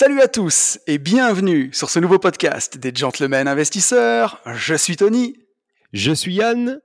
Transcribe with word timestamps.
Salut 0.00 0.20
à 0.20 0.28
tous 0.28 0.78
et 0.86 0.98
bienvenue 0.98 1.70
sur 1.72 1.90
ce 1.90 1.98
nouveau 1.98 2.20
podcast 2.20 2.78
des 2.78 2.92
Gentlemen 2.94 3.48
Investisseurs. 3.48 4.40
Je 4.46 4.76
suis 4.76 4.94
Tony. 4.94 5.34
Je 5.92 6.12
suis 6.12 6.34
Yann. 6.34 6.78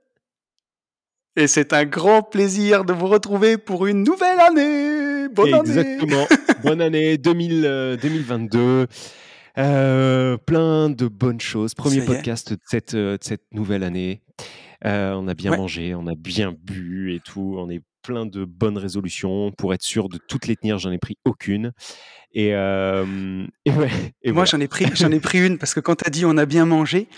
Et 1.36 1.46
c'est 1.46 1.72
un 1.72 1.84
grand 1.84 2.24
plaisir 2.24 2.84
de 2.84 2.92
vous 2.92 3.06
retrouver 3.06 3.56
pour 3.56 3.86
une 3.86 4.02
nouvelle 4.02 4.40
année. 4.40 5.28
Bonne 5.28 5.54
année. 5.54 5.60
Exactement. 5.60 6.26
Bonne 6.64 6.80
année 6.80 7.16
2022. 7.16 8.88
Euh, 9.58 10.36
plein 10.36 10.90
de 10.90 11.06
bonnes 11.06 11.40
choses. 11.40 11.72
Premier 11.74 12.04
podcast 12.04 12.54
de 12.54 12.58
cette, 12.64 12.94
euh, 12.94 13.16
de 13.16 13.22
cette, 13.22 13.44
nouvelle 13.52 13.84
année. 13.84 14.22
Euh, 14.84 15.12
on 15.12 15.28
a 15.28 15.34
bien 15.34 15.56
mangé, 15.56 15.94
on 15.94 16.08
a 16.08 16.16
bien 16.16 16.52
bu 16.64 17.14
et 17.14 17.20
tout. 17.20 17.54
On 17.58 17.70
est 17.70 17.80
plein 18.04 18.26
de 18.26 18.44
bonnes 18.44 18.78
résolutions. 18.78 19.50
Pour 19.52 19.74
être 19.74 19.82
sûr 19.82 20.08
de 20.08 20.18
toutes 20.28 20.46
les 20.46 20.56
tenir, 20.56 20.78
j'en 20.78 20.92
ai 20.92 20.98
pris 20.98 21.16
aucune. 21.24 21.72
Et, 22.32 22.48
et 23.64 23.70
ouais. 23.70 23.90
Et 24.22 24.32
moi, 24.32 24.44
j'en 24.44 24.60
ai 24.60 24.68
pris, 24.68 24.86
j'en 24.94 25.10
ai 25.10 25.20
pris 25.20 25.44
une 25.44 25.58
parce 25.58 25.74
que 25.74 25.80
quand 25.80 25.96
tu 25.96 26.04
as 26.06 26.10
dit 26.10 26.24
on 26.24 26.36
a 26.36 26.46
bien 26.46 26.66
mangé, 26.66 27.08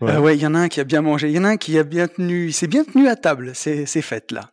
ouais, 0.00 0.36
il 0.36 0.42
y 0.42 0.46
en 0.46 0.54
a 0.54 0.58
un 0.58 0.68
qui 0.68 0.80
a 0.80 0.84
bien 0.84 1.02
mangé, 1.02 1.28
il 1.28 1.34
y 1.34 1.38
en 1.38 1.44
a 1.44 1.50
un 1.50 1.56
qui 1.56 1.78
a 1.78 1.84
bien 1.84 2.08
tenu, 2.08 2.50
s'est 2.52 2.68
bien 2.68 2.84
tenu 2.84 3.08
à 3.08 3.16
table. 3.16 3.52
C'est 3.54 3.86
fête 4.02 4.32
là. 4.32 4.50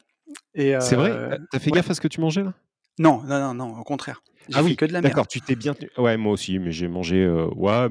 C'est 0.55 0.95
vrai? 0.95 1.39
T'as 1.52 1.59
fait 1.59 1.72
gaffe 1.72 1.89
à 1.89 1.94
ce 1.94 2.02
que 2.02 2.08
tu 2.08 2.22
mangeais 2.22 2.44
là? 2.44 2.53
Non, 3.00 3.23
non, 3.23 3.39
non, 3.39 3.53
non, 3.53 3.80
au 3.80 3.83
contraire. 3.83 4.22
Ah 4.53 4.61
oui, 4.64 4.75
que 4.75 4.86
de 4.86 4.94
la 4.94 5.02
D'accord, 5.02 5.27
tu 5.27 5.42
t'es 5.42 5.55
bien. 5.55 5.73
Ouais, 5.98 6.17
moi 6.17 6.33
aussi, 6.33 6.59
mais 6.59 6.72
j'ai 6.72 6.88
mangé. 6.88 7.23
Euh, 7.23 7.48
ouais, 7.55 7.88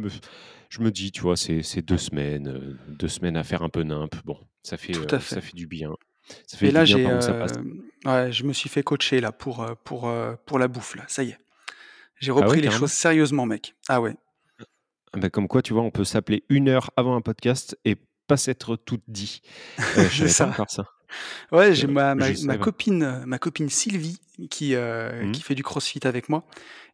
je 0.68 0.80
me 0.80 0.90
dis, 0.90 1.10
tu 1.10 1.22
vois, 1.22 1.36
c'est 1.36 1.82
deux 1.82 1.98
semaines, 1.98 2.48
euh, 2.48 2.78
deux 2.88 3.08
semaines 3.08 3.36
à 3.36 3.44
faire 3.44 3.62
un 3.62 3.68
peu 3.68 3.82
nimp. 3.82 4.14
Bon, 4.24 4.38
ça 4.62 4.76
fait, 4.76 4.96
euh, 4.96 5.18
ça 5.18 5.40
fait 5.40 5.56
du 5.56 5.66
bien. 5.66 5.90
Ça 6.46 6.56
fait 6.56 6.68
Et 6.68 6.70
là, 6.70 6.84
j'ai, 6.84 7.04
ouais, 7.04 8.32
je 8.32 8.44
me 8.44 8.52
suis 8.52 8.68
fait 8.68 8.82
coacher 8.82 9.20
là 9.20 9.32
pour 9.32 9.66
pour 9.84 10.12
pour 10.46 10.58
la 10.58 10.68
bouffe 10.68 10.94
là. 10.94 11.04
Ça 11.08 11.22
y 11.22 11.30
est, 11.30 11.38
j'ai 12.20 12.30
ah 12.30 12.34
repris 12.34 12.60
les 12.60 12.70
choses 12.70 12.92
sérieusement, 12.92 13.46
mec. 13.46 13.74
Ah 13.88 14.00
ouais. 14.00 14.14
Ah 15.12 15.18
bah, 15.18 15.28
comme 15.28 15.48
quoi, 15.48 15.60
tu 15.60 15.72
vois, 15.72 15.82
on 15.82 15.90
peut 15.90 16.04
s'appeler 16.04 16.44
une 16.48 16.68
heure 16.68 16.90
avant 16.96 17.16
un 17.16 17.20
podcast 17.20 17.76
et 17.84 17.96
pas 18.26 18.36
s'être 18.36 18.76
tout 18.76 19.00
dit. 19.08 19.42
je 20.10 20.26
ça. 20.28 20.46
Pas 20.46 20.66
ça. 20.68 20.86
Ouais, 21.50 21.74
j'ai 21.74 21.88
ma, 21.88 22.14
ma, 22.14 22.56
copine, 22.56 23.22
ma 23.26 23.38
copine 23.38 23.68
Sylvie 23.68 24.20
qui, 24.50 24.74
euh, 24.74 25.24
mmh. 25.26 25.32
qui 25.32 25.42
fait 25.42 25.54
du 25.54 25.62
crossfit 25.62 26.00
avec 26.04 26.28
moi 26.28 26.46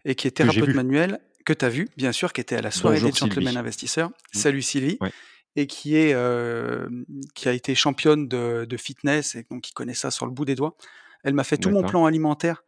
et 0.05 0.15
qui 0.15 0.27
est 0.27 0.33
thérapeute 0.33 0.75
manuel, 0.75 1.21
que 1.45 1.53
tu 1.53 1.65
as 1.65 1.69
vu, 1.69 1.89
bien 1.97 2.11
sûr, 2.13 2.33
qui 2.33 2.41
était 2.41 2.57
à 2.57 2.63
la 2.63 2.71
soirée 2.71 3.01
des 3.01 3.13
Gentlemen 3.13 3.57
Investisseurs. 3.57 4.09
Mmh. 4.09 4.13
Salut 4.33 4.63
Sylvie. 4.63 4.99
Et 5.57 5.67
qui, 5.67 5.97
est, 5.97 6.13
euh, 6.15 6.89
qui 7.35 7.49
a 7.49 7.53
été 7.53 7.75
championne 7.75 8.29
de, 8.29 8.65
de, 8.65 8.77
fitness 8.77 9.35
et 9.35 9.45
donc 9.51 9.63
qui 9.63 9.73
connaît 9.73 9.95
ça 9.95 10.11
sur 10.11 10.25
le 10.27 10.33
bout 10.33 10.45
des 10.45 10.55
doigts. 10.55 10.77
Elle 11.25 11.35
m'a 11.35 11.43
fait 11.43 11.57
tout 11.57 11.71
mon 11.71 11.83
plan 11.83 12.07
alimentaire. 12.07 12.63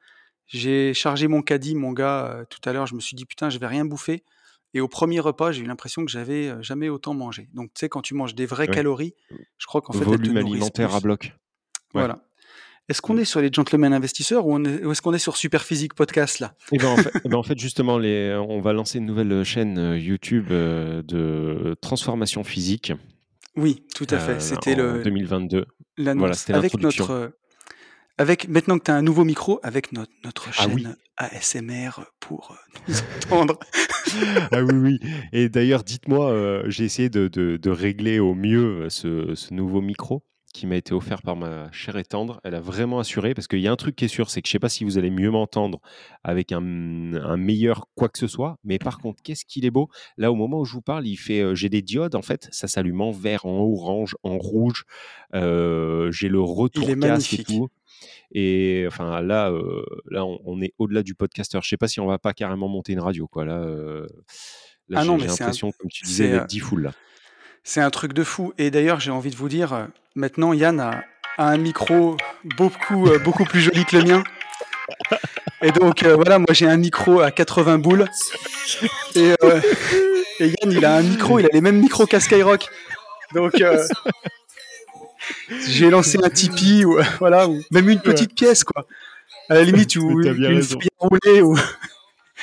J'ai 0.46 0.92
chargé 0.92 1.28
mon 1.28 1.42
caddie, 1.42 1.76
mon 1.76 1.92
gars, 1.92 2.26
euh, 2.26 2.44
tout 2.50 2.60
à 2.68 2.72
l'heure. 2.72 2.86
Je 2.86 2.96
me 2.96 3.00
suis 3.00 3.14
dit, 3.14 3.26
putain, 3.26 3.48
je 3.48 3.58
vais 3.58 3.68
rien 3.68 3.84
bouffer. 3.84 4.24
Et 4.74 4.80
au 4.80 4.88
premier 4.88 5.20
repas, 5.20 5.52
j'ai 5.52 5.62
eu 5.62 5.66
l'impression 5.66 6.04
que 6.04 6.10
j'avais 6.10 6.52
jamais 6.62 6.88
autant 6.88 7.14
mangé. 7.14 7.48
Donc, 7.54 7.72
tu 7.74 7.80
sais, 7.80 7.88
quand 7.88 8.02
tu 8.02 8.14
manges 8.14 8.34
des 8.34 8.46
vraies 8.46 8.68
calories, 8.68 9.14
je 9.58 9.66
crois 9.66 9.80
qu'en 9.80 9.92
fait, 9.92 10.04
volume 10.04 10.36
alimentaire 10.36 10.94
à 10.94 11.00
bloc. 11.00 11.32
Voilà. 11.92 12.24
Est-ce 12.88 13.00
qu'on 13.00 13.16
est 13.18 13.24
sur 13.24 13.40
les 13.40 13.50
gentlemen 13.52 13.92
investisseurs 13.92 14.46
ou, 14.46 14.58
est-ce 14.58 15.00
qu'on 15.00 15.14
est 15.14 15.20
sur 15.20 15.36
Superphysique 15.36 15.94
Podcast 15.94 16.40
là? 16.40 16.54
Eh 16.72 16.78
ben, 16.78 16.88
en, 16.88 16.96
fait, 16.96 17.12
eh 17.24 17.28
ben, 17.28 17.36
en, 17.36 17.42
fait, 17.44 17.58
justement, 17.58 17.98
les, 17.98 18.34
on 18.34 18.60
va 18.60 18.72
lancer 18.72 18.98
une 18.98 19.06
nouvelle 19.06 19.44
chaîne 19.44 19.78
euh, 19.78 19.98
YouTube 19.98 20.48
euh, 20.50 21.00
de 21.02 21.76
transformation 21.80 22.42
physique. 22.42 22.92
Oui, 23.56 23.84
tout 23.94 24.06
à 24.10 24.18
fait. 24.18 24.32
Euh, 24.32 24.40
c'était 24.40 24.74
le 24.74 25.02
2022. 25.04 25.66
Voilà, 25.98 26.34
c'était 26.34 26.54
avec 26.54 26.76
notre 26.80 27.32
avec 28.18 28.48
maintenant 28.48 28.78
que 28.78 28.84
tu 28.84 28.90
as 28.90 28.96
un 28.96 29.02
nouveau 29.02 29.24
micro 29.24 29.60
avec 29.62 29.92
notre, 29.92 30.12
notre 30.24 30.48
ah 30.50 30.52
chaîne 30.64 30.96
ASMR 31.16 31.90
pour 32.18 32.58
nous 32.88 32.94
entendre. 33.30 33.58
ah 34.52 34.62
oui, 34.62 34.74
oui. 34.74 35.00
Et 35.32 35.48
d'ailleurs, 35.48 35.84
dites-moi, 35.84 36.64
j'ai 36.66 36.84
essayé 36.84 37.08
de, 37.08 37.28
de, 37.28 37.56
de, 37.56 37.70
régler 37.70 38.18
au 38.18 38.34
mieux 38.34 38.90
ce, 38.90 39.34
ce 39.34 39.54
nouveau 39.54 39.80
micro 39.80 40.22
qui 40.52 40.66
m'a 40.66 40.76
été 40.76 40.92
offert 40.92 41.22
par 41.22 41.36
ma 41.36 41.70
chère 41.70 41.96
et 41.96 42.04
tendre, 42.04 42.40
elle 42.44 42.54
a 42.54 42.60
vraiment 42.60 42.98
assuré, 42.98 43.34
parce 43.34 43.46
qu'il 43.46 43.60
y 43.60 43.68
a 43.68 43.72
un 43.72 43.76
truc 43.76 43.96
qui 43.96 44.04
est 44.04 44.08
sûr, 44.08 44.30
c'est 44.30 44.42
que 44.42 44.48
je 44.48 44.50
ne 44.50 44.52
sais 44.54 44.58
pas 44.58 44.68
si 44.68 44.84
vous 44.84 44.98
allez 44.98 45.10
mieux 45.10 45.30
m'entendre 45.30 45.80
avec 46.24 46.52
un, 46.52 46.60
meilleur 46.60 47.86
quoi 47.94 48.08
que 48.08 48.18
ce 48.18 48.26
soit, 48.26 48.58
mais 48.64 48.78
par 48.78 48.98
contre, 48.98 49.22
qu'est-ce 49.22 49.44
qu'il 49.44 49.64
est 49.64 49.70
beau? 49.70 49.88
Là, 50.16 50.32
au 50.32 50.34
moment 50.34 50.60
où 50.60 50.64
je 50.64 50.72
vous 50.72 50.82
parle, 50.82 51.06
il 51.06 51.16
fait, 51.16 51.40
euh, 51.40 51.54
j'ai 51.54 51.68
des 51.68 51.82
diodes, 51.82 52.14
en 52.14 52.22
fait, 52.22 52.48
ça 52.50 52.68
s'allume 52.68 53.00
en 53.00 53.12
vert, 53.12 53.46
en 53.46 53.58
orange, 53.58 54.16
en 54.22 54.38
rouge, 54.38 54.84
euh, 55.34 56.10
j'ai 56.10 56.28
le 56.28 56.40
retour 56.40 56.86
casque 57.00 57.34
et 57.34 57.44
tout. 57.44 57.68
Et 58.32 58.84
enfin 58.86 59.20
là, 59.20 59.50
euh, 59.50 59.84
là, 60.08 60.24
on, 60.24 60.60
est 60.62 60.72
au-delà 60.78 61.02
du 61.02 61.14
podcasteur. 61.14 61.62
Je 61.62 61.68
sais 61.68 61.76
pas 61.76 61.88
si 61.88 62.00
on 62.00 62.06
va 62.06 62.18
pas 62.18 62.32
carrément 62.32 62.68
monter 62.68 62.92
une 62.92 63.00
radio, 63.00 63.26
quoi. 63.26 63.44
Là, 63.44 63.66
ah 64.94 65.02
j'ai 65.02 65.26
l'impression, 65.26 65.72
comme 65.72 65.90
tu 65.90 66.04
disais, 66.04 66.30
d'être 66.30 66.46
10 66.46 66.60
foules 66.60 66.82
là. 66.82 66.92
C'est 67.64 67.80
un 67.80 67.90
truc 67.90 68.12
de 68.12 68.24
fou. 68.24 68.52
Et 68.58 68.70
d'ailleurs, 68.70 69.00
j'ai 69.00 69.10
envie 69.10 69.30
de 69.30 69.36
vous 69.36 69.48
dire, 69.48 69.72
euh, 69.72 69.84
maintenant, 70.14 70.52
Yann 70.52 70.80
a, 70.80 71.04
un 71.38 71.56
micro 71.56 72.16
beaucoup, 72.56 73.06
euh, 73.06 73.18
beaucoup 73.18 73.44
plus 73.44 73.60
joli 73.60 73.84
que 73.84 73.96
le 73.96 74.04
mien. 74.04 74.24
Et 75.62 75.72
donc, 75.72 76.02
euh, 76.02 76.14
voilà, 76.14 76.38
moi, 76.38 76.48
j'ai 76.50 76.66
un 76.66 76.76
micro 76.76 77.20
à 77.20 77.30
80 77.30 77.78
boules. 77.78 78.06
Et, 79.14 79.34
Yann, 80.40 80.72
il 80.72 80.84
a 80.84 80.96
un 80.96 81.02
micro, 81.02 81.38
il 81.38 81.46
a 81.46 81.50
les 81.52 81.60
mêmes 81.60 81.80
micros 81.80 82.06
qu'à 82.06 82.20
Skyrock. 82.20 82.68
Donc, 83.34 83.62
j'ai 85.68 85.90
lancé 85.90 86.18
un 86.22 86.30
Tipeee, 86.30 86.84
ou, 86.84 86.98
voilà, 87.18 87.46
ou 87.48 87.62
même 87.70 87.88
une 87.88 88.00
petite 88.00 88.34
pièce, 88.34 88.64
quoi. 88.64 88.86
À 89.48 89.54
la 89.54 89.64
limite, 89.64 89.96
ou 89.96 90.22
une, 90.22 90.44
une 90.44 90.62
roulée, 90.98 91.42
ou 91.42 91.56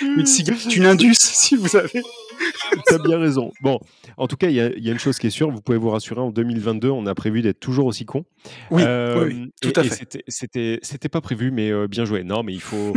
une 0.02 0.26
cigarette, 0.26 0.76
une 0.76 0.86
Indus, 0.86 1.16
si 1.20 1.56
vous 1.56 1.68
savez. 1.68 2.04
T'as 2.88 2.98
bien 3.00 3.20
raison. 3.20 3.52
Bon, 3.62 3.80
en 4.18 4.28
tout 4.28 4.38
cas, 4.38 4.50
il 4.50 4.56
y, 4.56 4.60
a 4.62 4.92
une 4.92 5.00
chose 5.00 5.18
qui 5.18 5.28
est 5.28 5.32
sûre, 5.32 5.50
vous 5.50 5.62
pouvez 5.62 5.78
vous 5.78 5.90
rassurer, 5.90 6.22
en 6.22 6.32
2022, 6.32 6.90
on 6.90 7.06
a 7.06 7.16
prévu 7.16 7.42
d'être 7.42 7.60
toujours 7.60 7.86
aussi 7.86 8.06
con. 8.06 8.26
Oui, 8.72 8.84
euh, 8.86 9.46
tout 9.62 9.74
à 9.76 9.84
fait. 9.84 10.24
C'était 10.28 11.10
pas 11.10 11.22
prévu, 11.22 11.52
mais 11.52 11.72
euh, 11.72 11.88
bien 11.88 12.06
joué. 12.06 12.24
Non, 12.24 12.44
mais 12.44 12.54
il 12.54 12.62
faut. 12.62 12.94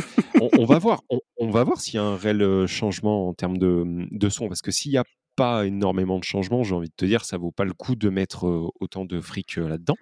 on, 0.58 0.64
va 0.64 0.78
voir. 0.78 1.02
On, 1.38 1.50
va 1.50 1.64
voir 1.64 1.80
s'il 1.80 1.94
y 1.94 1.98
a 1.98 2.02
un 2.02 2.16
réel 2.16 2.42
euh, 2.42 2.66
changement 2.66 3.28
en 3.28 3.34
termes 3.34 3.58
de, 3.58 3.84
de 4.10 4.28
son, 4.28 4.48
parce 4.48 4.62
que 4.62 4.70
s'il 4.70 4.92
n'y 4.92 4.98
a 4.98 5.04
pas 5.36 5.66
énormément 5.66 6.18
de 6.18 6.24
changements, 6.24 6.62
j'ai 6.62 6.74
envie 6.74 6.88
de 6.88 6.94
te 6.94 7.04
dire, 7.04 7.24
ça 7.24 7.38
vaut 7.38 7.52
pas 7.52 7.64
le 7.64 7.72
coup 7.72 7.96
de 7.96 8.08
mettre 8.08 8.70
autant 8.80 9.04
de 9.04 9.20
fric 9.20 9.56
là-dedans. 9.56 9.96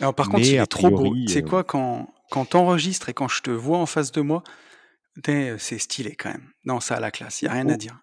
Alors 0.00 0.14
par 0.14 0.28
contre, 0.28 0.44
c'est 0.44 0.66
trop 0.66 0.90
beau. 0.90 1.14
Tu 1.14 1.28
sais 1.28 1.42
quoi, 1.42 1.64
quand, 1.64 2.12
quand 2.30 2.44
t'enregistres 2.46 3.08
et 3.08 3.14
quand 3.14 3.28
je 3.28 3.42
te 3.42 3.50
vois 3.50 3.78
en 3.78 3.86
face 3.86 4.12
de 4.12 4.20
moi, 4.20 4.42
c'est 5.24 5.78
stylé 5.78 6.16
quand 6.16 6.30
même. 6.30 6.50
Non, 6.64 6.80
ça 6.80 6.96
a 6.96 7.00
la 7.00 7.10
classe, 7.10 7.42
il 7.42 7.46
n'y 7.46 7.50
a 7.50 7.54
rien 7.54 7.68
à 7.68 7.76
dire. 7.76 8.00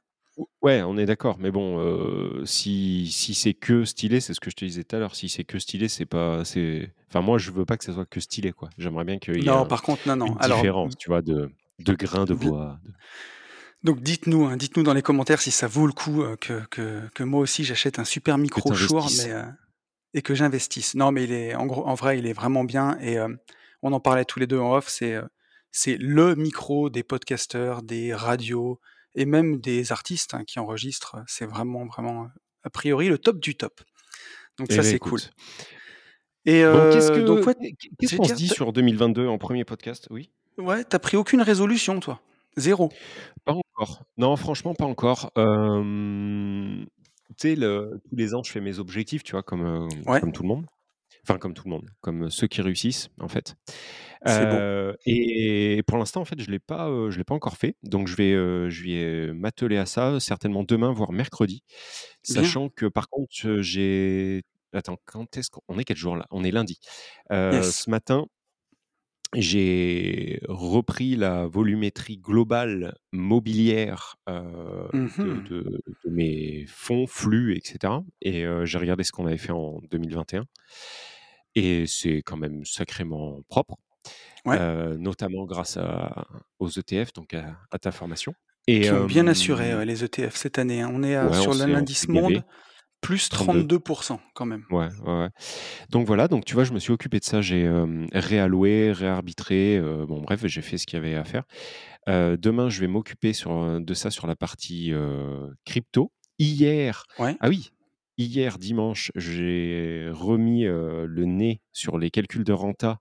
Ouais, 0.61 0.83
on 0.83 0.97
est 0.97 1.05
d'accord, 1.05 1.37
mais 1.39 1.49
bon, 1.49 1.79
euh, 1.79 2.45
si, 2.45 3.09
si 3.11 3.33
c'est 3.33 3.53
que 3.53 3.85
stylé, 3.85 4.19
c'est 4.19 4.33
ce 4.33 4.39
que 4.39 4.51
je 4.51 4.55
te 4.55 4.65
disais 4.65 4.83
tout 4.83 4.95
à 4.95 4.99
l'heure. 4.99 5.15
Si 5.15 5.29
c'est 5.29 5.43
que 5.43 5.57
stylé, 5.57 5.87
c'est 5.87 6.05
pas, 6.05 6.45
c'est, 6.45 6.93
enfin 7.07 7.21
moi 7.21 7.37
je 7.37 7.51
veux 7.51 7.65
pas 7.65 7.77
que 7.77 7.83
ça 7.83 7.93
soit 7.93 8.05
que 8.05 8.19
stylé 8.19 8.51
quoi. 8.51 8.69
J'aimerais 8.77 9.03
bien 9.03 9.17
qu'il 9.17 9.37
y 9.37 9.39
ait 9.39 9.49
Non, 9.49 9.65
par 9.65 9.81
contre, 9.81 10.07
non, 10.07 10.15
non. 10.15 10.37
une 10.39 10.55
différence, 10.55 10.95
tu 10.97 11.09
vois, 11.09 11.21
de, 11.21 11.49
de 11.79 11.93
grains 11.93 12.25
de 12.25 12.35
bois. 12.35 12.79
Donc 13.83 14.01
dites-nous, 14.01 14.45
hein, 14.45 14.57
dites-nous 14.57 14.83
dans 14.83 14.93
les 14.93 15.01
commentaires 15.01 15.41
si 15.41 15.51
ça 15.51 15.67
vaut 15.67 15.87
le 15.87 15.93
coup 15.93 16.21
euh, 16.21 16.35
que, 16.35 16.65
que, 16.69 17.07
que 17.13 17.23
moi 17.23 17.39
aussi 17.39 17.63
j'achète 17.63 17.99
un 17.99 18.05
super 18.05 18.37
micro 18.37 18.73
Shure, 18.73 19.07
mais 19.17 19.31
euh, 19.31 19.43
et 20.13 20.21
que 20.21 20.35
j'investisse. 20.35 20.95
Non, 20.95 21.11
mais 21.11 21.23
il 21.23 21.31
est 21.31 21.55
en 21.55 21.65
gros, 21.65 21.87
en 21.87 21.95
vrai, 21.95 22.19
il 22.19 22.27
est 22.27 22.33
vraiment 22.33 22.63
bien 22.63 22.97
et 22.99 23.17
on 23.81 23.93
en 23.93 23.99
parlait 23.99 24.25
tous 24.25 24.39
les 24.39 24.47
deux 24.47 24.59
en 24.59 24.75
off. 24.75 24.87
C'est 24.87 25.15
c'est 25.71 25.97
le 25.97 26.35
micro 26.35 26.89
des 26.89 27.03
podcasteurs, 27.03 27.83
des 27.83 28.13
radios, 28.13 28.79
et 29.17 29.25
même 29.25 29.59
des 29.59 29.91
artistes 29.91 30.33
hein, 30.33 30.43
qui 30.45 30.59
enregistrent. 30.59 31.17
C'est 31.27 31.45
vraiment, 31.45 31.85
vraiment, 31.87 32.29
a 32.63 32.69
priori, 32.69 33.09
le 33.09 33.17
top 33.17 33.39
du 33.39 33.55
top. 33.55 33.81
Donc 34.57 34.71
ça, 34.71 34.75
eh 34.75 34.77
ben, 34.77 34.83
c'est 34.83 34.99
cool. 34.99 35.19
Et 36.45 36.61
qu'est-ce 36.61 38.15
qu'on 38.15 38.23
se 38.23 38.35
dit 38.35 38.47
sur 38.47 38.71
2022 38.71 39.27
en 39.27 39.37
premier 39.37 39.65
podcast? 39.65 40.07
Oui. 40.11 40.31
Ouais, 40.57 40.83
t'as 40.83 40.99
pris 40.99 41.17
aucune 41.17 41.41
résolution, 41.41 41.99
toi? 41.99 42.21
Zéro? 42.55 42.89
Pas 43.43 43.53
encore. 43.53 44.03
Non, 44.17 44.35
franchement, 44.35 44.73
pas 44.73 44.85
encore. 44.85 45.31
tu 45.35 46.87
sais, 47.37 47.55
tous 47.55 48.15
les 48.15 48.33
ans, 48.33 48.43
je 48.43 48.51
fais 48.51 48.61
mes 48.61 48.79
objectifs, 48.79 49.23
tu 49.23 49.33
vois, 49.33 49.43
comme, 49.43 49.89
comme 50.05 50.31
tout 50.31 50.43
le 50.43 50.47
monde. 50.47 50.65
Enfin, 51.23 51.39
comme 51.39 51.53
tout 51.53 51.63
le 51.65 51.71
monde, 51.71 51.89
comme 52.01 52.29
ceux 52.29 52.47
qui 52.47 52.61
réussissent, 52.61 53.09
en 53.19 53.27
fait. 53.27 53.55
Euh, 54.25 54.93
et 55.05 55.83
pour 55.87 55.97
l'instant, 55.97 56.21
en 56.21 56.25
fait, 56.25 56.39
je 56.41 56.49
l'ai 56.49 56.59
pas, 56.59 56.89
euh, 56.89 57.11
je 57.11 57.17
l'ai 57.17 57.23
pas 57.23 57.35
encore 57.35 57.57
fait. 57.57 57.75
Donc, 57.83 58.07
je 58.07 58.15
vais, 58.15 58.33
euh, 58.33 58.69
je 58.69 58.83
vais 58.83 59.33
m'atteler 59.33 59.77
à 59.77 59.85
ça, 59.85 60.19
certainement 60.19 60.63
demain, 60.63 60.91
voire 60.91 61.11
mercredi. 61.11 61.63
Sachant 62.23 62.69
que, 62.69 62.85
par 62.85 63.09
contre, 63.09 63.61
j'ai. 63.61 64.43
Attends, 64.73 64.97
quand 65.05 65.37
est-ce 65.37 65.49
qu'on 65.49 65.79
est 65.79 65.83
quel 65.83 65.97
jour 65.97 66.15
là? 66.15 66.25
On 66.29 66.43
est 66.43 66.51
lundi. 66.51 66.79
Ce 67.29 67.89
matin, 67.89 68.27
j'ai 69.33 70.39
repris 70.47 71.15
la 71.15 71.47
volumétrie 71.47 72.17
globale 72.17 72.95
mobilière 73.11 74.15
mmh 74.27 75.43
de, 75.49 75.81
mes 76.09 76.65
fonds, 76.67 77.07
flux, 77.07 77.55
etc. 77.55 77.93
Et 78.21 78.45
j'ai 78.63 78.77
regardé 78.77 79.03
ce 79.03 79.11
qu'on 79.11 79.25
avait 79.25 79.37
fait 79.37 79.51
en 79.53 79.79
2021. 79.89 80.45
Et 81.55 81.87
c'est 81.87 82.17
quand 82.17 82.37
même 82.37 82.63
sacrément 82.65 83.41
propre, 83.49 83.77
notamment 84.97 85.45
grâce 85.45 85.77
aux 86.59 86.69
ETF, 86.69 87.13
donc 87.13 87.33
à, 87.33 87.79
ta 87.79 87.91
formation. 87.91 88.33
Et, 88.67 88.81
Qui 88.81 88.91
ont 88.91 89.05
bien 89.05 89.27
assuré 89.27 89.85
les 89.85 90.03
ETF 90.03 90.35
cette 90.35 90.59
année. 90.59 90.81
Hein. 90.81 90.91
On 90.93 91.03
est 91.03 91.33
sur 91.33 91.53
l'indice 91.53 92.07
monde 92.07 92.43
plus 92.99 93.29
32% 93.29 94.17
quand 94.33 94.45
même. 94.45 94.65
Ouais, 94.71 94.89
ouais, 95.05 95.29
Donc 95.91 96.07
voilà, 96.07 96.27
donc 96.27 96.45
tu 96.45 96.55
vois, 96.55 96.63
je 96.63 96.73
me 96.73 96.79
suis 96.79 96.91
occupé 96.91 97.19
de 97.19 97.23
ça. 97.23 97.41
J'ai 97.41 97.69
réalloué, 98.11 98.91
réarbitré. 98.91 99.79
bon, 100.07 100.21
bref, 100.21 100.45
j'ai 100.45 100.61
fait 100.61 100.77
ce 100.77 100.85
qu'il 100.85 100.97
y 100.97 100.99
avait 100.99 101.15
à 101.15 101.23
faire. 101.23 101.43
demain, 102.07 102.69
je 102.69 102.81
vais 102.81 102.87
m'occuper 102.87 103.31
de 103.31 103.93
ça 103.93 104.11
sur 104.11 104.27
la 104.27 104.35
partie 104.35 104.93
crypto. 105.65 106.11
Hier, 106.39 107.03
ah 107.17 107.49
oui, 107.49 107.71
hier 108.17 108.57
dimanche, 108.57 109.11
j'ai 109.15 110.09
remis 110.11 110.63
le 110.63 111.25
nez 111.25 111.61
sur 111.73 111.97
les 111.97 112.11
calculs 112.11 112.43
de 112.43 112.53
renta 112.53 112.99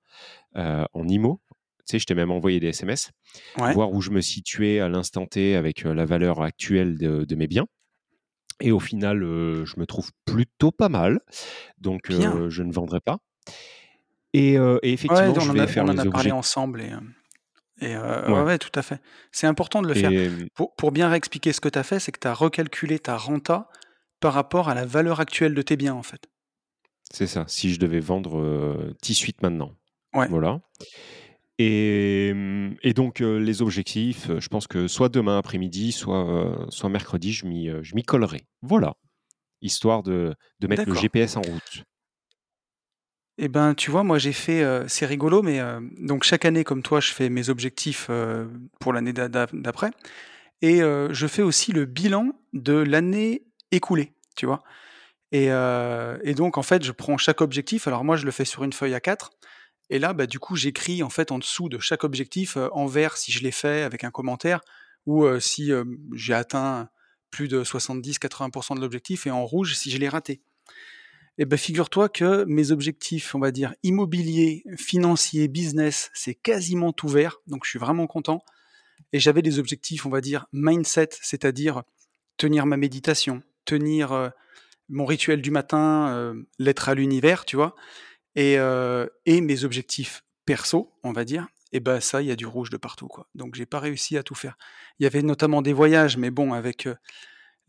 en 0.54 1.08
IMO. 1.08 1.40
Tu 1.80 1.92
sais, 1.92 1.98
je 1.98 2.06
t'ai 2.06 2.14
même 2.14 2.32
envoyé 2.32 2.58
des 2.58 2.68
SMS, 2.68 3.12
voir 3.56 3.92
où 3.92 4.00
je 4.00 4.10
me 4.10 4.20
situais 4.20 4.80
à 4.80 4.88
l'instant 4.88 5.26
T 5.26 5.54
avec 5.54 5.84
la 5.84 6.04
valeur 6.04 6.42
actuelle 6.42 6.96
de 6.98 7.34
mes 7.34 7.46
biens. 7.46 7.66
Et 8.60 8.72
au 8.72 8.80
final, 8.80 9.20
je 9.20 9.78
me 9.78 9.86
trouve 9.86 10.10
plutôt 10.24 10.70
pas 10.70 10.88
mal. 10.88 11.20
Donc, 11.78 12.10
je 12.10 12.62
ne 12.62 12.72
vendrai 12.72 13.00
pas. 13.00 13.19
Et, 14.32 14.56
effectivement, 14.82 15.40
je 15.40 15.52
vais 15.52 15.66
faire 15.66 15.84
on 15.84 15.88
en 15.88 15.98
a 15.98 16.10
parlé 16.10 16.32
ensemble. 16.32 16.82
Et, 16.82 16.92
et 17.80 17.96
ouais. 17.96 18.58
tout 18.58 18.70
à 18.74 18.82
fait. 18.82 19.00
C'est 19.32 19.46
important 19.46 19.82
de 19.82 19.88
le 19.88 19.94
faire. 19.94 20.10
Pour, 20.54 20.74
pour, 20.74 20.92
bien 20.92 21.08
réexpliquer 21.08 21.52
ce 21.52 21.60
que 21.60 21.69
tu 21.69 21.78
as 21.78 21.82
fait, 21.82 22.00
c'est 22.00 22.12
que 22.12 22.20
tu 22.20 22.28
as 22.28 22.34
recalculé 22.34 22.98
ta 22.98 23.16
renta 23.16 23.69
par 24.20 24.32
rapport 24.32 24.68
à 24.68 24.74
la 24.74 24.86
valeur 24.86 25.20
actuelle 25.20 25.54
de 25.54 25.62
tes 25.62 25.76
biens, 25.76 25.94
en 25.94 26.02
fait. 26.02 26.28
C'est 27.12 27.26
ça. 27.26 27.44
Si 27.48 27.72
je 27.72 27.78
devais 27.78 28.00
vendre 28.00 28.94
T-Suite 29.02 29.42
maintenant. 29.42 29.74
Ouais. 30.14 30.28
Voilà. 30.28 30.60
Mmh, 31.58 32.74
et, 32.82 32.92
donc, 32.94 33.20
les 33.20 33.62
objectifs, 33.62 34.30
je 34.38 34.48
pense 34.48 34.66
que 34.66 34.88
soit 34.88 35.08
demain 35.08 35.38
après-midi, 35.38 35.92
soit, 35.92 36.66
soit 36.68 36.90
mercredi, 36.90 37.32
je 37.32 37.46
m'y, 37.46 37.70
je 37.82 37.94
m'y 37.94 38.02
collerai. 38.02 38.46
Voilà. 38.62 38.94
Histoire 39.62 40.02
de, 40.02 40.34
de 40.60 40.66
mettre 40.66 40.86
le 40.86 40.94
GPS 40.94 41.36
en 41.36 41.42
route. 41.42 41.84
Eh 43.38 43.48
ben, 43.48 43.74
tu 43.74 43.90
vois, 43.90 44.02
moi 44.02 44.19
j'ai 44.19 44.32
fait, 44.32 44.64
c'est 44.88 45.06
rigolo, 45.06 45.42
mais 45.42 45.60
donc 45.98 46.24
chaque 46.24 46.44
année, 46.44 46.64
comme 46.64 46.82
toi, 46.82 47.00
je 47.00 47.12
fais 47.12 47.28
mes 47.28 47.48
objectifs 47.48 48.10
pour 48.80 48.92
l'année 48.92 49.12
d'après, 49.12 49.90
et 50.62 50.80
je 50.80 51.26
fais 51.26 51.42
aussi 51.42 51.72
le 51.72 51.84
bilan 51.84 52.32
de 52.52 52.74
l'année 52.74 53.45
écoulée, 53.72 54.12
tu 54.36 54.46
vois. 54.46 54.62
Et, 55.32 55.46
et 55.46 56.34
donc 56.34 56.56
en 56.56 56.62
fait, 56.62 56.84
je 56.84 56.92
prends 56.92 57.18
chaque 57.18 57.40
objectif. 57.40 57.88
Alors 57.88 58.04
moi, 58.04 58.16
je 58.16 58.24
le 58.24 58.30
fais 58.30 58.44
sur 58.44 58.64
une 58.64 58.72
feuille 58.72 58.94
à 58.94 59.00
4 59.00 59.30
et 59.90 59.98
là, 59.98 60.12
bah, 60.12 60.26
du 60.26 60.38
coup, 60.38 60.56
j'écris 60.56 61.02
en 61.02 61.10
fait 61.10 61.30
en 61.30 61.38
dessous 61.38 61.68
de 61.68 61.78
chaque 61.78 62.04
objectif, 62.04 62.56
en 62.72 62.86
vert 62.86 63.16
si 63.16 63.32
je 63.32 63.42
l'ai 63.42 63.52
fait 63.52 63.82
avec 63.82 64.04
un 64.04 64.10
commentaire, 64.10 64.60
ou 65.06 65.26
si 65.38 65.70
j'ai 66.14 66.34
atteint 66.34 66.88
plus 67.30 67.48
de 67.48 67.62
70-80% 67.62 68.76
de 68.76 68.80
l'objectif, 68.80 69.26
et 69.26 69.30
en 69.30 69.44
rouge 69.44 69.76
si 69.76 69.90
je 69.90 69.98
l'ai 69.98 70.08
raté. 70.08 70.40
Et 71.38 71.44
ben 71.44 71.58
figure-toi 71.58 72.08
que 72.08 72.44
mes 72.44 72.70
objectifs, 72.70 73.34
on 73.34 73.38
va 73.38 73.50
dire 73.50 73.74
immobilier, 73.82 74.64
financier, 74.78 75.48
business, 75.48 76.10
c'est 76.14 76.34
quasiment 76.34 76.92
tout 76.92 77.08
vert, 77.08 77.40
donc 77.46 77.64
je 77.64 77.70
suis 77.70 77.78
vraiment 77.78 78.06
content. 78.06 78.42
Et 79.12 79.20
j'avais 79.20 79.42
des 79.42 79.58
objectifs, 79.58 80.06
on 80.06 80.10
va 80.10 80.22
dire 80.22 80.46
mindset, 80.52 81.10
c'est-à-dire 81.20 81.82
tenir 82.38 82.64
ma 82.64 82.78
méditation, 82.78 83.42
tenir 83.66 84.32
mon 84.88 85.04
rituel 85.04 85.42
du 85.42 85.50
matin, 85.50 86.34
l'être 86.58 86.88
à 86.88 86.94
l'univers, 86.94 87.44
tu 87.44 87.56
vois. 87.56 87.74
Et, 88.34 88.58
mes 89.26 89.64
objectifs 89.64 90.24
perso, 90.44 90.94
on 91.02 91.12
va 91.12 91.24
dire, 91.24 91.48
et 91.72 91.80
ben 91.80 92.00
ça, 92.00 92.22
il 92.22 92.28
y 92.28 92.30
a 92.30 92.36
du 92.36 92.46
rouge 92.46 92.70
de 92.70 92.76
partout, 92.76 93.08
quoi. 93.08 93.26
Donc 93.34 93.56
j'ai 93.56 93.66
pas 93.66 93.80
réussi 93.80 94.16
à 94.16 94.22
tout 94.22 94.36
faire. 94.36 94.56
Il 94.98 95.02
y 95.02 95.06
avait 95.06 95.22
notamment 95.22 95.60
des 95.60 95.72
voyages, 95.72 96.16
mais 96.16 96.30
bon, 96.30 96.52
avec 96.52 96.88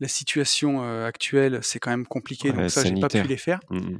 la 0.00 0.08
situation 0.08 1.04
actuelle, 1.04 1.58
c'est 1.62 1.80
quand 1.80 1.90
même 1.90 2.06
compliqué, 2.06 2.52
donc 2.52 2.70
ça, 2.70 2.84
j'ai 2.84 2.94
pas 2.94 3.08
pu 3.08 3.22
les 3.22 3.36
faire. 3.36 3.60
Mmh 3.70 3.98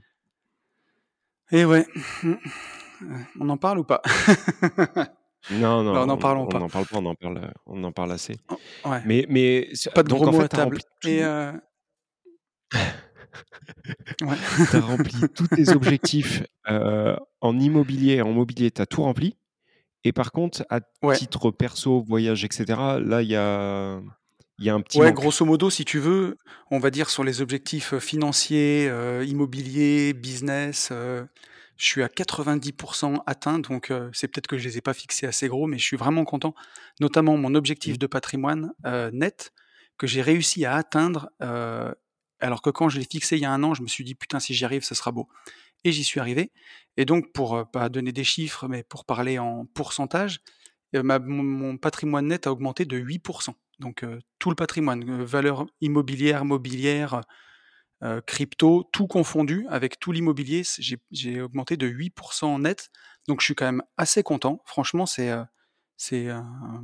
et 1.51 1.65
ouais, 1.65 1.87
on 3.41 3.49
en 3.49 3.57
parle 3.57 3.79
ou 3.79 3.85
pas? 3.85 4.03
Non, 5.51 5.83
non, 5.83 5.95
bah, 5.95 6.05
on 6.05 6.09
en 6.11 6.19
parle 6.19 6.49
pas. 6.49 6.59
On 6.59 6.63
en 6.63 6.69
parle 6.69 6.87
pas, 6.87 6.97
on 6.99 7.07
en 7.07 7.15
parle, 7.15 7.53
on 7.65 7.85
en 7.85 7.93
parle 7.93 8.13
assez. 8.13 8.37
Oh, 8.51 8.91
mais, 9.07 9.25
mais 9.31 9.71
pas 9.95 10.03
de 10.03 10.09
gros 10.09 10.31
mots 10.31 10.41
à 10.43 10.49
table. 10.49 10.79
Et 11.07 11.23
Ouais. 12.75 14.37
tu 14.71 14.77
as 14.77 14.81
rempli 14.81 15.21
tous 15.35 15.49
tes 15.49 15.71
objectifs 15.71 16.43
en 16.67 17.59
immobilier, 17.59 18.23
en 18.23 18.33
mobilier, 18.33 18.71
tu 18.71 18.83
as 18.83 18.87
tout 18.87 19.03
rempli. 19.03 19.37
Et 20.05 20.13
par 20.13 20.33
contre, 20.33 20.65
à 20.71 20.81
titre 21.15 21.51
perso, 21.51 22.03
voyage, 22.03 22.45
etc., 22.45 22.65
là, 23.01 23.23
il 23.23 23.29
y 23.29 23.37
a, 23.37 24.01
y 24.59 24.69
a 24.69 24.75
un 24.75 24.81
petit. 24.81 24.99
Ouais, 24.99 25.13
grosso 25.13 25.45
modo, 25.45 25.71
si 25.71 25.85
tu 25.85 25.99
veux, 25.99 26.37
on 26.71 26.79
va 26.79 26.91
dire 26.91 27.11
sur 27.11 27.25
les 27.25 27.41
objectifs 27.43 27.99
financiers, 27.99 28.91
immobilier, 29.27 30.13
business, 30.13 30.91
je 30.91 31.85
suis 31.85 32.03
à 32.03 32.09
90% 32.09 33.23
atteint. 33.27 33.59
Donc, 33.59 33.93
c'est 34.13 34.29
peut-être 34.29 34.47
que 34.47 34.59
je 34.59 34.69
les 34.69 34.79
ai 34.79 34.81
pas 34.81 34.95
fixés 34.95 35.27
assez 35.27 35.49
gros, 35.49 35.67
mais 35.67 35.79
je 35.79 35.85
suis 35.85 35.97
vraiment 35.97 36.25
content. 36.25 36.55
Notamment 37.01 37.37
mon 37.37 37.55
objectif 37.55 37.95
mmh. 37.95 37.99
de 37.99 38.07
patrimoine 38.07 38.73
net 39.13 39.53
que 39.99 40.07
j'ai 40.07 40.23
réussi 40.23 40.65
à 40.65 40.77
atteindre 40.77 41.31
alors 42.41 42.63
que 42.63 42.71
quand 42.71 42.89
je 42.89 42.99
l'ai 42.99 43.07
fixé 43.11 43.37
il 43.37 43.43
y 43.43 43.45
a 43.45 43.53
un 43.53 43.63
an, 43.63 43.75
je 43.75 43.83
me 43.83 43.89
suis 43.89 44.05
dit 44.05 44.15
putain 44.15 44.41
si 44.41 44.55
j'y 44.55 44.65
arrive, 44.65 44.85
ce 44.85 44.95
sera 44.95 45.13
beau. 45.13 45.29
Et 45.85 45.93
j'y 45.93 46.05
suis 46.05 46.21
arrivé. 46.21 46.53
Et 46.97 47.05
donc 47.05 47.33
pour 47.33 47.71
pas 47.71 47.89
donner 47.89 48.13
des 48.13 48.25
chiffres, 48.25 48.69
mais 48.69 48.83
pour 48.83 49.05
parler 49.05 49.39
en 49.39 49.67
pourcentage, 49.67 50.41
mon, 50.95 51.77
patrimoine 51.77 52.27
net 52.27 52.47
a 52.47 52.53
augmenté 52.53 52.85
de 52.85 52.99
8%. 52.99 53.51
Donc 53.79 54.05
tout 54.39 54.51
le 54.51 54.57
patrimoine, 54.57 55.23
valeur 55.23 55.67
immobilière, 55.81 56.45
mobilière, 56.45 57.21
crypto, 58.27 58.89
tout 58.93 59.07
confondu, 59.07 59.67
avec 59.69 60.01
tout 60.01 60.13
l'immobilier, 60.13 60.63
j'ai 61.11 61.41
augmenté 61.41 61.77
de 61.77 61.89
8% 61.89 62.61
net. 62.61 62.91
Donc 63.29 63.41
je 63.41 63.45
suis 63.45 63.55
quand 63.55 63.67
même 63.67 63.83
assez 63.97 64.23
content. 64.23 64.63
Franchement, 64.65 65.07
c'est 65.07 65.33
c'est 65.97 66.29
un, 66.29 66.83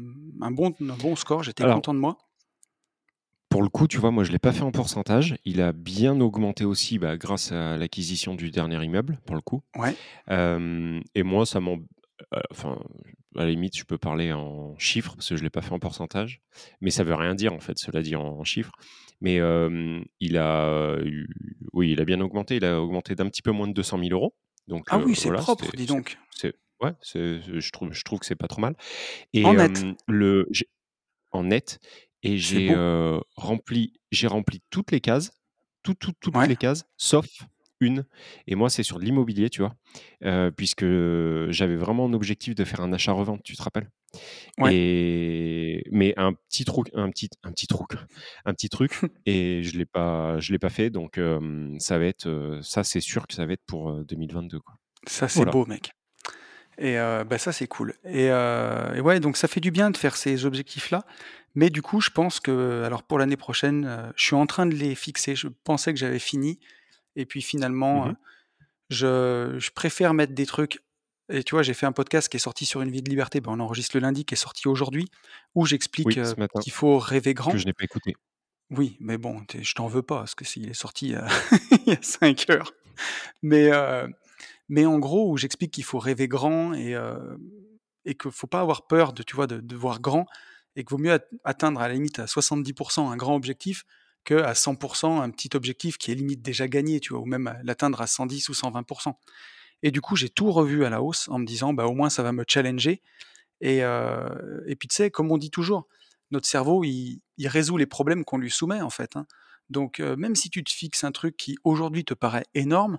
bon, 0.50 0.74
bon 0.80 1.16
score. 1.16 1.42
J'étais 1.42 1.64
content 1.64 1.94
de 1.94 2.00
moi 2.00 2.18
pour 3.54 3.62
le 3.62 3.68
coup, 3.68 3.86
tu 3.86 3.98
vois, 3.98 4.10
moi, 4.10 4.24
je 4.24 4.30
ne 4.30 4.32
l'ai 4.32 4.40
pas 4.40 4.50
fait 4.50 4.64
en 4.64 4.72
pourcentage. 4.72 5.36
Il 5.44 5.62
a 5.62 5.70
bien 5.70 6.20
augmenté 6.20 6.64
aussi 6.64 6.98
bah, 6.98 7.16
grâce 7.16 7.52
à 7.52 7.76
l'acquisition 7.76 8.34
du 8.34 8.50
dernier 8.50 8.84
immeuble, 8.84 9.20
pour 9.26 9.36
le 9.36 9.42
coup. 9.42 9.62
Ouais. 9.76 9.94
et 11.14 11.22
moi, 11.22 11.46
ça 11.46 11.60
m'en. 11.60 11.78
Euh, 12.34 12.40
enfin, 12.50 12.80
à 13.36 13.44
la 13.44 13.50
limite, 13.50 13.78
je 13.78 13.84
peux 13.84 13.96
parler 13.96 14.32
en 14.32 14.76
chiffres 14.76 15.14
parce 15.14 15.28
que 15.28 15.36
je 15.36 15.40
ne 15.40 15.44
l'ai 15.44 15.50
pas 15.50 15.62
fait 15.62 15.70
en 15.70 15.78
pourcentage. 15.78 16.42
Mais 16.80 16.90
ça 16.90 17.04
ne 17.04 17.08
veut 17.10 17.14
rien 17.14 17.36
dire, 17.36 17.52
en 17.52 17.60
fait, 17.60 17.78
cela 17.78 18.02
dit 18.02 18.16
en, 18.16 18.42
chiffres. 18.42 18.72
Mais 19.20 19.36
il 20.18 20.36
a. 20.36 20.98
oui, 21.72 21.92
il 21.92 22.00
a 22.00 22.04
bien 22.04 22.20
augmenté. 22.22 22.56
Il 22.56 22.64
a 22.64 22.82
augmenté 22.82 23.14
d'un 23.14 23.28
petit 23.28 23.42
peu 23.42 23.52
moins 23.52 23.68
de 23.68 23.72
200 23.72 24.00
000 24.00 24.10
euros. 24.10 24.34
Donc, 24.66 24.86
ah 24.90 24.98
oui, 24.98 25.14
c'est 25.14 25.30
propre, 25.30 25.70
dis 25.76 25.86
donc. 25.86 26.18
ouais, 26.82 26.92
je 27.04 27.70
trouve, 27.70 27.92
je 27.92 28.02
trouve 28.02 28.18
que 28.18 28.26
c'est 28.26 28.34
pas 28.34 28.48
trop 28.48 28.62
mal. 28.62 28.74
Et, 29.32 29.44
en 29.44 29.54
net. 29.54 29.80
Le, 30.08 30.48
en 31.30 31.44
net. 31.44 31.78
Et 32.24 32.38
j'ai 32.38 32.74
rempli, 33.36 33.92
j'ai 34.10 34.26
rempli 34.26 34.62
toutes 34.70 34.90
les 34.90 35.00
cases, 35.00 35.32
toutes, 35.82 36.04
les 36.48 36.56
cases, 36.56 36.86
sauf 36.96 37.26
une. 37.80 38.06
Et 38.46 38.54
moi, 38.54 38.70
c'est 38.70 38.82
sur 38.82 38.98
l'immobilier, 38.98 39.50
tu 39.50 39.62
vois, 39.62 40.50
puisque 40.56 40.86
j'avais 41.50 41.76
vraiment 41.76 42.06
un 42.06 42.12
objectif 42.14 42.54
de 42.54 42.64
faire 42.64 42.80
un 42.80 42.92
achat-revente, 42.92 43.42
tu 43.44 43.54
te 43.56 43.62
rappelles? 43.62 43.90
Et 44.70 45.82
mais 45.90 46.14
un 46.16 46.32
petit 46.32 46.64
truc, 46.64 46.88
un 46.94 47.10
petit, 47.10 47.28
un 47.42 47.50
petit 47.50 47.66
truc, 47.66 47.90
un 48.44 48.54
petit 48.54 48.68
truc, 48.68 48.92
et 49.26 49.62
je 49.62 49.76
l'ai 49.76 49.86
pas, 49.86 50.38
je 50.38 50.52
l'ai 50.52 50.58
pas 50.58 50.70
fait. 50.70 50.88
Donc 50.90 51.20
ça 51.78 51.98
va 51.98 52.06
être, 52.06 52.58
ça 52.62 52.84
c'est 52.84 53.00
sûr 53.00 53.26
que 53.26 53.34
ça 53.34 53.44
va 53.44 53.52
être 53.52 53.64
pour 53.66 53.92
2022, 54.04 54.60
quoi. 54.60 54.74
Ça 55.06 55.28
c'est 55.28 55.44
beau, 55.44 55.66
mec. 55.66 55.92
Et 56.78 56.94
bah 56.94 57.38
ça 57.38 57.52
c'est 57.52 57.66
cool. 57.66 57.94
Et, 58.04 58.26
et 58.26 59.00
ouais, 59.00 59.20
donc 59.20 59.36
ça 59.36 59.48
fait 59.48 59.60
du 59.60 59.70
bien 59.70 59.90
de 59.90 59.96
faire 59.96 60.16
ces 60.16 60.46
objectifs-là. 60.46 61.04
Mais 61.54 61.70
du 61.70 61.82
coup, 61.82 62.00
je 62.00 62.10
pense 62.10 62.40
que, 62.40 62.82
alors 62.84 63.02
pour 63.02 63.18
l'année 63.18 63.36
prochaine, 63.36 63.84
euh, 63.86 64.10
je 64.16 64.24
suis 64.24 64.34
en 64.34 64.46
train 64.46 64.66
de 64.66 64.74
les 64.74 64.94
fixer. 64.94 65.36
Je 65.36 65.48
pensais 65.48 65.92
que 65.92 65.98
j'avais 65.98 66.18
fini, 66.18 66.58
et 67.16 67.26
puis 67.26 67.42
finalement, 67.42 68.06
mmh 68.06 68.16
je, 68.90 69.56
je 69.58 69.70
préfère 69.70 70.12
mettre 70.12 70.34
des 70.34 70.44
trucs. 70.44 70.80
Et 71.30 71.42
tu 71.42 71.54
vois, 71.54 71.62
j'ai 71.62 71.72
fait 71.72 71.86
un 71.86 71.92
podcast 71.92 72.28
qui 72.28 72.36
est 72.36 72.40
sorti 72.40 72.66
sur 72.66 72.82
une 72.82 72.90
vie 72.90 73.02
de 73.02 73.08
liberté. 73.08 73.40
Ben, 73.40 73.52
on 73.52 73.60
enregistre 73.60 73.96
le 73.96 74.02
lundi, 74.02 74.26
qui 74.26 74.34
est 74.34 74.36
sorti 74.36 74.68
aujourd'hui, 74.68 75.08
où 75.54 75.64
j'explique 75.64 76.10
qu'il 76.10 76.72
faut 76.72 76.98
rêver 76.98 77.32
grand. 77.32 77.52
Que 77.52 77.58
je 77.58 77.64
n'ai 77.64 77.72
pas 77.72 77.84
écouté. 77.84 78.14
Oui, 78.70 78.96
mais 79.00 79.16
bon, 79.16 79.42
je 79.58 79.74
t'en 79.74 79.86
veux 79.86 80.02
pas, 80.02 80.18
parce 80.18 80.34
que 80.34 80.44
s'il 80.44 80.68
est 80.68 80.74
sorti 80.74 81.14
il 81.86 81.92
y 81.92 81.96
a 81.96 82.02
5 82.02 82.50
heures. 82.50 82.72
Mais, 83.42 83.70
mais 84.68 84.84
en 84.84 84.98
gros, 84.98 85.30
où 85.30 85.36
j'explique 85.38 85.72
qu'il 85.72 85.84
faut 85.84 85.98
rêver 85.98 86.28
grand 86.28 86.74
et, 86.74 86.94
et 88.04 88.14
qu'il 88.14 88.30
faut 88.30 88.46
pas 88.46 88.60
avoir 88.60 88.86
peur 88.86 89.12
de, 89.12 89.22
tu 89.22 89.34
vois, 89.34 89.46
de, 89.46 89.76
voir 89.76 90.00
grand 90.00 90.26
et 90.76 90.84
qu'il 90.84 90.90
vaut 90.90 90.98
mieux 90.98 91.18
atteindre 91.44 91.80
à 91.80 91.88
la 91.88 91.94
limite 91.94 92.18
à 92.18 92.24
70% 92.24 93.10
un 93.10 93.16
grand 93.16 93.34
objectif 93.34 93.84
que 94.24 94.34
à 94.34 94.52
100% 94.52 95.20
un 95.20 95.30
petit 95.30 95.50
objectif 95.54 95.98
qui 95.98 96.10
est 96.10 96.14
limite 96.14 96.42
déjà 96.42 96.66
gagné, 96.66 97.00
tu 97.00 97.12
vois, 97.12 97.22
ou 97.22 97.26
même 97.26 97.58
l'atteindre 97.62 98.00
à 98.00 98.06
110 98.06 98.48
ou 98.48 98.52
120%. 98.52 99.14
Et 99.82 99.90
du 99.90 100.00
coup, 100.00 100.16
j'ai 100.16 100.30
tout 100.30 100.50
revu 100.50 100.84
à 100.84 100.90
la 100.90 101.02
hausse 101.02 101.28
en 101.28 101.38
me 101.38 101.44
disant, 101.44 101.74
bah, 101.74 101.86
au 101.86 101.92
moins, 101.92 102.08
ça 102.08 102.22
va 102.22 102.32
me 102.32 102.44
challenger. 102.48 103.02
Et, 103.60 103.78
et 103.78 104.76
puis, 104.76 104.88
tu 104.88 104.94
sais, 104.94 105.10
comme 105.10 105.30
on 105.30 105.36
dit 105.36 105.50
toujours, 105.50 105.88
notre 106.30 106.48
cerveau, 106.48 106.84
il, 106.84 107.20
résout 107.38 107.76
les 107.76 107.86
problèmes 107.86 108.24
qu'on 108.24 108.38
lui 108.38 108.50
soumet, 108.50 108.80
en 108.80 108.88
fait. 108.88 109.16
Hein. 109.16 109.26
Donc, 109.68 109.98
même 109.98 110.36
si 110.36 110.48
tu 110.48 110.64
te 110.64 110.72
fixes 110.72 111.04
un 111.04 111.12
truc 111.12 111.36
qui 111.36 111.56
aujourd'hui 111.64 112.04
te 112.04 112.14
paraît 112.14 112.46
énorme, 112.54 112.98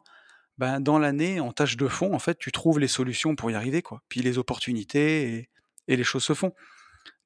ben, 0.58 0.79
dans 0.79 1.00
l'année, 1.00 1.39
en 1.39 1.51
tâche 1.51 1.75
de 1.75 1.88
fond, 1.88 2.13
en 2.13 2.20
fait, 2.20 2.38
tu 2.38 2.51
trouves 2.51 2.79
les 2.79 2.88
solutions 2.88 3.36
pour 3.36 3.51
y 3.51 3.55
arriver, 3.55 3.82
quoi. 3.82 4.01
Puis 4.08 4.22
les 4.22 4.38
opportunités 4.38 5.50
et, 5.88 5.96
les 5.96 6.03
choses 6.03 6.24
se 6.24 6.34
font. 6.34 6.53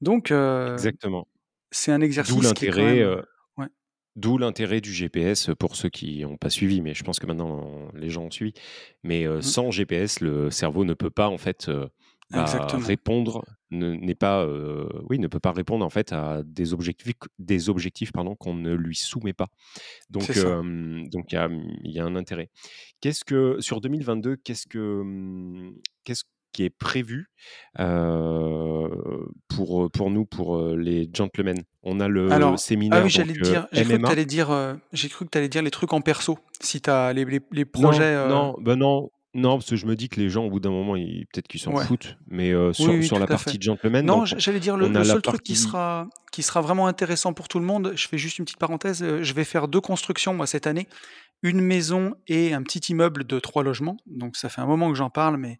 Donc, 0.01 0.31
Exactement. 0.31 1.27
c'est 1.71 1.91
un 1.91 2.01
exercice 2.01 2.36
D'où 2.36 2.41
l'intérêt, 2.41 3.03
D'où 4.15 4.38
l'intérêt 4.38 4.81
du 4.81 4.91
GPS 4.91 5.51
pour 5.57 5.77
ceux 5.77 5.88
qui 5.88 6.24
n'ont 6.24 6.36
pas 6.36 6.50
suivi, 6.50 6.81
mais 6.81 6.93
je 6.93 7.03
pense 7.03 7.19
que 7.19 7.25
maintenant 7.25 7.89
les 7.93 8.09
gens 8.09 8.24
ont 8.24 8.31
suivi. 8.31 8.53
Mais 9.03 9.25
mmh. 9.25 9.41
sans 9.41 9.71
GPS, 9.71 10.19
le 10.19 10.51
cerveau 10.51 10.83
ne 10.83 10.93
peut 10.93 11.12
pas 11.12 11.29
en 11.29 11.38
fait 11.38 11.69
répondre, 12.31 13.45
n'est 13.71 14.15
pas, 14.15 14.48
oui, 15.09 15.19
ne 15.19 15.27
peut 15.27 15.39
pas 15.39 15.51
répondre 15.51 15.86
en 15.86 15.89
fait 15.89 16.12
à 16.12 16.41
des 16.43 16.74
objectifs, 16.74 17.13
des 17.38 17.69
objectifs 17.69 18.12
pardon 18.12 18.36
qu'on 18.36 18.53
ne 18.53 18.74
lui 18.74 18.95
soumet 18.95 19.33
pas. 19.33 19.48
Donc, 20.09 20.27
donc 21.09 21.31
il 21.31 21.91
y, 21.91 22.00
a 22.00 22.05
un 22.05 22.15
intérêt. 22.15 22.50
Qu'est-ce 23.01 23.24
que 23.24 23.57
sur 23.59 23.81
2022, 23.81 24.36
qu'est-ce 24.38 24.67
que 24.67 25.01
mmh, 25.03 25.74
qu'est-ce 26.03 26.24
qui 26.51 26.63
est 26.63 26.69
prévu 26.69 27.29
pour, 29.47 29.91
pour 29.91 30.11
nous, 30.11 30.25
pour 30.25 30.59
les 30.69 31.09
gentlemen. 31.13 31.61
On 31.83 31.99
a 31.99 32.07
le 32.07 32.31
Alors, 32.31 32.53
ah 32.53 32.57
séminaire. 32.57 33.03
oui, 33.03 33.09
j'allais 33.09 33.33
dire, 33.33 33.67
j'ai 33.71 33.83
cru, 33.85 33.99
que 33.99 34.23
dire, 34.23 34.77
j'ai 34.91 35.09
cru 35.09 35.25
que 35.25 35.29
tu 35.31 35.37
allais 35.37 35.49
dire 35.49 35.61
les 35.61 35.71
trucs 35.71 35.93
en 35.93 36.01
perso, 36.01 36.37
si 36.61 36.81
tu 36.81 36.89
as 36.89 37.13
les, 37.13 37.25
les, 37.51 37.65
projets. 37.65 38.27
Non, 38.27 38.55
ben 38.59 38.75
non, 38.75 39.09
non, 39.35 39.57
parce 39.57 39.69
que 39.69 39.75
je 39.75 39.85
me 39.85 39.95
dis 39.95 40.09
que 40.09 40.19
les 40.19 40.29
gens, 40.29 40.45
au 40.45 40.49
bout 40.49 40.59
d'un 40.59 40.71
moment, 40.71 40.93
peut-être 40.93 41.47
qu'ils 41.47 41.59
s'en 41.61 41.75
foutent, 41.75 42.17
mais 42.27 42.51
sur, 42.73 43.03
sur 43.03 43.19
la 43.19 43.27
partie 43.27 43.57
gentleman. 43.61 44.05
Non, 44.05 44.25
j'allais 44.25 44.59
dire 44.59 44.75
le, 44.75 45.03
seul 45.03 45.21
truc 45.21 45.43
qui 45.43 45.55
sera, 45.55 46.07
qui 46.31 46.43
sera 46.43 46.61
vraiment 46.61 46.87
intéressant 46.87 47.33
pour 47.33 47.47
tout 47.47 47.59
le 47.59 47.65
monde, 47.65 47.93
je 47.95 48.07
fais 48.07 48.17
juste 48.17 48.39
une 48.39 48.45
petite 48.45 48.59
parenthèse, 48.59 49.03
je 49.21 49.33
vais 49.33 49.43
faire 49.43 49.67
deux 49.67 49.81
constructions, 49.81 50.33
moi, 50.33 50.47
cette 50.47 50.67
année. 50.67 50.87
Une 51.41 51.61
maison 51.61 52.15
et 52.27 52.53
un 52.53 52.61
petit 52.63 52.91
immeuble 52.91 53.23
de 53.23 53.39
trois 53.39 53.63
logements. 53.63 53.95
Donc, 54.07 54.35
ça 54.35 54.49
fait 54.49 54.59
un 54.59 54.65
moment 54.65 54.89
que 54.89 54.97
j'en 54.97 55.09
parle, 55.09 55.37
mais 55.37 55.59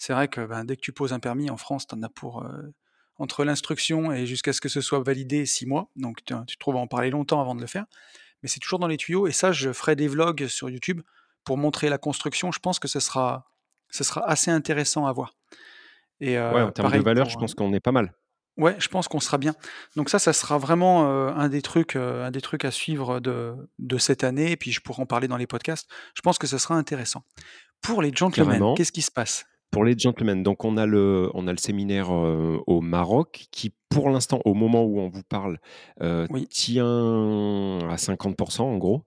c'est 0.00 0.14
vrai 0.14 0.28
que 0.28 0.40
ben, 0.40 0.64
dès 0.64 0.76
que 0.76 0.80
tu 0.80 0.92
poses 0.92 1.12
un 1.12 1.20
permis 1.20 1.50
en 1.50 1.58
France, 1.58 1.86
tu 1.86 1.94
en 1.94 2.02
as 2.02 2.08
pour 2.08 2.42
euh, 2.42 2.72
entre 3.18 3.44
l'instruction 3.44 4.10
et 4.10 4.24
jusqu'à 4.24 4.54
ce 4.54 4.62
que 4.62 4.70
ce 4.70 4.80
soit 4.80 5.00
validé 5.00 5.44
six 5.44 5.66
mois. 5.66 5.90
Donc 5.94 6.24
tu, 6.24 6.34
tu 6.46 6.56
trouves 6.56 6.76
à 6.76 6.78
en 6.78 6.86
parler 6.86 7.10
longtemps 7.10 7.38
avant 7.38 7.54
de 7.54 7.60
le 7.60 7.66
faire. 7.66 7.84
Mais 8.42 8.48
c'est 8.48 8.60
toujours 8.60 8.78
dans 8.78 8.86
les 8.86 8.96
tuyaux. 8.96 9.26
Et 9.26 9.32
ça, 9.32 9.52
je 9.52 9.74
ferai 9.74 9.96
des 9.96 10.08
vlogs 10.08 10.46
sur 10.46 10.70
YouTube 10.70 11.02
pour 11.44 11.58
montrer 11.58 11.90
la 11.90 11.98
construction. 11.98 12.50
Je 12.50 12.60
pense 12.60 12.78
que 12.78 12.88
ce 12.88 12.98
sera, 12.98 13.52
ce 13.90 14.02
sera 14.02 14.26
assez 14.26 14.50
intéressant 14.50 15.04
à 15.04 15.12
voir. 15.12 15.34
Et, 16.20 16.38
euh, 16.38 16.54
ouais, 16.54 16.62
en 16.62 16.72
termes 16.72 16.90
de 16.90 16.98
valeur, 17.00 17.28
je 17.28 17.36
pense 17.36 17.54
qu'on 17.54 17.74
est 17.74 17.80
pas 17.80 17.92
mal. 17.92 18.14
Ouais, 18.56 18.76
je 18.78 18.88
pense 18.88 19.06
qu'on 19.06 19.20
sera 19.20 19.36
bien. 19.36 19.54
Donc 19.96 20.08
ça, 20.08 20.18
ça 20.18 20.32
sera 20.32 20.56
vraiment 20.56 21.10
euh, 21.10 21.28
un, 21.34 21.50
des 21.50 21.60
trucs, 21.60 21.96
un 21.96 22.30
des 22.30 22.40
trucs 22.40 22.64
à 22.64 22.70
suivre 22.70 23.20
de, 23.20 23.54
de 23.78 23.98
cette 23.98 24.24
année. 24.24 24.52
Et 24.52 24.56
puis 24.56 24.72
je 24.72 24.80
pourrai 24.80 25.02
en 25.02 25.06
parler 25.06 25.28
dans 25.28 25.36
les 25.36 25.46
podcasts. 25.46 25.90
Je 26.14 26.22
pense 26.22 26.38
que 26.38 26.46
ce 26.46 26.56
sera 26.56 26.74
intéressant. 26.74 27.22
Pour 27.82 28.00
les 28.00 28.12
gentlemen, 28.14 28.74
qu'est-ce 28.76 28.92
qui 28.92 29.02
se 29.02 29.10
passe? 29.10 29.44
Pour 29.70 29.84
les 29.84 29.96
gentlemen, 29.96 30.42
donc 30.42 30.64
on 30.64 30.76
a 30.76 30.86
le, 30.86 31.30
on 31.34 31.46
a 31.46 31.52
le 31.52 31.58
séminaire 31.58 32.12
euh, 32.12 32.58
au 32.66 32.80
Maroc 32.80 33.46
qui, 33.52 33.72
pour 33.88 34.10
l'instant, 34.10 34.40
au 34.44 34.54
moment 34.54 34.82
où 34.82 35.00
on 35.00 35.08
vous 35.08 35.22
parle, 35.22 35.58
euh, 36.02 36.26
tient 36.48 37.78
à 37.88 37.96
50% 37.96 38.62
en 38.62 38.78
gros. 38.78 39.04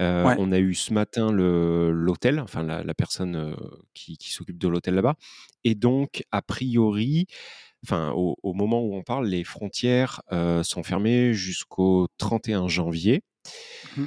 Euh, 0.00 0.34
on 0.38 0.52
a 0.52 0.58
eu 0.58 0.74
ce 0.74 0.92
matin 0.92 1.30
l'hôtel, 1.32 2.40
enfin 2.40 2.62
la, 2.62 2.94
personne 2.94 3.56
qui, 3.94 4.16
s'occupe 4.20 4.58
de 4.58 4.68
l'hôtel 4.68 4.94
là-bas. 4.94 5.16
Et 5.64 5.74
donc, 5.74 6.24
a 6.32 6.40
priori, 6.42 7.26
enfin, 7.84 8.12
au, 8.14 8.52
moment 8.54 8.82
où 8.82 8.94
on 8.94 9.02
parle, 9.02 9.26
les 9.26 9.44
frontières 9.44 10.22
sont 10.62 10.82
fermées 10.82 11.34
jusqu'au 11.34 12.08
31 12.18 12.68
janvier. 12.68 13.22
Mmh. 13.96 14.04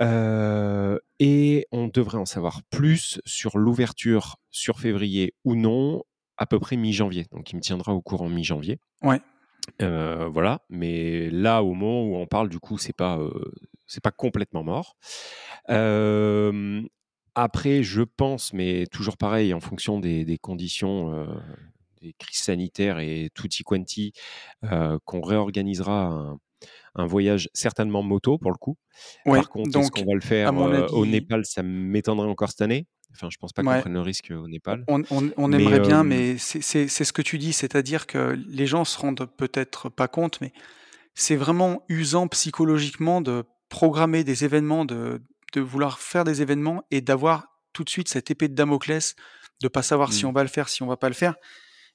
Euh, 0.00 0.98
et 1.18 1.66
on 1.72 1.88
devrait 1.88 2.18
en 2.18 2.26
savoir 2.26 2.62
plus 2.70 3.20
sur 3.24 3.58
l'ouverture 3.58 4.36
sur 4.50 4.78
février 4.78 5.34
ou 5.44 5.56
non, 5.56 6.02
à 6.36 6.46
peu 6.46 6.60
près 6.60 6.76
mi-janvier. 6.76 7.26
Donc 7.32 7.50
il 7.52 7.56
me 7.56 7.60
tiendra 7.60 7.92
au 7.92 8.00
courant 8.00 8.28
mi-janvier. 8.28 8.78
Ouais. 9.02 9.20
Euh, 9.82 10.28
voilà, 10.32 10.62
mais 10.70 11.28
là, 11.30 11.62
au 11.62 11.74
moment 11.74 12.04
où 12.04 12.16
on 12.16 12.26
parle, 12.26 12.48
du 12.48 12.58
coup, 12.58 12.78
c'est 12.78 12.96
pas, 12.96 13.18
euh, 13.18 13.52
c'est 13.86 14.02
pas 14.02 14.12
complètement 14.12 14.64
mort. 14.64 14.96
après, 17.34 17.82
je 17.82 18.02
pense, 18.02 18.52
mais 18.52 18.86
toujours 18.86 19.16
pareil, 19.16 19.52
en 19.54 19.60
fonction 19.60 20.00
des, 20.00 20.24
des 20.24 20.38
conditions, 20.38 21.28
des 22.00 22.12
crises 22.14 22.40
sanitaires 22.40 22.98
et 22.98 23.30
tutti 23.34 23.62
quanti, 23.62 24.12
qu'on 24.62 25.20
réorganisera 25.20 26.06
un, 26.06 26.38
un 26.98 27.06
voyage 27.06 27.48
certainement 27.54 28.02
moto 28.02 28.38
pour 28.38 28.50
le 28.50 28.56
coup. 28.56 28.76
Par 29.24 29.48
contre, 29.48 29.78
est-ce 29.78 29.90
qu'on 29.90 30.04
va 30.04 30.14
le 30.14 30.20
faire 30.20 30.52
euh, 30.58 30.86
au 30.88 31.06
Népal 31.06 31.44
Ça 31.44 31.62
m'étonnerait 31.62 32.28
encore 32.28 32.50
cette 32.50 32.62
année. 32.62 32.86
Enfin, 33.12 33.28
je 33.30 33.38
pense 33.38 33.52
pas 33.52 33.62
qu'on 33.62 33.80
prenne 33.80 33.94
le 33.94 34.00
risque 34.00 34.30
au 34.30 34.48
Népal. 34.48 34.84
On, 34.88 35.52
aimerait 35.52 35.80
bien, 35.80 36.04
mais 36.04 36.36
c'est 36.38 36.88
ce 36.88 37.12
que 37.12 37.22
tu 37.22 37.38
dis, 37.38 37.52
c'est-à-dire 37.52 38.06
que 38.06 38.38
les 38.48 38.66
gens 38.66 38.84
se 38.84 38.98
rendent 38.98 39.28
peut-être 39.36 39.88
pas 39.88 40.08
compte, 40.08 40.40
mais 40.40 40.52
c'est 41.14 41.36
vraiment 41.36 41.82
usant 41.88 42.28
psychologiquement 42.28 43.20
de 43.20 43.44
programmer 43.68 44.24
des 44.24 44.44
événements, 44.44 44.84
de, 44.84 45.22
de 45.52 45.60
vouloir 45.60 45.98
faire 45.98 46.24
des 46.24 46.42
événements 46.42 46.84
et 46.90 47.00
d'avoir 47.00 47.46
tout 47.72 47.84
de 47.84 47.90
suite 47.90 48.08
cette 48.08 48.30
épée 48.30 48.48
de 48.48 48.54
Damoclès, 48.54 49.14
de 49.60 49.68
pas 49.68 49.82
savoir 49.82 50.12
si 50.12 50.24
mmh. 50.24 50.28
on 50.28 50.32
va 50.32 50.42
le 50.42 50.48
faire, 50.48 50.68
si 50.68 50.82
on 50.82 50.86
va 50.86 50.96
pas 50.96 51.08
le 51.08 51.14
faire. 51.14 51.34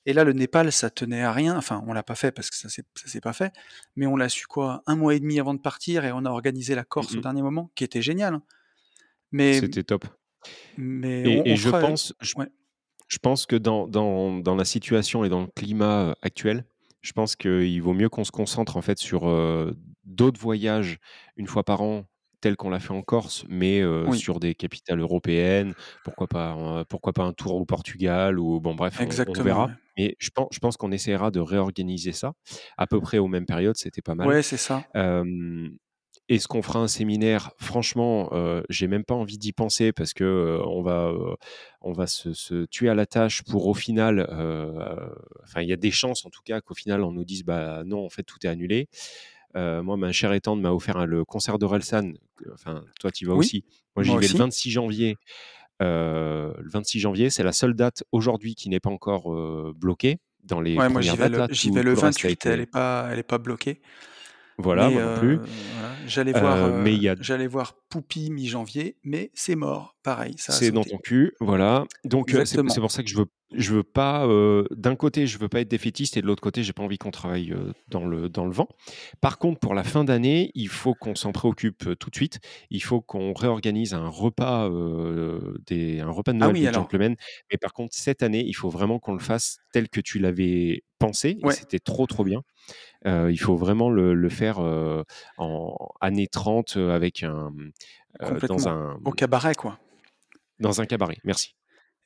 Et 0.05 0.13
là, 0.13 0.23
le 0.23 0.33
Népal, 0.33 0.71
ça 0.71 0.89
tenait 0.89 1.21
à 1.21 1.31
rien. 1.31 1.57
Enfin, 1.57 1.83
on 1.87 1.93
l'a 1.93 2.03
pas 2.03 2.15
fait 2.15 2.31
parce 2.31 2.49
que 2.49 2.57
ça 2.57 2.69
s'est, 2.69 2.83
s'est 2.95 3.21
pas 3.21 3.33
fait. 3.33 3.53
Mais 3.95 4.05
on 4.05 4.15
l'a 4.15 4.29
su 4.29 4.47
quoi, 4.47 4.83
un 4.85 4.95
mois 4.95 5.15
et 5.15 5.19
demi 5.19 5.39
avant 5.39 5.53
de 5.53 5.59
partir 5.59 6.05
et 6.05 6.11
on 6.11 6.25
a 6.25 6.29
organisé 6.29 6.75
la 6.75 6.83
Corse 6.83 7.15
au 7.15 7.21
dernier 7.21 7.41
moment, 7.41 7.71
qui 7.75 7.83
était 7.83 8.01
génial. 8.01 8.33
Hein. 8.33 8.43
Mais 9.31 9.59
c'était 9.59 9.83
top. 9.83 10.05
Mais 10.77 11.41
et, 11.45 11.55
je 11.55 11.69
pense, 11.69 12.13
je, 12.19 13.17
pense 13.19 13.45
que 13.45 13.55
dans, 13.55 13.87
dans, 13.87 14.39
dans, 14.39 14.55
la 14.55 14.65
situation 14.65 15.23
et 15.23 15.29
dans 15.29 15.41
le 15.41 15.47
climat 15.47 16.09
euh, 16.09 16.13
actuel, 16.21 16.65
je 17.01 17.13
pense 17.13 17.37
qu'il 17.37 17.81
vaut 17.81 17.93
mieux 17.93 18.09
qu'on 18.09 18.25
se 18.25 18.31
concentre 18.31 18.75
en 18.75 18.81
fait 18.81 18.99
sur 18.99 19.27
euh, 19.27 19.73
d'autres 20.03 20.39
voyages 20.39 20.99
une 21.37 21.47
fois 21.47 21.63
par 21.63 21.81
an 21.81 22.05
tel 22.41 22.57
qu'on 22.57 22.69
l'a 22.69 22.81
fait 22.81 22.91
en 22.91 23.01
Corse, 23.01 23.45
mais 23.47 23.81
sur 24.11 24.41
des 24.41 24.53
capitales 24.53 24.99
européennes. 24.99 25.73
Pourquoi 26.03 26.27
pas, 26.27 26.83
pourquoi 26.89 27.13
pas 27.13 27.23
un 27.23 27.31
tour 27.31 27.55
au 27.55 27.63
Portugal 27.63 28.37
ou 28.37 28.59
bon 28.59 28.75
bref, 28.75 28.99
on, 28.99 29.41
verra. 29.41 29.71
Mais 29.97 30.15
je 30.19 30.29
pense, 30.29 30.47
je 30.51 30.59
pense 30.59 30.77
qu'on 30.77 30.91
essaiera 30.91 31.31
de 31.31 31.39
réorganiser 31.39 32.11
ça 32.11 32.33
à 32.77 32.87
peu 32.87 32.99
près 32.99 33.17
aux 33.17 33.27
mêmes 33.27 33.45
périodes. 33.45 33.77
C'était 33.77 34.01
pas 34.01 34.15
mal. 34.15 34.27
Ouais, 34.27 34.43
c'est 34.43 34.57
ça. 34.57 34.83
Est-ce 36.29 36.47
qu'on 36.47 36.61
fera 36.61 36.79
un 36.79 36.87
séminaire? 36.87 37.51
Franchement, 37.57 38.31
j'ai 38.69 38.87
même 38.87 39.03
pas 39.03 39.13
envie 39.13 39.37
d'y 39.37 39.51
penser 39.51 39.91
parce 39.91 40.13
que 40.13 40.59
on 40.65 40.81
va, 40.81 41.11
on 41.81 41.91
va 41.91 42.07
se, 42.07 42.65
tuer 42.65 42.89
à 42.89 42.95
la 42.95 43.05
tâche 43.05 43.43
pour 43.43 43.67
au 43.67 43.73
final. 43.73 44.21
Enfin, 45.43 45.61
il 45.61 45.67
y 45.67 45.73
a 45.73 45.77
des 45.77 45.91
chances 45.91 46.25
en 46.25 46.29
tout 46.29 46.41
cas 46.43 46.61
qu'au 46.61 46.75
final 46.75 47.03
on 47.03 47.11
nous 47.11 47.25
dise 47.25 47.43
bah 47.43 47.83
non, 47.85 48.05
en 48.05 48.09
fait 48.09 48.23
tout 48.23 48.37
est 48.43 48.49
annulé. 48.49 48.87
Euh, 49.55 49.83
moi, 49.83 49.97
ma 49.97 50.11
chère 50.11 50.33
étante 50.33 50.59
m'a 50.61 50.71
offert 50.71 51.05
le 51.05 51.25
concert 51.25 51.59
d'Orelsan. 51.59 52.13
Enfin, 52.53 52.83
toi, 52.99 53.11
tu 53.11 53.25
y 53.25 53.27
vas 53.27 53.35
aussi. 53.35 53.63
Moi, 53.95 54.03
j'y 54.03 54.15
vais 54.17 54.27
le 54.27 54.37
26 54.37 54.71
janvier. 54.71 55.17
Euh, 55.83 56.53
le 56.59 56.69
26 56.69 56.99
janvier, 56.99 57.29
c'est 57.29 57.43
la 57.43 57.51
seule 57.51 57.73
date 57.73 58.03
aujourd'hui 58.11 58.55
qui 58.55 58.69
n'est 58.69 58.79
pas 58.79 58.89
encore 58.89 59.33
euh, 59.33 59.73
bloquée 59.75 60.19
dans 60.43 60.61
les 60.61 60.77
ouais, 60.77 60.89
moi, 60.89 61.01
j'y 61.01 61.15
vais, 61.15 61.29
le, 61.29 61.37
28, 61.93 62.45
elle 62.45 62.59
n'est 62.59 62.65
pas, 62.65 63.07
elle 63.11 63.19
est 63.19 63.23
pas 63.23 63.37
bloquée. 63.37 63.81
Voilà, 64.57 64.89
moi 64.89 65.03
non 65.03 65.17
plus. 65.17 65.39
J'allais 66.05 66.31
voir, 66.31 66.85
j'allais 67.21 67.47
voir 67.47 67.75
Poupie 67.93 68.31
mi-janvier, 68.31 68.95
mais 69.03 69.29
c'est 69.35 69.53
mort, 69.53 69.95
pareil, 70.01 70.33
C'est 70.39 70.71
dans 70.71 70.83
ton 70.83 70.97
cul, 70.97 71.35
voilà. 71.39 71.85
Donc 72.05 72.35
c'est 72.43 72.63
pour 72.63 72.89
ça 72.89 73.03
que 73.03 73.09
je 73.09 73.15
veux 73.15 73.27
je 73.55 73.75
veux 73.75 73.83
pas, 73.83 74.27
d'un 74.71 74.95
côté, 74.95 75.27
je 75.27 75.37
veux 75.37 75.47
pas 75.47 75.61
être 75.61 75.67
défaitiste 75.67 76.17
et 76.17 76.23
de 76.23 76.25
l'autre 76.25 76.41
côté, 76.41 76.63
j'ai 76.63 76.73
pas 76.73 76.81
envie 76.81 76.97
qu'on 76.97 77.11
travaille, 77.11 77.53
dans 77.87 78.03
le 78.03 78.27
dans 78.27 78.45
le 78.45 78.51
vent. 78.51 78.67
Par 79.21 79.37
contre, 79.37 79.59
pour 79.59 79.75
la 79.75 79.83
fin 79.83 80.03
d'année, 80.03 80.49
il 80.55 80.69
faut 80.69 80.95
qu'on 80.95 81.13
s'en 81.13 81.31
préoccupe, 81.31 81.95
tout 81.99 82.09
de 82.09 82.15
suite. 82.15 82.39
Il 82.71 82.81
faut 82.81 82.99
qu'on 82.99 83.31
réorganise 83.33 83.93
un 83.93 84.07
repas, 84.07 84.71
des 85.67 85.99
un 85.99 86.09
repas 86.09 86.33
de 86.33 86.39
ah 86.41 86.47
Noël 86.47 86.65
des 86.65 86.73
gentlemen. 86.73 87.15
Mais 87.51 87.57
par 87.59 87.73
contre, 87.73 87.95
cette 87.95 88.23
année, 88.23 88.43
il 88.43 88.53
faut 88.53 88.69
vraiment 88.69 88.97
qu'on 88.97 89.13
le 89.13 89.19
fasse 89.19 89.59
tel 89.71 89.87
que 89.87 90.01
tu 90.01 90.17
l'avais 90.17 90.81
pensé 90.97 91.37
c'était 91.51 91.79
trop, 91.79 92.07
trop 92.07 92.23
bien. 92.23 92.41
il 93.05 93.37
faut 93.37 93.55
vraiment 93.55 93.89
le 93.89 94.29
faire, 94.29 94.59
en 95.37 95.75
année 96.01 96.27
30, 96.27 96.77
avec 96.77 97.21
un, 97.23 97.51
dans 98.19 98.67
un 98.67 98.99
Au 99.03 99.11
cabaret, 99.11 99.55
quoi. 99.55 99.79
dans 100.59 100.81
un 100.81 100.85
cabaret, 100.85 101.17
merci. 101.23 101.55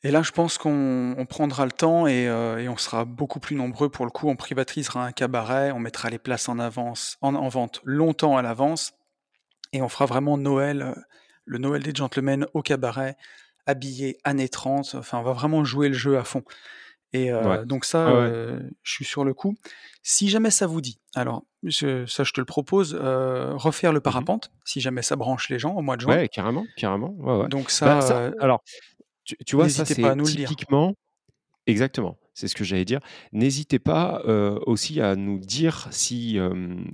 Et 0.03 0.11
là, 0.11 0.21
je 0.21 0.31
pense 0.31 0.57
qu'on 0.57 1.25
prendra 1.27 1.65
le 1.65 1.71
temps 1.71 2.05
et, 2.05 2.27
euh, 2.27 2.69
on 2.69 2.77
sera 2.77 3.03
beaucoup 3.03 3.39
plus 3.39 3.55
nombreux 3.55 3.89
pour 3.89 4.05
le 4.05 4.11
coup. 4.11 4.29
On 4.29 4.35
privatisera 4.35 5.03
un 5.03 5.11
cabaret, 5.11 5.71
on 5.71 5.79
mettra 5.79 6.09
les 6.09 6.19
places 6.19 6.49
en 6.49 6.59
avance, 6.59 7.17
en, 7.21 7.47
vente 7.49 7.81
longtemps 7.83 8.37
à 8.37 8.43
l'avance, 8.43 8.93
et 9.73 9.81
on 9.81 9.89
fera 9.89 10.05
vraiment 10.05 10.37
Noël, 10.37 10.81
euh, 10.81 10.93
le 11.45 11.57
Noël 11.57 11.81
des 11.81 11.95
gentlemen 11.95 12.45
au 12.53 12.61
cabaret, 12.61 13.17
habillé 13.65 14.17
années 14.23 14.49
30. 14.49 14.95
Enfin, 14.95 15.17
on 15.17 15.23
va 15.23 15.33
vraiment 15.33 15.63
jouer 15.63 15.87
le 15.87 15.95
jeu 15.95 16.17
à 16.17 16.23
fond. 16.23 16.43
Et 17.17 17.31
euh, 17.31 17.65
donc 17.65 17.85
ça, 17.85 18.09
je 18.83 18.91
suis 18.91 19.05
sur 19.05 19.23
le 19.23 19.33
coup. 19.33 19.55
Si 20.03 20.29
jamais 20.29 20.51
ça 20.51 20.67
vous 20.67 20.81
dit, 20.81 20.99
alors 21.15 21.43
ça 21.69 22.23
je 22.23 22.31
te 22.31 22.39
le 22.39 22.45
propose, 22.45 22.95
refaire 22.95 23.91
le 23.91 23.99
mmh 23.99 24.03
parapente, 24.03 24.51
si 24.63 24.79
jamais 24.81 25.01
ça 25.01 25.15
branche 25.15 25.49
les 25.49 25.59
gens 25.59 25.75
au 25.75 25.81
mois 25.81 25.97
de 25.97 26.01
juin. 26.01 26.15
Ouais, 26.15 26.29
carrément, 26.29 26.65
carrément. 26.77 27.13
Donc 27.47 27.71
bah, 27.81 28.01
ça, 28.01 28.31
alors 28.39 28.63
tu, 29.45 29.55
vois, 29.55 29.69
ça, 29.69 29.85
c'est 29.85 30.01
typiquement. 30.23 30.93
Exactement, 31.65 32.17
c'est 32.37 32.47
ce 32.47 32.53
que 32.53 32.63
j'allais 32.63 32.85
dire. 32.85 32.99
N'hésitez 33.31 33.79
pas 33.79 34.21
aussi 34.67 35.01
à 35.01 35.15
nous 35.15 35.39
dire 35.39 35.87
si, 35.89 36.37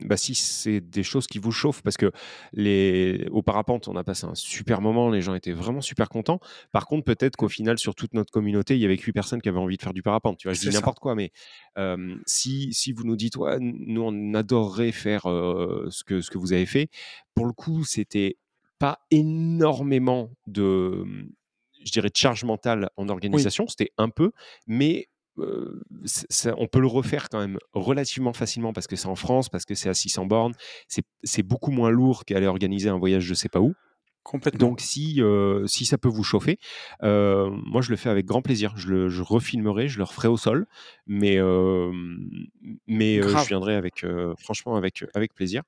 bah, 0.06 0.16
si 0.16 0.36
c'est 0.36 0.80
des 0.80 1.04
choses 1.04 1.28
qui 1.28 1.38
vous 1.38 1.52
chauffent, 1.52 1.82
parce 1.82 1.98
que 1.98 2.12
les... 2.54 3.28
au 3.32 3.42
parapente, 3.42 3.90
on 3.90 3.96
a 3.98 4.06
passé 4.06 4.26
un 4.26 4.36
super 4.36 4.80
moment, 4.80 5.10
les 5.10 5.22
gens 5.22 5.36
étaient 5.36 5.52
vraiment 5.52 5.82
super 5.82 6.08
contents. 6.08 6.40
Par 6.72 6.88
contre, 6.88 7.04
peut-être 7.04 7.36
qu'au 7.36 7.50
final, 7.50 7.78
sur 7.78 7.94
toute 7.94 8.14
notre 8.14 8.32
communauté, 8.32 8.76
il 8.76 8.82
y 8.82 8.86
avait 8.86 8.96
que 8.96 9.04
8 9.04 9.12
personnes 9.12 9.42
qui 9.42 9.50
avaient 9.50 9.60
envie 9.60 9.76
de 9.76 9.82
faire 9.82 9.94
du 9.94 10.02
parapente. 10.02 10.38
Tu 10.38 10.48
vois, 10.48 10.54
je 10.54 10.62
dis 10.62 10.70
n'importe 10.70 11.00
quoi, 11.00 11.14
mais 11.14 11.34
si, 12.26 12.74
si 12.74 12.94
vous 12.94 13.04
nous 13.04 13.18
dites, 13.18 13.36
ouais, 13.36 13.58
nous, 13.60 14.02
on 14.02 14.34
adorerait 14.34 14.94
faire 14.94 15.24
ce, 15.24 16.04
que, 16.06 16.22
ce 16.22 16.32
que 16.32 16.38
vous 16.38 16.54
avez 16.54 16.66
fait, 16.66 16.90
pour 17.36 17.46
le 17.46 17.52
coup, 17.52 17.84
c'était 17.84 18.38
pas 18.80 19.00
énormément 19.12 20.32
de, 20.48 21.06
je 21.84 21.92
dirais, 21.92 22.10
de 22.10 22.16
charge 22.16 22.46
mentale 22.46 22.90
en 22.96 23.10
organisation. 23.10 23.68
C'était 23.68 23.92
un 23.98 24.10
peu, 24.10 24.32
mais 24.68 25.10
on 25.38 26.68
peut 26.68 26.80
le 26.80 26.88
refaire 26.88 27.30
quand 27.30 27.40
même 27.40 27.58
relativement 27.74 28.34
facilement 28.34 28.74
parce 28.74 28.88
que 28.88 28.96
c'est 28.96 29.08
en 29.08 29.16
France, 29.16 29.50
parce 29.50 29.66
que 29.66 29.76
c'est 29.76 29.90
à 29.90 29.94
600 29.94 30.26
bornes. 30.26 30.54
C'est 31.24 31.44
beaucoup 31.44 31.72
moins 31.72 31.90
lourd 31.90 32.26
qu'aller 32.26 32.48
organiser 32.48 32.90
un 32.90 32.98
voyage 32.98 33.24
je 33.24 33.34
sais 33.34 33.50
pas 33.50 33.60
où. 33.60 33.74
Complètement. 34.24 34.70
Donc 34.70 34.80
si, 34.80 35.22
si 35.66 35.86
ça 35.86 35.98
peut 35.98 36.10
vous 36.10 36.24
chauffer, 36.24 36.58
moi 37.02 37.82
je 37.82 37.90
le 37.90 37.96
fais 37.96 38.10
avec 38.10 38.26
grand 38.26 38.42
plaisir. 38.42 38.74
Je, 38.76 38.90
le, 38.90 39.10
je 39.10 39.22
refilmerai, 39.22 39.88
je 39.88 39.98
le 39.98 40.04
referai 40.04 40.28
au 40.28 40.38
sol, 40.38 40.66
mais, 41.08 41.38
mais 42.88 43.22
je 43.22 43.48
viendrai 43.48 43.76
avec, 43.76 44.06
franchement 44.38 44.76
avec, 44.76 45.04
avec 45.14 45.34
plaisir. 45.34 45.64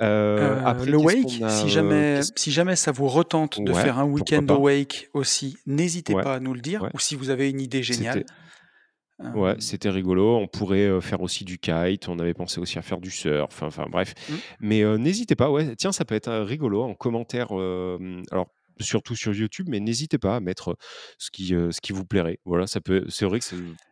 Euh, 0.00 0.60
après, 0.64 0.86
le 0.86 0.96
wake, 0.96 1.42
si 1.48 1.68
jamais, 1.68 2.20
si 2.36 2.50
jamais 2.50 2.76
ça 2.76 2.92
vous 2.92 3.08
retente 3.08 3.60
de 3.60 3.72
faire 3.72 3.98
un 3.98 4.04
week-end 4.04 4.44
au 4.48 4.62
wake 4.62 5.10
aussi, 5.12 5.56
n'hésitez 5.66 6.14
pas 6.14 6.34
à 6.34 6.40
nous 6.40 6.54
le 6.54 6.60
dire. 6.60 6.88
Ou 6.94 6.98
si 6.98 7.14
vous 7.14 7.30
avez 7.30 7.50
une 7.50 7.60
idée 7.60 7.82
géniale. 7.82 8.24
Ouais, 9.34 9.56
c'était 9.58 9.90
rigolo. 9.90 10.36
On 10.36 10.46
pourrait 10.46 11.00
faire 11.00 11.22
aussi 11.22 11.44
du 11.44 11.58
kite. 11.58 12.08
On 12.08 12.18
avait 12.18 12.34
pensé 12.34 12.60
aussi 12.60 12.78
à 12.78 12.82
faire 12.82 13.00
du 13.00 13.10
surf. 13.10 13.62
Enfin, 13.62 13.86
bref. 13.90 14.14
Mmh. 14.28 14.34
Mais 14.60 14.98
n'hésitez 14.98 15.34
pas. 15.34 15.50
Ouais, 15.50 15.74
tiens, 15.76 15.92
ça 15.92 16.04
peut 16.04 16.14
être 16.14 16.32
rigolo 16.32 16.82
en 16.82 16.94
commentaire. 16.94 17.52
alors, 17.52 18.48
surtout 18.80 19.14
sur 19.14 19.34
YouTube, 19.34 19.68
mais 19.68 19.80
n'hésitez 19.80 20.18
pas 20.18 20.36
à 20.36 20.40
mettre 20.40 20.76
ce 21.18 21.30
qui, 21.30 21.48
ce 21.48 21.80
qui 21.80 21.92
vous 21.92 22.04
plairait. 22.04 22.38
Voilà, 22.44 22.66
ça 22.66 22.80
peut. 22.80 23.04
C'est 23.08 23.24
vrai 23.24 23.40
que 23.40 23.46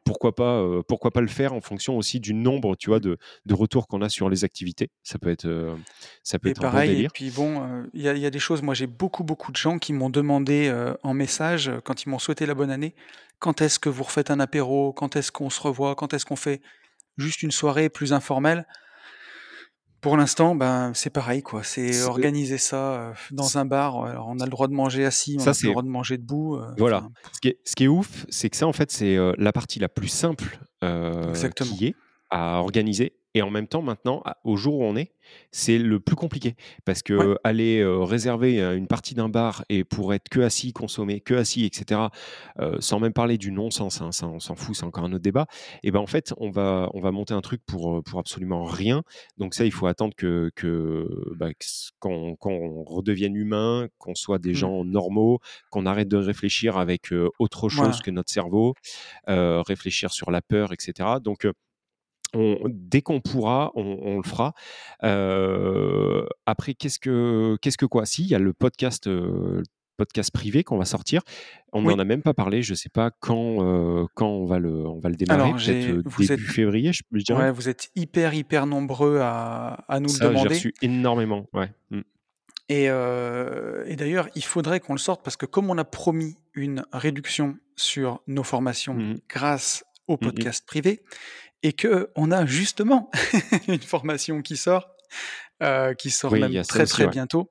pourquoi 0.05 0.35
pas, 0.35 0.65
pourquoi 0.89 1.11
pas 1.11 1.21
le 1.21 1.29
faire 1.29 1.53
en 1.53 1.61
fonction 1.61 1.97
aussi 1.97 2.21
du 2.21 2.35
nombre, 2.35 2.77
tu 2.77 2.91
vois, 2.91 3.01
de, 3.01 3.19
de 3.47 3.55
retours 3.55 3.87
qu'on 3.87 4.03
a 4.03 4.09
sur 4.09 4.29
les 4.29 4.45
activités. 4.45 4.91
Ça 5.03 5.19
peut 5.19 5.31
être, 5.31 5.77
ça 6.23 6.39
peut 6.39 6.49
être 6.49 6.61
pareil, 6.61 6.81
un 6.81 6.93
bon 6.93 6.93
délire. 6.93 7.11
Et 7.11 7.13
puis 7.13 7.31
bon, 7.31 7.85
il 7.95 8.03
y, 8.03 8.09
a, 8.09 8.15
y, 8.15 8.27
a 8.27 8.31
des 8.31 8.39
choses. 8.39 8.63
Moi, 8.63 8.75
j'ai 8.75 8.87
beaucoup, 8.87 9.25
beaucoup 9.25 9.53
de 9.53 9.57
gens 9.57 9.79
qui 9.79 9.93
m'ont 9.93 10.11
demandé 10.11 10.73
en 11.03 11.15
message 11.15 11.71
quand 11.85 12.05
ils 12.05 12.09
m'ont 12.09 12.19
souhaité 12.19 12.47
la 12.47 12.55
bonne 12.55 12.71
année. 12.71 12.95
Quand 13.39 13.63
est-ce 13.63 13.79
que 13.79 13.89
vous 13.89 14.03
refaites 14.03 14.31
un 14.31 14.41
apéro? 14.41 14.93
Quand 14.93 15.17
est-ce 15.17 15.33
qu'on 15.33 15.51
se 15.51 15.61
revoit? 15.61 15.95
Quand 15.95 16.13
est-ce 16.13 16.27
qu'on 16.27 16.37
fait 16.37 16.61
juste 17.17 17.43
une 17.43 17.51
soirée 17.51 17.89
plus 17.89 18.13
informelle? 18.13 18.67
Pour 20.01 20.17
l'instant, 20.17 20.55
ben, 20.55 20.93
c'est 20.95 21.11
pareil, 21.11 21.43
quoi. 21.43 21.63
C'est 21.63 22.03
organiser 22.03 22.59
ça 22.59 23.13
dans 23.31 23.59
un 23.59 23.65
bar. 23.65 23.97
on 23.97 24.39
a 24.41 24.45
le 24.45 24.51
droit 24.51 24.69
de 24.69 24.73
manger 24.73 25.05
assis, 25.05 25.37
on 25.39 25.47
a 25.47 25.53
le 25.53 25.69
droit 25.71 25.83
de 25.83 25.89
manger 25.89 26.19
debout. 26.19 26.61
voilà. 26.79 27.09
ce, 27.33 27.41
qui 27.41 27.49
est, 27.49 27.59
ce 27.65 27.75
qui 27.75 27.85
est 27.85 27.89
ouf, 27.89 28.27
c'est 28.29 28.51
que 28.51 28.57
ça, 28.57 28.67
en 28.67 28.73
fait, 28.73 28.91
c'est 28.91 29.17
la 29.39 29.53
partie 29.53 29.79
la 29.79 29.89
plus 29.89 30.09
simple 30.09 30.59
qui 30.81 31.87
est 31.87 31.95
à 32.31 32.61
organiser 32.61 33.21
et 33.35 33.43
en 33.43 33.51
même 33.51 33.69
temps, 33.69 33.83
maintenant, 33.83 34.25
au 34.43 34.57
jour 34.57 34.81
où 34.81 34.85
on 34.85 34.97
est, 34.97 35.13
c'est 35.53 35.79
le 35.79 36.01
plus 36.01 36.17
compliqué. 36.17 36.57
Parce 36.85 37.03
que 37.03 37.39
aller 37.45 37.85
réserver 37.85 38.61
une 38.61 38.89
partie 38.89 39.15
d'un 39.15 39.29
bar 39.29 39.65
et 39.69 39.85
pour 39.85 40.13
être 40.15 40.29
que 40.29 40.41
assis, 40.41 40.73
consommer 40.73 41.21
que 41.21 41.35
assis, 41.35 41.65
etc., 41.65 42.01
sans 42.81 42.99
même 42.99 43.13
parler 43.13 43.39
du 43.39 43.53
non-sens, 43.53 44.01
hein, 44.01 44.11
ça, 44.11 44.27
on 44.27 44.41
s'en 44.41 44.57
fout, 44.57 44.75
c'est 44.75 44.85
encore 44.85 45.05
un 45.05 45.13
autre 45.13 45.23
débat, 45.23 45.47
et 45.85 45.93
ben 45.93 46.01
en 46.01 46.07
fait, 46.07 46.35
on 46.39 46.51
va, 46.51 46.91
on 46.95 47.01
va 47.01 47.13
monter 47.13 47.33
un 47.33 47.41
truc 47.41 47.63
pour, 47.65 48.03
pour 48.03 48.19
absolument 48.19 48.65
rien. 48.65 49.03
Donc 49.39 49.55
ça, 49.55 49.65
il 49.65 49.73
faut 49.73 49.87
attendre 49.87 50.15
que, 50.17 50.51
que 50.57 51.07
bah, 51.37 51.51
qu'on, 52.01 52.37
redevienne 52.85 53.37
humain, 53.37 53.89
qu'on 53.99 54.17
soit 54.17 54.39
des 54.39 54.53
mmh. 54.53 54.55
gens 54.55 54.85
normaux, 54.85 55.39
qu'on 55.71 55.87
arrête 55.87 56.09
de 56.09 56.17
réfléchir 56.17 56.79
avec 56.79 57.13
autre 57.39 57.69
chose 57.69 58.01
que 58.01 58.11
notre 58.11 58.33
cerveau, 58.33 58.75
réfléchir 59.29 60.11
sur 60.11 60.33
la 60.33 60.43
peur, 60.43 60.73
etc. 60.73 61.09
Donc, 61.23 61.47
dès 62.35 63.03
qu'on 63.03 63.21
pourra, 63.21 63.73
on, 63.75 64.17
le 64.17 64.23
fera. 64.23 64.55
après, 66.47 66.75
qu'est-ce 66.75 66.99
que, 66.99 67.57
qu'est-ce 67.61 67.79
que 67.79 67.87
quoi? 67.87 68.07
Si, 68.07 68.23
il 68.23 68.29
y 68.29 68.35
a 68.35 68.39
le 68.39 68.53
podcast, 68.53 69.09
podcast 69.97 70.31
privé 70.31 70.65
qu'on 70.65 70.79
va 70.79 70.85
sortir. 70.85 71.23
On 71.73 71.83
n'en 71.83 71.99
a 71.99 72.05
même 72.05 72.23
pas 72.23 72.35
parlé. 72.35 72.63
Je 72.63 72.73
ne 72.73 72.77
sais 72.77 72.89
pas 72.89 73.11
quand, 73.11 74.09
quand 74.15 74.29
on 74.29 74.47
va 74.47 74.59
le, 74.59 74.87
on 74.87 74.99
va 74.99 75.09
le 75.09 75.17
démarrer. 75.17 75.53
Peut-être 75.53 76.27
début 76.29 76.47
février, 76.47 76.93
je, 76.93 77.03
dirais. 77.13 77.45
Ouais, 77.45 77.51
vous 77.51 77.69
êtes 77.69 77.91
hyper 77.97 78.35
hyper 78.35 78.67
nombreux 78.67 79.19
à, 79.21 79.85
à 79.89 80.01
nous 80.01 80.13
le 80.13 80.19
demander. 80.19 80.49
J'ai 80.49 80.55
reçu 80.55 80.75
énormément. 80.83 81.47
Ouais. 81.53 81.73
Mmh. 81.91 82.01
Et, 82.69 82.85
et 82.85 83.97
d'ailleurs, 83.97 84.29
il 84.37 84.45
faudrait 84.45 84.79
qu'on 84.79 84.95
le 84.95 85.01
sorte 85.01 85.25
parce 85.25 85.37
que 85.37 85.47
comme 85.47 85.71
on 85.71 85.79
a 85.79 85.85
promis 85.85 86.37
une 86.55 86.85
réduction 86.93 87.57
sur 87.77 88.21
nos 88.27 88.43
formations 88.43 88.95
mmh 88.95 89.19
grâce 89.29 89.85
au 90.07 90.15
mmh 90.15 90.19
podcast 90.19 90.67
privé, 90.67 91.03
et 91.63 91.73
que 91.73 92.11
on 92.17 92.31
a 92.31 92.47
justement 92.47 93.11
une 93.69 93.81
formation 93.81 94.43
qui 94.43 94.57
sort, 94.57 94.89
euh, 95.63 95.95
qui 95.95 96.11
sort 96.11 96.33
même 96.33 96.63
très 96.63 96.87
très 96.87 97.07
bientôt. 97.09 97.51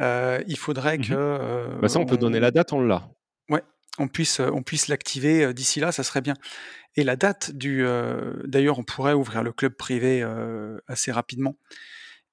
Euh, 0.00 0.42
il 0.48 0.58
faudrait 0.58 0.98
mmh 0.98 1.06
que. 1.06 1.80
bah 1.80 1.88
ça, 1.88 2.00
on 2.00 2.06
peut 2.06 2.16
donner 2.16 2.40
la 2.40 2.50
date, 2.50 2.72
on 2.72 2.80
l'a. 2.80 3.08
Ouais, 3.48 3.62
on 3.98 4.08
puisse, 4.08 4.40
on 4.40 4.62
puisse 4.62 4.88
l'activer 4.88 5.52
d'ici 5.54 5.80
là, 5.80 5.92
ça 5.92 6.02
serait 6.02 6.20
bien. 6.20 6.34
Et 6.96 7.04
la 7.04 7.16
date 7.16 7.52
du. 7.52 7.84
D'ailleurs, 8.44 8.78
on 8.78 8.84
pourrait 8.84 9.14
ouvrir 9.14 9.42
le 9.42 9.52
club 9.52 9.74
privé 9.74 10.26
assez 10.88 11.12
rapidement. 11.12 11.56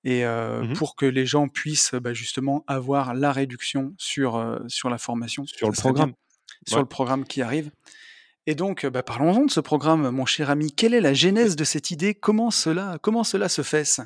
Et 0.04 0.26
mmh 0.26 0.74
pour 0.74 0.96
que 0.96 1.06
les 1.06 1.28
gens 1.28 1.48
puissent 1.48 1.94
bah, 1.94 2.14
justement 2.14 2.64
avoir 2.66 3.14
la 3.14 3.32
réduction 3.32 3.94
sur, 3.98 4.60
sur 4.68 4.90
la 4.90 4.98
formation. 4.98 5.46
Sur 5.46 5.70
le 5.70 5.76
programme. 5.76 6.14
Sur 6.68 6.80
le 6.80 6.86
programme 6.86 7.26
qui 7.26 7.42
arrive. 7.42 7.72
Et 8.48 8.56
donc, 8.56 8.86
bah, 8.86 9.04
parlons-en 9.04 9.46
de 9.46 9.52
ce 9.52 9.60
programme, 9.60 10.10
mon 10.10 10.26
cher 10.26 10.50
ami. 10.50 10.72
Quelle 10.72 10.94
est 10.94 11.02
la 11.02 11.14
genèse 11.14 11.56
de 11.56 11.64
cette 11.64 11.92
idée? 11.92 12.14
Comment 12.16 12.52
cela, 12.52 13.00
se 13.50 13.62
fait 13.62 14.02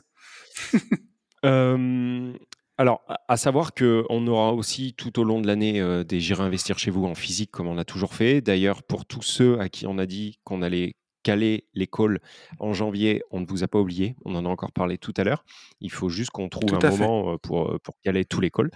alors, 2.77 3.05
à 3.29 3.37
savoir 3.37 3.73
qu'on 3.73 4.27
aura 4.27 4.51
aussi 4.51 4.93
tout 4.95 5.17
au 5.19 5.23
long 5.23 5.39
de 5.39 5.47
l'année 5.47 6.03
des 6.03 6.19
J'irai 6.19 6.43
investir 6.43 6.77
chez 6.77 6.91
vous 6.91 7.05
en 7.05 7.15
physique 7.15 7.51
comme 7.51 7.67
on 7.67 7.77
a 7.77 7.85
toujours 7.85 8.13
fait. 8.13 8.41
D'ailleurs, 8.41 8.83
pour 8.83 9.05
tous 9.05 9.21
ceux 9.21 9.57
à 9.61 9.69
qui 9.69 9.87
on 9.87 9.97
a 9.97 10.05
dit 10.05 10.39
qu'on 10.43 10.61
allait 10.61 10.95
caler 11.25 11.65
l'école 11.73 12.19
en 12.59 12.73
janvier, 12.73 13.23
on 13.31 13.39
ne 13.39 13.47
vous 13.47 13.63
a 13.63 13.67
pas 13.67 13.79
oublié. 13.79 14.15
On 14.25 14.35
en 14.35 14.45
a 14.45 14.47
encore 14.47 14.71
parlé 14.71 14.99
tout 14.99 15.13
à 15.17 15.23
l'heure. 15.23 15.43
Il 15.81 15.91
faut 15.91 16.07
juste 16.07 16.29
qu'on 16.29 16.49
trouve 16.49 16.75
un 16.75 16.89
moment 16.89 17.37
pour, 17.39 17.79
pour 17.81 17.95
caler 18.03 18.25
tout 18.25 18.39
l'école. 18.39 18.69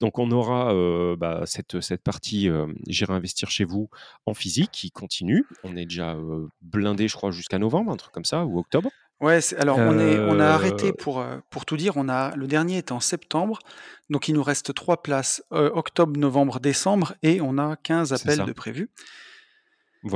Donc, 0.00 0.18
on 0.18 0.30
aura 0.30 0.74
bah, 1.16 1.42
cette, 1.44 1.80
cette 1.80 2.02
partie 2.02 2.48
J'irai 2.86 3.12
investir 3.12 3.50
chez 3.50 3.64
vous 3.64 3.90
en 4.24 4.32
physique 4.32 4.70
qui 4.72 4.90
continue. 4.90 5.44
On 5.62 5.76
est 5.76 5.84
déjà 5.84 6.16
blindé, 6.62 7.06
je 7.06 7.16
crois, 7.16 7.30
jusqu'à 7.30 7.58
novembre, 7.58 7.92
un 7.92 7.96
truc 7.96 8.12
comme 8.12 8.24
ça, 8.24 8.46
ou 8.46 8.58
octobre. 8.58 8.90
Ouais, 9.20 9.40
alors 9.58 9.76
on 9.76 9.98
est 9.98 10.18
on 10.18 10.40
a 10.40 10.46
arrêté 10.46 10.94
pour, 10.94 11.22
pour 11.50 11.66
tout 11.66 11.76
dire, 11.76 11.98
on 11.98 12.08
a 12.08 12.34
le 12.36 12.46
dernier 12.46 12.78
est 12.78 12.90
en 12.90 13.00
septembre, 13.00 13.58
donc 14.08 14.28
il 14.28 14.34
nous 14.34 14.42
reste 14.42 14.72
trois 14.72 15.02
places, 15.02 15.42
octobre, 15.50 16.18
novembre, 16.18 16.58
décembre 16.58 17.12
et 17.22 17.42
on 17.42 17.58
a 17.58 17.76
15 17.76 18.14
appels 18.14 18.46
de 18.46 18.52
prévus. 18.52 18.88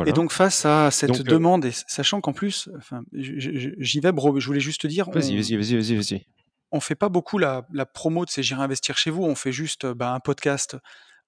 Et 0.07 0.12
donc 0.12 0.33
face 0.33 0.64
à 0.64 0.90
cette 0.90 1.23
demande 1.23 1.66
et 1.66 1.73
sachant 1.73 2.20
qu'en 2.20 2.33
plus, 2.33 2.70
enfin, 2.79 3.03
j'y 3.12 4.01
vais 4.01 4.12
bro, 4.12 4.38
je 4.40 4.47
voulais 4.47 4.61
juste 4.61 4.81
te 4.81 4.87
dire 4.87 5.11
Vas-y, 5.11 5.37
vas-y, 5.37 5.57
vas-y, 5.57 5.77
vas-y, 5.77 5.97
vas-y. 5.97 6.27
on 6.73 6.81
fait 6.81 6.94
pas 6.94 7.11
beaucoup 7.11 7.38
la 7.38 7.66
la 7.73 7.85
promo 7.85 8.25
de 8.25 8.31
ces 8.31 8.42
J'irai 8.42 8.62
investir 8.62 8.97
chez 8.97 9.11
vous, 9.11 9.23
on 9.23 9.35
fait 9.35 9.53
juste, 9.53 9.87
bah, 9.87 10.12
un 10.12 10.20
podcast 10.20 10.79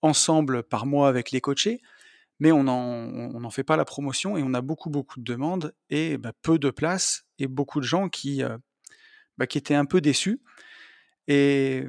ensemble 0.00 0.62
par 0.62 0.86
mois 0.86 1.08
avec 1.08 1.30
les 1.30 1.40
coachés 1.40 1.82
mais 2.38 2.52
on 2.52 2.64
n'en 2.64 3.50
fait 3.50 3.64
pas 3.64 3.76
la 3.76 3.84
promotion 3.84 4.36
et 4.36 4.42
on 4.42 4.52
a 4.54 4.60
beaucoup, 4.60 4.90
beaucoup 4.90 5.18
de 5.18 5.24
demandes 5.24 5.74
et 5.88 6.18
bah, 6.18 6.32
peu 6.42 6.58
de 6.58 6.70
place 6.70 7.24
et 7.38 7.46
beaucoup 7.46 7.80
de 7.80 7.86
gens 7.86 8.08
qui, 8.08 8.42
euh, 8.42 8.58
bah, 9.38 9.46
qui 9.46 9.58
étaient 9.58 9.74
un 9.74 9.86
peu 9.86 10.00
déçus. 10.00 10.40
Et, 11.28 11.84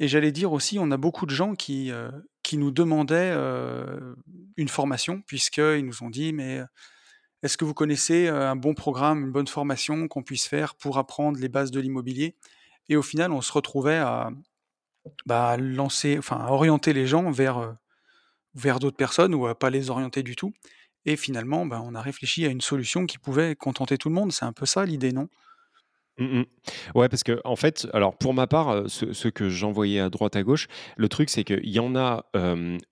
j'allais 0.00 0.32
dire 0.32 0.52
aussi, 0.52 0.78
on 0.78 0.90
a 0.92 0.96
beaucoup 0.96 1.26
de 1.26 1.32
gens 1.32 1.56
qui, 1.56 1.90
euh, 1.90 2.10
qui 2.48 2.56
nous 2.56 2.70
demandaient 2.70 3.36
une 4.56 4.68
formation, 4.68 5.20
puisqu'ils 5.26 5.84
nous 5.84 6.02
ont 6.02 6.08
dit, 6.08 6.32
mais 6.32 6.62
est-ce 7.42 7.58
que 7.58 7.66
vous 7.66 7.74
connaissez 7.74 8.28
un 8.28 8.56
bon 8.56 8.72
programme, 8.72 9.20
une 9.24 9.32
bonne 9.32 9.46
formation 9.46 10.08
qu'on 10.08 10.22
puisse 10.22 10.46
faire 10.46 10.74
pour 10.74 10.96
apprendre 10.96 11.38
les 11.38 11.50
bases 11.50 11.70
de 11.70 11.78
l'immobilier? 11.78 12.36
Et 12.88 12.96
au 12.96 13.02
final, 13.02 13.32
on 13.32 13.42
se 13.42 13.52
retrouvait 13.52 13.98
à 13.98 14.30
bah, 15.26 15.58
lancer, 15.58 16.16
enfin, 16.16 16.38
à 16.38 16.50
orienter 16.50 16.94
les 16.94 17.06
gens 17.06 17.30
vers 17.30 17.76
vers 18.54 18.78
d'autres 18.78 18.96
personnes 18.96 19.34
ou 19.34 19.46
à 19.46 19.58
pas 19.58 19.68
les 19.68 19.90
orienter 19.90 20.22
du 20.22 20.34
tout. 20.34 20.54
Et 21.04 21.16
finalement, 21.16 21.66
ben, 21.66 21.82
on 21.84 21.94
a 21.94 22.00
réfléchi 22.00 22.46
à 22.46 22.48
une 22.48 22.62
solution 22.62 23.04
qui 23.04 23.18
pouvait 23.18 23.56
contenter 23.56 23.98
tout 23.98 24.08
le 24.08 24.14
monde. 24.14 24.32
C'est 24.32 24.46
un 24.46 24.54
peu 24.54 24.64
ça 24.64 24.86
l'idée, 24.86 25.12
non? 25.12 25.28
Mmh 26.18 26.42
ouais, 26.96 27.08
parce 27.08 27.22
que 27.22 27.40
en 27.44 27.54
fait, 27.54 27.86
alors 27.92 28.16
pour 28.16 28.34
ma 28.34 28.46
part, 28.46 28.84
ce, 28.88 29.28
que 29.28 29.48
j'envoyais 29.48 30.00
à 30.00 30.10
droite 30.10 30.34
à 30.36 30.42
gauche, 30.42 30.66
le 30.96 31.08
truc 31.08 31.30
c'est 31.30 31.44
qu'il 31.44 31.68
y 31.68 31.78
en 31.78 31.94
a 31.94 32.24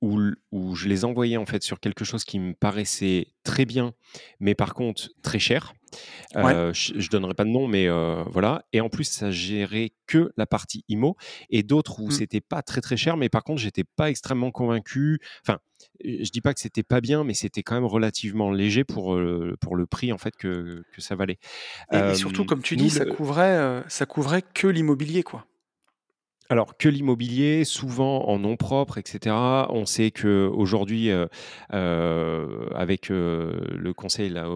où, 0.01 0.21
où 0.53 0.75
je 0.75 0.89
les 0.89 1.05
envoyais 1.05 1.37
en 1.37 1.47
fait 1.47 1.62
sur 1.62 1.81
quelque 1.81 2.05
chose 2.05 2.25
qui 2.25 2.39
me 2.39 2.55
paraissait 2.55 3.29
très 3.43 3.65
bien, 3.65 3.95
mais 4.39 4.55
par 4.55 4.75
contre 4.75 5.09
très 5.23 5.39
cher. 5.41 5.75
Je, 6.35 6.94
ne 6.94 7.09
donnerai 7.09 7.35
pas 7.35 7.44
de 7.44 7.51
nom, 7.51 7.68
mais 7.68 7.88
voilà. 8.31 8.64
Et 8.72 8.81
en 8.81 8.88
plus, 8.88 9.05
ça 9.05 9.31
gérait 9.31 9.92
que 10.07 10.33
la 10.37 10.46
partie 10.46 10.85
IMO, 10.88 11.16
et 11.51 11.62
d'autres 11.62 12.01
où 12.01 12.09
mmh. 12.09 12.12
c'était 12.12 12.40
pas 12.40 12.62
très 12.62 12.81
très 12.81 12.96
cher, 12.96 13.16
mais 13.16 13.29
par 13.29 13.44
contre, 13.44 13.61
j'étais 13.61 13.85
pas 13.85 14.11
extrêmement 14.11 14.51
convaincu. 14.51 15.18
Enfin, 15.46 15.59
je 16.05 16.31
dis 16.31 16.40
pas 16.40 16.55
que 16.55 16.61
c'était 16.61 16.83
pas 16.83 17.01
bien, 17.01 17.25
mais 17.25 17.35
c'était 17.35 17.62
quand 17.62 17.75
même 17.75 17.87
relativement 17.87 18.51
léger 18.51 18.85
pour, 18.85 19.18
pour 19.61 19.77
le 19.77 19.87
prix 19.87 20.12
en 20.12 20.18
fait 20.18 20.37
que, 20.37 20.83
que 20.92 21.01
ça 21.01 21.16
valait. 21.16 21.38
Et, 21.92 22.14
surtout, 22.14 22.44
comme 22.44 22.62
tu 22.62 22.77
dis, 22.77 22.90
ça 22.90 23.05
couvrait, 23.05 23.83
ça 23.88 24.07
couvrait 24.07 24.42
que 24.42 24.66
l'immobilier, 24.66 25.22
quoi. 25.22 25.46
Alors 26.49 26.77
que 26.77 26.89
l'immobilier, 26.89 27.65
souvent 27.65 28.29
en 28.29 28.39
nom 28.39 28.57
propre, 28.57 28.99
etc. 28.99 29.35
On 29.69 29.85
sait 29.85 30.11
que 30.11 30.49
aujourd'hui, 30.53 31.11
euh, 31.11 31.27
euh, 31.73 32.69
avec 32.75 33.11
euh, 33.11 33.61
le 33.77 33.93
conseil 33.93 34.31
là, 34.31 34.49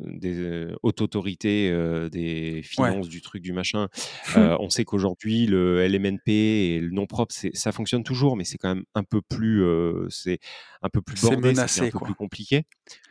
des 0.00 0.68
hautes 0.82 1.00
autorités 1.00 1.70
des 2.10 2.62
finances, 2.62 3.08
du 3.08 3.20
truc, 3.20 3.42
du 3.42 3.52
machin, 3.52 3.88
on 4.36 4.70
sait 4.70 4.84
qu'aujourd'hui 4.84 5.46
le 5.46 5.86
LMNP 5.86 6.28
et 6.28 6.80
le 6.80 6.90
nom 6.90 7.06
propre, 7.06 7.34
ça 7.52 7.72
fonctionne 7.72 8.04
toujours, 8.04 8.36
mais 8.36 8.44
c'est 8.44 8.58
quand 8.58 8.74
même 8.74 8.84
un 8.94 9.02
peu 9.02 9.20
plus, 9.20 9.64
c'est 10.10 10.38
un 10.82 10.88
peu 10.88 11.02
plus 11.02 11.20
bordé, 11.20 11.54
c'est 11.66 11.88
un 11.88 11.90
peu 11.90 11.98
plus 11.98 12.14
compliqué. 12.14 12.64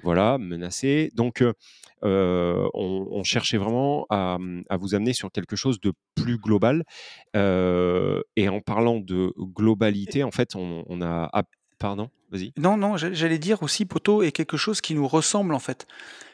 Voilà, 0.04 0.38
menacé. 0.38 1.12
Donc 1.16 1.44
on, 2.04 3.24
cherchait 3.24 3.58
vraiment 3.58 4.06
à, 4.10 4.38
vous 4.78 4.96
amener 4.96 5.14
sur 5.14 5.32
quelque 5.32 5.56
chose 5.56 5.80
de 5.80 5.94
plus 6.16 6.38
global. 6.38 6.84
et 7.36 8.50
en 8.50 8.62
parlant 8.62 9.00
de 9.00 9.34
globalité, 9.38 10.24
en 10.24 10.32
fait, 10.32 10.56
on, 10.56 11.02
a... 11.02 11.30
Ah, 11.34 11.44
pardon, 11.80 12.10
vas-y. 12.32 12.54
Non, 12.58 12.78
non, 12.78 12.98
j'allais 12.98 13.40
dire 13.40 13.64
aussi, 13.64 13.86
Poto 13.86 14.24
est 14.24 14.32
quelque 14.32 14.58
chose 14.58 14.82
qui 14.82 14.96
nous 14.96 15.08
ressemble, 15.08 15.54
en 15.54 15.60
fait. 15.60 15.88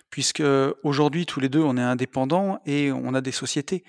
Puisque 0.10 0.44
aujourd'hui, 0.84 1.26
tous 1.26 1.40
les 1.40 1.50
deux, 1.50 1.62
on 1.62 1.78
est 1.78 1.82
indépendants 1.82 2.60
et 2.66 2.92
on 2.92 3.14
a 3.14 3.22
des 3.22 3.32
sociétés. 3.32 3.84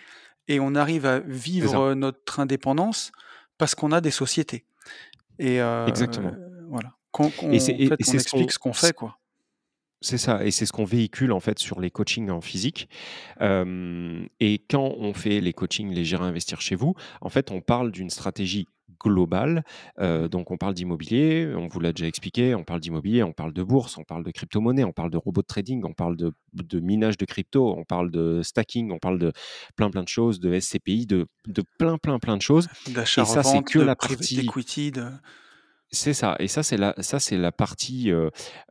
Et 0.48 0.60
on 0.60 0.74
arrive 0.74 1.06
à 1.06 1.20
vivre 1.20 1.94
notre 1.94 2.40
indépendance 2.40 3.12
parce 3.56 3.74
qu'on 3.74 3.92
a 3.92 4.00
des 4.00 4.10
sociétés. 4.10 4.64
Et 5.38 5.58
Exactement. 5.86 6.32
Voilà. 6.68 6.94
Qu'on, 7.12 7.30
et 7.50 7.58
c'est, 7.58 7.72
explique 7.72 8.52
ce 8.52 8.58
qu'on 8.58 8.72
fait, 8.72 8.92
quoi. 8.92 9.18
C'est 10.00 10.18
ça, 10.18 10.44
et 10.44 10.50
c'est 10.50 10.66
ce 10.66 10.72
qu'on 10.72 10.84
véhicule 10.84 11.32
en 11.32 11.40
fait 11.40 11.58
sur 11.58 11.80
les 11.80 11.90
coachings 11.90 12.30
en 12.30 12.40
physique. 12.40 12.88
et 13.40 14.62
quand 14.70 14.94
on 14.98 15.12
fait 15.14 15.40
les 15.40 15.52
coachings 15.52 15.92
les 15.92 16.04
gérer 16.04 16.24
investir 16.24 16.60
chez 16.60 16.74
vous, 16.74 16.94
en 17.20 17.28
fait, 17.28 17.50
on 17.50 17.60
parle 17.60 17.90
d'une 17.90 18.10
stratégie 18.10 18.66
globale. 18.98 19.64
donc, 19.98 20.50
on 20.50 20.56
parle 20.56 20.74
d'immobilier, 20.74 21.52
on 21.56 21.68
vous 21.68 21.80
l'a 21.80 21.92
déjà 21.92 22.06
expliqué, 22.06 22.54
on 22.54 22.64
parle 22.64 22.80
d'immobilier, 22.80 23.22
on 23.22 23.32
parle 23.32 23.52
de 23.52 23.62
bourse, 23.62 23.98
on 23.98 24.04
parle 24.04 24.24
de 24.24 24.30
crypto-monnaie, 24.30 24.84
on 24.84 24.92
parle 24.92 25.10
de 25.10 25.16
robots 25.16 25.42
de 25.42 25.46
trading, 25.46 25.82
on 25.84 25.92
parle 25.92 26.16
de, 26.16 26.32
minage 26.80 27.16
de 27.16 27.24
crypto, 27.24 27.74
on 27.76 27.84
parle 27.84 28.10
de 28.10 28.42
stacking, 28.42 28.90
on 28.90 28.98
parle 28.98 29.18
de 29.18 29.32
plein 29.76 29.90
plein 29.90 30.02
de 30.02 30.08
choses, 30.08 30.40
de 30.40 30.58
SCPI, 30.58 31.06
de, 31.06 31.26
de 31.46 31.62
plein 31.78 31.98
plein 31.98 32.18
plein 32.18 32.36
de 32.36 32.42
choses. 32.42 32.68
D'achat, 32.88 33.24
ça, 33.24 33.42
c'est 33.42 33.62
que 33.62 33.78
la 33.78 33.96
partie 33.96 34.40
equity, 34.40 34.92
de... 34.92 35.04
C'est 35.92 36.14
ça, 36.14 36.36
et 36.38 36.46
ça 36.46 36.62
c'est 36.62 36.76
la, 36.76 36.94
ça 36.98 37.18
c'est 37.18 37.36
la 37.36 37.50
partie 37.50 38.12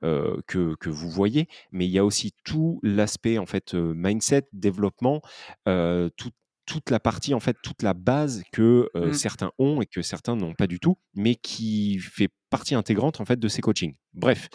que, 0.01 0.75
que, 0.75 0.89
vous 0.89 1.09
voyez, 1.09 1.47
mais 1.71 1.85
il 1.85 1.91
y 1.91 1.99
a 1.99 2.05
aussi 2.05 2.33
tout 2.45 2.79
l'aspect 2.81 3.37
en 3.37 3.45
fait 3.45 3.73
mindset, 3.73 4.43
développement, 4.53 5.21
toute 6.69 6.91
la 6.91 6.99
partie 6.99 7.33
en 7.33 7.39
fait, 7.39 7.57
toute 7.63 7.81
la 7.81 7.93
base 7.93 8.43
que 8.51 8.89
mmh. 8.95 9.13
certains 9.13 9.51
ont 9.57 9.81
et 9.81 9.85
que 9.85 10.01
certains 10.01 10.35
n'ont 10.35 10.53
pas 10.53 10.67
du 10.67 10.79
tout, 10.79 10.97
mais 11.13 11.35
qui 11.35 11.99
fait 11.99 12.29
partie 12.49 12.75
intégrante 12.75 13.19
en 13.19 13.25
fait 13.25 13.39
de 13.39 13.47
ces 13.47 13.61
coachings. 13.61 13.95
Bref. 14.13 14.49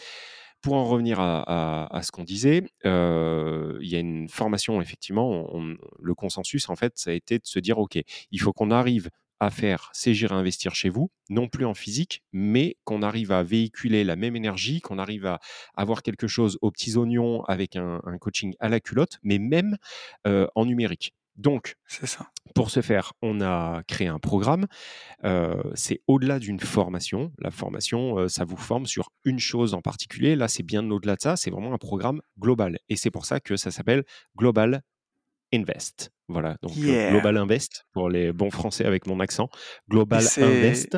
Pour 0.61 0.73
en 0.73 0.85
revenir 0.85 1.19
à, 1.19 1.99
ce 2.01 2.11
qu'on 2.11 2.23
disait, 2.23 2.63
il 2.83 2.89
y 3.87 3.95
a 3.95 3.99
une 3.99 4.27
formation, 4.27 4.81
effectivement, 4.81 5.47
le 5.99 6.15
consensus, 6.15 6.69
en 6.69 6.75
fait, 6.75 6.93
ça 6.95 7.11
a 7.11 7.13
été 7.13 7.37
de 7.37 7.45
se 7.45 7.59
dire, 7.59 7.77
OK, 7.77 7.99
il 8.31 8.41
faut 8.41 8.51
qu'on 8.51 8.71
arrive 8.71 9.11
à 9.39 9.49
faire, 9.49 9.89
c'est 9.93 10.13
gérer 10.13 10.35
investir 10.35 10.75
chez 10.75 10.89
vous, 10.89 11.11
non 11.29 11.47
plus 11.47 11.65
en 11.65 11.73
physique, 11.73 12.23
mais 12.31 12.77
qu'on 12.83 13.01
arrive 13.01 13.31
à 13.31 13.43
véhiculer 13.43 14.03
la 14.03 14.15
même 14.15 14.35
énergie, 14.35 14.81
qu'on 14.81 14.99
arrive 14.99 15.25
à 15.25 15.39
avoir 15.75 16.03
quelque 16.03 16.27
chose 16.27 16.57
aux 16.61 16.71
petits 16.71 16.95
oignons 16.97 17.43
avec 17.45 17.75
un, 17.75 17.99
coaching 18.19 18.53
à 18.59 18.69
la 18.69 18.79
culotte, 18.79 19.19
mais 19.23 19.39
même 19.39 19.77
euh, 20.27 20.47
en 20.55 20.65
numérique. 20.65 21.13
Donc, 21.35 21.75
ça. 21.87 22.29
Pour 22.53 22.71
ce 22.71 22.81
faire, 22.81 23.13
on 23.21 23.41
a 23.41 23.83
créé 23.87 24.07
un 24.07 24.19
programme. 24.19 24.67
Euh, 25.25 25.61
c'est 25.73 26.01
au-delà 26.07 26.39
d'une 26.39 26.59
formation. 26.59 27.33
La 27.39 27.51
formation, 27.51 28.17
euh, 28.17 28.27
ça 28.29 28.45
vous 28.45 28.55
forme 28.55 28.85
sur 28.85 29.11
une 29.25 29.39
chose 29.39 29.73
en 29.73 29.81
particulier. 29.81 30.35
Là, 30.37 30.47
c'est 30.47 30.63
bien 30.63 30.89
au-delà 30.89 31.15
de 31.15 31.21
ça. 31.21 31.35
C'est 31.35 31.51
vraiment 31.51 31.73
un 31.73 31.77
programme 31.77 32.21
global. 32.39 32.79
Et 32.87 32.95
c'est 32.95 33.11
pour 33.11 33.25
ça 33.25 33.41
que 33.41 33.57
ça 33.57 33.71
s'appelle 33.71 34.05
Global 34.37 34.81
Invest. 35.53 36.14
Voilà, 36.27 36.55
donc 36.63 36.73
Global 36.73 37.37
Invest, 37.37 37.85
pour 37.93 38.09
les 38.09 38.33
bons 38.33 38.49
français 38.49 38.85
avec 38.85 39.05
mon 39.05 39.19
accent. 39.19 39.47
Global 39.89 40.23
Invest. 40.37 40.97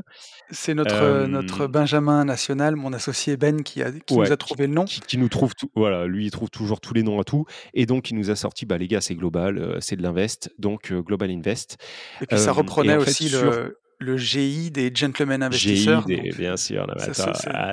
C'est 0.52 0.74
notre, 0.74 1.26
notre 1.26 1.68
Benjamin 1.68 2.24
National, 2.24 2.78
mon 2.78 2.94
associé 2.94 3.36
Ben, 3.36 3.62
qui, 3.64 3.84
a, 3.84 3.92
qui 3.92 4.16
nous 4.16 4.32
a 4.32 4.38
trouvé 4.38 4.68
le 4.68 4.74
nom. 4.74 4.86
Qui, 4.86 5.18
nous 5.18 5.28
trouve 5.28 5.54
tout, 5.54 5.70
voilà, 5.76 6.06
lui, 6.06 6.26
il 6.26 6.32
trouve 6.32 6.50
toujours 6.50 6.80
tous 6.80 6.94
les 6.94 7.04
noms 7.04 7.20
à 7.20 7.26
tout. 7.26 7.46
Et 7.74 7.86
donc, 7.86 8.10
il 8.10 8.16
nous 8.16 8.30
a 8.30 8.36
sorti, 8.36 8.66
bah, 8.66 8.78
les 8.78 8.88
gars, 8.88 9.02
c'est 9.02 9.16
global, 9.16 9.78
c'est 9.82 9.98
de 9.98 10.02
l'invest, 10.02 10.50
donc 10.60 10.94
Global 10.94 11.30
Invest. 11.30 11.78
Et 12.22 12.26
puis, 12.26 12.40
ça 12.40 12.54
reprenait 12.54 12.96
aussi 12.96 13.28
le, 13.30 13.78
le 14.00 14.18
GI 14.18 14.70
des 14.70 14.92
gentlemen 14.94 15.42
investisseurs. 15.42 16.08
GI 16.08 16.32
bien 16.38 16.56
sûr. 16.58 16.86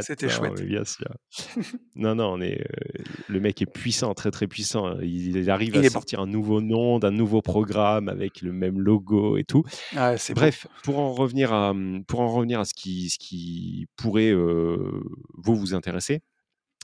C'était 0.00 0.28
chouette. 0.28 0.62
bien 0.62 0.84
sûr. 0.84 1.08
non, 1.96 2.14
non, 2.14 2.34
on 2.34 2.40
est, 2.40 2.60
euh, 2.60 3.02
le 3.28 3.40
mec 3.40 3.60
est 3.60 3.70
puissant, 3.70 4.14
très 4.14 4.30
très 4.30 4.46
puissant. 4.46 4.98
Il, 5.00 5.50
arrive 5.50 5.76
à 5.76 5.88
sortir 5.90 6.20
un 6.20 6.26
nouveau 6.26 6.60
nom, 6.60 6.98
d'un 6.98 7.10
nouveau 7.10 7.42
programme 7.42 8.08
avec 8.08 8.40
le 8.40 8.52
même 8.52 8.80
logo 8.80 9.36
et 9.36 9.44
tout. 9.44 9.64
Ah, 9.96 10.14
Bref, 10.34 10.66
pour 10.82 10.98
en 10.98 11.12
revenir 11.12 11.52
à, 11.52 11.74
pour 12.06 12.20
en 12.20 12.28
revenir 12.28 12.60
à 12.60 12.64
ce 12.64 12.74
qui, 12.74 13.10
ce 13.10 13.18
qui 13.18 13.86
pourrait 13.96 14.32
euh, 14.32 15.02
vous 15.34 15.56
vous 15.56 15.74
intéresser, 15.74 16.22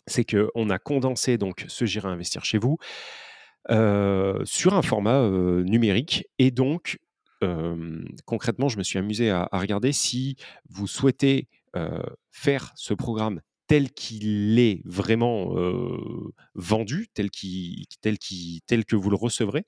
c'est 0.07 0.25
que 0.25 0.51
on 0.55 0.69
a 0.71 0.79
condensé 0.79 1.39
donc 1.39 1.65
ce 1.69 1.87
J'irai 1.87 2.09
investir 2.09 2.45
chez 2.45 2.59
vous. 2.59 2.77
Euh, 3.71 4.41
sur 4.45 4.75
un 4.75 4.81
format 4.81 5.29
numérique 5.29 6.25
et 6.39 6.51
donc 6.51 6.99
concrètement, 8.25 8.69
je 8.69 8.79
me 8.79 8.83
suis 8.83 8.99
amusé 8.99 9.31
à, 9.31 9.49
regarder 9.53 9.93
si 9.93 10.37
vous 10.69 10.87
souhaitez 10.87 11.49
faire 12.31 12.73
ce 12.75 12.95
programme 12.95 13.41
tel 13.67 13.91
qu'il 13.93 14.59
est 14.59 14.83
vraiment 14.85 15.55
vendu, 16.55 17.09
tel, 17.15 17.31
tel, 18.01 18.19
tel 18.67 18.85
que 18.85 18.97
vous 18.97 19.11
le 19.11 19.17
recevrez, 19.17 19.65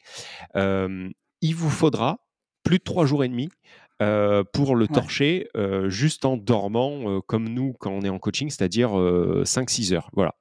il 0.55 1.55
vous 1.55 1.71
faudra 1.71 2.19
plus 2.63 2.79
de 2.79 2.85
trois 2.85 3.07
jours 3.07 3.25
et 3.25 3.29
demi 3.29 3.49
pour 4.53 4.75
le 4.77 4.89
torcher 4.89 5.49
juste 5.87 6.25
en 6.25 6.37
dormant 6.37 7.21
comme 7.23 7.49
nous 7.49 7.75
quand 7.79 7.93
on 7.93 8.03
est 8.03 8.09
en 8.09 8.19
coaching, 8.19 8.51
c'est-à-dire 8.51 8.91
5-6 8.91 9.95
heures. 9.95 10.11
Voilà. 10.13 10.35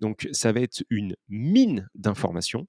Donc 0.00 0.28
ça 0.32 0.52
va 0.52 0.60
être 0.60 0.82
une 0.90 1.14
mine 1.28 1.88
d'informations. 1.94 2.66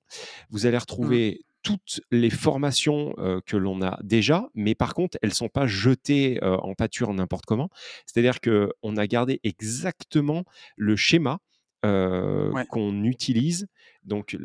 Vous 0.51 0.65
allez 0.67 0.77
mmh. 0.77 1.39
Toutes 1.65 1.99
les 2.11 2.29
formations 2.29 3.15
que 3.47 3.57
l'on 3.57 3.81
a 3.81 3.97
déjà, 4.03 4.47
mais 4.53 4.75
par 4.75 4.93
contre, 4.93 5.17
elles 5.23 5.31
ne 5.31 5.35
sont 5.35 5.49
pas 5.49 5.65
jetées 5.65 6.39
en 6.43 6.75
pâture 6.75 7.11
n'importe 7.11 7.45
comment. 7.45 7.69
C'est-à-dire 8.05 8.39
qu'on 8.39 8.97
a 8.97 9.07
gardé 9.07 9.39
exactement 9.43 10.43
le 10.77 10.95
schéma 10.95 11.39
qu'on 11.81 13.03
utilise. 13.03 13.65
Donc, 14.03 14.37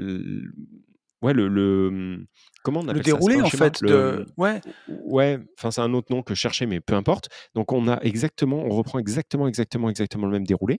ouais, 1.23 1.35
le, 1.35 1.91
mmh, 1.91 2.27
comment 2.63 2.81
on 2.81 2.85
appelle 2.85 2.97
le 2.97 3.03
déroulé 3.03 3.43
en 3.43 3.51
fait 3.51 3.83
de 3.83 4.25
ouais. 4.39 4.63
ouais 4.89 5.39
enfin 5.59 5.71
c'est 5.71 5.83
un 5.83 5.93
autre 5.93 6.11
nom 6.11 6.23
que 6.23 6.35
je 6.35 6.41
cherchais 6.41 6.65
mais 6.65 6.81
peu 6.81 6.95
importe. 6.95 7.29
Donc 7.55 7.73
on 7.73 7.87
a 7.87 8.01
exactement 8.01 8.65
on 8.65 8.71
reprend 8.71 8.99
exactement 8.99 9.47
exactement 9.47 9.91
exactement 9.91 10.27
le 10.27 10.33
même 10.33 10.47
déroulé. 10.47 10.79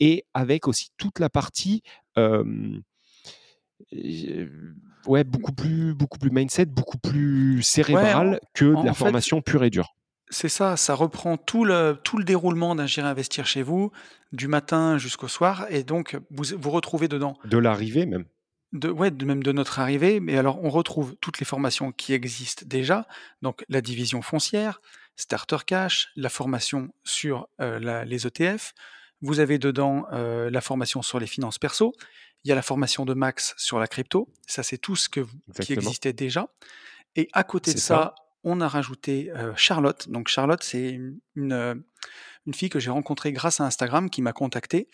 Et 0.00 0.24
avec 0.34 0.66
aussi 0.66 0.88
toute 0.96 1.20
la 1.20 1.30
partie 1.30 1.82
ouais, 5.06 5.24
beaucoup 5.24 5.52
plus, 5.52 5.94
beaucoup 5.94 6.18
plus 6.18 6.30
mindset, 6.30 6.66
beaucoup 6.66 6.98
plus 6.98 7.62
cérébrale 7.62 8.40
que 8.54 8.80
de 8.80 8.84
la 8.84 8.94
formation 8.94 9.40
pure 9.42 9.64
et 9.64 9.70
dure. 9.70 9.94
C'est 10.28 10.48
ça, 10.48 10.76
ça 10.76 10.94
reprend 10.94 11.36
tout 11.36 11.64
le, 11.64 11.96
tout 12.02 12.18
le 12.18 12.24
déroulement 12.24 12.74
d'un 12.74 12.86
J'irai 12.86 13.06
investir 13.06 13.46
chez 13.46 13.62
vous, 13.62 13.92
du 14.32 14.48
matin 14.48 14.98
jusqu'au 14.98 15.28
soir, 15.28 15.66
et 15.70 15.84
donc 15.84 16.18
vous 16.30 16.44
vous 16.58 16.70
retrouvez 16.70 17.06
dedans. 17.06 17.38
De 17.44 17.58
l'arrivée 17.58 18.06
même. 18.06 18.24
De, 18.72 18.90
ouais, 18.90 19.12
de 19.12 19.24
même 19.24 19.44
de 19.44 19.52
notre 19.52 19.78
arrivée, 19.78 20.18
mais 20.18 20.36
alors 20.36 20.62
on 20.64 20.68
retrouve 20.68 21.14
toutes 21.20 21.38
les 21.38 21.46
formations 21.46 21.92
qui 21.92 22.12
existent 22.12 22.64
déjà, 22.66 23.06
donc 23.40 23.64
la 23.68 23.80
division 23.80 24.20
foncière, 24.20 24.80
Starter 25.14 25.58
Cash, 25.64 26.08
la 26.16 26.28
formation 26.28 26.92
sur 27.04 27.48
euh, 27.60 28.04
les 28.04 28.26
ETF, 28.26 28.74
vous 29.22 29.40
avez 29.40 29.58
dedans 29.58 30.06
euh, 30.12 30.50
la 30.50 30.60
formation 30.60 31.02
sur 31.02 31.18
les 31.18 31.26
finances 31.26 31.58
perso, 31.58 31.92
il 32.46 32.48
y 32.50 32.52
a 32.52 32.54
la 32.54 32.62
formation 32.62 33.04
de 33.04 33.12
Max 33.12 33.54
sur 33.56 33.80
la 33.80 33.88
crypto. 33.88 34.32
Ça, 34.46 34.62
c'est 34.62 34.78
tout 34.78 34.94
ce 34.94 35.08
que, 35.08 35.26
qui 35.60 35.72
existait 35.72 36.12
déjà. 36.12 36.46
Et 37.16 37.28
à 37.32 37.42
côté 37.42 37.74
de 37.74 37.78
ça, 37.78 38.14
on 38.44 38.60
a 38.60 38.68
rajouté 38.68 39.32
euh, 39.32 39.52
Charlotte. 39.56 40.08
Donc 40.08 40.28
Charlotte, 40.28 40.62
c'est 40.62 40.90
une, 40.90 41.18
euh, 41.52 41.74
une, 42.46 42.54
fille 42.54 42.68
que 42.68 42.78
j'ai 42.78 42.90
rencontrée 42.90 43.32
grâce 43.32 43.60
à 43.60 43.64
Instagram 43.64 44.10
qui 44.10 44.22
m'a 44.22 44.32
contacté, 44.32 44.88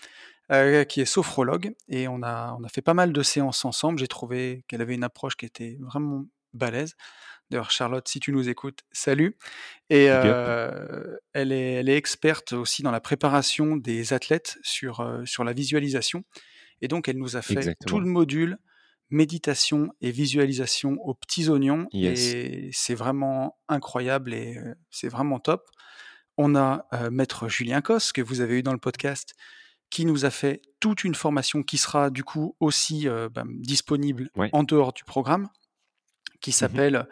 euh, 0.51 0.85
qui 0.85 1.03
est 1.03 1.05
sophrologue. 1.05 1.75
Et 1.89 2.09
on 2.09 2.23
a, 2.23 2.57
on 2.59 2.65
a 2.65 2.69
fait 2.71 2.81
pas 2.81 2.95
mal 2.95 3.13
de 3.13 3.23
séances 3.23 3.67
ensemble. 3.67 3.99
J'ai 3.99 4.09
trouvé 4.09 4.65
qu'elle 4.67 4.81
avait 4.81 4.95
une 4.95 5.05
approche 5.05 5.37
qui 5.37 5.45
était 5.45 5.77
vraiment 5.79 6.25
balèze. 6.55 6.95
D'ailleurs, 7.51 7.71
Charlotte, 7.71 8.09
si 8.09 8.19
tu 8.19 8.33
nous 8.33 8.49
écoutes, 8.49 8.81
salut. 8.93 9.37
Et 9.91 10.05
elle, 10.05 11.53
est, 11.53 11.75
elle 11.75 11.89
est 11.91 11.97
experte 11.99 12.55
aussi 12.55 12.83
dans 12.83 12.93
la 12.93 13.01
préparation 13.01 13.77
des 13.77 14.15
athlètes 14.15 14.57
sur, 14.63 15.21
sur 15.27 15.45
la 15.45 15.53
visualisation. 15.53 16.25
Et 16.83 16.89
donc, 16.89 17.09
elle 17.09 17.17
nous 17.17 17.37
a 17.37 17.43
fait 17.43 17.77
tout 17.87 18.01
le 18.01 18.07
module 18.07 18.59
méditation 19.13 19.93
et 20.01 20.11
visualisation 20.11 20.97
aux 21.05 21.15
petits 21.15 21.49
oignons. 21.49 21.87
Et 21.93 22.71
c'est 22.73 22.95
vraiment 22.95 23.57
incroyable 23.69 24.35
et 24.35 24.59
c'est 24.91 25.09
vraiment 25.09 25.39
top. 25.39 25.69
On 26.37 26.57
a 26.57 26.87
maître 27.11 27.49
Julien 27.49 27.81
Cos, 27.81 28.13
que 28.13 28.21
vous 28.21 28.41
avez 28.41 28.59
eu 28.59 28.63
dans 28.63 28.73
le 28.73 28.79
podcast, 28.79 29.35
qui 29.91 30.07
nous 30.07 30.25
a 30.25 30.31
fait 30.31 30.63
toute 30.81 31.05
une 31.05 31.15
formation 31.15 31.63
qui 31.63 31.77
sera 31.79 32.11
du 32.11 32.25
coup 32.25 32.57
aussi 32.59 33.07
bah, 33.33 33.45
disponible 33.47 34.31
en 34.53 34.65
dehors 34.65 34.93
du 34.93 35.05
programme, 35.05 35.49
qui 36.41 36.51
mmh 36.51 36.55
s'appelle 36.55 37.09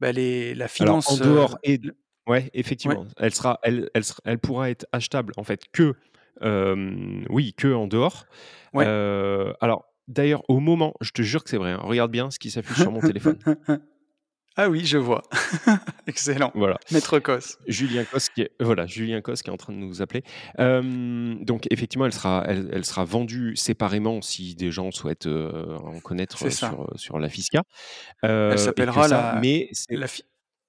bah, 0.00 0.12
la 0.12 0.68
finance. 0.68 1.10
en 1.10 1.16
dehors 1.18 1.58
et 1.62 1.80
ouais, 2.26 2.50
effectivement, 2.54 3.06
elle 3.18 3.34
sera, 3.34 3.60
elle, 3.62 3.90
elle, 3.94 4.02
elle, 4.24 4.38
pourra 4.38 4.70
être 4.70 4.86
achetable 4.92 5.34
en 5.36 5.44
fait 5.44 5.64
que 5.72 5.94
oui, 6.42 7.54
que 7.54 7.72
en 7.72 7.86
dehors. 7.86 8.26
alors, 8.74 9.84
d'ailleurs, 10.08 10.42
au 10.48 10.60
moment, 10.60 10.94
je 11.00 11.10
te 11.10 11.22
jure 11.22 11.44
que 11.44 11.50
c'est 11.50 11.56
vrai, 11.56 11.72
hein, 11.72 11.80
regarde 11.82 12.10
bien 12.10 12.30
ce 12.30 12.38
qui 12.38 12.50
s'affiche 12.50 12.78
sur 12.78 12.92
mon 12.92 13.00
téléphone. 13.00 13.38
Ah 14.56 14.68
oui, 14.68 14.86
je 14.86 14.98
vois. 14.98 15.22
Excellent. 16.06 16.52
Voilà. 16.54 16.78
Maître 16.92 17.18
Cos. 17.18 17.58
Julien 17.66 18.04
Cos 18.04 18.28
qui 18.32 18.42
est, 18.42 18.52
voilà, 18.60 18.86
Julien 18.86 19.20
Cos 19.20 19.34
qui 19.34 19.50
est 19.50 19.52
en 19.52 19.56
train 19.56 19.72
de 19.72 19.78
nous 19.78 20.00
appeler. 20.00 20.22
donc 20.56 21.66
effectivement, 21.72 22.06
elle 22.06 22.12
sera, 22.12 22.44
elle, 22.46 22.84
sera 22.84 23.04
vendue 23.04 23.56
séparément 23.56 24.22
si 24.22 24.54
des 24.54 24.70
gens 24.70 24.92
souhaitent 24.92 25.26
en 25.26 25.98
connaître 25.98 26.38
sur, 26.52 26.88
sur, 26.94 27.18
la 27.18 27.28
Fisca. 27.28 27.64
elle 28.22 28.56
s'appellera 28.56 29.08
la, 29.08 29.40
mais 29.42 29.70
la, 29.90 30.06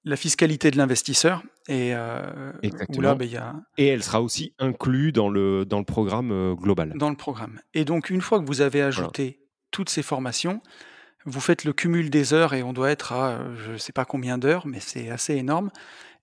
la 0.06 0.16
fiscalité 0.16 0.70
de 0.70 0.78
l'investisseur. 0.78 1.42
Et, 1.68 1.90
euh, 1.92 2.52
Exactement. 2.62 3.16
Ben, 3.16 3.28
y 3.28 3.36
a... 3.36 3.56
et 3.76 3.88
elle 3.88 4.04
sera 4.04 4.22
aussi 4.22 4.54
inclue 4.58 5.10
dans 5.10 5.28
le, 5.28 5.66
dans 5.66 5.80
le 5.80 5.84
programme 5.84 6.30
euh, 6.30 6.54
global. 6.54 6.92
Dans 6.96 7.10
le 7.10 7.16
programme. 7.16 7.60
Et 7.74 7.84
donc, 7.84 8.08
une 8.08 8.20
fois 8.20 8.40
que 8.40 8.46
vous 8.46 8.60
avez 8.60 8.82
ajouté 8.82 9.40
toutes 9.72 9.90
ces 9.90 10.04
formations, 10.04 10.62
vous 11.26 11.40
faites 11.40 11.64
le 11.64 11.72
cumul 11.72 12.08
des 12.08 12.32
heures 12.32 12.54
et 12.54 12.62
on 12.62 12.72
doit 12.72 12.90
être 12.92 13.12
à 13.12 13.40
je 13.56 13.72
ne 13.72 13.78
sais 13.78 13.92
pas 13.92 14.04
combien 14.04 14.38
d'heures, 14.38 14.66
mais 14.66 14.78
c'est 14.78 15.10
assez 15.10 15.34
énorme. 15.34 15.70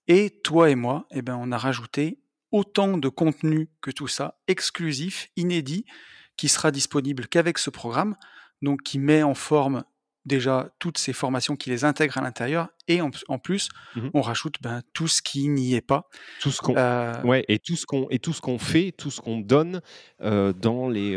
Et 0.08 0.30
toi 0.42 0.70
et 0.70 0.74
moi, 0.74 1.06
eh 1.10 1.20
ben, 1.20 1.38
on 1.38 1.52
a 1.52 1.58
rajouté 1.58 2.18
autant 2.52 2.96
de 2.96 3.08
contenu 3.10 3.68
que 3.82 3.90
tout 3.90 4.08
ça, 4.08 4.38
exclusif, 4.48 5.28
inédit, 5.36 5.84
qui 6.38 6.48
sera 6.48 6.70
disponible 6.70 7.28
qu'avec 7.28 7.58
ce 7.58 7.68
programme, 7.68 8.16
donc 8.62 8.82
qui 8.82 8.98
met 8.98 9.22
en 9.22 9.34
forme 9.34 9.84
déjà 10.24 10.70
toutes 10.78 10.98
ces 10.98 11.12
formations 11.12 11.56
qui 11.56 11.68
les 11.68 11.84
intègrent 11.84 12.18
à 12.18 12.22
l'intérieur 12.22 12.68
et 12.88 13.00
en, 13.00 13.10
plus 13.38 13.68
mmh 13.96 14.08
on 14.12 14.20
rajoute 14.20 14.56
ben, 14.60 14.82
tout 14.92 15.08
ce 15.08 15.22
qui 15.22 15.48
n'y 15.48 15.74
est 15.74 15.80
pas. 15.80 16.08
Tout 16.40 16.50
ce 16.50 16.60
qu'on 16.60 16.76
euh 16.76 17.20
ouais 17.22 17.44
et 17.48 17.58
tout 17.58 17.76
ce 17.76 17.86
qu'on 17.86 18.06
et 18.10 18.18
tout 18.18 18.32
ce 18.32 18.40
qu'on 18.40 18.58
fait, 18.58 18.92
tout 18.92 19.10
ce 19.10 19.20
qu'on 19.20 19.38
donne 19.38 19.80
euh, 20.20 20.52
dans 20.52 20.88
les 20.88 21.14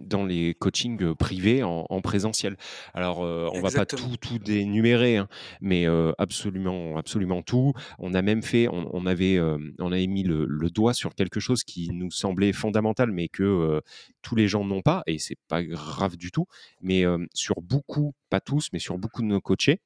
dans 0.00 0.24
les 0.24 0.54
coachings 0.54 1.14
privés 1.14 1.62
en, 1.62 2.00
présentiel. 2.00 2.56
Alors 2.94 3.20
on 3.20 3.60
va 3.60 3.70
pas 3.70 3.86
tout 3.86 4.16
tout 4.20 4.38
dénumérer, 4.38 5.16
hein, 5.16 5.28
mais 5.60 5.86
absolument 6.18 6.96
absolument 6.96 7.42
tout. 7.42 7.72
On 7.98 8.14
a 8.14 8.22
même 8.22 8.42
fait, 8.42 8.68
on, 8.68 9.06
avait 9.06 9.40
on 9.40 9.92
avait 9.92 10.06
mis 10.06 10.22
le, 10.22 10.44
le, 10.46 10.70
doigt 10.70 10.94
sur 10.94 11.14
quelque 11.14 11.40
chose 11.40 11.64
qui 11.64 11.90
nous 11.92 12.10
semblait 12.10 12.52
fondamental, 12.52 13.10
mais 13.10 13.28
que 13.28 13.80
tous 14.22 14.36
les 14.36 14.48
gens 14.48 14.64
n'ont 14.64 14.82
pas 14.82 15.02
et 15.06 15.18
c'est 15.18 15.38
pas 15.48 15.62
grave 15.62 16.16
du 16.16 16.30
tout. 16.30 16.46
Mais 16.80 17.04
sur 17.34 17.60
beaucoup, 17.62 18.14
pas 18.30 18.40
tous, 18.40 18.68
mais 18.72 18.78
sur 18.78 18.98
beaucoup 18.98 19.22
de 19.22 19.26
nos 19.26 19.40
coachés 19.40 19.80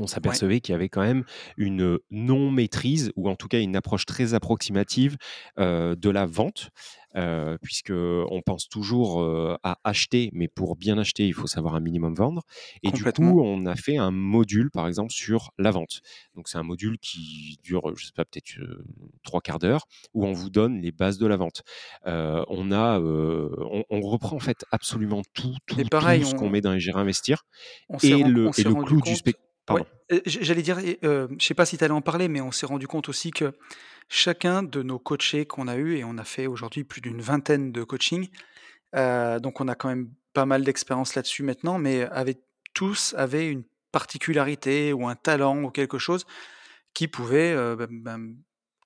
on 0.00 0.06
s'apercevait 0.06 0.60
qu'il 0.60 0.72
y 0.72 0.76
avait 0.76 0.88
quand 0.88 1.02
même 1.02 1.24
une 1.56 1.98
non-maîtrise, 2.10 3.12
ou 3.16 3.28
en 3.28 3.36
tout 3.36 3.48
cas 3.48 3.60
une 3.60 3.76
approche 3.76 4.06
très 4.06 4.34
approximative 4.34 5.16
de 5.56 6.10
la 6.10 6.26
vente, 6.26 6.70
puisque 7.62 7.92
on 7.92 8.42
pense 8.44 8.68
toujours 8.68 9.22
à 9.62 9.78
acheter, 9.84 10.30
mais 10.32 10.48
pour 10.48 10.76
bien 10.76 10.98
acheter, 10.98 11.26
il 11.26 11.34
faut 11.34 11.46
savoir 11.46 11.74
un 11.74 11.80
minimum 11.80 12.14
vendre. 12.14 12.42
Et 12.82 12.90
du 12.90 13.04
coup, 13.04 13.40
on 13.40 13.66
a 13.66 13.74
fait 13.74 13.96
un 13.96 14.10
module, 14.10 14.70
par 14.70 14.86
exemple, 14.86 15.12
sur 15.12 15.50
la 15.58 15.70
vente. 15.70 16.00
Donc 16.34 16.48
c'est 16.48 16.58
un 16.58 16.62
module 16.62 16.98
qui 16.98 17.58
dure, 17.62 17.96
je 17.96 18.06
sais 18.06 18.12
pas, 18.14 18.24
peut-être 18.24 18.58
trois 19.24 19.40
quarts 19.40 19.58
d'heure, 19.58 19.86
où 20.14 20.26
on 20.26 20.32
vous 20.32 20.50
donne 20.50 20.80
les 20.80 20.92
bases 20.92 21.18
de 21.18 21.26
la 21.26 21.36
vente. 21.36 21.62
on 22.04 22.72
a, 22.72 23.00
on, 23.00 24.00
reprend 24.00 24.36
en 24.36 24.40
fait 24.40 24.64
absolument 24.70 25.22
tout, 25.34 25.54
tout, 25.66 25.76
ce 25.80 26.34
qu'on 26.34 26.50
met 26.50 26.60
dans 26.60 26.72
les 26.72 26.80
gérer 26.80 27.00
investir, 27.00 27.44
et 28.02 28.22
le, 28.22 28.50
et 28.58 28.62
le 28.62 28.74
clou 28.74 29.00
du 29.00 29.14
spectacle 29.14 29.45
J'allais 30.26 30.62
dire, 30.62 30.78
je 30.80 31.32
ne 31.32 31.40
sais 31.40 31.54
pas 31.54 31.66
si 31.66 31.78
tu 31.78 31.84
allais 31.84 31.92
en 31.92 32.00
parler, 32.00 32.28
mais 32.28 32.40
on 32.40 32.52
s'est 32.52 32.66
rendu 32.66 32.86
compte 32.86 33.08
aussi 33.08 33.30
que 33.30 33.52
chacun 34.08 34.62
de 34.62 34.82
nos 34.82 34.98
coachés 34.98 35.46
qu'on 35.46 35.66
a 35.68 35.76
eu, 35.76 35.96
et 35.96 36.04
on 36.04 36.16
a 36.18 36.24
fait 36.24 36.46
aujourd'hui 36.46 36.84
plus 36.84 37.00
d'une 37.00 37.20
vingtaine 37.20 37.72
de 37.72 37.82
coachings, 37.82 38.28
donc 38.94 39.60
on 39.60 39.68
a 39.68 39.74
quand 39.74 39.88
même 39.88 40.10
pas 40.32 40.46
mal 40.46 40.62
d'expérience 40.62 41.14
là-dessus 41.14 41.42
maintenant, 41.42 41.78
mais 41.78 42.02
avec, 42.02 42.40
tous 42.74 43.14
avaient 43.16 43.50
une 43.50 43.64
particularité 43.90 44.92
ou 44.92 45.08
un 45.08 45.14
talent 45.16 45.62
ou 45.62 45.70
quelque 45.70 45.98
chose 45.98 46.26
qui 46.92 47.08
pouvait 47.08 47.56
bah, 47.76 47.86
bah, 47.90 48.18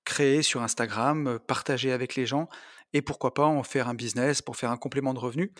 créer 0.04 0.42
sur 0.42 0.62
Instagram, 0.62 1.40
partager 1.46 1.90
avec 1.92 2.14
les 2.14 2.24
gens, 2.24 2.48
et 2.92 3.02
pourquoi 3.02 3.34
pas 3.34 3.46
en 3.46 3.62
faire 3.62 3.88
un 3.88 3.94
business 3.94 4.42
pour 4.42 4.56
faire 4.56 4.70
un 4.70 4.76
complément 4.76 5.12
de 5.12 5.18
revenu. 5.18 5.52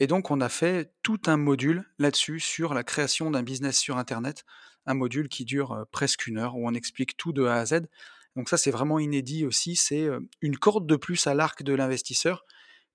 Et 0.00 0.06
donc 0.06 0.30
on 0.30 0.40
a 0.40 0.48
fait 0.48 0.92
tout 1.02 1.20
un 1.26 1.36
module 1.36 1.84
là-dessus 1.98 2.40
sur 2.40 2.74
la 2.74 2.84
création 2.84 3.30
d'un 3.30 3.42
business 3.42 3.78
sur 3.78 3.98
Internet 3.98 4.44
un 4.88 4.94
module 4.94 5.28
qui 5.28 5.44
dure 5.44 5.86
presque 5.92 6.26
une 6.26 6.38
heure 6.38 6.56
où 6.56 6.66
on 6.66 6.74
explique 6.74 7.16
tout 7.16 7.32
de 7.32 7.44
A 7.44 7.56
à 7.56 7.66
Z. 7.66 7.82
Donc 8.36 8.48
ça, 8.48 8.56
c'est 8.56 8.70
vraiment 8.70 8.98
inédit 8.98 9.44
aussi. 9.44 9.76
C'est 9.76 10.08
une 10.40 10.56
corde 10.56 10.86
de 10.86 10.96
plus 10.96 11.26
à 11.26 11.34
l'arc 11.34 11.62
de 11.62 11.74
l'investisseur 11.74 12.44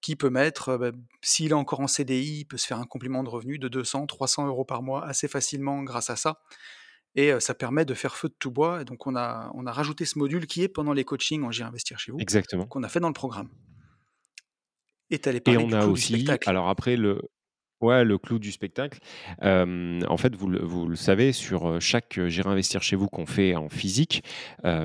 qui 0.01 0.15
peut 0.15 0.29
mettre, 0.29 0.75
bah, 0.77 0.91
s'il 1.21 1.51
est 1.51 1.53
encore 1.53 1.79
en 1.79 1.87
CDI, 1.87 2.39
il 2.39 2.45
peut 2.45 2.57
se 2.57 2.67
faire 2.67 2.79
un 2.79 2.85
complément 2.85 3.23
de 3.23 3.29
revenu 3.29 3.57
de 3.59 3.67
200, 3.67 4.07
300 4.07 4.47
euros 4.47 4.65
par 4.65 4.81
mois 4.81 5.05
assez 5.05 5.27
facilement 5.27 5.83
grâce 5.83 6.09
à 6.09 6.15
ça. 6.15 6.41
Et 7.15 7.31
ça 7.39 7.53
permet 7.53 7.85
de 7.85 7.93
faire 7.93 8.15
feu 8.15 8.27
de 8.27 8.35
tout 8.39 8.49
bois. 8.49 8.81
Et 8.81 8.85
donc 8.85 9.05
on 9.05 9.15
a, 9.15 9.51
on 9.53 9.67
a 9.67 9.71
rajouté 9.71 10.03
ce 10.05 10.17
module 10.17 10.47
qui 10.47 10.63
est 10.63 10.67
pendant 10.67 10.93
les 10.93 11.05
coachings 11.05 11.43
en 11.43 11.51
J'ai 11.51 11.63
investir 11.63 11.99
chez 11.99 12.11
vous. 12.11 12.17
Exactement. 12.19 12.65
Qu'on 12.65 12.81
a 12.81 12.89
fait 12.89 12.99
dans 12.99 13.07
le 13.07 13.13
programme. 13.13 13.49
Et, 15.13 15.51
et 15.51 15.57
on 15.57 15.71
a 15.71 15.85
aussi, 15.85 16.25
alors 16.45 16.69
après 16.69 16.95
le, 16.95 17.21
Ouais, 17.83 18.05
le 18.05 18.17
clou 18.17 18.39
du 18.39 18.53
spectacle. 18.53 18.99
en 19.41 20.17
fait, 20.17 20.35
vous 20.37 20.47
le 20.47 20.63
vous 20.63 20.87
le 20.87 20.95
savez, 20.95 21.33
sur, 21.33 21.81
chaque, 21.81 22.17
J'irai 22.27 22.49
investir 22.49 22.81
chez 22.81 22.95
vous 22.95 23.07
qu'on 23.07 23.25
fait 23.25 23.55
en 23.55 23.67
physique, 23.67 24.23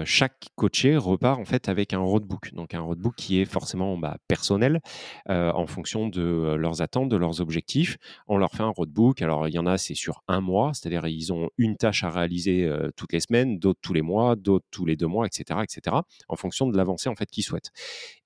chaque 0.04 0.48
coaché 0.56 0.96
repart 0.96 1.38
en 1.38 1.44
fait 1.44 1.68
avec 1.68 1.92
un 1.92 2.00
roadbook. 2.00 2.52
Donc 2.54 2.74
un 2.74 2.80
roadbook 2.80 3.14
qui 3.14 3.40
est 3.40 3.44
forcément, 3.44 3.96
bah, 3.96 4.16
personnel, 4.26 4.80
en 5.28 5.66
fonction 5.68 6.08
de, 6.08 6.56
leurs 6.58 6.82
attentes, 6.82 7.08
de 7.08 7.16
leurs 7.16 7.40
objectifs. 7.40 7.98
On 8.26 8.36
leur 8.36 8.50
fait 8.50 8.64
un 8.64 8.72
roadbook. 8.76 9.22
Alors 9.22 9.46
il 9.46 9.54
y 9.54 9.60
en 9.60 9.66
a, 9.66 9.78
c'est 9.78 9.94
sur 9.94 10.24
un 10.26 10.40
mois, 10.40 10.72
c'est-à-dire 10.74 11.06
ils 11.06 11.32
ont 11.32 11.50
une 11.56 11.76
tâche 11.76 12.02
à 12.02 12.10
réaliser, 12.10 12.68
toutes 12.96 13.12
les 13.12 13.20
semaines, 13.20 13.60
d'autres 13.60 13.78
tous 13.80 13.92
les 13.92 14.02
mois, 14.02 14.34
d'autres 14.34 14.66
tous 14.72 14.86
les 14.86 14.96
deux 14.96 15.06
mois 15.06 15.24
etc., 15.24 15.60
etc., 15.62 15.98
en 16.28 16.36
fonction 16.36 16.66
de 16.66 16.76
l'avancée 16.76 17.08
en 17.08 17.14
fait 17.14 17.30
qu'ils 17.30 17.44
souhaitent. 17.44 17.70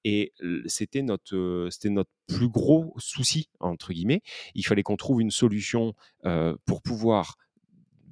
Et 0.04 0.32
c'était 0.66 1.02
notre, 1.02 1.68
c'était 1.70 1.90
notre 1.90 2.10
plus 2.26 2.48
gros 2.48 2.94
souci 2.98 3.48
entre 3.60 3.92
guillemets. 3.92 4.22
Il 4.54 4.66
fallait 4.66 4.82
qu'on 4.82 4.96
trouve 4.96 5.20
une 5.20 5.30
solution 5.30 5.94
pour 6.64 6.82
pouvoir 6.82 7.36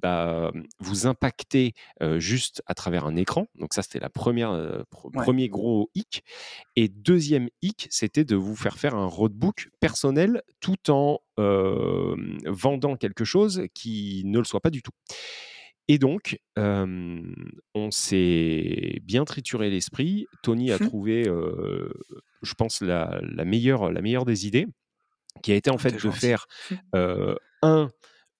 bah, 0.01 0.51
vous 0.79 1.05
impacter 1.05 1.73
juste 2.17 2.63
à 2.65 2.73
travers 2.73 3.05
un 3.05 3.15
écran. 3.15 3.47
Donc 3.55 3.73
ça, 3.73 3.81
c'était 3.83 3.99
la 3.99 4.09
première 4.09 4.85
premier 5.13 5.49
gros 5.49 5.91
hic. 5.93 6.23
Et 6.75 6.87
deuxième 6.87 7.49
hic, 7.61 7.87
c'était 7.91 8.25
de 8.25 8.35
vous 8.35 8.55
faire 8.55 8.77
faire 8.77 8.95
un 8.95 9.05
roadbook 9.05 9.69
personnel 9.79 10.41
tout 10.59 10.89
en 10.89 11.19
vendant 11.37 12.95
quelque 12.95 13.25
chose 13.25 13.63
qui 13.73 14.23
ne 14.25 14.39
le 14.39 14.45
soit 14.45 14.61
pas 14.61 14.71
du 14.71 14.81
tout. 14.81 14.93
Et 15.91 15.97
donc, 15.97 16.39
on 16.55 17.91
s'est 17.91 19.01
bien 19.03 19.25
trituré 19.25 19.69
l'esprit. 19.69 20.25
Tony 20.41 20.71
a 20.71 20.77
mmh. 20.77 20.87
trouvé, 20.87 21.25
je 21.25 22.53
pense, 22.53 22.79
la, 22.79 23.19
meilleure, 23.43 23.91
la 23.91 24.01
meilleure 24.01 24.23
des 24.23 24.47
idées, 24.47 24.67
qui 25.43 25.51
a 25.51 25.55
été 25.55 25.69
en 25.69 25.77
fait 25.77 26.01
de 26.01 26.09
faire 26.09 26.47
mmh. 26.71 26.75
un, 27.63 27.89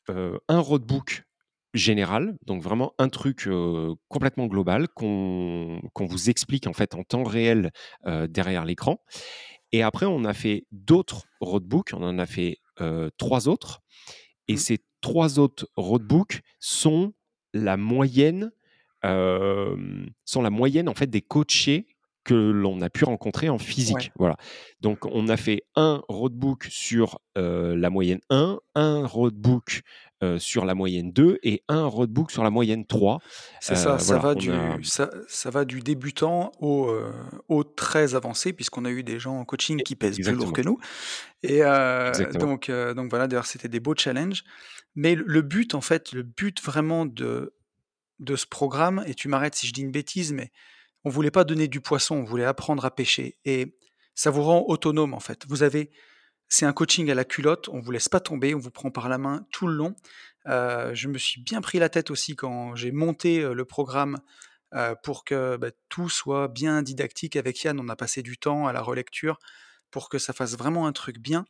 un 0.08 0.60
roadbook 0.60 1.24
général, 1.74 2.38
donc 2.46 2.64
vraiment 2.64 2.94
un 3.00 3.10
truc 3.10 3.50
complètement 4.08 4.48
global 4.48 4.88
qu'on 4.88 5.82
vous 6.00 6.30
explique 6.30 6.68
en 6.68 6.74
fait 6.74 6.96
en 6.96 7.04
temps 7.04 7.26
réel 7.26 7.72
derrière 8.30 8.64
l'écran. 8.64 9.04
Et 9.74 9.84
après, 9.84 10.06
on 10.06 10.24
a 10.24 10.34
fait 10.34 10.68
d'autres 10.72 11.26
roadbooks, 11.42 11.92
on 11.92 12.02
en 12.02 12.18
a 12.18 12.26
fait 12.26 12.60
trois 13.18 13.50
autres. 13.50 13.82
Et 14.48 14.54
mmh. 14.54 14.58
ces 14.58 14.78
trois 15.02 15.38
autres 15.38 15.68
roadbooks 15.76 16.40
sont 16.62 17.12
la 17.54 17.78
moyenne, 17.78 18.52
sont 19.04 20.42
la 20.42 20.50
moyenne 20.50 20.88
en 20.90 20.94
fait 20.94 21.08
des 21.08 21.22
coachés 21.22 21.88
que 22.24 22.36
l'on 22.36 22.82
a 22.82 22.90
pu 22.90 23.04
rencontrer 23.04 23.50
en 23.50 23.58
physique. 23.58 24.12
Voilà. 24.18 24.36
Donc, 24.80 25.06
on 25.06 25.28
a 25.28 25.38
fait 25.38 25.64
un 25.76 26.04
roadbook 26.08 26.68
sur 26.70 27.20
la 27.36 27.90
moyenne 27.90 28.20
1, 28.30 28.60
un 28.76 29.06
roadbook 29.06 29.82
sur 30.38 30.66
la 30.66 30.76
moyenne 30.76 31.12
2 31.12 31.40
et 31.42 31.64
un 31.68 31.86
roadbook 31.86 32.30
sur 32.30 32.44
la 32.44 32.52
moyenne 32.52 32.86
3. 32.86 33.20
C'est 33.60 33.76
ça, 33.76 33.98
ça, 33.98 34.20
va 34.20 34.36
du, 34.36 34.52
ça, 34.84 35.10
va 35.50 35.66
du 35.66 35.80
débutant 35.80 36.52
au, 36.60 36.94
au 37.48 37.64
très 37.64 38.14
avancé, 38.14 38.54
puisqu'on 38.54 38.86
a 38.86 38.92
eu 38.92 39.02
des 39.02 39.18
gens 39.18 39.40
en 39.40 39.46
coaching 39.46 39.82
qui 39.82 39.96
pèsent 39.96 40.20
plus 40.20 40.34
lourd 40.34 40.54
que 40.54 40.62
nous. 40.62 40.78
Et 41.42 41.62
donc, 42.38 42.70
donc 42.70 43.10
voilà, 43.10 43.28
d'ailleurs, 43.28 43.48
c'était 43.48 43.70
des 43.70 43.80
beaux 43.80 43.96
challenges. 43.96 44.44
Mais 44.96 45.16
le 45.16 45.42
but, 45.42 45.76
en 45.76 45.82
fait, 45.82 46.12
le 46.12 46.24
but 46.24 46.62
vraiment 46.62 47.06
de, 47.06 47.54
de 48.20 48.36
ce 48.36 48.46
programme, 48.46 49.04
et 49.08 49.16
tu 49.16 49.28
m'arrêtes 49.28 49.56
si 49.56 49.68
je 49.68 49.74
dis 49.74 49.82
une 49.82 49.92
bêtise, 49.92 50.34
mais 50.34 50.52
on 51.04 51.10
voulait 51.10 51.32
pas 51.32 51.44
donner 51.44 51.68
du 51.68 51.82
poisson, 51.82 52.16
on 52.16 52.24
voulait 52.24 52.46
apprendre 52.46 52.86
à 52.86 52.94
pêcher. 52.94 53.38
Et 53.46 53.78
ça 54.16 54.30
vous 54.30 54.44
rend 54.44 54.66
autonome, 54.68 55.14
en 55.14 55.20
fait. 55.20 55.46
Vous 55.48 55.64
avez, 55.64 55.92
c'est 56.48 56.66
un 56.66 56.74
coaching 56.74 57.10
à 57.10 57.16
la 57.16 57.26
culotte, 57.26 57.70
on 57.70 57.80
vous 57.80 57.92
laisse 57.92 58.10
pas 58.10 58.20
tomber, 58.20 58.54
on 58.54 58.60
vous 58.60 58.72
prend 58.72 58.92
par 58.92 59.10
la 59.10 59.18
main 59.18 59.46
tout 59.52 59.68
le 59.68 59.74
long. 59.74 59.96
Euh, 60.48 60.94
je 60.94 61.08
me 61.08 61.18
suis 61.18 61.42
bien 61.42 61.62
pris 61.62 61.80
la 61.80 61.90
tête 61.90 62.12
aussi 62.12 62.36
quand 62.36 62.76
j'ai 62.76 62.92
monté 62.92 63.42
euh, 63.42 63.54
le 63.54 63.66
programme 63.66 64.20
euh, 64.74 64.96
pour 65.04 65.24
que 65.24 65.58
bah, 65.58 65.70
tout 65.90 66.10
soit 66.10 66.48
bien 66.48 66.82
didactique 66.82 67.36
avec 67.36 67.64
Yann. 67.64 67.80
On 67.80 67.90
a 67.90 67.96
passé 67.96 68.22
du 68.24 68.38
temps 68.38 68.68
à 68.68 68.74
la 68.74 68.82
relecture 68.82 69.40
pour 69.92 70.10
que 70.10 70.18
ça 70.18 70.34
fasse 70.34 70.58
vraiment 70.58 70.88
un 70.88 70.94
truc 70.94 71.20
bien. 71.20 71.46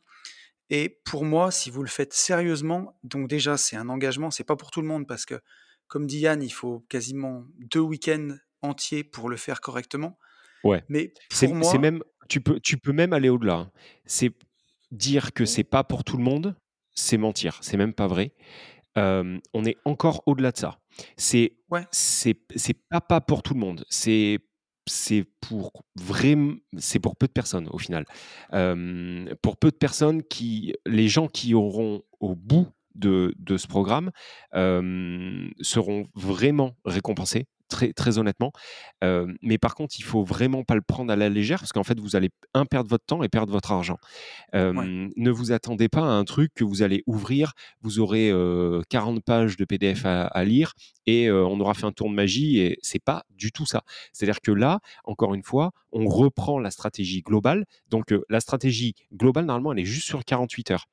Et 0.74 1.00
pour 1.04 1.26
moi, 1.26 1.50
si 1.50 1.70
vous 1.70 1.82
le 1.82 1.88
faites 1.88 2.14
sérieusement, 2.14 2.98
donc 3.04 3.28
déjà 3.28 3.58
c'est 3.58 3.76
un 3.76 3.90
engagement, 3.90 4.30
c'est 4.30 4.42
pas 4.42 4.56
pour 4.56 4.70
tout 4.70 4.80
le 4.80 4.88
monde 4.88 5.06
parce 5.06 5.26
que, 5.26 5.34
comme 5.86 6.06
dit 6.06 6.20
Yann, 6.20 6.42
il 6.42 6.50
faut 6.50 6.80
quasiment 6.88 7.44
deux 7.58 7.80
week-ends 7.80 8.36
entiers 8.62 9.04
pour 9.04 9.28
le 9.28 9.36
faire 9.36 9.60
correctement. 9.60 10.18
Ouais. 10.64 10.82
Mais 10.88 11.12
pour 11.28 11.54
moi, 11.54 11.70
c'est 11.70 11.76
même, 11.76 12.02
tu 12.30 12.40
peux, 12.40 12.58
tu 12.58 12.78
peux 12.78 12.92
même 12.92 13.12
aller 13.12 13.28
au-delà. 13.28 13.54
Hein. 13.54 13.72
C'est 14.06 14.32
dire 14.90 15.34
que 15.34 15.44
c'est 15.44 15.62
pas 15.62 15.84
pour 15.84 16.04
tout 16.04 16.16
le 16.16 16.24
monde, 16.24 16.56
c'est 16.94 17.18
mentir. 17.18 17.58
C'est 17.60 17.76
même 17.76 17.92
pas 17.92 18.06
vrai. 18.06 18.32
on 18.96 19.64
est 19.66 19.76
encore 19.84 20.22
au-delà 20.24 20.52
de 20.52 20.56
ça. 20.56 20.80
C'est, 21.18 21.58
ouais. 21.68 21.86
c'est, 21.90 22.40
c'est 22.56 22.78
pas 22.88 23.02
pas 23.02 23.20
pour 23.20 23.42
tout 23.42 23.52
le 23.52 23.60
monde. 23.60 23.84
C'est 23.90 24.38
c'est 24.92 25.24
pour 25.40 25.72
vraiment, 25.96 26.54
c'est 26.78 26.98
pour 26.98 27.16
peu 27.16 27.26
de 27.26 27.32
personnes 27.32 27.68
au 27.70 27.78
final. 27.78 28.04
pour 28.50 29.56
peu 29.56 29.70
de 29.70 29.76
personnes 29.76 30.22
qui, 30.22 30.74
les 30.86 31.08
gens 31.08 31.28
qui 31.28 31.54
auront 31.54 32.02
au 32.20 32.34
bout 32.34 32.68
de, 32.94 33.34
de 33.38 33.56
ce 33.56 33.66
programme 33.66 34.10
seront 34.52 36.06
vraiment 36.14 36.76
récompensés 36.84 37.46
très, 37.72 37.92
très 37.92 38.18
honnêtement. 38.18 38.52
mais 39.42 39.58
par 39.58 39.74
contre, 39.74 39.94
il 39.98 40.04
faut 40.04 40.22
vraiment 40.22 40.62
pas 40.62 40.74
le 40.74 40.82
prendre 40.82 41.12
à 41.12 41.16
la 41.16 41.28
légère 41.28 41.58
parce 41.58 41.72
qu'en 41.72 41.84
fait, 41.84 41.98
vous 41.98 42.16
allez 42.16 42.30
un 42.54 42.66
perdre 42.66 42.90
votre 42.90 43.04
temps 43.04 43.22
et 43.22 43.28
perdre 43.28 43.52
votre 43.52 43.72
argent. 43.72 43.98
Ne 44.52 45.30
vous 45.30 45.52
attendez 45.52 45.88
pas 45.88 46.02
à 46.02 46.12
un 46.12 46.24
truc 46.24 46.52
que 46.54 46.64
vous 46.64 46.82
allez 46.82 47.02
ouvrir, 47.06 47.52
vous 47.80 47.98
aurez 47.98 48.30
40 48.90 49.22
pages 49.24 49.56
de 49.56 49.64
PDF 49.64 50.04
à, 50.04 50.44
lire 50.44 50.74
et 51.06 51.30
on 51.30 51.58
aura 51.60 51.74
fait 51.74 51.86
un 51.86 51.92
tour 51.92 52.10
de 52.10 52.14
magie 52.14 52.58
et 52.58 52.78
c'est 52.82 53.02
pas 53.02 53.24
du 53.30 53.52
tout 53.52 53.66
ça. 53.66 53.82
C'est-à-dire 54.12 54.40
que 54.40 54.52
là, 54.52 54.80
encore 55.04 55.34
une 55.34 55.42
fois, 55.42 55.72
on 55.92 56.06
reprend 56.06 56.58
la 56.58 56.70
stratégie 56.70 57.22
globale. 57.22 57.64
Donc 57.88 58.14
la 58.28 58.40
stratégie 58.40 58.94
globale, 59.14 59.46
normalement, 59.46 59.72
elle 59.72 59.80
est 59.80 59.84
juste 59.84 60.06
sur 60.06 60.24
48 60.24 60.72
heures. 60.72 60.86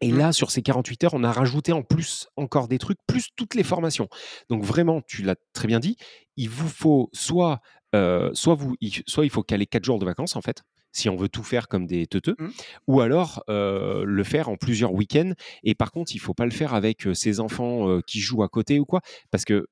Et 0.00 0.12
mmh. 0.12 0.18
là, 0.18 0.32
sur 0.32 0.50
ces 0.50 0.62
48 0.62 1.04
heures, 1.04 1.14
on 1.14 1.24
a 1.24 1.32
rajouté 1.32 1.72
en 1.72 1.82
plus 1.82 2.28
encore 2.36 2.68
des 2.68 2.78
trucs, 2.78 2.98
plus 3.06 3.28
toutes 3.36 3.54
les 3.54 3.64
formations. 3.64 4.08
Donc 4.48 4.64
vraiment, 4.64 5.00
tu 5.06 5.22
l'as 5.22 5.36
très 5.52 5.66
bien 5.66 5.80
dit, 5.80 5.96
il 6.36 6.48
vous 6.48 6.68
faut 6.68 7.10
soit, 7.12 7.60
soit, 7.92 8.54
vous, 8.54 8.76
soit 9.06 9.24
il 9.24 9.30
faut 9.30 9.42
caler 9.42 9.66
4 9.66 9.84
jours 9.84 9.98
de 9.98 10.04
vacances, 10.04 10.36
en 10.36 10.42
fait, 10.42 10.62
si 10.92 11.08
on 11.08 11.16
veut 11.16 11.28
tout 11.28 11.42
faire 11.42 11.68
comme 11.68 11.86
des 11.86 12.06
teuteux, 12.06 12.36
mmh. 12.38 12.48
ou 12.86 13.00
alors 13.00 13.42
le 13.48 14.22
faire 14.24 14.48
en 14.48 14.56
plusieurs 14.56 14.92
week-ends. 14.92 15.32
Et 15.64 15.74
par 15.74 15.90
contre, 15.90 16.14
il 16.14 16.18
faut 16.18 16.34
pas 16.34 16.44
le 16.44 16.52
faire 16.52 16.74
avec 16.74 17.08
ses 17.14 17.40
enfants 17.40 18.00
qui 18.06 18.20
jouent 18.20 18.44
à 18.44 18.48
côté 18.48 18.78
ou 18.78 18.84
quoi, 18.84 19.00
parce 19.30 19.44
que 19.44 19.66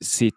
c'est 0.00 0.32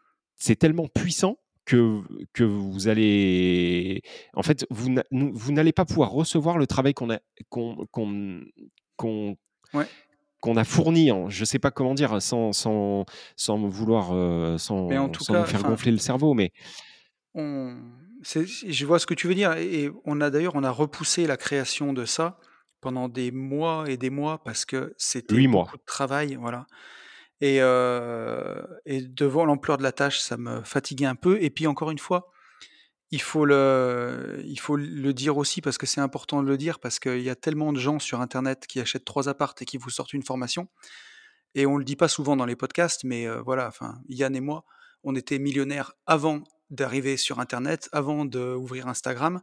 tellement 0.57 0.87
puissant 0.87 1.37
que, 1.65 2.01
que 2.33 2.43
vous 2.43 2.87
allez. 2.87 4.01
En 4.33 4.43
fait, 4.43 4.65
vous 4.69 5.51
n'allez 5.51 5.73
pas 5.73 5.83
pouvoir 5.83 6.11
recevoir 6.11 6.57
le 6.57 6.67
travail 6.67 6.93
qu'on 6.93 7.09
a, 7.09 7.19
qu'on, 7.49 8.45
qu'on 8.95 9.37
qu'on 10.41 10.57
a 10.57 10.63
fourni, 10.63 11.09
je 11.29 11.39
ne 11.39 11.45
sais 11.45 11.57
pas 11.57 11.71
comment 11.71 11.95
dire, 11.95 12.21
sans, 12.21 12.53
sans, 12.53 13.05
sans 13.35 13.57
vouloir, 13.67 14.11
euh, 14.13 14.59
sans, 14.59 14.89
sans 15.19 15.43
faire 15.45 15.63
gonfler 15.63 15.91
le 15.91 15.97
cerveau, 15.97 16.35
mais 16.35 16.51
on, 17.33 17.75
je 18.21 18.85
vois 18.85 18.99
ce 18.99 19.05
que 19.05 19.13
tu 19.13 19.27
veux 19.27 19.35
dire. 19.35 19.53
Et 19.53 19.89
on 20.05 20.21
a 20.21 20.29
d'ailleurs, 20.29 20.55
on 20.55 20.63
a 20.63 20.71
repoussé 20.71 21.27
la 21.27 21.37
création 21.37 21.93
de 21.93 22.05
ça 22.05 22.39
pendant 22.81 23.09
des 23.09 23.31
mois 23.31 23.85
et 23.89 23.97
des 23.97 24.09
mois 24.09 24.43
parce 24.43 24.65
que 24.65 24.93
c'était 24.97 25.47
beaucoup 25.47 25.77
de 25.77 25.83
travail, 25.85 26.35
voilà. 26.35 26.67
Et, 27.41 27.57
euh, 27.59 28.61
et 28.85 29.01
devant 29.01 29.45
l'ampleur 29.45 29.77
de 29.77 29.83
la 29.83 29.91
tâche, 29.91 30.19
ça 30.19 30.37
me 30.37 30.61
fatiguait 30.61 31.05
un 31.05 31.15
peu. 31.15 31.41
Et 31.41 31.49
puis 31.49 31.67
encore 31.67 31.91
une 31.91 31.99
fois, 31.99 32.31
il 33.11 33.21
faut 33.21 33.45
le, 33.45 34.41
il 34.45 34.59
faut 34.59 34.75
le 34.75 35.13
dire 35.13 35.37
aussi 35.37 35.61
parce 35.61 35.77
que 35.77 35.85
c'est 35.85 36.01
important 36.01 36.41
de 36.41 36.47
le 36.47 36.57
dire 36.57 36.79
parce 36.79 36.99
qu'il 36.99 37.21
y 37.21 37.29
a 37.29 37.35
tellement 37.35 37.71
de 37.71 37.79
gens 37.79 37.99
sur 37.99 38.21
internet 38.21 38.65
qui 38.67 38.79
achètent 38.79 39.05
trois 39.05 39.29
appartes 39.29 39.61
et 39.61 39.65
qui 39.65 39.77
vous 39.77 39.89
sortent 39.89 40.13
une 40.13 40.23
formation. 40.23 40.67
Et 41.53 41.65
on 41.65 41.77
le 41.77 41.85
dit 41.85 41.95
pas 41.95 42.09
souvent 42.09 42.35
dans 42.35 42.45
les 42.45 42.55
podcasts, 42.55 43.03
mais 43.03 43.27
euh, 43.27 43.41
voilà, 43.41 43.67
enfin, 43.67 44.01
Yann 44.09 44.35
et 44.35 44.41
moi, 44.41 44.65
on 45.03 45.15
était 45.15 45.39
millionnaires 45.39 45.93
avant 46.05 46.43
d'arriver 46.69 47.15
sur 47.15 47.39
internet, 47.39 47.87
avant 47.91 48.25
d'ouvrir 48.25 48.87
Instagram. 48.87 49.41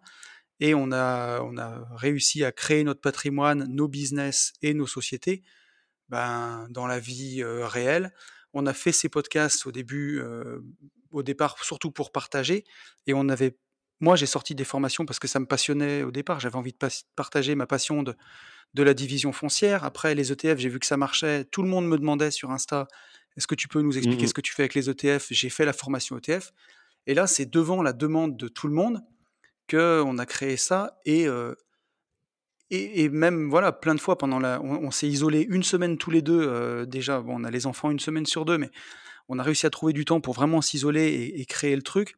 Et 0.60 0.74
on 0.74 0.92
a, 0.92 1.40
on 1.40 1.56
a 1.56 1.86
réussi 1.96 2.44
à 2.44 2.52
créer 2.52 2.84
notre 2.84 3.00
patrimoine, 3.00 3.64
nos 3.64 3.88
business 3.88 4.52
et 4.60 4.74
nos 4.74 4.86
sociétés 4.86 5.42
ben, 6.08 6.66
dans 6.70 6.86
la 6.86 6.98
vie 6.98 7.42
euh, 7.42 7.66
réelle. 7.66 8.12
On 8.52 8.66
a 8.66 8.74
fait 8.74 8.92
ces 8.92 9.08
podcasts 9.08 9.66
au 9.66 9.72
début 9.72 10.20
euh, 10.20 10.60
au 11.12 11.22
départ 11.22 11.62
surtout 11.62 11.90
pour 11.90 12.12
partager. 12.12 12.64
Et 13.06 13.14
on 13.14 13.28
avait, 13.28 13.56
moi 14.00 14.16
j'ai 14.16 14.26
sorti 14.26 14.54
des 14.54 14.64
formations 14.64 15.06
parce 15.06 15.18
que 15.18 15.28
ça 15.28 15.40
me 15.40 15.46
passionnait 15.46 16.02
au 16.02 16.10
départ. 16.10 16.40
J'avais 16.40 16.56
envie 16.56 16.72
de 16.72 16.88
partager 17.16 17.54
ma 17.54 17.66
passion 17.66 18.02
de, 18.02 18.14
de 18.74 18.82
la 18.82 18.94
division 18.94 19.32
foncière. 19.32 19.84
Après 19.84 20.14
les 20.14 20.32
ETF, 20.32 20.58
j'ai 20.58 20.68
vu 20.68 20.78
que 20.78 20.86
ça 20.86 20.96
marchait. 20.96 21.44
Tout 21.44 21.62
le 21.62 21.68
monde 21.68 21.86
me 21.86 21.98
demandait 21.98 22.30
sur 22.30 22.50
Insta, 22.50 22.88
est-ce 23.36 23.46
que 23.46 23.54
tu 23.54 23.68
peux 23.68 23.80
nous 23.80 23.96
expliquer 23.96 24.24
mmh 24.24 24.28
ce 24.28 24.34
que 24.34 24.40
tu 24.40 24.52
fais 24.52 24.62
avec 24.62 24.74
les 24.74 24.90
ETF 24.90 25.28
J'ai 25.30 25.50
fait 25.50 25.64
la 25.64 25.72
formation 25.72 26.18
ETF. 26.18 26.52
Et 27.06 27.14
là, 27.14 27.26
c'est 27.26 27.50
devant 27.50 27.82
la 27.82 27.92
demande 27.92 28.36
de 28.36 28.48
tout 28.48 28.68
le 28.68 28.74
monde 28.74 29.02
que 29.66 30.02
on 30.04 30.18
a 30.18 30.26
créé 30.26 30.56
ça. 30.56 31.00
Et, 31.04 31.26
et, 32.70 33.08
même, 33.08 33.50
voilà, 33.50 33.72
plein 33.72 33.94
de 33.94 34.00
fois 34.00 34.16
pendant 34.16 34.38
la. 34.38 34.60
On, 34.62 34.90
s'est 34.90 35.08
isolé 35.08 35.46
une 35.48 35.62
semaine 35.62 35.98
tous 35.98 36.10
les 36.10 36.22
deux. 36.22 36.86
déjà, 36.86 37.20
bon, 37.20 37.40
on 37.40 37.44
a 37.44 37.50
les 37.50 37.66
enfants 37.66 37.90
une 37.90 37.98
semaine 37.98 38.26
sur 38.26 38.44
deux, 38.44 38.58
mais 38.58 38.70
on 39.28 39.38
a 39.38 39.42
réussi 39.42 39.66
à 39.66 39.70
trouver 39.70 39.92
du 39.92 40.04
temps 40.04 40.20
pour 40.20 40.34
vraiment 40.34 40.60
s'isoler 40.60 41.32
et, 41.34 41.44
créer 41.46 41.76
le 41.76 41.82
truc. 41.82 42.16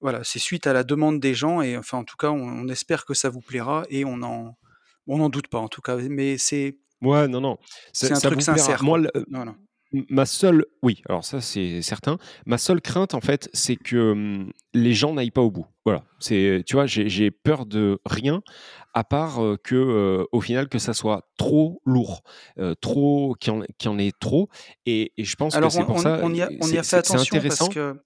Voilà, 0.00 0.22
c'est 0.24 0.38
suite 0.38 0.66
à 0.66 0.72
la 0.72 0.84
demande 0.84 1.20
des 1.20 1.34
gens 1.34 1.62
et 1.62 1.76
enfin 1.76 1.98
en 1.98 2.04
tout 2.04 2.16
cas 2.16 2.30
on, 2.30 2.68
espère 2.68 3.04
que 3.04 3.14
ça 3.14 3.30
vous 3.30 3.40
plaira 3.40 3.84
et 3.88 4.04
on 4.04 4.22
en 4.22 4.56
on 5.06 5.18
n'en 5.18 5.30
doute 5.30 5.48
pas 5.48 5.58
en 5.58 5.68
tout 5.68 5.80
cas. 5.80 5.96
Mais 5.96 6.38
c'est 6.38 6.78
ouais 7.02 7.28
non 7.28 7.40
non. 7.40 7.58
C'est 7.92 8.12
un 8.12 8.20
truc 8.20 8.42
sincère 8.42 8.82
moi 8.84 9.00
ma 9.92 10.26
seule 10.26 10.66
oui 10.82 11.02
alors 11.08 11.24
ça 11.24 11.40
c'est 11.40 11.80
certain 11.80 12.18
ma 12.44 12.58
seule 12.58 12.80
crainte 12.80 13.14
en 13.14 13.20
fait 13.20 13.48
c'est 13.52 13.76
que 13.76 14.12
hum, 14.12 14.52
les 14.74 14.92
gens 14.92 15.14
n'aillent 15.14 15.30
pas 15.30 15.42
au 15.42 15.50
bout 15.50 15.66
voilà 15.84 16.04
c'est 16.18 16.62
tu 16.66 16.74
vois 16.74 16.86
j'ai 16.86 17.30
peur 17.30 17.66
de 17.66 18.00
rien 18.04 18.42
à 18.94 19.04
part 19.04 19.40
que 19.62 20.26
au 20.32 20.40
final 20.40 20.68
que 20.68 20.78
ça 20.78 20.94
soit 20.94 21.28
trop 21.36 21.82
lourd, 21.84 22.22
trop 22.80 23.36
qu'il 23.38 23.52
y, 23.52 23.88
en 23.88 23.98
ait 23.98 24.12
trop. 24.18 24.48
Et, 24.86 25.12
je 25.18 25.36
pense 25.36 25.54
que 25.54 25.68
c'est 25.68 25.84
pour 25.84 26.00
ça. 26.00 26.20
On 26.22 26.32
y 26.32 26.40
a, 26.40 26.48
on 26.62 26.66
y 26.66 26.78
a 26.78 26.82
fait 26.82 26.96
attention 26.96 27.38
parce 27.40 27.68
que 27.68 28.00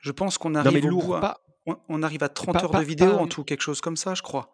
je 0.00 0.12
pense 0.12 0.38
qu'on 0.38 0.54
arrive 0.54 0.84
au 0.92 1.18
pas, 1.18 1.40
on, 1.88 2.02
arrive 2.02 2.22
à 2.22 2.28
30 2.28 2.56
heures 2.62 2.70
de 2.70 2.84
vidéo 2.84 3.12
en 3.14 3.26
tout, 3.26 3.44
quelque 3.44 3.62
chose 3.62 3.80
comme 3.80 3.96
ça, 3.96 4.14
je 4.14 4.22
crois. 4.22 4.52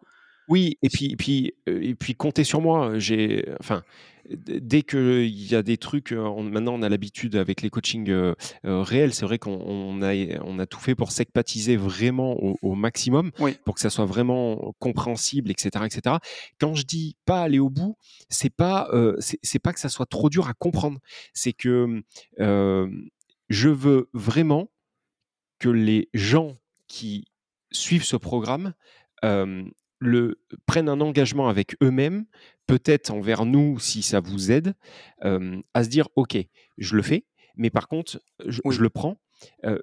Oui, 0.49 0.77
et 0.81 0.89
puis, 0.89 1.11
et 1.11 1.15
puis, 1.15 1.53
et 1.67 1.95
puis 1.95 2.15
comptez 2.15 2.43
sur 2.43 2.61
moi. 2.61 2.99
J'ai, 2.99 3.45
enfin, 3.59 3.83
dès 4.29 4.81
qu'il 4.81 5.51
y 5.51 5.55
a 5.55 5.63
des 5.63 5.77
trucs, 5.77 6.11
maintenant 6.11 6.73
on 6.73 6.81
a 6.81 6.89
l'habitude 6.89 7.35
avec 7.35 7.61
les 7.61 7.69
coachings 7.69 8.33
réels, 8.63 9.13
c'est 9.13 9.25
vrai 9.25 9.37
qu'on 9.37 10.01
a, 10.01 10.13
on 10.43 10.59
a 10.59 10.65
tout 10.65 10.79
fait 10.79 10.95
pour 10.95 11.11
secpatiser 11.11 11.75
vraiment 11.75 12.35
au, 12.61 12.75
maximum, 12.75 13.31
pour 13.65 13.75
que 13.75 13.81
ça 13.81 13.89
soit 13.89 14.05
vraiment 14.05 14.73
compréhensible, 14.79 15.51
etc., 15.51 15.85
etc. 15.85 16.17
Quand 16.59 16.73
je 16.75 16.83
dis 16.83 17.15
pas 17.25 17.41
aller 17.41 17.59
au 17.59 17.69
bout, 17.69 17.97
c'est 18.29 18.53
pas, 18.53 18.89
c'est 19.19 19.59
pas 19.59 19.73
que 19.73 19.79
ça 19.79 19.89
soit 19.89 20.05
trop 20.05 20.29
dur 20.29 20.47
à 20.47 20.53
comprendre, 20.53 20.99
c'est 21.33 21.53
que 21.53 22.03
je 22.39 23.69
veux 23.69 24.09
vraiment 24.13 24.69
que 25.59 25.69
les 25.69 26.09
gens 26.13 26.57
qui 26.87 27.25
suivent 27.71 28.03
ce 28.03 28.17
programme 28.17 28.73
le, 30.03 30.39
prennent 30.65 30.89
un 30.89 31.01
engagement 31.01 31.47
avec 31.47 31.75
eux-mêmes, 31.81 32.25
peut-être 32.67 33.11
envers 33.11 33.45
nous 33.45 33.79
si 33.79 34.01
ça 34.01 34.19
vous 34.19 34.51
aide, 34.51 34.73
à 35.21 35.83
se 35.83 35.89
dire 35.89 36.07
ok, 36.15 36.37
je 36.77 36.95
le 36.95 37.01
fais, 37.01 37.25
mais 37.55 37.69
par 37.69 37.87
contre, 37.87 38.21
je, 38.45 38.61
le 38.81 38.89
prends, 38.89 39.17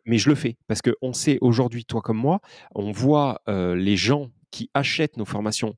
mais 0.04 0.18
je 0.18 0.28
le 0.28 0.34
fais. 0.34 0.56
Parce 0.66 0.80
qu'on 0.82 1.12
sait 1.12 1.38
aujourd'hui, 1.40 1.84
toi 1.84 2.00
comme 2.00 2.18
moi, 2.18 2.40
on 2.74 2.90
voit 2.92 3.42
les 3.46 3.96
gens 3.96 4.30
qui 4.50 4.70
achètent 4.74 5.16
nos 5.16 5.24
formations 5.24 5.76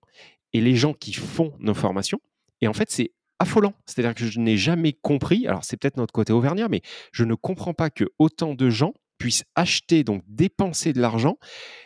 et 0.52 0.60
les 0.60 0.76
gens 0.76 0.94
qui 0.94 1.12
font 1.12 1.54
nos 1.58 1.74
formations, 1.74 2.20
et 2.60 2.68
en 2.68 2.72
fait 2.72 2.90
c'est 2.90 3.12
affolant. 3.38 3.74
C'est-à-dire 3.86 4.14
que 4.14 4.24
je 4.24 4.38
n'ai 4.38 4.56
jamais 4.56 4.92
compris, 4.92 5.46
alors 5.46 5.64
c'est 5.64 5.76
peut-être 5.76 5.96
notre 5.96 6.12
côté 6.12 6.32
auvergnat, 6.32 6.68
mais 6.68 6.82
je 7.12 7.24
ne 7.24 7.34
comprends 7.34 7.74
pas 7.74 7.90
que 7.90 8.04
autant 8.18 8.54
de 8.54 8.70
gens 8.70 8.94
puissent 9.22 9.44
acheter, 9.54 10.02
donc 10.02 10.24
dépenser 10.26 10.92
de 10.92 11.00
l'argent, 11.00 11.36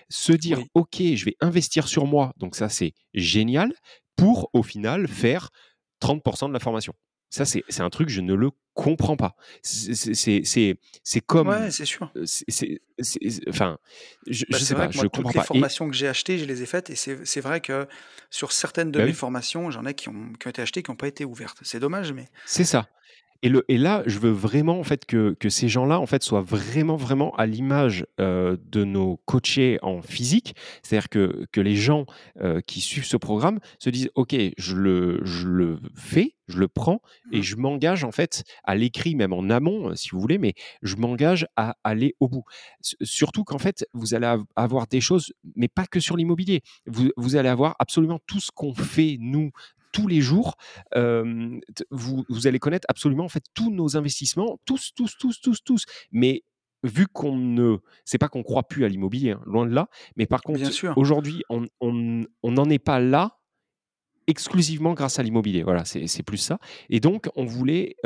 se 0.08 0.32
dire, 0.32 0.58
OK, 0.72 0.96
je 1.00 1.24
vais 1.26 1.36
investir 1.40 1.86
sur 1.86 2.06
moi, 2.06 2.32
donc 2.38 2.56
ça 2.56 2.70
c'est 2.70 2.94
génial, 3.12 3.74
pour 4.16 4.48
au 4.54 4.62
final 4.62 5.06
faire 5.06 5.50
30% 6.00 6.48
de 6.48 6.54
la 6.54 6.60
formation. 6.60 6.94
Ça, 7.28 7.44
c'est 7.44 7.80
un 7.80 7.90
truc, 7.90 8.08
je 8.08 8.22
ne 8.22 8.32
le 8.32 8.50
comprends 8.72 9.16
pas. 9.16 9.34
C'est 9.60 11.20
comme. 11.26 11.48
Ouais, 11.48 11.70
c'est 11.70 11.84
sûr. 11.84 12.10
Enfin, 13.50 13.78
je, 14.26 14.44
bah, 14.48 14.58
sais 14.58 14.74
pas, 14.74 14.90
je 14.90 15.00
comprends 15.00 15.22
toutes 15.24 15.34
les 15.34 15.42
formations 15.42 15.90
que 15.90 15.94
j'ai 15.94 16.08
achetées, 16.08 16.38
je 16.38 16.46
les 16.46 16.62
ai 16.62 16.66
faites, 16.66 16.88
et 16.88 16.94
c'est 16.94 17.40
vrai 17.40 17.60
que 17.60 17.86
sur 18.30 18.52
certaines 18.52 18.90
de 18.92 19.00
bah 19.00 19.04
mes 19.04 19.12
formations, 19.12 19.70
j'en 19.70 19.84
ai 19.84 19.92
qui 19.92 20.08
ont, 20.08 20.32
qui 20.40 20.46
ont 20.46 20.50
été 20.50 20.62
achetées, 20.62 20.82
qui 20.82 20.90
n'ont 20.90 20.96
pas 20.96 21.08
été 21.08 21.26
ouvertes. 21.26 21.58
C'est 21.62 21.80
dommage, 21.80 22.12
mais. 22.14 22.28
C'est 22.46 22.64
ça. 22.64 22.88
Et, 23.42 23.48
le, 23.48 23.64
et 23.68 23.78
là, 23.78 24.02
je 24.06 24.18
veux 24.18 24.30
vraiment 24.30 24.78
en 24.78 24.84
fait 24.84 25.04
que, 25.04 25.36
que 25.38 25.48
ces 25.48 25.68
gens-là 25.68 26.00
en 26.00 26.06
fait 26.06 26.22
soient 26.22 26.42
vraiment 26.42 26.96
vraiment 26.96 27.34
à 27.36 27.46
l'image 27.46 28.06
euh, 28.20 28.56
de 28.70 28.84
nos 28.84 29.18
coachés 29.24 29.78
en 29.82 30.02
physique, 30.02 30.54
c'est-à-dire 30.82 31.08
que, 31.08 31.46
que 31.52 31.60
les 31.60 31.76
gens 31.76 32.06
euh, 32.40 32.60
qui 32.60 32.80
suivent 32.80 33.04
ce 33.04 33.16
programme 33.16 33.58
se 33.78 33.90
disent 33.90 34.10
ok, 34.14 34.34
je 34.56 34.76
le, 34.76 35.20
je 35.24 35.46
le 35.46 35.78
fais, 35.94 36.34
je 36.48 36.58
le 36.58 36.68
prends 36.68 37.00
et 37.32 37.38
mmh. 37.38 37.42
je 37.42 37.56
m'engage 37.56 38.04
en 38.04 38.12
fait 38.12 38.44
à 38.64 38.74
l'écrit, 38.74 39.14
même 39.14 39.32
en 39.32 39.50
amont, 39.50 39.94
si 39.94 40.10
vous 40.10 40.20
voulez, 40.20 40.38
mais 40.38 40.54
je 40.82 40.96
m'engage 40.96 41.46
à 41.56 41.76
aller 41.84 42.14
au 42.20 42.28
bout. 42.28 42.44
surtout 43.02 43.44
qu'en 43.44 43.58
fait, 43.58 43.86
vous 43.92 44.14
allez 44.14 44.32
avoir 44.54 44.86
des 44.86 45.00
choses, 45.00 45.32
mais 45.54 45.68
pas 45.68 45.86
que 45.86 46.00
sur 46.00 46.16
l'immobilier. 46.16 46.62
Vous, 46.86 47.10
vous 47.16 47.36
allez 47.36 47.48
avoir 47.48 47.76
absolument 47.78 48.20
tout 48.26 48.40
ce 48.40 48.50
qu'on 48.54 48.74
fait 48.74 49.16
nous 49.20 49.50
tous 49.96 50.08
les 50.08 50.20
jours, 50.20 50.56
vous, 50.94 52.24
vous, 52.28 52.46
allez 52.46 52.58
connaître 52.58 52.86
absolument 52.90 53.24
en 53.24 53.30
fait 53.30 53.44
tous 53.54 53.70
nos 53.70 53.96
investissements, 53.96 54.58
tous, 54.66 54.92
tous, 54.94 55.16
tous, 55.18 55.40
tous, 55.40 55.64
tous. 55.64 55.84
Mais 56.12 56.42
vu 56.82 57.06
qu'on 57.06 57.34
ne, 57.34 57.78
c'est 58.04 58.18
pas 58.18 58.28
qu'on 58.28 58.42
croit 58.42 58.64
plus 58.64 58.84
à 58.84 58.88
l'immobilier, 58.88 59.30
hein, 59.30 59.40
loin 59.46 59.64
de 59.64 59.74
là, 59.74 59.88
mais 60.16 60.26
par 60.26 60.42
contre, 60.42 60.60
aujourd'hui, 60.96 61.42
on 61.48 61.66
n'en 62.44 62.68
est 62.68 62.78
pas 62.78 63.00
là 63.00 63.38
exclusivement 64.26 64.92
grâce 64.92 65.18
à 65.18 65.22
l'immobilier. 65.22 65.62
Voilà, 65.62 65.86
c'est 65.86 66.22
plus 66.22 66.36
ça. 66.36 66.58
Et 66.90 67.00
donc, 67.00 67.30
on 67.34 67.46
voulait 67.46 67.96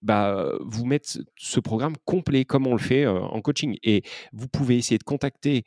bah, 0.00 0.52
vous 0.60 0.86
mettre 0.86 1.08
ce 1.36 1.58
programme 1.58 1.96
complet 2.04 2.44
comme 2.44 2.68
on 2.68 2.74
le 2.74 2.78
fait 2.78 3.08
en 3.08 3.40
coaching. 3.40 3.76
Et 3.82 4.02
vous 4.32 4.46
pouvez 4.46 4.76
essayer 4.76 4.98
de 4.98 5.04
contacter 5.04 5.64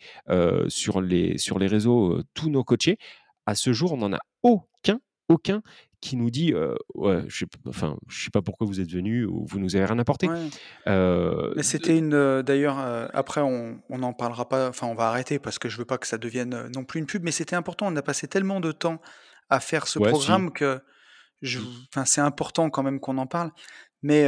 sur, 0.70 1.02
les, 1.02 1.38
sur 1.38 1.60
les 1.60 1.68
réseaux 1.68 2.22
tous 2.34 2.50
nos 2.50 2.64
coachés. 2.64 2.98
À 3.46 3.56
ce 3.56 3.74
jour, 3.74 3.92
on 3.92 3.98
n'en 3.98 4.14
a 4.14 4.20
aucun 4.44 5.02
aucun 5.32 5.62
qui 6.02 6.16
nous 6.16 6.32
dit 6.32 6.54
ouais, 6.96 7.24
je 7.28 7.40
sais, 7.40 7.46
enfin, 7.68 7.98
je 8.08 8.24
sais 8.24 8.32
pas 8.32 8.42
pourquoi 8.42 8.66
vous 8.66 8.82
êtes 8.82 8.92
venu 8.92 9.26
ou 9.26 9.46
vous 9.48 9.60
nous 9.60 9.76
avez 9.76 9.86
rien 9.86 10.00
apporté. 10.00 10.28
Mais 10.88 11.64
c'était 11.64 11.98
une. 11.98 12.42
D'ailleurs, 12.42 12.78
après, 13.14 13.42
on 13.42 13.80
n'en 13.90 14.14
parlera 14.14 14.50
pas. 14.50 14.70
Enfin, 14.70 14.88
on 14.88 14.96
va 14.96 15.08
arrêter 15.08 15.40
parce 15.40 15.60
que 15.60 15.70
je 15.70 15.78
veux 15.78 15.86
pas 15.86 15.98
que 15.98 16.08
ça 16.08 16.18
devienne 16.18 16.70
non 16.76 16.84
plus 16.84 17.00
une 17.00 17.06
pub. 17.06 17.24
Mais 17.24 17.32
c'était 17.32 17.56
important. 17.56 17.88
On 17.88 17.96
a 17.96 18.02
passé 18.02 18.28
tellement 18.28 18.60
de 18.60 18.72
temps 18.72 19.00
à 19.50 19.60
faire 19.60 19.88
ce 19.88 20.00
programme 20.00 20.52
que 20.52 20.80
je, 21.42 21.60
mmh. 21.60 21.66
enfin, 21.90 22.06
c'est 22.06 22.22
important 22.22 22.70
quand 22.70 22.84
même 22.84 23.00
qu'on 23.00 23.18
en 23.18 23.28
parle. 23.28 23.52
Mais 24.02 24.28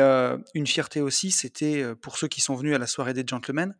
une 0.53 0.67
fierté 0.67 1.01
aussi, 1.01 1.31
c'était 1.31 1.83
pour 2.01 2.17
ceux 2.17 2.27
qui 2.27 2.41
sont 2.41 2.55
venus 2.55 2.75
à 2.75 2.77
la 2.77 2.87
soirée 2.87 3.13
des 3.13 3.23
gentlemen 3.27 3.73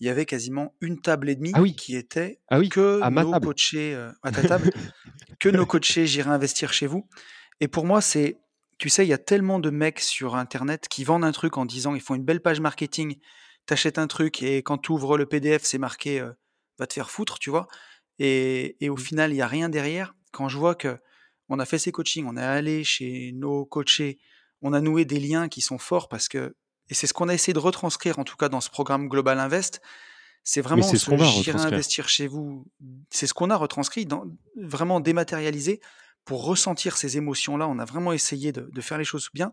il 0.00 0.06
y 0.06 0.08
avait 0.08 0.26
quasiment 0.26 0.74
une 0.80 1.00
table 1.00 1.28
et 1.28 1.36
demie 1.36 1.52
ah 1.54 1.62
qui 1.76 1.96
était 1.96 2.40
ah 2.48 2.60
que 2.60 3.08
nos 3.08 3.40
coachés 3.40 3.94
à 4.22 4.32
ta 4.32 4.42
table, 4.42 4.70
que 5.42 5.48
nos 5.48 5.66
coachés 5.66 6.06
j'irai 6.06 6.30
investir 6.30 6.72
chez 6.72 6.86
vous. 6.86 7.08
Et 7.58 7.66
pour 7.66 7.84
moi, 7.84 8.00
c'est, 8.00 8.38
tu 8.78 8.88
sais, 8.88 9.04
il 9.04 9.08
y 9.08 9.12
a 9.12 9.18
tellement 9.18 9.58
de 9.58 9.70
mecs 9.70 9.98
sur 9.98 10.36
Internet 10.36 10.86
qui 10.88 11.02
vendent 11.02 11.24
un 11.24 11.32
truc 11.32 11.58
en 11.58 11.64
disant, 11.64 11.96
ils 11.96 12.00
font 12.00 12.14
une 12.14 12.22
belle 12.22 12.40
page 12.40 12.60
marketing, 12.60 13.16
t'achètes 13.66 13.98
un 13.98 14.06
truc 14.06 14.40
et 14.44 14.58
quand 14.58 14.78
tu 14.78 14.92
ouvres 14.92 15.18
le 15.18 15.26
PDF, 15.26 15.64
c'est 15.64 15.78
marqué, 15.78 16.24
va 16.78 16.86
te 16.86 16.92
faire 16.94 17.10
foutre, 17.10 17.40
tu 17.40 17.50
vois. 17.50 17.66
Et, 18.20 18.76
et 18.78 18.88
au 18.88 18.94
mmh. 18.94 18.98
final, 18.98 19.32
il 19.32 19.36
y 19.36 19.42
a 19.42 19.48
rien 19.48 19.68
derrière. 19.68 20.14
Quand 20.30 20.48
je 20.48 20.58
vois 20.58 20.76
que 20.76 20.96
on 21.48 21.58
a 21.58 21.66
fait 21.66 21.78
ces 21.78 21.90
coachings, 21.90 22.24
on 22.28 22.36
est 22.36 22.40
allé 22.40 22.84
chez 22.84 23.32
nos 23.34 23.64
coachés, 23.64 24.20
on 24.60 24.72
a 24.72 24.80
noué 24.80 25.04
des 25.04 25.18
liens 25.18 25.48
qui 25.48 25.60
sont 25.60 25.78
forts 25.78 26.08
parce 26.08 26.28
que 26.28 26.54
et 26.88 26.94
c'est 26.94 27.08
ce 27.08 27.14
qu'on 27.14 27.28
a 27.28 27.34
essayé 27.34 27.52
de 27.52 27.58
retranscrire, 27.58 28.20
en 28.20 28.24
tout 28.24 28.36
cas 28.36 28.48
dans 28.48 28.60
ce 28.60 28.70
programme 28.70 29.08
Global 29.08 29.40
Invest. 29.40 29.80
C'est 30.44 30.60
vraiment 30.60 30.82
ce, 30.82 31.10
investir 31.66 32.08
chez 32.08 32.26
vous. 32.26 32.66
C'est 33.10 33.26
ce 33.26 33.34
qu'on 33.34 33.50
a 33.50 33.56
retranscrit, 33.56 34.06
dans, 34.06 34.24
vraiment 34.56 34.98
dématérialisé 34.98 35.80
pour 36.24 36.44
ressentir 36.44 36.96
ces 36.96 37.16
émotions-là. 37.16 37.68
On 37.68 37.78
a 37.78 37.84
vraiment 37.84 38.12
essayé 38.12 38.52
de, 38.52 38.80
faire 38.80 38.98
les 38.98 39.04
choses 39.04 39.28
bien. 39.32 39.52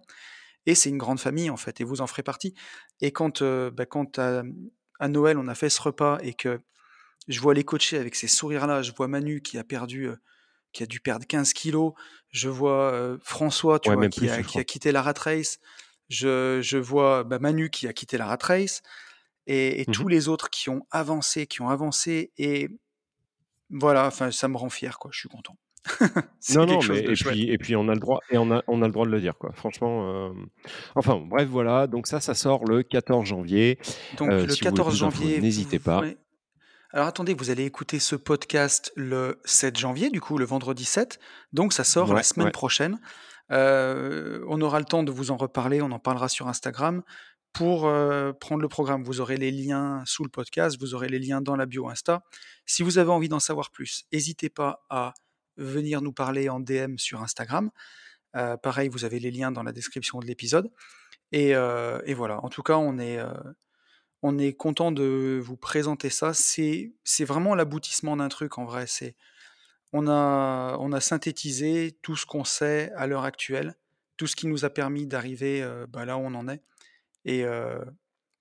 Et 0.66 0.76
c'est 0.76 0.90
une 0.90 0.98
grande 0.98 1.20
famille, 1.20 1.50
en 1.50 1.58
fait, 1.58 1.80
et 1.80 1.84
vous 1.84 2.02
en 2.02 2.08
ferez 2.08 2.24
partie. 2.24 2.54
Et 3.02 3.12
quand, 3.12 3.42
euh, 3.42 3.72
bah, 3.72 3.86
quand 3.86 4.20
à, 4.20 4.44
Noël, 5.08 5.38
on 5.38 5.48
a 5.48 5.56
fait 5.56 5.70
ce 5.70 5.82
repas 5.82 6.18
et 6.22 6.34
que 6.34 6.60
je 7.28 7.40
vois 7.40 7.54
les 7.54 7.64
coachés 7.64 7.98
avec 7.98 8.16
ces 8.16 8.28
sourires-là, 8.28 8.82
je 8.82 8.92
vois 8.92 9.08
Manu 9.08 9.42
qui 9.42 9.58
a 9.58 9.64
perdu, 9.64 10.10
euh, 10.10 10.16
qui 10.74 10.84
a 10.84 10.86
dû 10.86 11.00
perdre 11.00 11.26
15 11.26 11.54
kilos, 11.54 11.94
je 12.30 12.50
vois 12.50 12.92
euh, 12.92 13.18
François, 13.22 13.80
tu 13.80 13.92
vois, 13.92 14.10
qui, 14.10 14.30
a, 14.30 14.44
qui, 14.44 14.60
a, 14.60 14.64
quitté 14.64 14.92
la 14.92 15.02
rat 15.02 15.14
race, 15.18 15.60
je, 16.10 16.78
vois 16.78 17.24
bah, 17.24 17.40
Manu 17.40 17.70
qui 17.70 17.88
a 17.88 17.94
quitté 17.94 18.18
la 18.18 18.26
rat 18.26 18.40
race 18.42 18.82
et, 19.50 19.86
mmh 19.88 19.92
tous 19.92 20.08
les 20.08 20.28
autres 20.28 20.50
qui 20.50 20.70
ont 20.70 20.86
avancé, 20.92 21.48
qui 21.48 21.62
ont 21.62 21.70
avancé 21.70 22.32
et 22.38 22.70
voilà, 23.72 24.06
enfin 24.06 24.32
ça 24.32 24.48
me 24.48 24.58
rend 24.58 24.70
fier 24.70 25.00
quoi. 25.00 25.12
Je 25.12 25.20
suis 25.20 25.30
content. 25.30 25.58
non 26.54 26.66
non 26.66 26.80
mais 26.90 27.00
et 27.00 27.14
puis 27.14 27.50
et 27.50 27.58
puis 27.58 27.76
on 27.76 27.88
a 27.88 27.94
le 27.94 28.00
droit 28.00 28.20
et 28.30 28.38
on 28.38 28.52
a 28.52 28.64
on 28.68 28.82
a 28.82 28.86
le 28.86 28.92
droit 28.92 29.06
de 29.06 29.12
le 29.12 29.20
dire 29.20 29.38
quoi. 29.38 29.52
Franchement, 29.54 30.32
enfin 30.96 31.18
bref 31.18 31.48
voilà 31.48 31.88
donc 31.88 32.06
ça 32.06 32.20
ça 32.20 32.36
sort 32.36 32.66
le 32.66 32.84
14 32.84 33.26
janvier. 33.26 33.80
Donc 34.18 34.30
le 34.30 34.56
14 34.56 34.96
janvier, 34.96 35.42
n'hésitez 35.42 35.80
pas. 35.80 36.04
Alors 36.92 37.08
attendez, 37.08 37.34
vous 37.34 37.50
allez 37.50 37.66
écouter 37.66 38.00
ce 38.00 38.16
podcast 38.16 38.92
le 38.96 39.40
7 39.46 39.78
janvier, 39.78 40.10
du 40.10 40.22
coup 40.22 40.38
le 40.38 40.46
vendredi 40.46 40.86
7, 40.86 41.20
donc 41.54 41.74
ça 41.74 41.84
sort 41.84 42.14
la 42.14 42.24
semaine 42.24 42.52
prochaine. 42.52 43.00
Euh, 43.52 44.44
on 44.48 44.62
aura 44.62 44.80
le 44.80 44.86
temps 44.86 45.04
de 45.04 45.12
vous 45.12 45.32
en 45.32 45.38
reparler, 45.38 45.82
on 45.82 45.92
en 45.92 46.00
parlera 46.00 46.30
sur 46.30 46.48
Instagram. 46.48 47.02
Pour 47.54 47.82
prendre 48.40 48.62
le 48.62 48.68
programme, 48.68 49.04
vous 49.04 49.22
aurez 49.22 49.38
les 49.38 49.52
liens 49.52 50.04
sous 50.06 50.24
le 50.24 50.30
podcast, 50.30 50.80
vous 50.80 50.94
aurez 50.94 51.10
les 51.10 51.20
liens 51.20 51.42
dans 51.42 51.56
la 51.56 51.66
bio 51.66 51.90
Insta. 51.90 52.24
Si 52.66 52.84
vous 52.84 52.98
avez 52.98 53.10
envie 53.10 53.30
d'en 53.30 53.40
savoir 53.40 53.72
plus, 53.72 54.06
n'hésitez 54.14 54.50
pas 54.50 54.86
à 54.90 55.14
venir 55.58 56.02
nous 56.02 56.14
parler 56.14 56.50
en 56.50 56.60
DM 56.60 56.98
sur 56.98 57.22
Instagram. 57.22 57.70
pareil, 58.34 58.90
vous 58.90 59.06
avez 59.06 59.20
les 59.20 59.32
liens 59.32 59.52
dans 59.52 59.64
la 59.64 59.72
description 59.72 60.20
de 60.20 60.26
l'épisode. 60.26 60.72
Et, 61.32 61.54
voilà, 62.14 62.44
en 62.44 62.50
tout 62.50 62.64
cas, 62.64 62.78
on 62.78 62.98
est, 62.98 63.20
on 64.22 64.38
est 64.38 64.54
content 64.54 64.92
de 64.92 65.40
vous 65.44 65.58
présenter 65.58 66.10
ça. 66.10 66.34
C'est 66.34 67.26
vraiment 67.26 67.56
l'aboutissement 67.56 68.18
d'un 68.18 68.30
truc 68.30 68.58
en 68.58 68.66
vrai. 68.66 68.86
C'est 68.88 69.16
on 69.92 70.08
a, 70.08 70.78
on 70.80 70.92
a 70.92 71.00
synthétisé 71.02 71.98
tout 72.04 72.16
ce 72.16 72.26
qu'on 72.26 72.44
sait 72.44 72.92
à 72.96 73.08
l'heure 73.08 73.24
actuelle, 73.24 73.76
tout 74.18 74.28
ce 74.28 74.36
qui 74.36 74.46
nous 74.46 74.64
a 74.64 74.70
permis 74.70 75.08
d'arriver 75.08 75.68
bah, 75.90 76.06
là 76.06 76.18
où 76.18 76.22
on 76.22 76.36
en 76.36 76.48
est. 76.48 76.62
Et 77.30 77.46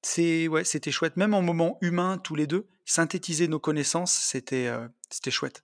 c'est 0.03 0.49
c'était 0.65 0.91
chouette. 0.91 1.17
Même 1.17 1.35
en 1.35 1.43
moment 1.43 1.77
humain, 1.83 2.19
tous 2.19 2.35
les 2.35 2.47
deux, 2.47 2.69
synthétiser 2.87 3.47
nos 3.47 3.61
connaissances, 3.61 4.13
c'était 4.13 4.71
c'était 5.11 5.31
chouette. 5.31 5.63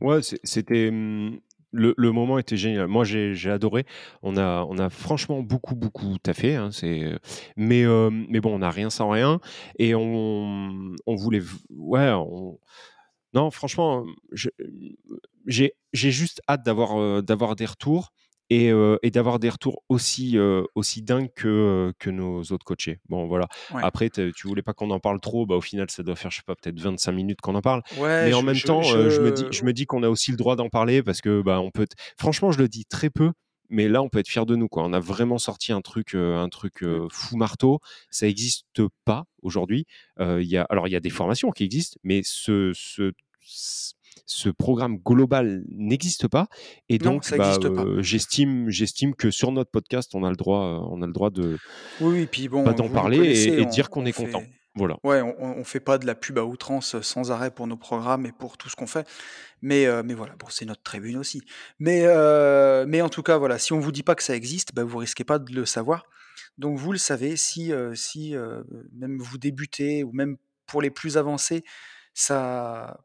Ouais, 0.00 0.20
c'était 0.44 0.90
mmh, 0.90 1.40
le, 1.72 2.12
moment 2.12 2.38
était 2.38 2.56
génial. 2.56 2.86
Moi, 2.86 3.04
j'ai 3.04 3.50
adoré. 3.50 3.86
On 4.22 4.36
a, 4.36 4.64
on 4.68 4.78
a 4.78 4.90
franchement 4.90 5.42
beaucoup, 5.42 5.74
beaucoup 5.74 6.18
taffé. 6.18 6.56
Hein, 6.56 6.70
c'est, 6.72 7.18
mais, 7.56 7.84
mais 8.10 8.40
bon, 8.40 8.54
on 8.54 8.58
n'a 8.58 8.70
rien 8.70 8.90
sans 8.90 9.08
rien. 9.10 9.40
Et 9.78 9.94
on, 9.94 10.94
on 11.06 11.14
voulait. 11.16 11.42
Ouais, 11.70 12.12
non, 13.32 13.50
franchement, 13.50 14.04
j'ai 15.46 15.72
juste 15.92 16.42
hâte 16.48 16.64
d'avoir 16.64 17.22
d'avoir 17.22 17.56
des 17.56 17.66
retours 17.66 18.12
et, 18.50 19.10
d'avoir 19.10 19.38
des 19.38 19.48
retours 19.48 19.82
aussi, 19.88 20.36
aussi 20.74 21.02
dingues 21.02 21.32
que, 21.34 21.92
que 21.98 22.10
nos 22.10 22.42
autres 22.42 22.64
coachés. 22.64 22.98
Bon, 23.08 23.26
voilà. 23.26 23.48
Après, 23.74 24.10
tu 24.10 24.32
voulais 24.44 24.62
pas 24.62 24.72
qu'on 24.72 24.90
en 24.90 25.00
parle 25.00 25.20
trop, 25.20 25.46
bah, 25.46 25.56
au 25.56 25.60
final, 25.60 25.90
ça 25.90 26.02
doit 26.02 26.16
faire, 26.16 26.30
je 26.30 26.38
sais 26.38 26.42
pas, 26.44 26.54
peut-être 26.54 26.78
25 26.78 27.12
minutes 27.12 27.40
qu'on 27.40 27.54
en 27.54 27.62
parle. 27.62 27.82
Mais 27.98 28.34
en 28.34 28.42
même 28.42 28.58
temps, 28.58 28.82
je... 28.82 29.20
me 29.20 29.30
dis, 29.32 29.46
je 29.50 29.64
me 29.64 29.72
dis 29.72 29.86
qu'on 29.86 30.02
a 30.02 30.08
aussi 30.08 30.30
le 30.30 30.36
droit 30.36 30.56
d'en 30.56 30.68
parler 30.68 31.02
parce 31.02 31.20
que, 31.20 31.42
bah, 31.42 31.60
on 31.60 31.70
peut. 31.70 31.86
Franchement, 32.18 32.50
je 32.52 32.58
le 32.58 32.68
dis 32.68 32.84
très 32.84 33.10
peu. 33.10 33.32
Mais 33.72 33.86
là, 33.86 34.02
on 34.02 34.08
peut 34.08 34.18
être 34.18 34.28
fier 34.28 34.46
de 34.46 34.56
nous. 34.56 34.66
Quoi. 34.66 34.82
On 34.82 34.92
a 34.92 34.98
vraiment 34.98 35.38
sorti 35.38 35.70
un 35.70 35.80
truc, 35.80 36.16
un 36.16 36.48
truc 36.48 36.84
fou 37.12 37.36
marteau. 37.36 37.78
Ça 38.10 38.26
n'existe 38.26 38.66
pas 39.04 39.26
aujourd'hui. 39.42 39.86
Il 40.18 40.42
y 40.42 40.56
a, 40.56 40.66
alors, 40.70 40.88
il 40.88 40.90
y 40.90 40.96
a 40.96 41.00
des 41.00 41.10
formations 41.10 41.52
qui 41.52 41.62
existent, 41.62 41.96
mais 42.02 42.22
ce, 42.24 42.72
ce 42.74 43.12
ce 43.42 43.94
programme 44.58 44.98
global 44.98 45.62
n'existe 45.68 46.28
pas. 46.28 46.48
Et 46.88 46.98
donc, 46.98 47.28
bah, 47.36 47.56
euh, 47.62 48.02
j'estime, 48.02 48.70
j'estime 48.70 49.14
que 49.14 49.30
sur 49.30 49.52
notre 49.52 49.70
podcast, 49.70 50.14
on 50.14 50.24
a 50.24 50.30
le 50.30 50.36
droit, 50.36 50.86
on 50.90 51.02
a 51.02 51.06
le 51.06 51.12
droit 51.12 51.30
de, 51.30 51.58
oui, 52.00 52.26
puis 52.26 52.48
bon, 52.48 52.64
bah, 52.64 52.72
d'en 52.72 52.88
parler 52.88 53.48
et, 53.48 53.64
dire 53.66 53.90
qu'on 53.90 54.06
est 54.06 54.12
content. 54.12 54.42
Voilà. 54.76 54.98
Ouais, 55.02 55.20
on, 55.20 55.58
ne 55.58 55.64
fait 55.64 55.80
pas 55.80 55.98
de 55.98 56.06
la 56.06 56.14
pub 56.14 56.38
à 56.38 56.44
outrance 56.44 57.00
sans 57.00 57.32
arrêt 57.32 57.50
pour 57.50 57.66
nos 57.66 57.76
programmes 57.76 58.24
et 58.24 58.32
pour 58.32 58.56
tout 58.56 58.68
ce 58.68 58.76
qu'on 58.76 58.86
fait. 58.86 59.06
Mais, 59.62 59.86
euh, 59.86 60.02
mais 60.04 60.14
voilà, 60.14 60.34
bon, 60.38 60.46
c'est 60.48 60.64
notre 60.64 60.82
tribune 60.82 61.16
aussi. 61.16 61.42
Mais, 61.80 62.06
mais 62.86 63.02
en 63.02 63.08
tout 63.08 63.22
cas, 63.22 63.36
voilà, 63.36 63.58
si 63.58 63.72
on 63.72 63.80
vous 63.80 63.92
dit 63.92 64.04
pas 64.04 64.14
que 64.14 64.22
ça 64.22 64.36
existe, 64.36 64.74
bah, 64.74 64.84
vous 64.84 64.98
risquez 64.98 65.24
pas 65.24 65.38
de 65.38 65.52
le 65.52 65.66
savoir. 65.66 66.04
Donc 66.56 66.78
vous 66.78 66.92
le 66.92 66.98
savez, 66.98 67.36
si, 67.36 67.72
si 67.94 68.34
même 68.92 69.18
vous 69.18 69.38
débutez 69.38 70.04
ou 70.04 70.12
même 70.12 70.36
pour 70.66 70.82
les 70.82 70.90
plus 70.90 71.16
avancés, 71.16 71.64
ça, 72.14 73.00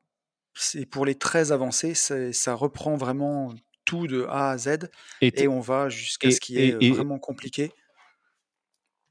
c'est 0.56 0.86
pour 0.86 1.06
les 1.06 1.16
très 1.16 1.52
avancés, 1.52 1.94
ça 1.94 2.54
reprend 2.54 2.96
vraiment 2.96 3.54
tout 3.84 4.08
de 4.08 4.26
A 4.30 4.52
à 4.52 4.58
Z 4.58 4.90
et, 5.22 5.48
on 5.48 5.60
va 5.60 5.90
jusqu'à 5.90 6.32
ce 6.32 6.40
qui 6.40 6.58
est 6.58 6.90
vraiment 6.92 7.20
compliqué. 7.20 7.72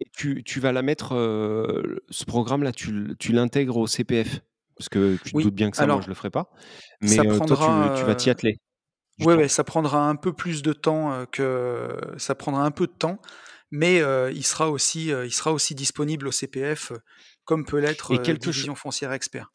Et 0.01 0.07
tu, 0.13 0.61
vas 0.61 0.73
la 0.73 0.83
mettre, 0.83 1.11
ce 2.11 2.25
programme-là, 2.25 2.73
tu, 2.73 3.33
l'intègres 3.33 3.77
au 3.77 3.87
CPF 3.87 4.41
Parce 4.77 4.89
que 4.89 5.17
tu 5.23 5.33
te 5.33 5.43
doutes 5.43 5.55
bien 5.55 5.71
que 5.71 5.77
ça, 5.77 5.87
moi, 5.87 6.01
je 6.03 6.09
le 6.09 6.15
ferai 6.15 6.31
pas. 6.31 6.51
Mais 7.01 7.17
toi, 7.17 7.95
tu, 7.97 8.05
vas 8.05 8.15
t'y 8.15 8.31
atteler. 8.31 8.59
Oui, 9.21 9.35
ouais, 9.35 9.49
ça 9.49 9.63
prendra 9.63 10.09
un 10.09 10.17
peu 10.17 10.33
plus 10.33 10.63
de 10.63 10.73
temps 10.73 11.25
que 11.31 11.97
ça 12.17 12.35
prendra 12.35 12.65
un 12.65 12.73
peu 12.73 12.87
de 12.87 12.93
temps, 12.93 13.21
mais 13.71 14.03
il 14.33 14.45
sera 14.45 14.71
aussi, 14.71 15.09
il 15.09 15.33
sera 15.33 15.53
aussi 15.53 15.75
disponible 15.75 16.27
au 16.27 16.33
CPF, 16.33 16.93
comme 17.45 17.65
peut 17.65 17.79
l'être 17.79 18.17
Division 18.17 18.75
foncière 18.75 19.13
expert. 19.13 19.51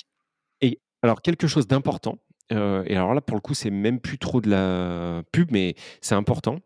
Alors, 1.01 1.21
quelque 1.21 1.47
chose 1.47 1.67
d'important, 1.67 2.17
euh, 2.51 2.83
et 2.87 2.95
alors 2.95 3.13
là, 3.13 3.21
pour 3.21 3.35
le 3.35 3.41
coup, 3.41 3.53
c'est 3.53 3.69
même 3.69 3.99
plus 3.99 4.17
trop 4.17 4.41
de 4.41 4.49
la 4.49 5.23
pub, 5.31 5.51
mais 5.51 5.75
c'est 6.01 6.15
important. 6.15 6.59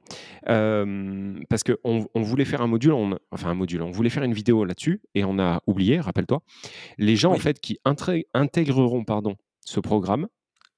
Euh, 0.50 1.40
parce 1.50 1.64
qu'on 1.64 2.08
on 2.14 2.22
voulait 2.22 2.46
faire 2.46 2.62
un 2.62 2.68
module, 2.68 2.94
enfin 3.32 3.50
un 3.50 3.54
module, 3.56 3.82
on 3.82 3.92
voulait 3.92 4.10
faire 4.10 4.24
une 4.24 4.34
vidéo 4.34 4.66
là-dessus, 4.66 5.02
et 5.16 5.24
on 5.24 5.40
a 5.40 5.62
oublié, 5.68 6.00
rappelle-toi, 6.00 6.42
les 6.98 7.16
gens 7.16 7.34
en 7.34 7.38
fait 7.38 7.60
qui 7.60 7.80
intégreront 8.34 9.04
pardon, 9.04 9.36
ce 9.62 9.80
programme. 9.80 10.28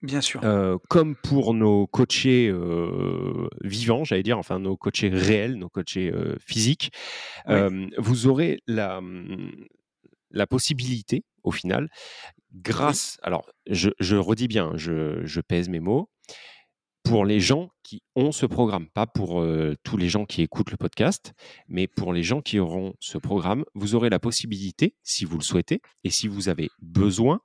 Bien 0.02 0.22
sûr. 0.22 0.42
Euh, 0.44 0.78
comme 0.90 1.16
pour 1.16 1.54
nos 1.54 1.88
coachés 1.88 2.54
vivants, 3.64 4.04
j'allais 4.04 4.24
dire, 4.24 4.38
enfin 4.38 4.60
nos 4.60 4.76
coachés 4.78 5.10
réels, 5.10 5.56
nos 5.56 5.70
coachés 5.70 6.12
physiques, 6.40 6.92
vous 7.48 8.28
aurez 8.28 8.60
la, 8.68 9.02
la 10.32 10.48
possibilité, 10.48 11.24
au 11.44 11.52
final, 11.52 11.90
grâce, 12.56 13.18
alors 13.22 13.46
je, 13.68 14.16
redis 14.16 14.48
bien, 14.48 14.72
je, 14.76 15.40
pèse 15.42 15.70
mes 15.70 15.80
mots, 15.80 16.10
pour 17.04 17.26
les 17.26 17.40
gens 17.40 17.70
qui 17.84 18.02
ont 18.16 18.32
ce 18.32 18.48
programme, 18.48 18.88
pas 18.90 19.06
pour 19.06 19.40
euh, 19.40 19.76
tous 19.84 19.96
les 19.96 20.10
gens 20.10 20.26
qui 20.26 20.42
écoutent 20.42 20.72
le 20.72 20.78
podcast, 20.78 21.34
mais 21.68 21.88
pour 21.88 22.14
les 22.14 22.24
gens 22.24 22.42
qui 22.42 22.58
auront 22.58 22.96
ce 23.00 23.20
programme, 23.20 23.64
vous 23.76 23.94
aurez 23.94 24.10
la 24.10 24.18
possibilité, 24.18 24.96
si 25.04 25.24
vous 25.24 25.38
le 25.38 25.44
souhaitez, 25.44 25.82
et 26.04 26.10
si 26.10 26.28
vous 26.28 26.50
avez 26.50 26.70
besoin, 26.82 27.42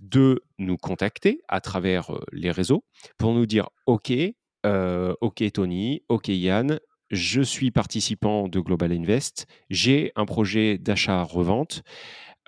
de 0.00 0.42
nous 0.58 0.76
contacter 0.76 1.40
à 1.48 1.60
travers 1.60 2.14
euh, 2.14 2.20
les 2.32 2.50
réseaux 2.50 2.84
pour 3.18 3.34
nous 3.34 3.46
dire 3.46 3.68
OK, 3.86 4.12
euh, 4.66 5.14
OK 5.20 5.42
Tony, 5.52 6.02
OK 6.08 6.28
Yann, 6.28 6.78
je 7.10 7.40
suis 7.40 7.70
participant 7.70 8.48
de 8.48 8.60
Global 8.60 8.92
Invest, 8.92 9.46
j'ai 9.70 10.12
un 10.14 10.26
projet 10.26 10.78
d'achat-revente. 10.78 11.82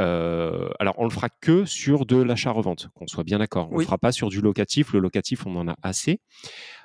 Euh, 0.01 0.71
alors, 0.79 0.95
on 0.99 1.05
le 1.05 1.11
fera 1.11 1.29
que 1.29 1.65
sur 1.65 2.07
de 2.07 2.17
l'achat-revente, 2.17 2.89
qu'on 2.95 3.07
soit 3.07 3.25
bien 3.25 3.39
d'accord. 3.39 3.69
On 3.71 3.75
ne 3.75 3.79
le 3.81 3.85
fera 3.85 3.99
pas 3.99 4.13
sur 4.13 4.29
du 4.29 4.41
locatif. 4.41 4.93
Le 4.93 4.99
locatif, 4.99 5.47
on 5.47 5.55
en 5.57 5.69
a 5.69 5.77
assez. 5.83 6.21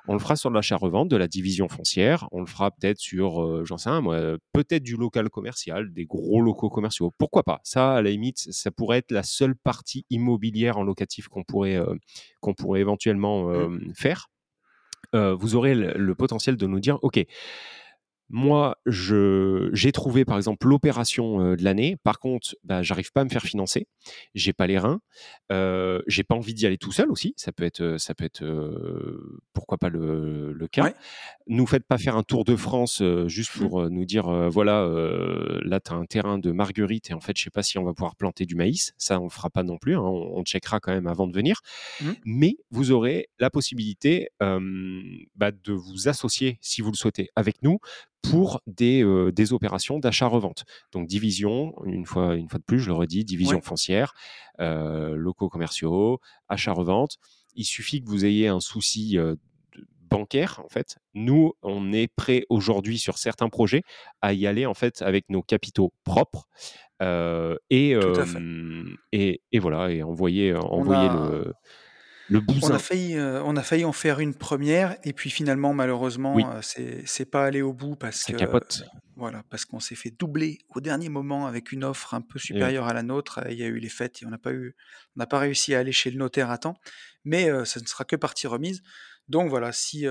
On 0.07 0.13
le 0.13 0.19
fera 0.19 0.35
sur 0.35 0.49
de 0.49 0.55
l'achat-revente, 0.55 1.07
de 1.07 1.15
la 1.15 1.27
division 1.27 1.69
foncière. 1.69 2.27
On 2.31 2.41
le 2.41 2.45
fera 2.45 2.71
peut-être 2.71 2.99
sur, 2.99 3.41
euh, 3.41 3.63
j'en 3.63 3.77
sais 3.77 3.89
rien, 3.89 4.01
moi, 4.01 4.37
peut-être 4.53 4.83
du 4.83 4.97
local 4.97 5.29
commercial, 5.29 5.93
des 5.93 6.05
gros 6.05 6.41
locaux 6.41 6.69
commerciaux. 6.69 7.13
Pourquoi 7.17 7.43
pas? 7.43 7.61
Ça, 7.63 7.95
à 7.95 8.01
la 8.01 8.11
limite, 8.11 8.37
ça 8.51 8.69
pourrait 8.69 8.97
être 8.99 9.11
la 9.11 9.23
seule 9.23 9.55
partie 9.55 10.05
immobilière 10.09 10.77
en 10.77 10.83
locatif 10.83 11.27
qu'on 11.27 11.43
pourrait, 11.43 11.77
euh, 11.77 11.95
qu'on 12.41 12.53
pourrait 12.53 12.81
éventuellement 12.81 13.47
mmh. 13.47 13.93
faire. 13.95 14.27
vous 15.13 15.55
aurez 15.55 15.75
le, 15.75 16.15
potentiel 16.15 16.57
de 16.57 16.67
nous 16.67 16.79
dire, 16.79 16.99
OK, 17.01 17.23
moi, 18.29 18.77
j'ai 18.87 19.91
trouvé 19.91 20.25
par 20.25 20.37
exemple 20.37 20.67
l'opération 20.67 21.55
de 21.55 21.63
l'année. 21.63 21.95
Par 21.97 22.19
contre, 22.19 22.55
bah, 22.63 22.81
j'arrive 22.81 23.11
pas 23.11 23.21
à 23.21 23.23
me 23.23 23.29
faire 23.29 23.43
financer. 23.43 23.87
J'ai 24.33 24.53
pas 24.53 24.65
les 24.65 24.79
reins. 24.79 24.99
Euh, 25.51 26.01
j'ai 26.07 26.23
pas 26.23 26.35
envie 26.35 26.53
d'y 26.53 26.65
aller 26.65 26.77
tout 26.77 26.91
seul 26.91 27.11
aussi. 27.11 27.33
Ça 27.37 27.51
peut 27.51 27.63
être, 27.63 27.97
ça 27.99 28.15
peut 28.15 28.25
être, 28.25 28.43
pourquoi 29.53 29.77
pas 29.77 29.89
le, 29.89 30.53
le 30.53 30.67
cas. 30.67 30.93
Nous 31.47 31.67
faites 31.67 31.85
pas 31.85 31.97
faire 31.97 32.15
un 32.15 32.23
tour 32.23 32.45
de 32.45 32.55
France 32.55 33.03
juste 33.27 33.55
mmh. 33.55 33.59
pour 33.59 33.89
nous 33.89 34.05
dire 34.05 34.27
voilà, 34.49 34.87
là 35.63 35.79
tu 35.79 35.91
as 35.91 35.95
un 35.95 36.05
terrain 36.05 36.39
de 36.39 36.51
marguerite 36.51 37.11
et 37.11 37.13
en 37.13 37.19
fait 37.19 37.37
je 37.37 37.43
sais 37.43 37.51
pas 37.51 37.63
si 37.63 37.77
on 37.77 37.83
va 37.83 37.93
pouvoir 37.93 38.15
planter 38.15 38.45
du 38.45 38.55
maïs. 38.55 38.93
Ça 38.97 39.19
on 39.19 39.25
le 39.25 39.29
fera 39.29 39.49
pas 39.49 39.63
non 39.63 39.77
plus. 39.77 39.95
Hein. 39.95 40.01
On, 40.01 40.43
checkera 40.45 40.79
quand 40.79 40.91
même 40.91 41.07
avant 41.07 41.25
de 41.27 41.33
venir. 41.33 41.61
Mmh. 42.01 42.11
Mais 42.25 42.57
vous 42.69 42.91
aurez 42.91 43.29
la 43.39 43.49
possibilité 43.49 44.29
bah, 44.39 45.51
de 45.51 45.73
vous 45.73 46.07
associer 46.07 46.57
si 46.61 46.81
vous 46.81 46.91
le 46.91 46.97
souhaitez 46.97 47.29
avec 47.35 47.61
nous 47.61 47.79
pour 48.29 48.61
des, 48.67 49.03
des 49.33 49.53
opérations 49.53 49.99
d'achat-revente. 49.99 50.65
Donc 50.91 51.07
division, 51.07 51.73
une 51.85 52.05
fois, 52.05 52.35
une 52.35 52.49
fois 52.49 52.59
de 52.59 52.63
plus, 52.63 52.79
je 52.79 52.87
le 52.87 52.93
redis, 52.93 53.25
division 53.25 53.61
foncière, 53.61 54.13
locaux 54.59 55.49
commerciaux, 55.49 56.19
achat-revente. 56.49 57.17
Il 57.55 57.65
suffit 57.65 58.03
que 58.03 58.09
vous 58.09 58.25
ayez 58.25 58.47
un 58.47 58.59
souci 58.59 59.17
bancaire, 60.09 60.61
en 60.63 60.69
fait. 60.69 60.97
Nous, 61.13 61.53
on 61.61 61.91
est 61.91 62.07
prêt 62.07 62.45
aujourd'hui 62.49 62.97
sur 62.97 63.17
certains 63.17 63.49
projets 63.49 63.81
à 64.21 64.33
y 64.33 64.47
aller 64.47 64.65
en 64.65 64.73
fait 64.73 65.01
avec 65.01 65.29
nos 65.29 65.41
capitaux 65.41 65.93
propres. 66.03 66.47
et, 67.01 67.95
et, 69.11 69.41
et, 69.51 69.59
voilà, 69.59 69.91
et 69.91 70.03
envoyer, 70.03 70.53
envoyer 70.55 71.09
le 71.09 71.53
on 72.31 72.71
a 72.71 72.79
failli, 72.79 73.17
euh, 73.17 73.43
on 73.43 73.55
a 73.55 73.61
failli 73.61 73.85
en 73.85 73.91
faire 73.91 74.19
une 74.19 74.33
première 74.33 74.97
et 75.03 75.13
puis 75.13 75.29
finalement 75.29 75.73
malheureusement 75.73 76.37
euh, 76.37 76.61
c'est 77.05 77.29
pas 77.29 77.45
allé 77.45 77.61
au 77.61 77.73
bout 77.73 77.95
parce 77.95 78.23
que 78.23 78.33
voilà 79.15 79.43
parce 79.49 79.65
qu'on 79.65 79.79
s'est 79.79 79.95
fait 79.95 80.11
doubler 80.11 80.59
au 80.69 80.81
dernier 80.81 81.09
moment 81.09 81.45
avec 81.45 81.71
une 81.71 81.83
offre 81.83 82.13
un 82.13 82.21
peu 82.21 82.39
supérieure 82.39 82.87
à 82.87 82.93
la 82.93 83.03
nôtre. 83.03 83.41
Il 83.49 83.57
y 83.57 83.63
a 83.63 83.67
eu 83.67 83.77
les 83.77 83.89
fêtes 83.89 84.21
et 84.21 84.25
on 84.25 84.29
n'a 84.29 84.37
pas 84.37 84.51
eu, 84.51 84.75
on 85.15 85.19
n'a 85.19 85.27
pas 85.27 85.39
réussi 85.39 85.73
à 85.73 85.79
aller 85.79 85.91
chez 85.91 86.11
le 86.11 86.17
notaire 86.17 86.51
à 86.51 86.57
temps. 86.57 86.75
Mais 87.23 87.49
euh, 87.49 87.63
ça 87.63 87.79
ne 87.79 87.85
sera 87.85 88.03
que 88.03 88.15
partie 88.15 88.47
remise. 88.47 88.81
Donc 89.29 89.49
voilà, 89.49 89.71
si 89.71 90.05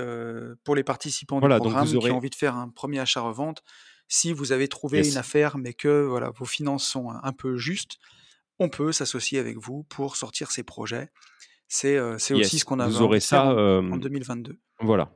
pour 0.63 0.75
les 0.75 0.83
participants 0.83 1.39
du 1.39 1.47
programme 1.47 1.87
qui 1.87 1.95
ont 1.95 2.17
envie 2.17 2.29
de 2.29 2.35
faire 2.35 2.55
un 2.55 2.69
premier 2.69 2.99
achat-revente, 2.99 3.63
si 4.07 4.33
vous 4.33 4.51
avez 4.51 4.67
trouvé 4.67 5.07
une 5.07 5.17
affaire 5.17 5.57
mais 5.57 5.73
que 5.73 6.03
voilà 6.03 6.31
vos 6.31 6.45
finances 6.45 6.85
sont 6.85 7.09
un 7.09 7.31
peu 7.31 7.55
justes, 7.57 7.97
on 8.59 8.69
peut 8.69 8.91
s'associer 8.91 9.39
avec 9.39 9.57
vous 9.57 9.83
pour 9.83 10.17
sortir 10.17 10.51
ces 10.51 10.63
projets 10.63 11.11
C'est 11.67 11.99
aussi 11.99 12.59
ce 12.59 12.65
qu'on 12.65 12.79
a 12.79 12.87
Vous 12.87 13.01
aurez 13.01 13.19
ça 13.19 13.47
en, 13.47 13.97
2022. 13.97 14.59
Voilà. 14.79 15.11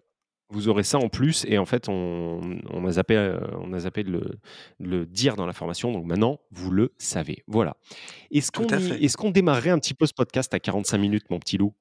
Vous 0.51 0.67
aurez 0.67 0.81
ça 0.81 0.97
en 0.97 1.09
plus 1.09 1.45
et 1.47 1.59
en 1.59 1.67
fait 1.67 1.89
on, 1.89 2.57
a 2.87 2.91
zappé, 2.91 3.37
on 3.61 3.71
a 3.71 3.79
zappé 3.81 4.03
de 4.03 4.39
le, 4.79 5.05
dire 5.05 5.35
dans 5.35 5.45
la 5.45 5.53
formation 5.53 5.91
donc 5.91 6.05
maintenant 6.05 6.39
vous 6.49 6.71
le 6.71 6.91
savez. 6.97 7.43
Voilà. 7.45 7.77
Est-ce 8.31 8.51
qu'on 8.51 8.65
est 8.65 9.15
qu'on 9.15 9.29
démarrerait 9.29 9.69
un 9.69 9.77
petit 9.77 9.93
peu 9.93 10.07
ce 10.07 10.13
podcast 10.13 10.51
à 10.55 10.59
45 10.59 10.97
minutes 10.97 11.29
mon 11.29 11.37
petit 11.37 11.59
loup? 11.59 11.75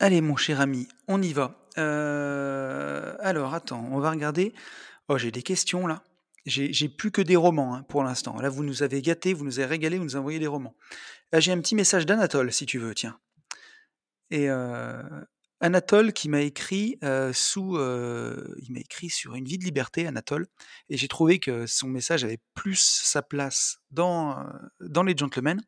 Allez 0.00 0.20
mon 0.20 0.34
cher 0.34 0.60
ami, 0.60 0.88
on 1.06 1.22
y 1.22 1.32
va. 1.32 1.54
alors 1.76 3.54
attends, 3.54 3.88
on 3.92 4.00
va 4.00 4.10
regarder. 4.10 4.52
Oh 5.08 5.16
j'ai 5.16 5.30
des 5.30 5.42
questions 5.42 5.86
là. 5.86 6.02
J'ai 6.48 6.88
plus 6.88 7.10
que 7.10 7.20
des 7.20 7.36
romans 7.36 7.74
hein, 7.74 7.84
pour 7.88 8.02
l'instant. 8.02 8.40
Là, 8.40 8.48
vous 8.48 8.64
nous 8.64 8.82
avez 8.82 9.02
gâtés, 9.02 9.34
vous 9.34 9.44
nous 9.44 9.58
avez 9.58 9.68
régalé, 9.68 9.98
vous 9.98 10.04
nous 10.04 10.16
envoyez 10.16 10.38
des 10.38 10.46
romans. 10.46 10.74
Là, 11.30 11.40
j'ai 11.40 11.52
un 11.52 11.60
petit 11.60 11.74
message 11.74 12.06
d'Anatole, 12.06 12.52
si 12.52 12.64
tu 12.64 12.78
veux, 12.78 12.94
tiens. 12.94 13.18
Et 14.30 14.50
euh, 14.50 15.02
Anatole 15.60 16.12
qui 16.12 16.28
m'a 16.28 16.42
écrit 16.42 16.98
euh, 17.02 17.32
sous, 17.32 17.76
euh, 17.76 18.54
sur 19.08 19.34
une 19.34 19.44
vie 19.44 19.58
de 19.58 19.64
liberté, 19.64 20.06
Anatole, 20.06 20.46
et 20.88 20.96
j'ai 20.96 21.08
trouvé 21.08 21.38
que 21.38 21.66
son 21.66 21.88
message 21.88 22.24
avait 22.24 22.40
plus 22.54 22.80
sa 22.80 23.22
place 23.22 23.78
dans 23.90 24.46
dans 24.80 25.02
les 25.02 25.16
gentlemen. 25.16 25.60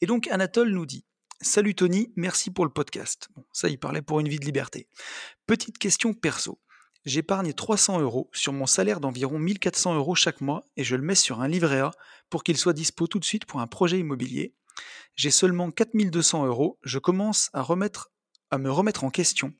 Et 0.00 0.06
donc 0.06 0.28
Anatole 0.28 0.70
nous 0.70 0.86
dit 0.86 1.04
Salut 1.42 1.74
Tony, 1.74 2.12
merci 2.16 2.50
pour 2.50 2.66
le 2.66 2.70
podcast. 2.70 3.28
Bon, 3.34 3.44
ça, 3.52 3.68
il 3.68 3.78
parlait 3.78 4.02
pour 4.02 4.20
une 4.20 4.28
vie 4.28 4.38
de 4.38 4.44
liberté. 4.44 4.88
Petite 5.46 5.78
question 5.78 6.12
perso. 6.12 6.60
J'épargne 7.06 7.54
300 7.54 8.00
euros 8.00 8.28
sur 8.34 8.52
mon 8.52 8.66
salaire 8.66 9.00
d'environ 9.00 9.38
1400 9.38 9.94
euros 9.94 10.14
chaque 10.14 10.42
mois 10.42 10.66
et 10.76 10.84
je 10.84 10.96
le 10.96 11.02
mets 11.02 11.14
sur 11.14 11.40
un 11.40 11.48
livret 11.48 11.80
A 11.80 11.92
pour 12.28 12.44
qu'il 12.44 12.58
soit 12.58 12.74
dispo 12.74 13.06
tout 13.06 13.18
de 13.18 13.24
suite 13.24 13.46
pour 13.46 13.60
un 13.60 13.66
projet 13.66 13.98
immobilier. 13.98 14.54
J'ai 15.14 15.30
seulement 15.30 15.70
4200 15.70 16.46
euros, 16.46 16.78
je 16.82 16.98
commence 16.98 17.50
à, 17.52 17.66
à 18.50 18.58
me 18.58 18.70
remettre 18.70 19.04
en 19.04 19.10
question. 19.10 19.52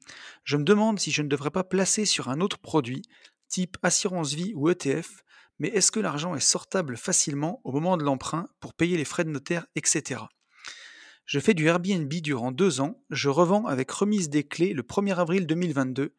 Je 0.44 0.56
me 0.56 0.64
demande 0.64 0.98
si 0.98 1.10
je 1.10 1.22
ne 1.22 1.28
devrais 1.28 1.50
pas 1.50 1.64
placer 1.64 2.04
sur 2.04 2.28
un 2.28 2.40
autre 2.40 2.58
produit, 2.58 3.02
type 3.48 3.76
assurance 3.82 4.32
vie 4.32 4.52
ou 4.54 4.70
ETF, 4.70 5.22
mais 5.58 5.68
est-ce 5.68 5.92
que 5.92 6.00
l'argent 6.00 6.34
est 6.34 6.40
sortable 6.40 6.96
facilement 6.96 7.60
au 7.64 7.72
moment 7.72 7.96
de 7.96 8.04
l'emprunt 8.04 8.48
pour 8.60 8.74
payer 8.74 8.96
les 8.96 9.04
frais 9.04 9.24
de 9.24 9.30
notaire, 9.30 9.66
etc. 9.76 10.22
Je 11.26 11.38
fais 11.38 11.54
du 11.54 11.66
Airbnb 11.66 12.12
durant 12.12 12.52
deux 12.52 12.80
ans, 12.80 13.02
je 13.10 13.28
revends 13.28 13.66
avec 13.66 13.90
remise 13.90 14.30
des 14.30 14.44
clés 14.44 14.72
le 14.72 14.82
1er 14.82 15.16
avril 15.16 15.46
2022 15.46 16.14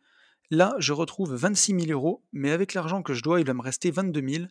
Là, 0.54 0.76
je 0.80 0.91
retrouve 0.91 1.34
26 1.34 1.80
000 1.86 1.91
euros, 1.91 2.26
mais 2.34 2.52
avec 2.52 2.74
l'argent 2.74 3.02
que 3.02 3.14
je 3.14 3.24
dois, 3.24 3.39
il 3.39 3.47
va 3.47 3.54
me 3.54 3.62
rester 3.62 3.89
22 3.89 4.30
000. 4.30 4.45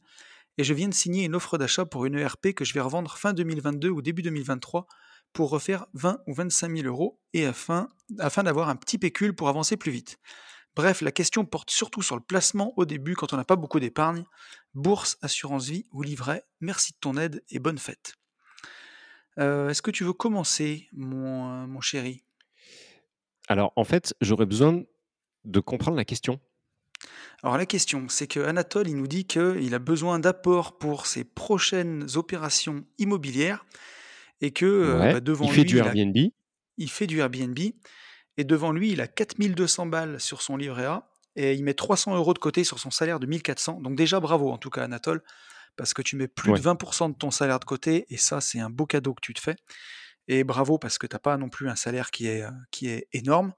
Et 0.60 0.62
je 0.62 0.74
viens 0.74 0.90
de 0.90 0.94
signer 0.94 1.24
une 1.24 1.34
offre 1.34 1.56
d'achat 1.56 1.86
pour 1.86 2.04
une 2.04 2.18
ERP 2.18 2.52
que 2.52 2.66
je 2.66 2.74
vais 2.74 2.82
revendre 2.82 3.16
fin 3.16 3.32
2022 3.32 3.88
ou 3.88 4.02
début 4.02 4.20
2023 4.20 4.86
pour 5.32 5.48
refaire 5.48 5.86
20 5.94 6.20
ou 6.26 6.34
25 6.34 6.76
000 6.76 6.86
euros 6.86 7.18
et 7.32 7.46
afin, 7.46 7.88
d'avoir 8.10 8.68
un 8.68 8.76
petit 8.76 8.98
pécule 8.98 9.34
pour 9.34 9.48
avancer 9.48 9.78
plus 9.78 9.90
vite. 9.90 10.18
Bref, 10.76 11.00
la 11.00 11.12
question 11.12 11.46
porte 11.46 11.70
surtout 11.70 12.02
sur 12.02 12.14
le 12.14 12.20
placement 12.20 12.74
au 12.76 12.84
début 12.84 13.16
quand 13.16 13.32
on 13.32 13.38
n'a 13.38 13.44
pas 13.46 13.56
beaucoup 13.56 13.80
d'épargne. 13.80 14.26
Bourse, 14.74 15.16
assurance 15.22 15.66
vie 15.66 15.86
ou 15.92 16.02
livret, 16.02 16.44
merci 16.60 16.92
de 16.92 16.98
ton 17.00 17.16
aide 17.16 17.42
et 17.48 17.58
bonne 17.58 17.78
fête. 17.78 18.16
Euh, 19.38 19.70
est-ce 19.70 19.80
que 19.80 19.90
tu 19.90 20.04
veux 20.04 20.12
commencer, 20.12 20.90
mon, 20.92 21.66
mon 21.68 21.80
chéri? 21.80 22.22
Alors, 23.48 23.72
en 23.76 23.84
fait, 23.84 24.14
j'aurais 24.20 24.44
besoin 24.44 24.82
de 25.46 25.60
comprendre 25.60 25.96
la 25.96 26.04
question. 26.04 26.38
Alors 27.42 27.56
la 27.56 27.66
question, 27.66 28.06
c'est 28.08 28.26
que 28.26 28.40
Anatole, 28.40 28.88
il 28.88 28.96
nous 28.96 29.06
dit 29.06 29.24
qu'il 29.24 29.74
a 29.74 29.78
besoin 29.78 30.18
d'apports 30.18 30.78
pour 30.78 31.06
ses 31.06 31.24
prochaines 31.24 32.06
opérations 32.16 32.84
immobilières 32.98 33.64
et 34.40 34.50
que 34.50 34.66
euh, 34.66 34.98
bah, 34.98 35.20
devant 35.20 35.46
il 35.46 35.52
fait 35.52 35.64
du 35.64 35.78
Airbnb. 35.78 36.16
Il, 36.76 36.90
fait 36.90 37.06
du 37.06 37.18
Airbnb 37.20 37.58
et 38.36 38.44
devant 38.44 38.72
lui, 38.72 38.90
il 38.90 39.00
a 39.00 39.06
4200 39.06 39.86
balles 39.86 40.20
sur 40.20 40.42
son 40.42 40.56
livret 40.56 40.86
A 40.86 41.08
et 41.36 41.54
il 41.54 41.64
met 41.64 41.74
300 41.74 42.16
euros 42.16 42.34
de 42.34 42.38
côté 42.38 42.64
sur 42.64 42.78
son 42.78 42.90
salaire 42.90 43.20
de 43.20 43.26
1400. 43.26 43.80
Donc 43.80 43.96
déjà 43.96 44.20
bravo 44.20 44.50
en 44.50 44.58
tout 44.58 44.70
cas 44.70 44.84
Anatole 44.84 45.22
parce 45.76 45.94
que 45.94 46.02
tu 46.02 46.16
mets 46.16 46.28
plus 46.28 46.52
de 46.52 46.58
20% 46.58 47.12
de 47.12 47.16
ton 47.16 47.30
salaire 47.30 47.60
de 47.60 47.64
côté 47.64 48.06
et 48.10 48.16
ça 48.16 48.40
c'est 48.40 48.60
un 48.60 48.70
beau 48.70 48.86
cadeau 48.86 49.14
que 49.14 49.20
tu 49.22 49.34
te 49.34 49.40
fais. 49.40 49.56
Et 50.28 50.44
bravo 50.44 50.78
parce 50.78 50.98
que 50.98 51.06
tu 51.06 51.14
n'as 51.14 51.20
pas 51.20 51.36
non 51.36 51.48
plus 51.48 51.68
un 51.68 51.76
salaire 51.76 52.10
qui 52.10 52.26
est, 52.26 52.42
euh, 52.42 52.50
qui 52.70 52.88
est 52.88 53.08
énorme. 53.12 53.52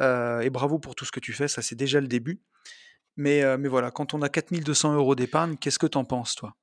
Euh, 0.00 0.40
et 0.40 0.50
bravo 0.50 0.78
pour 0.78 0.94
tout 0.94 1.04
ce 1.04 1.12
que 1.12 1.20
tu 1.20 1.32
fais, 1.32 1.48
ça 1.48 1.62
c'est 1.62 1.76
déjà 1.76 2.00
le 2.00 2.08
début. 2.08 2.40
Mais, 3.16 3.42
euh, 3.42 3.56
mais 3.58 3.68
voilà, 3.68 3.90
quand 3.90 4.12
on 4.14 4.22
a 4.22 4.28
4200 4.28 4.94
euros 4.94 5.14
d'épargne, 5.14 5.56
qu'est-ce 5.56 5.78
que 5.78 5.86
tu 5.86 5.98
en 5.98 6.04
penses, 6.04 6.34
toi? 6.34 6.54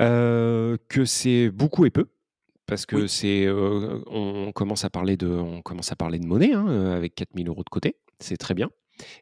Euh, 0.00 0.76
Que 0.88 1.04
c'est 1.04 1.50
beaucoup 1.50 1.84
et 1.84 1.90
peu. 1.90 2.06
Parce 2.66 2.84
que 2.84 3.06
c'est, 3.06 3.46
on 3.48 4.50
commence 4.52 4.84
à 4.84 4.90
parler 4.90 5.16
de, 5.16 5.28
on 5.28 5.62
commence 5.62 5.92
à 5.92 5.96
parler 5.96 6.18
de 6.18 6.26
monnaie 6.26 6.52
hein, 6.52 6.66
avec 6.96 7.14
4000 7.14 7.46
euros 7.48 7.62
de 7.62 7.68
côté, 7.68 7.96
c'est 8.18 8.36
très 8.36 8.54
bien. 8.54 8.70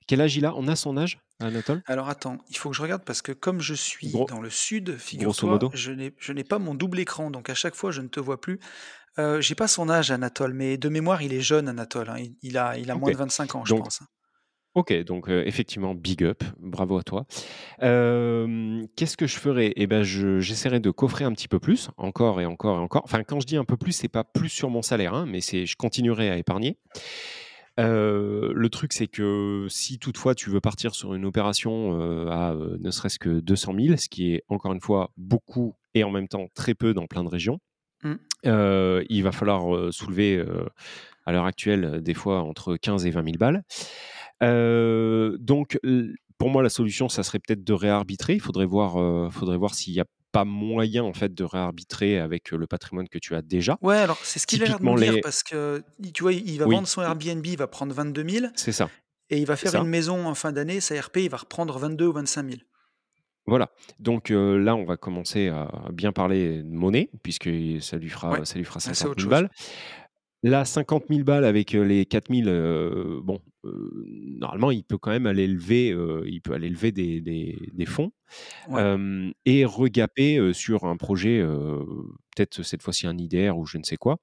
Quel 0.07 0.23
âge 0.23 0.37
il 0.37 0.47
a? 0.47 0.55
On 0.55 0.67
a 0.67 0.77
son 0.77 0.97
âge, 0.97 1.21
Anatole? 1.41 1.83
Alors 1.87 2.09
attends, 2.09 2.39
il 2.49 2.57
faut 2.57 2.71
que 2.71 2.77
je 2.77 2.81
regarde 2.81 3.05
parce 3.05 3.21
que 3.21 3.33
comme 3.33 3.61
je 3.61 3.75
suis 3.75 4.13
dans 4.29 4.41
le 4.41 4.49
sud, 4.49 4.97
figure-toi, 4.97 5.59
je 5.75 6.33
n'ai 6.33 6.45
pas 6.45 6.59
mon 6.59 6.75
double 6.75 7.01
écran, 7.01 7.31
donc 7.31 7.51
à 7.51 7.55
chaque 7.55 7.75
fois 7.75 7.91
je 7.91 8.01
ne 8.01 8.09
te 8.09 8.19
vois 8.21 8.41
plus. 8.41 8.61
Euh, 9.19 9.41
j'ai 9.41 9.55
pas 9.55 9.69
son 9.69 9.89
âge, 9.89 10.11
Anatole, 10.11 10.55
mais 10.55 10.77
de 10.77 10.89
mémoire, 10.89 11.23
il 11.23 11.33
est 11.33 11.41
jeune, 11.41 11.69
Anatole. 11.69 12.11
Hein. 12.11 12.17
Il, 12.43 12.59
a, 12.59 12.77
il 12.79 12.91
a 12.91 12.97
moins 12.97 13.13
de 13.13 13.17
25 13.17 13.55
ans, 13.55 13.65
je 13.65 13.75
pense. 13.75 14.03
Ok, 14.75 14.93
donc 15.05 15.29
euh, 15.29 15.45
effectivement, 15.47 15.95
big 15.95 16.25
up, 16.25 16.43
bravo 16.59 16.99
à 16.99 17.05
toi. 17.05 17.27
Qu'est-ce 17.79 19.17
que 19.17 19.29
je 19.29 19.37
ferais? 19.39 19.73
Eh 19.77 19.87
ben, 19.87 20.03
j'essaierai 20.03 20.81
de 20.81 20.91
coffrer 20.91 21.25
un 21.25 21.33
petit 21.33 21.47
peu 21.47 21.61
plus, 21.61 21.91
encore 21.97 22.41
et 22.41 22.47
encore 22.47 22.79
et 22.79 22.81
encore. 22.81 23.03
Enfin, 23.05 23.23
quand 23.23 23.39
je 23.39 23.47
dis 23.47 23.57
un 23.57 23.65
peu 23.65 23.77
plus, 23.77 23.93
c'est 23.93 24.09
pas 24.09 24.25
plus 24.25 24.49
sur 24.49 24.71
mon 24.71 24.83
salaire, 24.83 25.15
hein, 25.15 25.27
mais 25.27 25.41
c'est 25.41 25.65
je 25.65 25.77
continuerai 25.77 26.29
à 26.31 26.37
épargner. 26.37 26.79
Euh, 27.79 28.53
le 28.53 28.69
truc, 28.69 28.93
c'est 28.93 29.07
que 29.07 29.67
si 29.69 30.01
toutefois 30.01 30.35
tu 30.35 30.51
veux 30.51 30.61
partir 30.61 30.95
sur 30.97 31.15
une 31.15 31.25
opération 31.25 31.93
à 32.33 32.55
ne 32.57 32.91
serait-ce 32.91 33.21
que 33.21 33.39
200 33.41 33.75
000, 33.79 33.97
ce 33.97 34.09
qui 34.09 34.33
est 34.35 34.43
encore 34.49 34.73
une 34.73 34.81
fois 34.81 35.13
beaucoup 35.17 35.77
et 35.95 36.03
en 36.03 36.11
même 36.11 36.27
temps 36.27 36.49
très 36.55 36.75
peu 36.75 36.95
dans 36.95 37.07
plein 37.07 37.23
de 37.23 37.29
régions, 37.29 37.61
Mmh. 38.05 38.15
Euh, 38.47 39.05
il 39.09 39.23
va 39.23 39.33
falloir 39.33 39.93
soulever 39.93 40.45
à 41.27 41.33
l'heure 41.33 41.47
actuelle 41.47 42.01
des 42.03 42.15
fois 42.15 42.43
entre 42.43 42.77
15 42.77 43.07
et 43.07 43.11
20 43.11 43.25
000 43.25 43.37
balles. 43.39 43.63
donc 45.39 45.79
pour 46.37 46.51
moi 46.51 46.63
la 46.63 46.69
solution 46.69 47.09
ça 47.09 47.23
serait 47.23 47.39
peut-être 47.39 47.65
de 47.65 47.73
réarbitrer. 47.73 48.35
Il 48.35 48.41
faudrait 48.41 48.67
voir, 48.67 49.33
faudrait 49.33 49.57
voir 49.57 49.75
s'il 49.75 49.95
n'y 49.95 50.01
a 50.01 50.07
pas 50.35 50.45
moyen 50.45 51.05
en 51.05 51.13
fait 51.13 51.33
de 51.33 51.45
réarbitrer 51.45 52.19
avec 52.19 52.51
le 52.51 52.67
patrimoine 52.67 53.09
que 53.09 53.19
tu 53.19 53.37
as 53.37 53.43
déjà. 53.43 53.79
Ouais, 53.83 53.99
alors 53.99 54.19
c'est 54.25 54.41
ce 54.41 54.49
qu'il 54.49 54.63
a 54.65 54.67
l'air 54.67 54.81
de 54.81 55.01
dire 55.01 55.21
parce 55.23 55.45
que 55.45 55.83
tu 56.13 56.25
vois, 56.25 56.33
il 56.33 56.59
va 56.59 56.67
vendre 56.67 56.89
son 56.89 57.03
Airbnb, 57.03 57.47
il 57.47 57.57
va 57.57 57.69
prendre 57.69 57.95
22 57.95 58.29
000. 58.29 58.47
C'est 58.57 58.73
ça. 58.73 58.91
Et 59.31 59.39
il 59.39 59.47
va 59.47 59.57
faire 59.57 59.75
une 59.77 59.89
maison 59.89 60.27
en 60.27 60.35
fin 60.35 60.53
d'année, 60.53 60.81
sa 60.81 61.01
RP, 61.01 61.19
il 61.19 61.31
va 61.31 61.39
reprendre 61.39 61.79
22 61.79 62.07
ou 62.07 62.13
25 62.13 62.47
000. 62.47 62.61
Voilà. 63.47 63.71
Donc 63.99 64.31
là, 64.31 64.75
on 64.75 64.85
va 64.85 64.97
commencer 64.97 65.49
à 65.49 65.69
bien 65.93 66.13
parler 66.13 66.63
de 66.63 66.75
monnaie, 66.75 67.11
puisque 67.23 67.51
ça 67.81 67.97
lui 67.99 68.09
fera, 68.09 68.45
ça 68.45 68.59
lui 68.59 68.65
fera 68.65 68.81
50 68.81 69.19
000 69.19 69.31
balles. 69.31 69.51
Là, 70.43 70.67
50 70.67 71.05
000 71.09 71.25
balles 71.25 71.47
avec 71.47 71.73
les 71.73 72.05
4 72.05 72.31
000, 72.31 73.23
bon, 73.23 73.41
normalement, 73.63 74.71
il 74.71 74.85
peut 74.85 74.99
quand 74.99 75.11
même 75.11 75.27
aller 75.27 75.47
lever, 75.47 75.97
il 76.27 76.41
peut 76.43 76.53
aller 76.53 76.69
lever 76.69 76.93
des, 76.93 77.21
des, 77.21 77.87
fonds 77.87 78.13
et 79.47 79.65
regaper 79.65 80.53
sur 80.53 80.85
un 80.85 80.97
projet, 80.99 81.43
peut-être 82.37 82.63
cette 82.63 82.83
fois-ci 82.83 83.07
un 83.07 83.17
IDR 83.17 83.57
ou 83.57 83.65
je 83.65 83.79
ne 83.79 83.85
sais 83.85 83.97
quoi. 83.97 84.19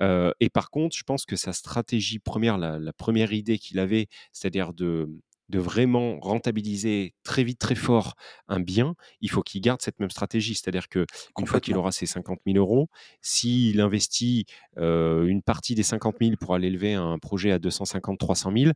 et 0.00 0.48
par 0.48 0.70
contre, 0.70 0.96
je 0.96 1.02
pense 1.02 1.26
que 1.26 1.36
sa 1.36 1.52
stratégie 1.52 2.20
première, 2.20 2.56
la 2.56 2.92
première 2.94 3.34
idée 3.34 3.58
qu'il 3.58 3.78
avait, 3.80 4.06
c'est-à-dire 4.32 4.72
de 4.72 5.10
de 5.50 5.58
vraiment 5.58 6.18
rentabiliser 6.20 7.14
très 7.24 7.44
vite, 7.44 7.58
très 7.58 7.74
fort 7.74 8.14
un 8.48 8.60
bien, 8.60 8.94
il 9.20 9.30
faut 9.30 9.42
qu'il 9.42 9.60
garde 9.60 9.82
cette 9.82 10.00
même 10.00 10.10
stratégie. 10.10 10.54
C'est-à-dire 10.54 10.88
que 10.88 11.04
une 11.38 11.46
fois 11.46 11.60
qu'il 11.60 11.76
aura 11.76 11.92
ses 11.92 12.06
50 12.06 12.38
000 12.46 12.56
euros, 12.56 12.88
s'il 13.20 13.80
investit 13.80 14.46
une 14.76 15.42
partie 15.42 15.74
des 15.74 15.82
50 15.82 16.16
000 16.20 16.36
pour 16.40 16.54
aller 16.54 16.70
lever 16.70 16.94
un 16.94 17.18
projet 17.18 17.50
à 17.50 17.58
250, 17.58 18.18
300 18.18 18.52
000, 18.56 18.72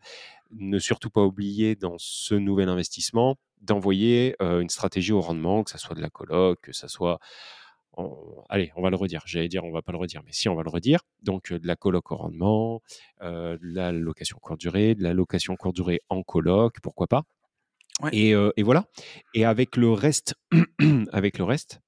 ne 0.51 0.79
surtout 0.79 1.11
pas 1.11 1.23
oublier 1.23 1.77
dans 1.77 1.95
ce 1.99 2.35
nouvel 2.35 2.69
investissement 2.69 3.37
d'envoyer 3.61 4.37
une 4.41 4.69
stratégie 4.69 5.13
au 5.13 5.21
rendement, 5.21 5.65
que 5.65 5.71
ce 5.71 5.79
soit 5.79 5.95
de 5.95 6.03
la 6.03 6.11
coloc, 6.11 6.61
que 6.61 6.73
ce 6.73 6.89
soit 6.89 7.19
allez, 8.49 8.73
on 8.77 8.83
va 8.83 8.91
le 8.91 8.97
redire. 8.97 9.23
J'allais 9.27 9.49
dire, 9.49 9.65
on 9.65 9.73
va 9.73 9.83
pas 9.83 9.93
le 9.93 9.99
redire, 9.99 10.23
mais 10.25 10.33
si, 10.33 10.49
on 10.49 10.55
va 10.55 10.63
le 10.63 10.71
redire. 10.71 11.01
Donc, 11.23 11.53
de 11.53 11.67
la 11.67 11.77
coloc 11.77 12.13
au 12.13 12.17
rendement, 12.17 12.83
de 13.21 13.59
la 13.63 13.93
location 13.93 14.39
courte 14.41 14.61
durée, 14.61 14.95
de 14.95 15.03
la 15.03 15.15
location 15.15 15.57
courte 15.57 15.77
durée 15.77 16.01
en 16.09 16.23
coloc, 16.23 16.81
pourquoi 16.83 17.07
pas. 17.07 17.25
Et, 18.13 18.35
voilà. 18.63 18.87
Et 19.35 19.45
avec 19.45 19.77
le 19.77 19.91
reste, 19.93 20.35
avec 21.13 21.39
le 21.39 21.45
reste, 21.45 21.81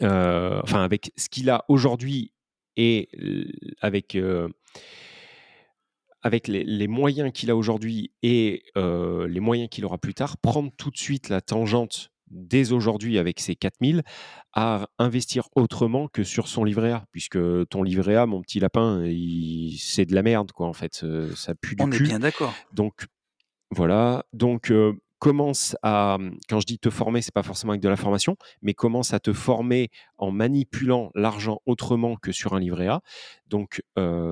enfin, 0.00 0.82
avec 0.82 1.12
ce 1.16 1.28
qu'il 1.28 1.50
a 1.50 1.64
aujourd'hui 1.68 2.32
et 2.76 3.08
avec 3.80 4.16
avec 6.22 6.48
les, 6.48 6.88
moyens 6.88 7.32
qu'il 7.32 7.50
a 7.50 7.56
aujourd'hui 7.56 8.12
et 8.22 8.64
les 8.76 9.40
moyens 9.40 9.68
qu'il 9.70 9.84
aura 9.84 9.98
plus 9.98 10.14
tard, 10.14 10.38
prendre 10.38 10.70
tout 10.76 10.90
de 10.90 10.98
suite 10.98 11.28
la 11.28 11.40
tangente 11.40 12.13
dès 12.30 12.72
aujourd'hui 12.72 13.18
avec 13.18 13.40
ces 13.40 13.54
4000 13.54 14.02
à 14.52 14.88
investir 14.98 15.48
autrement 15.54 16.08
que 16.08 16.24
sur 16.24 16.48
son 16.48 16.64
livret 16.64 16.92
A, 16.92 17.04
puisque 17.12 17.38
ton 17.68 17.82
livret 17.82 18.16
A, 18.16 18.26
mon 18.26 18.40
petit 18.40 18.60
lapin, 18.60 19.04
c'est 19.78 20.06
de 20.06 20.14
la 20.14 20.22
merde, 20.22 20.52
quoi, 20.52 20.66
en 20.66 20.72
fait. 20.72 21.04
ça 21.34 21.54
pue 21.54 21.76
du 21.76 21.82
On 21.82 21.90
est 21.90 22.00
bien 22.00 22.18
d'accord. 22.18 22.54
Donc, 22.72 23.06
voilà. 23.70 24.24
Donc, 24.32 24.72
commence 25.18 25.74
à, 25.82 26.18
quand 26.48 26.60
je 26.60 26.66
dis 26.66 26.78
te 26.78 26.90
former, 26.90 27.22
c'est 27.22 27.34
pas 27.34 27.42
forcément 27.42 27.72
avec 27.72 27.82
de 27.82 27.88
la 27.88 27.96
formation, 27.96 28.36
mais 28.62 28.74
commence 28.74 29.14
à 29.14 29.20
te 29.20 29.32
former 29.32 29.88
en 30.18 30.30
manipulant 30.30 31.10
l'argent 31.14 31.60
autrement 31.66 32.16
que 32.16 32.30
sur 32.30 32.54
un 32.54 32.60
livret 32.60 32.88
A, 32.88 33.00
donc 33.48 33.82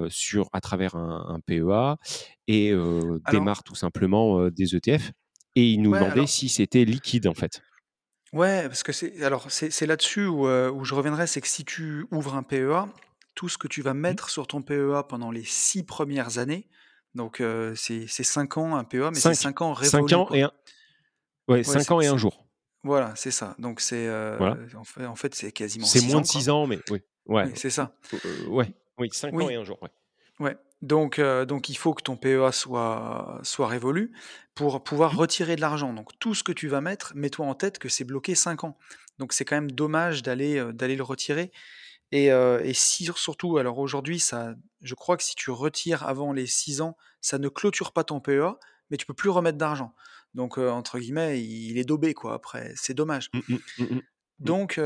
sur 0.09 0.49
à 0.53 0.61
travers 0.61 0.95
un, 0.95 1.41
PEA 1.47 1.97
et 2.47 2.75
démarre 3.31 3.63
tout 3.63 3.75
simplement 3.75 4.51
des 4.51 4.77
ETF. 4.77 5.13
Et 5.55 5.71
il 5.71 5.83
nous 5.83 5.93
demandait 5.93 6.27
si 6.27 6.49
c'était 6.49 6.85
liquide 6.85 7.27
en 7.27 7.35
fait. 7.35 7.63
Ouais, 8.33 8.63
parce 8.63 8.83
que 8.83 8.93
c'est 8.93 9.23
alors 9.23 9.51
c'est 9.51 9.87
là-dessus 9.87 10.27
où, 10.27 10.49
où 10.49 10.85
je 10.85 10.95
reviendrai, 10.95 11.27
c'est 11.27 11.41
que 11.41 11.49
si 11.49 11.65
tu 11.65 12.07
ouvres 12.11 12.35
un 12.35 12.43
PEA, 12.43 12.89
tout 13.35 13.49
ce 13.49 13.59
que 13.59 13.69
tu 13.69 13.83
vas 13.83 13.95
mmh. 13.95 13.99
mettre 13.99 14.31
sur 14.31 14.47
ton 14.47 14.63
PEA 14.63 15.03
pendant 15.09 15.31
les 15.31 15.45
six 15.45 15.85
premières 15.85 16.39
années, 16.39 16.69
donc 17.15 17.43
c'est 17.75 18.07
c'est 18.07 18.25
5 18.25 18.57
ans 18.57 18.77
un 18.77 18.85
PEA, 18.85 19.11
mais 19.11 19.21
c'est 19.21 19.35
5 19.35 19.61
ans 19.61 19.73
révolus, 19.75 20.09
5 20.09 20.19
ans 20.19 20.29
et 20.33 20.43
un, 20.43 20.53
Ouais, 21.49 21.63
5 21.63 21.91
ans 21.91 22.01
et 22.01 22.07
un 22.07 22.17
jour. 22.17 22.47
Voilà, 22.85 23.13
c'est 23.17 23.31
ça. 23.31 23.55
Donc 23.59 23.81
c'est 23.81 24.09
en 24.11 24.85
fait, 24.85 25.07
en 25.07 25.15
fait 25.15 25.35
c'est 25.35 25.53
quasiment 25.53 25.87
C'est 25.87 26.07
moins 26.07 26.23
de 26.23 26.27
6 26.27 26.49
ans, 26.49 26.67
mais 26.67 26.79
oui. 26.91 27.01
Ouais. 27.27 27.53
c'est 27.55 27.71
ça. 27.71 27.95
ouais. 28.49 28.73
Oui, 28.99 29.11
5 29.13 29.35
ans 29.35 29.49
et 29.51 29.57
un 29.57 29.65
jour. 29.65 29.79
Ouais. 29.83 29.91
Ouais. 30.41 30.57
Donc, 30.83 31.21
donc 31.21 31.69
il 31.69 31.77
faut 31.77 31.95
que 31.95 32.03
ton 32.03 32.17
PEA 32.17 32.51
soit, 32.53 33.41
soit 33.45 33.69
révolu 33.69 34.13
pour 34.55 34.83
pouvoir 34.83 35.15
mmh. 35.15 35.19
retirer 35.19 35.57
de 35.57 35.61
l'argent. 35.61 35.93
Donc 35.93 36.11
tout 36.19 36.35
ce 36.35 36.43
que 36.43 36.53
tu 36.53 36.69
vas 36.69 36.81
mettre, 36.81 37.13
mets-toi 37.15 37.47
en 37.47 37.55
tête 37.55 37.79
que 37.79 37.89
c'est 37.89 38.05
bloqué 38.05 38.35
5 38.35 38.65
ans. 38.65 38.77
Donc 39.19 39.33
c'est 39.33 39.45
quand 39.45 39.57
même 39.57 39.71
dommage 39.71 40.23
d'aller 40.23 40.63
d'aller 40.73 40.97
le 40.97 41.05
retirer. 41.05 41.53
Et, 42.11 42.27
et 42.27 42.75
si 42.75 43.09
surtout, 43.15 43.57
alors 43.59 43.79
aujourd'hui, 43.79 44.19
ça, 44.19 44.55
je 44.83 44.95
crois 44.95 45.17
que 45.17 45.23
si 45.23 45.35
tu 45.35 45.51
retires 45.51 46.07
avant 46.07 46.33
les 46.33 46.47
6 46.47 46.83
ans, 46.83 46.97
ça 47.23 47.39
ne 47.39 47.49
clôture 47.49 47.93
pas 47.93 48.05
ton 48.05 48.21
PEA, 48.21 48.59
mais 48.91 48.97
tu 48.99 49.07
peux 49.07 49.15
plus 49.15 49.31
remettre 49.31 49.57
d'argent. 49.57 49.95
Donc, 50.35 50.59
entre 50.59 50.99
guillemets, 50.99 51.43
il 51.43 51.79
est 51.79 51.85
daubé, 51.85 52.15
quoi, 52.15 52.35
après. 52.35 52.73
C'est 52.77 52.95
dommage. 52.95 53.31
Mmh, 53.33 53.57
mmh, 53.79 54.01
Donc, 54.41 54.81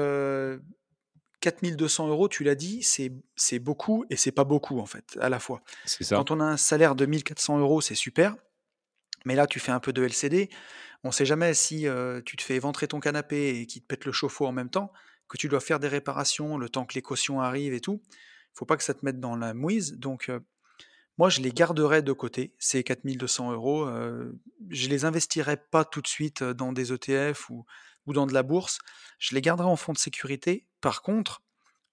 4200 1.41 2.09
euros, 2.09 2.29
tu 2.29 2.45
l'as 2.45 2.55
dit, 2.55 2.83
c'est 2.83 3.59
beaucoup 3.59 4.05
et 4.11 4.17
c'est 4.17 4.33
pas 4.33 4.45
beaucoup, 4.45 4.81
en 4.81 4.87
fait, 4.87 5.19
à 5.21 5.29
la 5.29 5.39
fois. 5.39 5.63
Ça. 5.85 6.17
Quand 6.17 6.31
on 6.31 6.41
a 6.41 6.45
un 6.45 6.57
salaire 6.57 6.95
de 6.95 7.07
1400 7.07 7.59
euros, 7.59 7.81
c'est 7.81 7.95
super. 7.95 8.37
Mais 9.25 9.35
là, 9.35 9.47
tu 9.47 9.61
fais 9.61 9.73
un 9.73 9.81
peu 9.81 9.93
de 9.93 10.03
LCD. 10.03 10.49
On 11.05 11.11
sait 11.13 11.27
jamais 11.27 11.55
si 11.55 11.87
tu 12.25 12.37
te 12.37 12.43
fais 12.43 12.55
éventrer 12.55 12.89
ton 12.89 13.01
canapé 13.01 13.61
et 13.61 13.67
qu'il 13.67 13.83
te 13.83 13.87
pète 13.87 14.05
le 14.05 14.13
chauffe-eau 14.13 14.47
en 14.47 14.53
même 14.53 14.71
temps, 14.71 14.93
que 15.29 15.37
tu 15.37 15.49
dois 15.49 15.61
faire 15.61 15.81
des 15.81 15.89
réparations 15.89 16.57
le 16.59 16.69
temps 16.69 16.87
que 16.87 16.95
les 16.95 17.03
cautions 17.03 17.41
arrivent 17.41 17.75
et 17.75 17.81
tout. 17.81 18.01
Faut 18.55 18.65
pas 18.65 18.77
que 18.77 18.85
ça 18.85 18.95
te 18.95 19.05
mette 19.05 19.21
dans 19.21 19.37
la 19.37 19.53
mouise. 19.53 19.95
Donc, 19.99 20.31
moi, 21.19 21.29
je 21.29 21.41
les 21.41 21.51
garderais 21.51 22.03
de 22.03 22.13
côté, 22.13 22.55
ces 22.59 22.83
4200 22.83 23.53
euros. 23.53 23.89
je 24.71 24.89
les 24.89 25.05
investirais 25.05 25.57
pas 25.57 25.85
tout 25.85 26.01
de 26.01 26.09
suite 26.09 26.43
dans 26.43 26.73
des 26.73 26.93
ETF 26.93 27.51
ou, 27.51 27.67
ou 28.07 28.13
dans 28.13 28.27
de 28.27 28.35
la 28.35 28.43
bourse. 28.43 28.79
Je 29.19 29.35
les 29.35 29.41
garderais 29.41 29.69
en 29.69 29.77
fonds 29.77 29.93
de 29.93 29.99
sécurité. 29.99 30.67
Par 30.87 31.03
contre, 31.03 31.43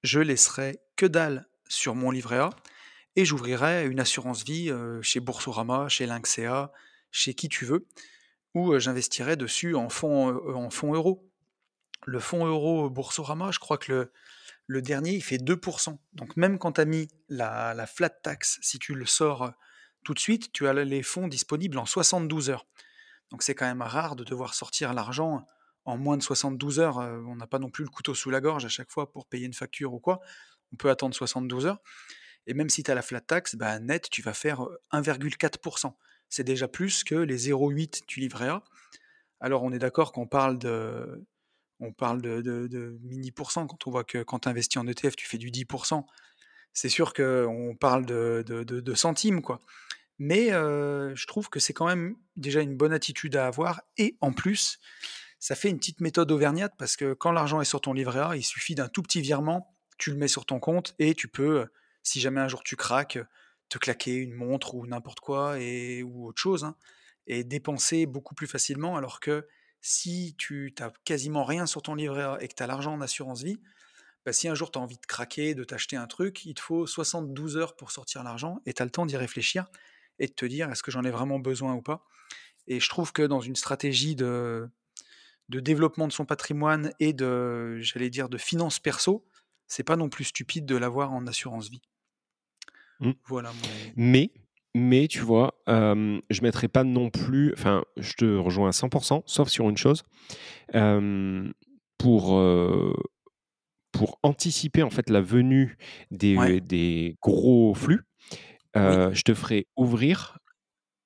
je 0.04 0.20
laisserais 0.20 0.80
que 0.98 1.08
dalle 1.08 1.48
sur 1.68 1.96
mon 1.96 2.12
livret 2.12 2.38
A 2.38 2.52
et 3.16 3.26
j'ouvrirais 3.26 3.88
une 3.88 4.00
assurance 4.00 4.44
vie 4.44 4.72
chez 5.02 5.20
Boursorama, 5.20 5.90
chez 5.90 6.06
Lynxea, 6.06 6.72
chez 7.10 7.34
qui 7.34 7.50
tu 7.50 7.66
veux, 7.66 7.88
où 8.54 8.78
j'investirais 8.78 9.36
dessus 9.36 9.74
en 9.74 9.90
fonds, 9.90 10.40
en 10.54 10.70
fonds 10.70 10.94
euros. 10.94 11.28
Le 12.06 12.20
fonds 12.20 12.46
euro 12.46 12.88
Boursorama, 12.92 13.50
je 13.50 13.58
crois 13.58 13.80
que 13.80 13.92
le, 13.92 14.12
le 14.68 14.84
dernier, 14.84 15.16
il 15.16 15.24
fait 15.24 15.38
2%. 15.38 15.98
Donc 16.14 16.38
même 16.38 16.60
quand 16.60 16.74
tu 16.74 16.82
as 16.82 16.86
mis 16.86 17.08
la, 17.30 17.88
flat 17.88 18.10
tax, 18.10 18.60
si 18.62 18.78
tu 18.78 18.94
le 18.94 19.08
sors 19.08 19.42
euh, 19.42 19.50
tout 20.04 20.14
de 20.14 20.20
suite, 20.20 20.52
tu 20.52 20.68
as 20.68 20.74
les 20.74 21.02
fonds 21.02 21.28
disponibles 21.28 21.80
en 21.80 21.88
72 21.88 22.52
heures. 22.52 22.68
Donc 23.32 23.42
c'est 23.42 23.56
quand 23.56 23.66
même 23.66 23.82
rare 23.82 24.16
de 24.16 24.24
devoir 24.24 24.54
sortir 24.54 24.94
l'argent 24.94 25.48
en 25.86 25.98
moins 25.98 26.18
de 26.18 26.24
72 26.24 26.80
heures. 26.80 27.00
Euh, 27.00 27.22
on 27.28 27.36
n'a 27.36 27.48
pas 27.48 27.60
non 27.60 27.70
plus 27.70 27.84
le 27.84 27.90
couteau 27.90 28.14
sous 28.14 28.30
la 28.30 28.42
gorge 28.42 28.66
à 28.66 28.70
chaque 28.70 28.92
fois 28.92 29.12
pour 29.12 29.26
payer 29.26 29.46
une 29.46 29.54
facture 29.54 29.94
ou 29.94 30.00
quoi. 30.00 30.22
On 30.72 30.76
peut 30.76 30.90
attendre 30.90 31.14
72 31.14 31.66
heures. 31.66 31.82
Et 32.48 32.54
même 32.54 32.70
si 32.70 32.84
tu 32.84 32.92
as 32.92 32.96
la 32.96 33.02
flat 33.02 33.22
tax, 33.22 33.56
bah, 33.56 33.80
net, 33.80 34.10
tu 34.10 34.22
vas 34.22 34.34
faire 34.34 34.62
1,4%. 34.92 35.88
Euh, 35.88 35.90
c'est 36.30 36.44
déjà 36.44 36.68
plus 36.68 37.04
que 37.04 37.16
les 37.16 37.50
0,8 37.50 38.08
du 38.08 38.20
livret 38.20 38.50
A. 38.50 38.64
Alors 39.40 39.64
on 39.64 39.72
est 39.72 39.80
d'accord 39.80 40.14
qu'on 40.14 40.26
parle 40.26 40.58
de, 40.58 41.26
on 41.80 41.92
parle 41.92 42.22
de, 42.22 42.98
mini 43.04 43.32
pourcent 43.32 43.68
quand 43.68 43.88
on 43.88 43.92
voit 43.92 44.04
que 44.04 44.24
quand 44.24 44.40
tu 44.40 44.50
investis 44.50 44.78
en 44.82 44.88
ETF, 44.88 45.16
tu 45.16 45.28
fais 45.28 45.38
du 45.38 45.52
10%. 45.52 46.04
C'est 46.72 46.90
sûr 46.90 47.14
qu'on 47.14 47.76
parle 47.80 48.06
de, 48.06 48.94
centimes, 48.96 49.42
quoi. 49.42 49.62
Mais 50.18 50.50
je 50.50 51.28
trouve 51.28 51.50
que 51.50 51.60
c'est 51.60 51.74
quand 51.74 51.86
même 51.86 52.16
déjà 52.36 52.62
une 52.62 52.76
bonne 52.78 52.94
attitude 52.94 53.36
à 53.36 53.46
avoir. 53.46 53.82
Et 53.98 54.18
en 54.22 54.32
plus, 54.32 54.80
ça 55.44 55.56
fait 55.56 55.70
une 55.70 55.78
petite 55.78 56.00
méthode 56.00 56.32
auvergnate 56.32 56.74
parce 56.78 56.96
que 56.96 57.14
quand 57.14 57.34
l'argent 57.34 57.60
est 57.60 57.66
sur 57.66 57.82
ton 57.82 57.92
livret 57.92 58.22
A, 58.22 58.36
il 58.38 58.44
suffit 58.44 58.76
d'un 58.76 58.88
tout 58.88 59.04
petit 59.04 59.20
virement, 59.20 59.76
tu 59.98 60.10
le 60.10 60.16
mets 60.16 60.30
sur 60.30 60.46
ton 60.46 60.62
compte 60.62 60.96
et 61.00 61.16
tu 61.16 61.28
peux, 61.28 61.66
si 62.02 62.22
jamais 62.22 62.40
un 62.40 62.48
jour 62.48 62.64
tu 62.64 62.78
craques, 62.78 63.20
te 63.68 63.78
claquer 63.78 64.14
une 64.14 64.32
montre 64.32 64.74
ou 64.74 64.88
n'importe 64.88 65.20
quoi 65.20 65.58
ou 66.06 66.28
autre 66.28 66.42
chose, 66.42 66.64
hein, 66.64 66.78
et 67.28 67.44
dépenser 67.44 68.06
beaucoup 68.06 68.36
plus 68.36 68.48
facilement 68.48 68.96
alors 68.96 69.20
que 69.20 69.46
si 69.82 70.34
tu 70.38 70.74
n'as 70.80 70.92
quasiment 71.04 71.44
rien 71.44 71.66
sur 71.66 71.82
ton 71.82 71.96
livret 71.96 72.24
A 72.24 72.38
et 72.40 72.48
que 72.48 72.56
tu 72.56 72.64
as 72.64 72.68
l'argent 72.68 72.94
en 72.94 73.02
assurance 73.02 73.44
vie, 73.44 73.60
bah, 74.26 74.32
si 74.32 74.48
un 74.48 74.56
jour 74.56 74.72
tu 74.72 74.80
as 74.80 74.82
envie 74.82 74.96
de 74.96 75.06
craquer, 75.06 75.56
de 75.56 75.66
t'acheter 75.66 75.98
un 75.98 76.08
truc, 76.08 76.46
il 76.46 76.54
te 76.54 76.62
faut 76.62 76.88
72 76.88 77.58
heures 77.58 77.76
pour 77.76 77.92
sortir 77.92 78.24
l'argent 78.24 78.62
et 78.66 78.72
tu 78.74 78.82
as 78.82 78.86
le 78.86 78.92
temps 78.92 79.06
d'y 79.06 79.18
réfléchir 79.18 79.68
et 80.20 80.28
de 80.28 80.34
te 80.34 80.46
dire 80.46 80.72
est-ce 80.72 80.84
que 80.84 80.92
j'en 80.92 81.04
ai 81.04 81.12
vraiment 81.12 81.40
besoin 81.40 81.74
ou 81.74 81.82
pas? 81.82 82.06
Et 82.68 82.80
je 82.80 82.88
trouve 82.88 83.12
que 83.12 83.24
dans 83.24 83.42
une 83.42 83.58
stratégie 83.58 84.16
de, 84.16 84.70
de 85.50 85.60
développement 85.60 86.08
de 86.08 86.14
son 86.14 86.26
patrimoine 86.26 86.92
et 87.00 87.14
de, 87.14 87.78
j'allais 87.80 88.10
dire, 88.10 88.30
de 88.30 88.38
finances 88.38 88.80
perso, 88.80 89.26
c'est 89.68 89.84
pas 89.84 89.96
non 89.96 90.10
plus 90.10 90.26
stupide 90.26 90.66
de 90.66 90.76
l'avoir 90.76 91.12
en 91.12 91.28
assurance 91.28 91.70
vie. 91.70 91.82
Mmh. 93.00 93.12
Voilà. 93.26 93.52
Mais 93.96 94.32
mais 94.76 95.08
tu 95.08 95.20
vois, 95.20 95.54
je 95.68 96.20
je 96.30 96.42
mettrai 96.42 96.68
pas 96.68 96.84
non 96.84 97.10
plus, 97.12 97.54
enfin, 97.54 97.84
je 97.98 98.14
te 98.14 98.26
rejoins 98.38 98.70
à 98.70 98.72
100 98.72 99.24
sauf 99.28 99.48
sur 99.50 99.70
une 99.70 99.78
chose, 99.78 100.04
pour, 100.72 102.44
pour 103.92 104.20
anticiper, 104.24 104.82
en 104.84 104.90
fait, 104.90 105.10
la 105.10 105.22
venue 105.22 105.78
des 106.10 106.60
des 106.60 107.18
gros 107.22 107.76
flux, 107.76 108.02
je 108.76 109.22
te 109.22 109.34
ferai 109.34 109.68
ouvrir 109.78 110.40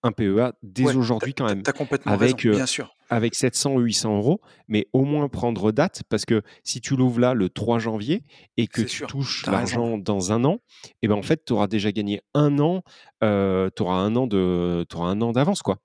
un 0.04 0.12
PEA 0.12 0.54
dès 0.64 0.96
aujourd'hui 0.96 1.34
quand 1.34 1.46
même. 1.46 1.64
complètement 1.64 2.14
avec, 2.14 2.48
bien 2.48 2.66
sûr. 2.66 2.97
Avec 3.10 3.36
700 3.36 3.76
ou 3.76 3.80
800 3.80 4.18
euros, 4.18 4.42
mais 4.68 4.88
au 4.92 5.04
moins 5.04 5.30
prendre 5.30 5.72
date, 5.72 6.04
parce 6.10 6.26
que 6.26 6.42
si 6.64 6.82
tu 6.82 6.96
l'ouvres 6.96 7.20
là 7.20 7.34
le 7.34 7.50
3 7.50 7.80
janvier 7.80 8.24
et 8.58 8.68
que 8.68 8.82
tu 8.82 9.06
touches 9.06 9.46
l'argent 9.46 9.98
dans 9.98 10.32
un 10.32 10.44
an, 10.44 10.60
et 10.86 10.92
eh 11.04 11.08
ben 11.08 11.16
en 11.16 11.22
fait, 11.22 11.46
tu 11.46 11.54
auras 11.54 11.68
déjà 11.68 11.92
gagné 11.92 12.22
un 12.34 12.60
an, 12.60 12.84
tu 13.22 13.26
auras 13.84 14.02
un 14.02 14.16
an 14.16 15.32
d'avance, 15.32 15.62
quoi. 15.62 15.80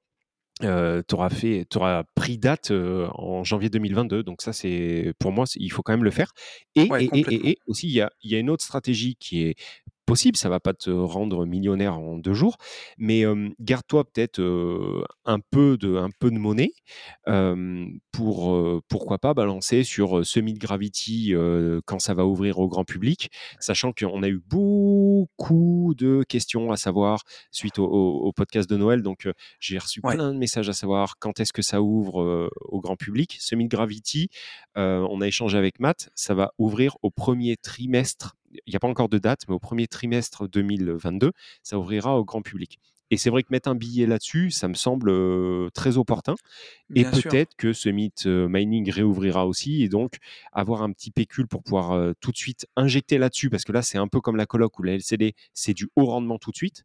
Euh, 0.64 1.02
tu 1.08 1.14
auras 1.14 2.04
pris 2.14 2.38
date 2.38 2.70
en 2.70 3.42
janvier 3.44 3.70
2022. 3.70 4.22
Donc 4.22 4.42
ça, 4.42 4.52
c'est 4.52 5.12
pour 5.18 5.32
moi, 5.32 5.44
il 5.56 5.72
faut 5.72 5.82
quand 5.82 5.92
même 5.92 6.04
le 6.04 6.10
faire. 6.10 6.32
Et, 6.74 6.88
et, 7.00 7.50
et, 7.50 7.58
aussi, 7.66 7.88
il 7.88 7.94
y 7.94 8.00
a, 8.00 8.10
y 8.22 8.36
a, 8.36 8.38
une 8.38 8.50
autre 8.50 8.64
stratégie 8.64 9.16
qui 9.16 9.42
est 9.42 9.54
possible, 10.07 10.36
ça 10.36 10.48
va 10.48 10.61
pas 10.61 10.74
te 10.74 10.90
rendre 10.90 11.46
millionnaire 11.46 11.98
en 11.98 12.18
deux 12.18 12.34
jours, 12.34 12.57
mais 12.98 13.24
garde-toi 13.61 14.05
peut-être 14.05 14.40
un 15.24 15.38
peu 15.50 15.76
de 15.76 15.96
un 15.96 16.11
peu 16.18 16.30
de 16.30 16.38
monnaie 16.38 16.72
pour 18.12 18.82
pourquoi 18.88 19.18
pas 19.18 19.34
balancer 19.34 19.84
sur 19.84 20.24
Summit 20.26 20.55
Gravity 20.55 21.34
quand 21.86 21.98
ça 21.98 22.14
va 22.14 22.26
ouvrir 22.26 22.59
au 22.59 22.68
grand 22.68 22.84
public, 22.84 23.30
sachant 23.61 23.92
qu'on 23.92 24.22
a 24.22 24.28
eu 24.28 24.40
beaucoup 24.46 25.94
de 25.96 26.24
questions 26.28 26.72
à 26.72 26.76
savoir 26.76 27.22
suite 27.50 27.78
au, 27.78 28.32
podcast 28.34 28.68
de 28.68 28.76
Noël, 28.76 29.03
donc 29.03 29.28
j'ai 29.61 29.78
reçu 29.78 30.00
plein 30.00 30.32
de 30.32 30.38
messages 30.38 30.68
à 30.68 30.72
savoir 30.72 31.14
quand 31.18 31.40
est-ce 31.40 31.53
que 31.53 31.62
ça 31.62 31.82
ouvre 31.82 32.50
au 32.61 32.80
grand 32.80 32.96
public? 32.96 33.36
Summit 33.40 33.68
Gravity, 33.68 34.28
on 34.76 35.20
a 35.20 35.26
échangé 35.26 35.59
avec 35.59 35.80
Matt, 35.80 36.11
ça 36.14 36.34
va 36.34 36.53
ouvrir 36.59 36.96
au 37.03 37.11
premier 37.11 37.57
trimestre 37.57 38.36
n'y 38.66 38.76
a 38.76 38.80
pas 38.80 38.88
encore 38.88 39.09
de 39.09 39.18
date, 39.18 39.42
mais 39.48 39.55
au 39.55 39.59
premier 39.59 39.86
trimestre 39.86 40.48
2022, 40.48 41.32
ça 41.62 41.78
ouvrira 41.78 42.18
au 42.18 42.24
grand 42.24 42.42
public. 42.42 42.78
Et 43.12 43.18
c'est 43.18 43.28
vrai 43.28 43.42
que 43.42 43.48
mettre 43.50 43.68
un 43.68 43.74
billet 43.74 44.07
là-dessus, 44.07 44.50
ça 44.50 44.68
me 44.68 44.74
semble 44.74 45.12
très 45.72 45.98
opportun. 45.98 46.34
et 46.94 47.05
peut-être 47.05 47.55
que 47.59 47.74
ce 47.74 47.90
mythe 47.90 48.24
mining 48.24 48.90
réouvrira 48.90 49.46
aussi. 49.46 49.82
Et 49.82 49.90
donc, 49.90 50.16
avoir 50.50 50.80
un 50.80 50.90
petit 50.92 51.11
pécule 51.11 51.46
pour 51.46 51.62
pouvoir 51.62 52.14
tout 52.22 52.32
de 52.32 52.36
suite 52.38 52.66
injecter 52.74 53.18
là-dessus, 53.18 53.50
parce 53.50 53.64
que 53.64 53.72
là, 53.72 53.82
c'est 53.82 53.98
un 53.98 54.09
peu 54.09 54.22
comme 54.22 54.36
la 54.36 54.46
coloc 54.46 54.78
ou 54.78 54.82
la 54.82 54.94
LCD, 54.94 55.34
c'est 55.53 55.74
du 55.74 55.90
haut 55.94 56.07
rendement 56.07 56.38
tout 56.38 56.53
de 56.53 56.57
suite. 56.57 56.84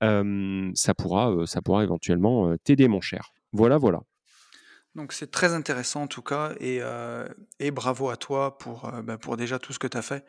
ça, 0.00 0.94
pourra, 0.94 1.34
ça 1.44 1.60
pourra 1.60 1.84
éventuellement 1.84 2.56
t'aider, 2.64 2.88
mon 2.88 3.02
cher. 3.02 3.34
Voilà, 3.52 3.76
voilà. 3.76 4.00
Donc 4.94 5.12
c'est 5.12 5.30
très 5.30 5.52
intéressant 5.52 6.04
en 6.04 6.06
tout 6.06 6.22
cas 6.22 6.54
et, 6.58 6.80
et 7.60 7.70
bravo 7.70 8.08
à 8.08 8.16
toi 8.16 8.56
pour, 8.56 8.90
bah, 9.04 9.18
pour 9.18 9.36
déjà 9.36 9.58
tout 9.58 9.74
ce 9.74 9.78
que 9.78 9.86
tu 9.86 9.98
as 9.98 10.02
fait 10.02 10.24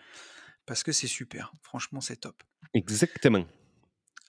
parce 0.68 0.84
que 0.84 0.91
c'est 0.91 1.07
super. 1.07 1.53
Franchement, 1.63 2.01
c'est 2.01 2.18
top. 2.18 2.43
Exactement. 2.76 3.45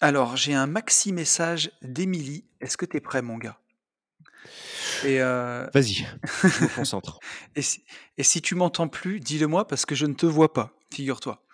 Alors, 0.01 0.36
j'ai 0.36 0.55
un 0.55 0.66
maxi 0.66 1.12
message 1.12 1.70
d'Emilie. 1.82 2.45
Est-ce 2.61 2.78
que 2.78 2.86
tu 2.86 2.97
es 2.97 3.01
prêt, 3.01 3.20
mon 3.20 3.36
gars? 3.36 3.59
Et 5.05 5.18
Vas-y, 5.18 6.07
je 6.24 6.64
me 6.64 6.74
concentre. 6.74 7.18
et, 7.57 7.62
si, 7.62 7.84
et 8.16 8.22
si 8.22 8.41
tu 8.41 8.55
m'entends 8.55 8.89
plus, 8.89 9.20
dis-le 9.20 9.47
moi 9.47 9.66
parce 9.66 9.84
que 9.84 9.95
je 9.95 10.07
ne 10.07 10.14
te 10.14 10.26
vois 10.26 10.53
pas, 10.53 10.72
figure-toi. 10.93 11.45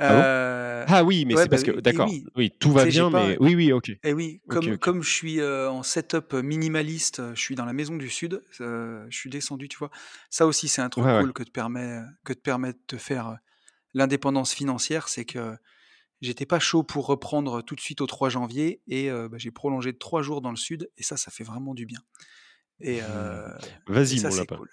Ah, 0.00 0.84
ah, 0.86 1.04
oui, 1.04 1.24
mais 1.24 1.36
c'est 1.36 1.48
parce 1.48 1.64
bah 1.64 1.72
que 1.72 1.80
d'accord. 1.80 2.08
Oui, 2.36 2.52
tout 2.58 2.70
va 2.70 2.84
bien, 2.84 3.10
mais 3.10 3.36
oui, 3.40 3.56
oui, 3.56 3.72
ok. 3.72 3.90
Et 4.04 4.12
oui, 4.12 4.40
comme, 4.48 4.78
comme 4.78 5.02
je 5.02 5.10
suis 5.10 5.42
en 5.42 5.82
setup 5.82 6.34
minimaliste, 6.34 7.22
je 7.34 7.40
suis 7.40 7.54
dans 7.54 7.64
la 7.64 7.72
maison 7.72 7.96
du 7.96 8.08
sud, 8.08 8.42
je 8.50 9.06
suis 9.10 9.30
descendu, 9.30 9.68
tu 9.68 9.78
vois. 9.78 9.90
Ça 10.30 10.46
aussi, 10.46 10.68
c'est 10.68 10.82
un 10.82 10.88
truc 10.88 11.04
cool 11.04 11.32
que 11.32 11.42
te 11.44 11.50
permet 11.50 12.00
que 12.24 12.32
te 12.32 12.40
permet 12.40 12.72
de 12.72 12.80
te 12.86 12.96
faire 12.96 13.38
l'indépendance 13.94 14.52
financière, 14.52 15.08
c'est 15.08 15.24
que 15.24 15.56
j'étais 16.20 16.46
pas 16.46 16.58
chaud 16.58 16.82
pour 16.82 17.06
reprendre 17.06 17.62
tout 17.62 17.74
de 17.74 17.80
suite 17.80 18.00
au 18.00 18.06
3 18.06 18.28
janvier 18.28 18.82
et 18.86 19.10
bah, 19.10 19.38
j'ai 19.38 19.50
prolongé 19.50 19.92
de 19.92 19.98
3 19.98 20.22
jours 20.22 20.40
dans 20.40 20.50
le 20.50 20.56
sud 20.56 20.90
et 20.96 21.02
ça, 21.02 21.16
ça 21.16 21.30
fait 21.30 21.44
vraiment 21.44 21.74
du 21.74 21.86
bien. 21.86 22.00
Et, 22.80 23.00
Vas-y, 23.86 24.20
mon 24.22 24.34
lapin. 24.34 24.56
Cool. 24.56 24.70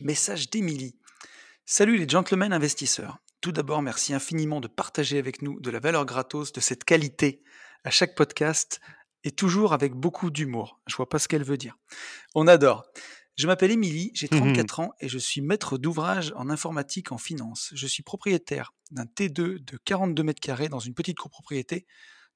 Message 0.00 0.50
d'Emilie. 0.50 0.98
Salut 1.64 1.96
les 1.96 2.08
gentlemen 2.08 2.52
investisseurs. 2.52 3.18
Tout 3.40 3.52
d'abord, 3.52 3.82
merci 3.82 4.14
infiniment 4.14 4.60
de 4.60 4.68
partager 4.68 5.18
avec 5.18 5.42
nous 5.42 5.60
de 5.60 5.70
la 5.70 5.80
valeur 5.80 6.04
gratos 6.04 6.52
de 6.52 6.60
cette 6.60 6.84
qualité 6.84 7.42
à 7.84 7.90
chaque 7.90 8.14
podcast 8.14 8.80
et 9.24 9.30
toujours 9.30 9.72
avec 9.72 9.94
beaucoup 9.94 10.30
d'humour. 10.30 10.80
Je 10.86 10.96
vois 10.96 11.08
pas 11.08 11.18
ce 11.18 11.28
qu'elle 11.28 11.44
veut 11.44 11.56
dire. 11.56 11.76
On 12.34 12.46
adore. 12.46 12.84
Je 13.36 13.46
m'appelle 13.46 13.70
Émilie, 13.70 14.12
j'ai 14.14 14.28
34 14.28 14.80
mmh 14.80 14.82
ans 14.82 14.92
et 14.98 15.10
je 15.10 15.18
suis 15.18 15.42
maître 15.42 15.76
d'ouvrage 15.76 16.32
en 16.36 16.48
informatique 16.48 17.12
en 17.12 17.18
finance. 17.18 17.70
Je 17.74 17.86
suis 17.86 18.02
propriétaire 18.02 18.72
d'un 18.90 19.04
T2 19.04 19.62
de 19.62 19.78
42 19.84 20.22
mètres 20.22 20.40
carrés 20.40 20.70
dans 20.70 20.78
une 20.78 20.94
petite 20.94 21.18
copropriété 21.18 21.86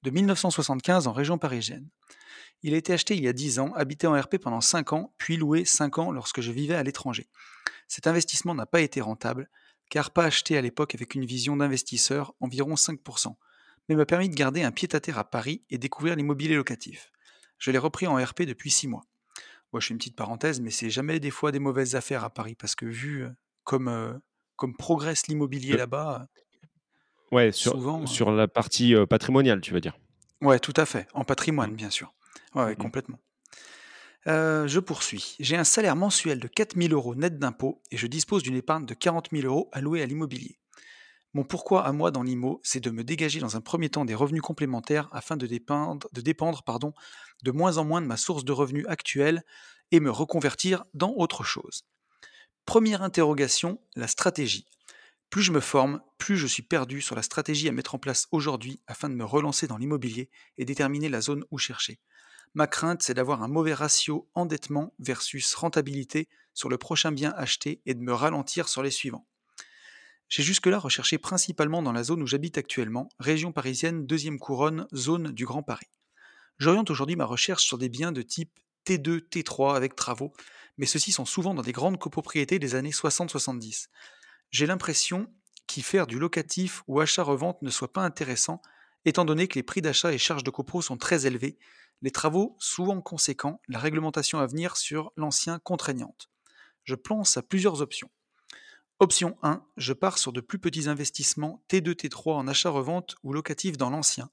de 0.02 0.10
1975 0.10 1.06
en 1.06 1.12
région 1.12 1.38
parisienne. 1.38 1.88
Il 2.62 2.74
a 2.74 2.76
été 2.76 2.92
acheté 2.92 3.16
il 3.16 3.24
y 3.24 3.28
a 3.28 3.32
10 3.32 3.60
ans, 3.60 3.72
habité 3.74 4.06
en 4.06 4.20
RP 4.20 4.36
pendant 4.36 4.60
5 4.60 4.92
ans, 4.92 5.14
puis 5.16 5.38
loué 5.38 5.64
5 5.64 5.98
ans 5.98 6.12
lorsque 6.12 6.42
je 6.42 6.52
vivais 6.52 6.74
à 6.74 6.82
l'étranger. 6.82 7.30
Cet 7.88 8.06
investissement 8.06 8.54
n'a 8.54 8.66
pas 8.66 8.82
été 8.82 9.00
rentable, 9.00 9.48
car 9.88 10.10
pas 10.10 10.24
acheté 10.24 10.58
à 10.58 10.60
l'époque 10.60 10.94
avec 10.94 11.14
une 11.14 11.24
vision 11.24 11.56
d'investisseur, 11.56 12.34
environ 12.40 12.74
5%, 12.74 13.36
mais 13.88 13.94
m'a 13.94 14.04
permis 14.04 14.28
de 14.28 14.34
garder 14.34 14.62
un 14.62 14.70
pied-à-terre 14.70 15.18
à 15.18 15.24
Paris 15.24 15.62
et 15.70 15.78
découvrir 15.78 16.14
l'immobilier 16.14 16.56
locatif. 16.56 17.10
Je 17.58 17.70
l'ai 17.70 17.78
repris 17.78 18.06
en 18.06 18.22
RP 18.22 18.42
depuis 18.42 18.70
6 18.70 18.88
mois. 18.88 19.06
Moi, 19.72 19.80
je 19.80 19.86
fais 19.86 19.94
une 19.94 19.98
petite 19.98 20.16
parenthèse, 20.16 20.60
mais 20.60 20.70
c'est 20.70 20.90
jamais 20.90 21.20
des 21.20 21.30
fois 21.30 21.52
des 21.52 21.58
mauvaises 21.58 21.94
affaires 21.94 22.24
à 22.24 22.30
Paris, 22.30 22.54
parce 22.54 22.74
que 22.74 22.86
vu 22.86 23.26
comme, 23.64 24.20
comme 24.56 24.76
progresse 24.76 25.28
l'immobilier 25.28 25.76
là-bas. 25.76 26.26
Ouais, 27.30 27.52
sur, 27.52 28.08
sur 28.08 28.32
la 28.32 28.48
partie 28.48 28.94
patrimoniale, 29.08 29.60
tu 29.60 29.72
veux 29.72 29.80
dire? 29.80 29.96
Ouais, 30.40 30.58
tout 30.58 30.74
à 30.76 30.86
fait, 30.86 31.06
en 31.14 31.24
patrimoine, 31.24 31.72
mmh. 31.72 31.76
bien 31.76 31.90
sûr. 31.90 32.12
Ouais, 32.54 32.72
mmh 32.72 32.76
complètement. 32.76 33.18
je 34.26 34.78
poursuis. 34.80 35.36
J'ai 35.38 35.56
un 35.56 35.64
salaire 35.64 35.96
mensuel 35.96 36.40
de 36.40 36.48
4000 36.48 36.92
euros 36.92 37.14
net 37.14 37.38
d'impôts 37.38 37.80
et 37.90 37.96
je 37.96 38.06
dispose 38.06 38.42
d'une 38.42 38.56
épargne 38.56 38.86
de 38.86 38.94
40 38.94 39.28
000 39.32 39.46
euros 39.46 39.68
allouée 39.72 40.02
à 40.02 40.06
l'immobilier. 40.06 40.59
Mon 41.32 41.44
pourquoi 41.44 41.86
à 41.86 41.92
moi 41.92 42.10
dans 42.10 42.24
l'IMO, 42.24 42.60
c'est 42.64 42.80
de 42.80 42.90
me 42.90 43.04
dégager 43.04 43.38
dans 43.38 43.56
un 43.56 43.60
premier 43.60 43.88
temps 43.88 44.04
des 44.04 44.16
revenus 44.16 44.42
complémentaires 44.42 45.08
afin 45.12 45.36
de 45.36 45.46
dépendre, 45.46 46.08
de, 46.12 47.50
moins 47.52 47.78
en 47.78 47.84
moins 47.84 48.02
de 48.02 48.06
ma 48.06 48.16
source 48.16 48.44
de 48.44 48.50
revenus 48.52 48.84
actuelle 48.88 49.44
et 49.92 50.00
me 50.00 50.10
reconvertir 50.10 50.84
dans 50.92 51.14
autre 51.16 51.44
chose. 51.44 51.84
Première 52.66 53.02
interrogation, 53.02 53.80
la 53.94 54.08
stratégie. 54.08 54.66
Plus 55.30 55.42
je 55.42 55.52
me 55.52 55.60
forme, 55.60 56.02
plus 56.18 56.36
je 56.36 56.48
suis 56.48 56.64
perdu 56.64 57.00
sur 57.00 57.14
la 57.14 57.22
stratégie 57.22 57.68
à 57.68 57.72
mettre 57.72 57.94
en 57.94 57.98
place 57.98 58.26
aujourd'hui 58.32 58.82
afin 58.88 59.08
de 59.08 59.14
me 59.14 59.24
relancer 59.24 59.68
dans 59.68 59.76
l'immobilier 59.76 60.28
et 60.58 60.64
déterminer 60.64 61.08
la 61.08 61.20
zone 61.20 61.44
où 61.52 61.58
chercher. 61.58 62.00
Ma 62.54 62.66
crainte, 62.66 63.02
c'est 63.02 63.14
d'avoir 63.14 63.44
un 63.44 63.48
mauvais 63.48 63.74
ratio 63.74 64.28
endettement 64.34 64.92
versus 64.98 65.54
rentabilité 65.54 66.28
sur 66.54 66.68
le 66.68 66.78
prochain 66.78 67.12
bien 67.12 67.32
acheté 67.36 67.80
et 67.86 67.94
de 67.94 68.00
me 68.00 68.12
ralentir 68.12 68.68
sur 68.68 68.82
les 68.82 68.90
suivants. 68.90 69.28
J'ai 70.30 70.44
jusque-là 70.44 70.78
recherché 70.78 71.18
principalement 71.18 71.82
dans 71.82 71.90
la 71.90 72.04
zone 72.04 72.22
où 72.22 72.26
j'habite 72.26 72.56
actuellement, 72.56 73.08
région 73.18 73.50
parisienne, 73.50 74.06
deuxième 74.06 74.38
couronne, 74.38 74.86
zone 74.94 75.32
du 75.32 75.44
Grand 75.44 75.64
Paris. 75.64 75.90
J'oriente 76.58 76.88
aujourd'hui 76.88 77.16
ma 77.16 77.24
recherche 77.24 77.64
sur 77.64 77.78
des 77.78 77.88
biens 77.88 78.12
de 78.12 78.22
type 78.22 78.60
T2, 78.86 79.28
T3 79.28 79.74
avec 79.74 79.96
travaux, 79.96 80.32
mais 80.78 80.86
ceux-ci 80.86 81.10
sont 81.10 81.24
souvent 81.24 81.52
dans 81.52 81.62
des 81.62 81.72
grandes 81.72 81.98
copropriétés 81.98 82.60
des 82.60 82.76
années 82.76 82.92
60-70. 82.92 83.88
J'ai 84.52 84.66
l'impression 84.66 85.26
qu'y 85.66 85.82
faire 85.82 86.06
du 86.06 86.20
locatif 86.20 86.84
ou 86.86 87.00
achat-revente 87.00 87.60
ne 87.62 87.70
soit 87.70 87.92
pas 87.92 88.02
intéressant, 88.04 88.62
étant 89.04 89.24
donné 89.24 89.48
que 89.48 89.56
les 89.56 89.64
prix 89.64 89.82
d'achat 89.82 90.12
et 90.12 90.18
charges 90.18 90.44
de 90.44 90.50
copro 90.50 90.80
sont 90.80 90.96
très 90.96 91.26
élevés, 91.26 91.58
les 92.02 92.12
travaux 92.12 92.54
souvent 92.60 93.00
conséquents, 93.00 93.60
la 93.66 93.80
réglementation 93.80 94.38
à 94.38 94.46
venir 94.46 94.76
sur 94.76 95.10
l'ancien 95.16 95.58
contraignante. 95.58 96.30
Je 96.84 96.94
pense 96.94 97.36
à 97.36 97.42
plusieurs 97.42 97.82
options. 97.82 98.10
Option 99.02 99.38
1, 99.42 99.64
je 99.78 99.94
pars 99.94 100.18
sur 100.18 100.30
de 100.30 100.42
plus 100.42 100.58
petits 100.58 100.86
investissements 100.86 101.64
T2, 101.70 101.94
T3 101.94 102.32
en 102.34 102.46
achat-revente 102.46 103.16
ou 103.22 103.32
locatif 103.32 103.78
dans 103.78 103.88
l'ancien, 103.88 104.28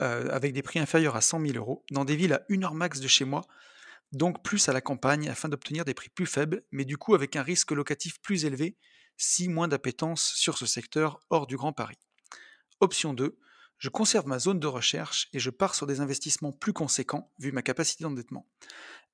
euh, 0.00 0.28
avec 0.30 0.52
des 0.52 0.62
prix 0.62 0.80
inférieurs 0.80 1.14
à 1.14 1.20
100 1.20 1.40
000 1.46 1.56
euros, 1.56 1.84
dans 1.92 2.04
des 2.04 2.16
villes 2.16 2.32
à 2.32 2.42
1 2.50 2.64
heure 2.64 2.74
max 2.74 2.98
de 2.98 3.06
chez 3.06 3.24
moi, 3.24 3.42
donc 4.10 4.42
plus 4.42 4.68
à 4.68 4.72
la 4.72 4.80
campagne 4.80 5.28
afin 5.28 5.48
d'obtenir 5.48 5.84
des 5.84 5.94
prix 5.94 6.08
plus 6.08 6.26
faibles, 6.26 6.64
mais 6.72 6.84
du 6.84 6.96
coup 6.96 7.14
avec 7.14 7.36
un 7.36 7.44
risque 7.44 7.70
locatif 7.70 8.20
plus 8.22 8.44
élevé, 8.44 8.76
si 9.16 9.48
moins 9.48 9.68
d'appétence 9.68 10.32
sur 10.34 10.58
ce 10.58 10.66
secteur 10.66 11.20
hors 11.30 11.46
du 11.46 11.56
Grand 11.56 11.72
Paris. 11.72 11.98
Option 12.80 13.14
2, 13.14 13.38
je 13.78 13.88
conserve 13.88 14.26
ma 14.26 14.40
zone 14.40 14.58
de 14.58 14.66
recherche 14.66 15.28
et 15.32 15.38
je 15.38 15.50
pars 15.50 15.76
sur 15.76 15.86
des 15.86 16.00
investissements 16.00 16.50
plus 16.50 16.72
conséquents 16.72 17.32
vu 17.38 17.52
ma 17.52 17.62
capacité 17.62 18.02
d'endettement. 18.02 18.48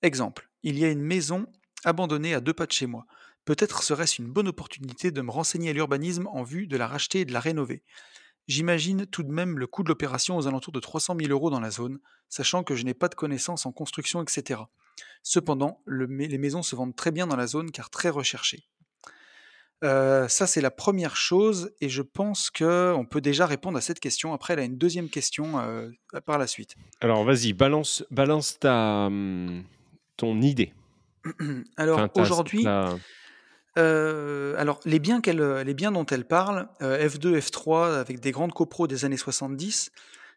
Exemple, 0.00 0.48
il 0.62 0.78
y 0.78 0.84
a 0.86 0.90
une 0.90 1.02
maison 1.02 1.46
abandonnée 1.84 2.32
à 2.32 2.40
deux 2.40 2.54
pas 2.54 2.66
de 2.66 2.72
chez 2.72 2.86
moi. 2.86 3.06
Peut-être 3.44 3.82
serait-ce 3.82 4.22
une 4.22 4.28
bonne 4.28 4.48
opportunité 4.48 5.10
de 5.10 5.20
me 5.20 5.30
renseigner 5.30 5.70
à 5.70 5.72
l'urbanisme 5.72 6.28
en 6.28 6.42
vue 6.42 6.66
de 6.66 6.76
la 6.76 6.86
racheter 6.86 7.20
et 7.20 7.24
de 7.24 7.32
la 7.32 7.40
rénover. 7.40 7.82
J'imagine 8.48 9.06
tout 9.06 9.22
de 9.22 9.32
même 9.32 9.58
le 9.58 9.66
coût 9.66 9.82
de 9.82 9.88
l'opération 9.88 10.36
aux 10.36 10.46
alentours 10.46 10.72
de 10.72 10.80
300 10.80 11.16
000 11.18 11.30
euros 11.32 11.50
dans 11.50 11.60
la 11.60 11.70
zone, 11.70 11.98
sachant 12.28 12.64
que 12.64 12.74
je 12.74 12.84
n'ai 12.84 12.94
pas 12.94 13.08
de 13.08 13.14
connaissances 13.14 13.66
en 13.66 13.72
construction, 13.72 14.22
etc. 14.22 14.60
Cependant, 15.22 15.82
les 15.86 16.38
maisons 16.38 16.62
se 16.62 16.74
vendent 16.74 16.96
très 16.96 17.10
bien 17.10 17.26
dans 17.26 17.36
la 17.36 17.46
zone 17.46 17.70
car 17.70 17.90
très 17.90 18.10
recherchées. 18.10 18.64
Euh, 19.84 20.28
ça, 20.28 20.46
c'est 20.46 20.60
la 20.60 20.70
première 20.70 21.16
chose, 21.16 21.72
et 21.80 21.88
je 21.88 22.02
pense 22.02 22.50
qu'on 22.50 23.06
peut 23.08 23.20
déjà 23.20 23.46
répondre 23.46 23.76
à 23.76 23.80
cette 23.80 23.98
question. 23.98 24.32
Après, 24.32 24.52
elle 24.52 24.60
a 24.60 24.64
une 24.64 24.78
deuxième 24.78 25.08
question 25.08 25.58
euh, 25.58 25.90
par 26.24 26.38
la 26.38 26.46
suite. 26.46 26.76
Alors, 27.00 27.24
vas-y, 27.24 27.52
balance, 27.52 28.04
balance 28.10 28.60
ta, 28.60 29.06
hum, 29.06 29.64
ton 30.16 30.40
idée. 30.40 30.72
Alors, 31.76 32.08
aujourd'hui, 32.14 32.64
alors 33.76 34.80
les 34.84 34.98
biens 34.98 35.20
les 35.24 35.74
biens 35.74 35.92
dont 35.92 36.06
elle 36.06 36.26
parle, 36.26 36.68
F2, 36.80 37.38
F3 37.38 37.98
avec 37.98 38.20
des 38.20 38.30
grandes 38.30 38.52
copros 38.52 38.86
des 38.86 39.04
années 39.04 39.16
70, 39.16 39.90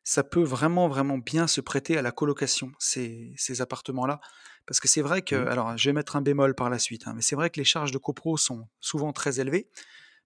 ça 0.04 0.24
peut 0.24 0.44
vraiment, 0.44 0.88
vraiment 0.88 1.18
bien 1.18 1.48
se 1.48 1.62
prêter 1.62 1.98
à 1.98 2.02
la 2.02 2.12
colocation, 2.12 2.72
ces 2.80 3.34
ces 3.38 3.62
appartements-là. 3.62 4.22
Parce 4.68 4.80
que 4.80 4.88
c'est 4.88 5.02
vrai 5.02 5.22
que 5.22 5.36
mmh. 5.36 5.48
alors 5.48 5.78
je 5.78 5.90
vais 5.90 5.94
mettre 5.94 6.16
un 6.16 6.22
bémol 6.22 6.56
par 6.56 6.70
la 6.70 6.80
suite, 6.80 7.08
hein, 7.08 7.14
mais 7.16 7.22
c'est 7.22 7.36
vrai 7.36 7.50
que 7.50 7.60
les 7.60 7.66
charges 7.66 7.92
de 7.92 7.98
copro 7.98 8.38
sont 8.38 8.68
souvent 8.80 9.14
très 9.14 9.40
élevées. 9.40 9.68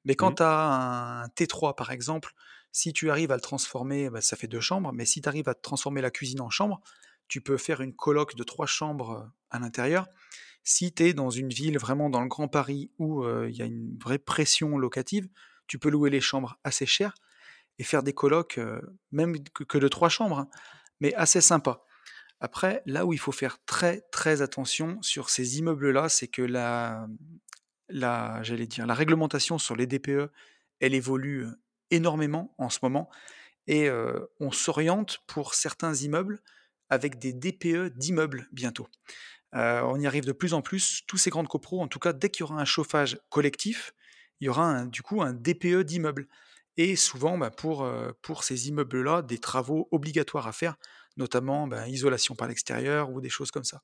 Mais 0.05 0.16
quand 0.16 0.32
mmh. 0.32 0.36
tu 0.36 0.43
as 0.43 1.24
un 1.24 1.28
T3 1.28 1.76
par 1.76 1.91
exemple, 1.91 2.34
si 2.72 2.93
tu 2.93 3.10
arrives 3.10 3.32
à 3.32 3.36
le 3.36 3.41
transformer, 3.41 4.10
bah, 4.10 4.22
ça 4.22 4.36
fait 4.36 4.47
deux 4.47 4.60
chambres, 4.60 4.91
mais 4.93 5.05
si 5.05 5.22
tu 5.22 5.30
arrives 5.30 5.49
à 5.49 5.55
transformer 5.55 6.01
la 6.01 6.12
cuisine 6.12 6.41
en 6.41 6.49
chambre, 6.49 6.82
tu 7.28 7.41
peux 7.41 7.57
faire 7.57 7.82
une 7.82 7.95
coloc 7.95 8.36
de 8.36 8.43
trois 8.43 8.66
chambres, 8.66 9.32
à 9.49 9.60
l'intérieur 9.60 10.07
si 10.64 10.93
tu 10.93 11.03
es 11.03 11.14
dans 11.14 11.30
une 11.30 11.49
ville 11.49 11.78
vraiment 11.78 12.10
dans 12.10 12.22
le 12.22 12.28
Grand 12.28 12.47
Paris 12.47 12.91
où 12.99 13.28
il 13.28 13.55
y 13.55 13.62
a 13.62 13.66
une 13.66 13.97
vraie 13.97 14.20
pression 14.20 14.78
locative, 14.78 15.28
tu 15.68 15.80
peux 15.80 15.89
louer 15.89 16.10
les 16.10 16.22
chambres 16.22 16.60
assez 16.64 16.86
cher 16.86 17.14
et 17.78 17.84
faire 17.84 18.03
des 18.03 18.14
colocs, 18.14 18.60
même 19.12 19.41
que, 19.53 19.78
de 19.78 19.88
trois 19.88 20.10
chambres, 20.10 20.39
hein, 20.39 20.49
mais 20.99 21.14
assez 21.14 21.41
sympa. 21.41 21.84
Après, 22.41 22.82
là 22.86 23.05
où 23.05 23.14
il 23.14 23.20
faut 23.20 23.32
faire 23.32 23.57
très 23.66 24.01
très 24.12 24.41
attention 24.41 25.01
sur 25.01 25.30
ces 25.30 25.60
immeubles-là, 25.60 26.10
c'est 26.10 26.28
que 26.28 26.41
la, 26.41 27.07
j'allais 27.89 28.68
dire, 28.68 28.86
la 28.86 28.93
réglementation 28.93 29.57
sur 29.57 29.76
les 29.76 29.88
DPE, 29.88 30.32
elle 30.80 30.93
évolue 30.93 31.47
énormément 31.91 32.53
en 32.57 32.70
ce 32.70 32.80
moment 32.84 33.10
et 33.68 33.89
on 34.39 34.51
s'oriente 34.51 35.20
pour 35.28 35.53
certains 35.53 35.93
immeubles 35.95 36.41
avec 36.89 37.20
des 37.20 37.34
DPE 37.34 37.93
d'immeubles 37.95 38.47
bientôt. 38.51 38.88
Euh, 39.55 39.81
on 39.81 39.99
y 39.99 40.07
arrive 40.07 40.25
de 40.25 40.31
plus 40.31 40.53
en 40.53 40.61
plus. 40.61 41.03
Tous 41.07 41.17
ces 41.17 41.29
grandes 41.29 41.47
copros, 41.47 41.81
en 41.81 41.87
tout 41.87 41.99
cas, 41.99 42.13
dès 42.13 42.29
qu'il 42.29 42.41
y 42.41 42.43
aura 42.43 42.59
un 42.59 42.65
chauffage 42.65 43.19
collectif, 43.29 43.93
il 44.39 44.45
y 44.45 44.49
aura 44.49 44.85
du 44.85 45.01
coup 45.01 45.21
un 45.21 45.33
DPE 45.33 45.83
d'immeuble. 45.83 46.27
Et 46.77 46.95
souvent, 46.95 47.37
bah, 47.37 47.49
pour, 47.49 47.83
euh, 47.83 48.11
pour 48.21 48.43
ces 48.43 48.69
immeubles-là, 48.69 49.21
des 49.21 49.37
travaux 49.37 49.87
obligatoires 49.91 50.47
à 50.47 50.51
faire, 50.51 50.77
notamment 51.17 51.67
bah, 51.67 51.87
isolation 51.89 52.35
par 52.35 52.47
l'extérieur 52.47 53.11
ou 53.11 53.21
des 53.21 53.29
choses 53.29 53.51
comme 53.51 53.63
ça. 53.63 53.81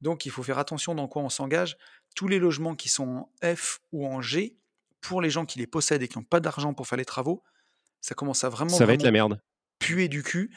Donc 0.00 0.26
il 0.26 0.32
faut 0.32 0.42
faire 0.42 0.58
attention 0.58 0.94
dans 0.94 1.06
quoi 1.06 1.22
on 1.22 1.28
s'engage. 1.28 1.76
Tous 2.16 2.28
les 2.28 2.38
logements 2.38 2.74
qui 2.74 2.88
sont 2.88 3.28
en 3.42 3.54
F 3.54 3.80
ou 3.92 4.06
en 4.06 4.20
G, 4.20 4.56
pour 5.00 5.22
les 5.22 5.30
gens 5.30 5.46
qui 5.46 5.58
les 5.58 5.66
possèdent 5.66 6.02
et 6.02 6.08
qui 6.08 6.18
n'ont 6.18 6.24
pas 6.24 6.40
d'argent 6.40 6.74
pour 6.74 6.88
faire 6.88 6.98
les 6.98 7.04
travaux, 7.04 7.42
ça 8.00 8.14
commence 8.14 8.42
à 8.44 8.48
vraiment, 8.48 8.70
ça 8.70 8.86
va 8.86 8.94
être 8.94 9.02
la 9.02 9.12
merde. 9.12 9.40
puer 9.78 10.08
du 10.08 10.22
cul. 10.22 10.50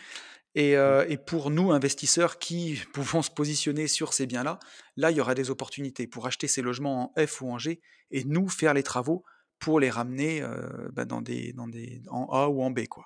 Et, 0.58 0.76
euh, 0.76 1.06
et, 1.08 1.18
pour 1.18 1.52
nous, 1.52 1.72
investisseurs 1.72 2.40
qui 2.40 2.82
pouvons 2.94 3.22
se 3.22 3.30
positionner 3.30 3.88
sur 3.88 4.12
ces 4.12 4.26
biens-là, 4.26 4.58
là, 4.96 5.12
il 5.12 5.18
y 5.18 5.22
aura 5.22 5.36
des 5.36 5.52
opportunités 5.52 6.08
pour 6.08 6.26
acheter 6.26 6.48
ces 6.48 6.64
logements 6.64 7.14
en 7.16 7.28
F 7.28 7.42
ou 7.44 7.52
en 7.52 7.60
G 7.60 7.80
et 8.10 8.24
nous 8.24 8.50
faire 8.50 8.74
les 8.74 8.82
travaux 8.82 9.24
pour 9.60 9.80
les 9.80 9.92
ramener 9.92 10.42
euh, 10.42 10.90
bah, 10.94 11.06
dans 11.06 11.22
des, 11.22 11.54
en 12.10 12.26
A 12.32 12.48
ou 12.48 12.64
en 12.64 12.72
B. 12.72 12.88
Quoi. 12.88 13.06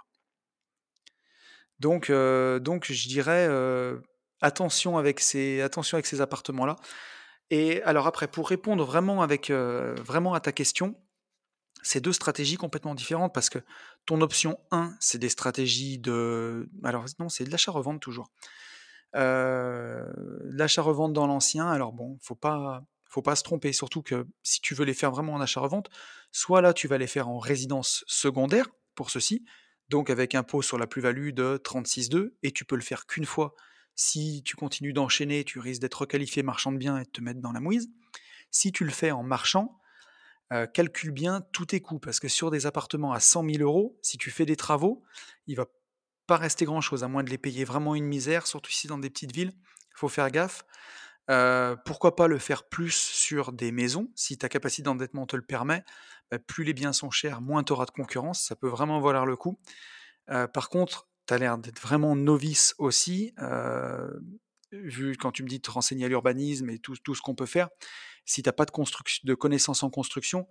Donc, 1.82 2.10
euh, 2.10 2.60
donc 2.60 2.89
je 2.89 3.08
dirais 3.10 3.49
attention 4.39 4.97
avec 4.97 5.20
ces, 5.20 5.68
ces 6.04 6.22
appartements-là. 6.22 6.78
Et 7.49 7.84
alors 7.84 8.08
après, 8.08 8.30
pour 8.30 8.47
répondre 8.47 8.86
vraiment, 8.86 9.22
avec, 9.22 9.52
vraiment 9.52 10.34
à 10.34 10.39
ta 10.39 10.54
question, 10.54 10.95
c'est 11.82 12.01
deux 12.01 12.13
stratégies 12.13 12.57
complètement 12.57 12.95
différentes 12.95 13.34
parce 13.34 13.49
que 13.49 13.59
ton 14.05 14.21
option 14.21 14.59
1, 14.71 14.95
c'est 14.99 15.17
des 15.17 15.29
stratégies 15.29 15.99
de. 15.99 16.69
Alors 16.84 17.05
non, 17.19 17.29
c'est 17.29 17.43
de 17.43 17.51
l'achat-revente 17.51 18.01
toujours. 18.01 18.29
l'achat-revente 19.13 21.13
dans 21.13 21.27
l'ancien, 21.27 21.67
alors 21.67 21.93
bon, 21.93 22.17
faut 22.21 22.36
pas, 22.36 22.84
faut 23.05 23.21
pas 23.21 23.36
se 23.36 23.43
tromper, 23.43 23.73
surtout 23.73 24.01
que 24.01 24.27
si 24.43 24.61
tu 24.61 24.73
veux 24.73 24.86
les 24.86 24.93
faire 24.93 25.11
vraiment 25.11 25.34
en 25.34 25.41
achat-revente, 25.41 25.89
soit 26.32 26.61
là 26.61 26.73
tu 26.73 26.88
vas 26.88 26.97
les 26.97 27.07
faire 27.07 27.27
en 27.27 27.39
résidence 27.39 28.03
secondaire 28.07 28.67
pour 28.95 29.09
ceci, 29.09 29.45
donc 29.89 30.09
avec 30.09 30.36
impôt 30.36 30.61
sur 30.61 30.77
la 30.77 30.88
plus-value 30.88 31.32
de 31.32 31.59
36,2, 31.63 32.34
et 32.43 32.51
tu 32.51 32.65
peux 32.65 32.75
le 32.75 32.82
faire 32.82 33.05
qu'une 33.05 33.25
fois. 33.25 33.53
Si 33.93 34.41
tu 34.43 34.55
continues 34.55 34.93
d'enchaîner, 34.93 35.43
tu 35.43 35.59
risques 35.59 35.82
d'être 35.82 36.01
requalifié 36.01 36.43
marchand 36.43 36.71
de 36.71 36.77
biens 36.77 36.97
et 36.97 37.03
de 37.03 37.09
te 37.09 37.21
mettre 37.21 37.41
dans 37.41 37.51
la 37.51 37.59
mouise. 37.59 37.89
Si 38.49 38.71
tu 38.71 38.86
le 38.86 38.91
fais 38.91 39.11
en 39.11 39.23
marchand, 39.23 39.80
euh, 40.52 40.66
calcule 40.66 41.12
bien 41.12 41.41
tous 41.54 41.68
tes 41.68 41.80
coûts, 41.80 41.99
parce 41.99 42.20
que 42.20 42.28
sur 42.28 42.52
des 42.52 42.66
appartements 42.66 43.14
à 43.14 43.20
100 43.20 43.45
000 43.49 43.64
euros, 43.64 43.97
si 44.02 44.18
tu 44.18 44.32
fais 44.32 44.45
des 44.45 44.56
travaux, 44.56 45.04
il 45.47 45.56
va 45.56 45.66
pas 46.28 46.38
rester 46.38 46.66
grand-chose, 46.66 47.04
à 47.04 47.08
moins 47.08 47.24
de 47.24 47.30
les 47.30 47.38
payer 47.38 47.64
vraiment 47.64 47.95
une 47.95 48.06
misère, 48.06 48.47
surtout 48.47 48.72
ici 48.72 48.88
dans 48.88 48.97
des 48.97 49.10
petites 49.10 49.34
villes. 49.34 49.54
Il 49.56 49.97
faut 49.97 50.10
faire 50.10 50.30
gaffe. 50.30 50.66
Euh, 51.30 51.76
pourquoi 51.86 52.16
pas 52.16 52.28
le 52.28 52.38
faire 52.38 52.68
plus 52.68 52.95
sur 52.95 53.54
des 53.54 53.72
maisons, 53.72 54.12
si 54.16 54.38
ta 54.38 54.49
capacité 54.49 54.84
d'endettement 54.84 55.26
te 55.26 55.36
le 55.36 55.41
permet. 55.41 55.84
Bah, 56.30 56.39
plus 56.39 56.64
les 56.64 56.74
biens 56.74 56.93
sont 56.93 57.12
chers, 57.12 57.41
moins 57.41 57.64
tu 57.64 57.72
auras 57.74 57.86
de 57.86 57.91
concurrence, 57.91 58.41
ça 58.41 58.56
peut 58.56 58.68
vraiment 58.68 58.99
valoir 58.99 59.26
le 59.26 59.38
coup. 59.38 59.60
Euh, 60.30 60.47
par 60.47 60.70
contre, 60.70 61.08
tu 61.28 61.34
as 61.34 61.38
l'air 61.38 61.58
d'être 61.58 61.80
vraiment 61.80 62.16
novice 62.16 62.76
aussi, 62.78 63.34
vu 64.72 65.17
quand 65.17 65.32
tu 65.32 65.43
me 65.43 65.47
dis 65.47 65.61
te 65.61 65.72
renseigner 65.72 66.05
à 66.05 66.07
l'urbanisme 66.07 66.69
et 66.69 66.80
tout, 66.80 66.95
tout 66.97 67.15
ce 67.15 67.22
qu'on 67.22 67.36
peut 67.36 67.45
faire 67.45 67.69
si 68.26 68.43
t'as 68.43 68.51
pas 68.51 68.65
de, 68.65 68.72
de 69.24 69.34
connaissances 69.34 69.84
en 69.84 69.89
construction, 69.89 70.47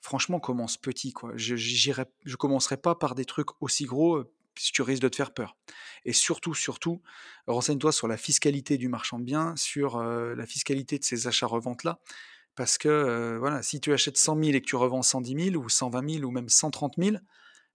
franchement, 0.00 0.40
commence 0.40 0.76
petit. 0.76 1.12
Quoi. 1.12 1.32
Je 1.36 1.54
ne 1.54 2.36
commencerai 2.36 2.76
pas 2.76 2.94
par 2.94 3.14
des 3.14 3.24
trucs 3.24 3.60
aussi 3.60 3.84
gros 3.84 4.24
si 4.58 4.72
tu 4.72 4.82
risques 4.82 5.02
de 5.02 5.08
te 5.08 5.16
faire 5.16 5.34
peur. 5.34 5.56
Et 6.04 6.12
surtout, 6.12 6.54
surtout, 6.54 7.02
renseigne-toi 7.46 7.92
sur 7.92 8.08
la 8.08 8.16
fiscalité 8.16 8.78
du 8.78 8.88
marchand 8.88 9.18
de 9.18 9.24
biens, 9.24 9.54
sur 9.56 10.02
la 10.02 10.46
fiscalité 10.46 10.98
de 10.98 11.04
ces 11.04 11.26
achats-reventes-là. 11.26 12.00
Parce 12.54 12.78
que 12.78 13.36
voilà, 13.38 13.62
si 13.62 13.80
tu 13.80 13.92
achètes 13.92 14.16
100 14.16 14.42
000 14.42 14.56
et 14.56 14.60
que 14.62 14.66
tu 14.66 14.76
revends 14.76 15.02
110 15.02 15.50
000 15.52 15.62
ou 15.62 15.68
120 15.68 16.10
000 16.10 16.24
ou 16.24 16.30
même 16.30 16.48
130 16.48 16.94
000, 16.96 17.16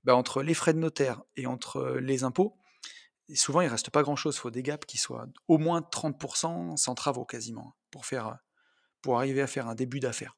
bah, 0.03 0.15
entre 0.15 0.41
les 0.41 0.55
frais 0.55 0.73
de 0.73 0.79
notaire 0.79 1.21
et 1.35 1.45
entre 1.45 1.97
les 2.01 2.23
impôts, 2.23 2.57
souvent 3.35 3.61
il 3.61 3.67
reste 3.67 3.89
pas 3.89 4.03
grand-chose. 4.03 4.35
Il 4.35 4.39
faut 4.39 4.51
des 4.51 4.63
gaps 4.63 4.85
qui 4.85 4.97
soient 4.97 5.27
au 5.47 5.57
moins 5.57 5.81
30% 5.81 6.77
sans 6.77 6.95
travaux 6.95 7.25
quasiment 7.25 7.75
pour 7.89 8.05
faire 8.05 8.37
pour 9.01 9.17
arriver 9.17 9.41
à 9.41 9.47
faire 9.47 9.67
un 9.67 9.75
début 9.75 9.99
d'affaires. 9.99 10.37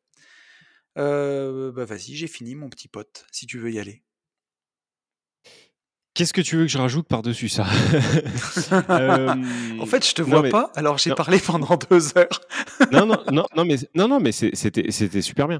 Euh, 0.98 1.72
bah 1.72 1.86
vas-y, 1.86 2.16
j'ai 2.16 2.28
fini 2.28 2.56
mon 2.56 2.70
petit 2.70 2.88
pote, 2.88 3.26
si 3.32 3.46
tu 3.46 3.60
veux 3.60 3.72
y 3.72 3.80
aller. 3.80 4.04
Qu'est-ce 6.14 6.34
que 6.34 6.42
tu 6.42 6.58
veux 6.58 6.66
que 6.66 6.72
je 6.72 6.78
rajoute 6.78 7.08
par-dessus 7.08 7.50
ça? 7.50 7.66
En 9.80 9.86
fait, 9.88 10.08
je 10.08 10.14
te 10.14 10.22
vois 10.22 10.44
pas, 10.44 10.72
alors 10.76 11.00
j'ai 11.00 11.16
parlé 11.16 11.40
pendant 11.40 11.76
deux 11.90 12.16
heures. 12.18 12.42
non, 12.92 13.08
non, 13.08 13.18
non, 13.32 13.46
non, 13.56 13.66
mais, 13.66 13.78
non, 13.96 14.08
non, 14.08 14.20
mais 14.20 14.32
c'était, 14.32 14.92
c'était 14.92 15.22
super 15.24 15.48
bien. 15.48 15.60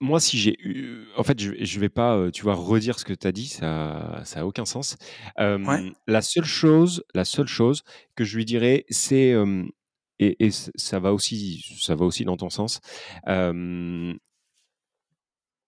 Moi, 0.00 0.20
si 0.20 0.38
j'ai 0.38 0.56
eu. 0.60 1.06
En 1.16 1.24
fait, 1.24 1.40
je, 1.40 1.52
je 1.58 1.80
vais 1.80 1.88
pas, 1.88 2.30
tu 2.30 2.42
vois, 2.42 2.54
redire 2.54 2.98
ce 2.98 3.04
que 3.04 3.12
tu 3.12 3.26
as 3.26 3.32
dit, 3.32 3.48
ça 3.48 4.22
n'a 4.34 4.46
aucun 4.46 4.64
sens. 4.64 4.96
La 5.36 6.22
seule 6.22 6.44
chose, 6.44 7.04
la 7.14 7.24
seule 7.24 7.48
chose 7.48 7.82
que 8.14 8.24
je 8.24 8.36
lui 8.36 8.44
dirais, 8.44 8.84
c'est 8.90 9.34
et, 10.20 10.50
ça 10.50 10.98
va 10.98 11.12
aussi, 11.12 11.64
ça 11.80 11.94
va 11.94 12.04
aussi 12.04 12.24
dans 12.24 12.36
ton 12.36 12.50
sens. 12.50 12.80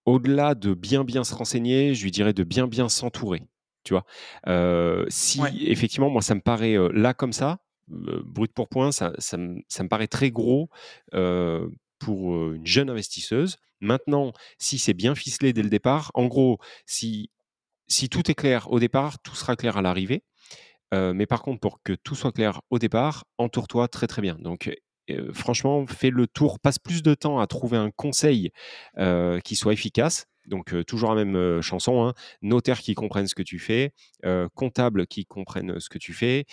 au-delà 0.05 0.55
de 0.55 0.73
bien 0.73 1.03
bien 1.03 1.23
se 1.23 1.35
renseigner, 1.35 1.93
je 1.93 2.03
lui 2.03 2.11
dirais 2.11 2.33
de 2.33 2.43
bien 2.43 2.67
bien 2.67 2.89
s'entourer. 2.89 3.43
Tu 3.83 3.93
vois, 3.93 4.05
si 5.09 5.41
effectivement, 5.67 6.09
moi, 6.09 6.21
ça 6.21 6.35
me 6.35 6.41
paraît 6.41 6.77
là 6.93 7.13
comme 7.13 7.33
ça, 7.33 7.59
brut 7.87 8.53
pour 8.53 8.69
point, 8.69 8.91
ça, 8.91 9.11
ça, 9.17 9.37
me, 9.37 9.87
paraît 9.87 10.07
très 10.07 10.31
gros 10.31 10.69
pour 12.01 12.51
une 12.53 12.65
jeune 12.65 12.89
investisseuse. 12.89 13.57
Maintenant, 13.79 14.33
si 14.57 14.77
c'est 14.77 14.93
bien 14.93 15.15
ficelé 15.15 15.53
dès 15.53 15.63
le 15.63 15.69
départ, 15.69 16.11
en 16.13 16.25
gros, 16.25 16.59
si, 16.85 17.29
tout 18.09 18.29
est 18.29 18.35
clair 18.35 18.69
au 18.71 18.79
départ, 18.79 19.19
tout 19.21 19.35
sera 19.35 19.55
clair 19.55 19.77
à 19.77 19.81
l'arrivée 19.81 20.23
mais 20.93 21.25
par 21.25 21.41
contre, 21.41 21.61
pour 21.61 21.81
que 21.83 21.93
tout 21.93 22.15
soit 22.15 22.33
clair 22.33 22.59
au 22.69 22.77
départ, 22.77 23.23
entoure-toi 23.37 23.87
très 23.87 24.07
très 24.07 24.21
bien. 24.21 24.35
Donc, 24.35 24.69
franchement, 25.31 25.87
fais 25.87 26.09
le 26.09 26.27
tour, 26.27 26.59
passe 26.59 26.79
plus 26.79 27.01
de 27.01 27.13
temps 27.13 27.39
à 27.39 27.47
trouver 27.47 27.77
un 27.77 27.91
conseil 27.91 28.51
qui 29.43 29.55
soit 29.55 29.71
efficace. 29.71 30.25
Donc, 30.51 30.75
toujours 30.85 31.15
la 31.15 31.25
même 31.25 31.61
chanson, 31.61 32.05
hein. 32.05 32.13
notaire 32.43 32.79
qui 32.79 32.93
comprenne 32.93 33.25
ce 33.25 33.33
que 33.33 33.41
tu 33.41 33.57
fais, 33.57 33.93
comptable 34.53 35.07
qui 35.07 35.25
comprenne 35.25 35.79
ce 35.79 35.89
que 35.89 35.97
tu 35.97 36.13
fais, 36.13 36.45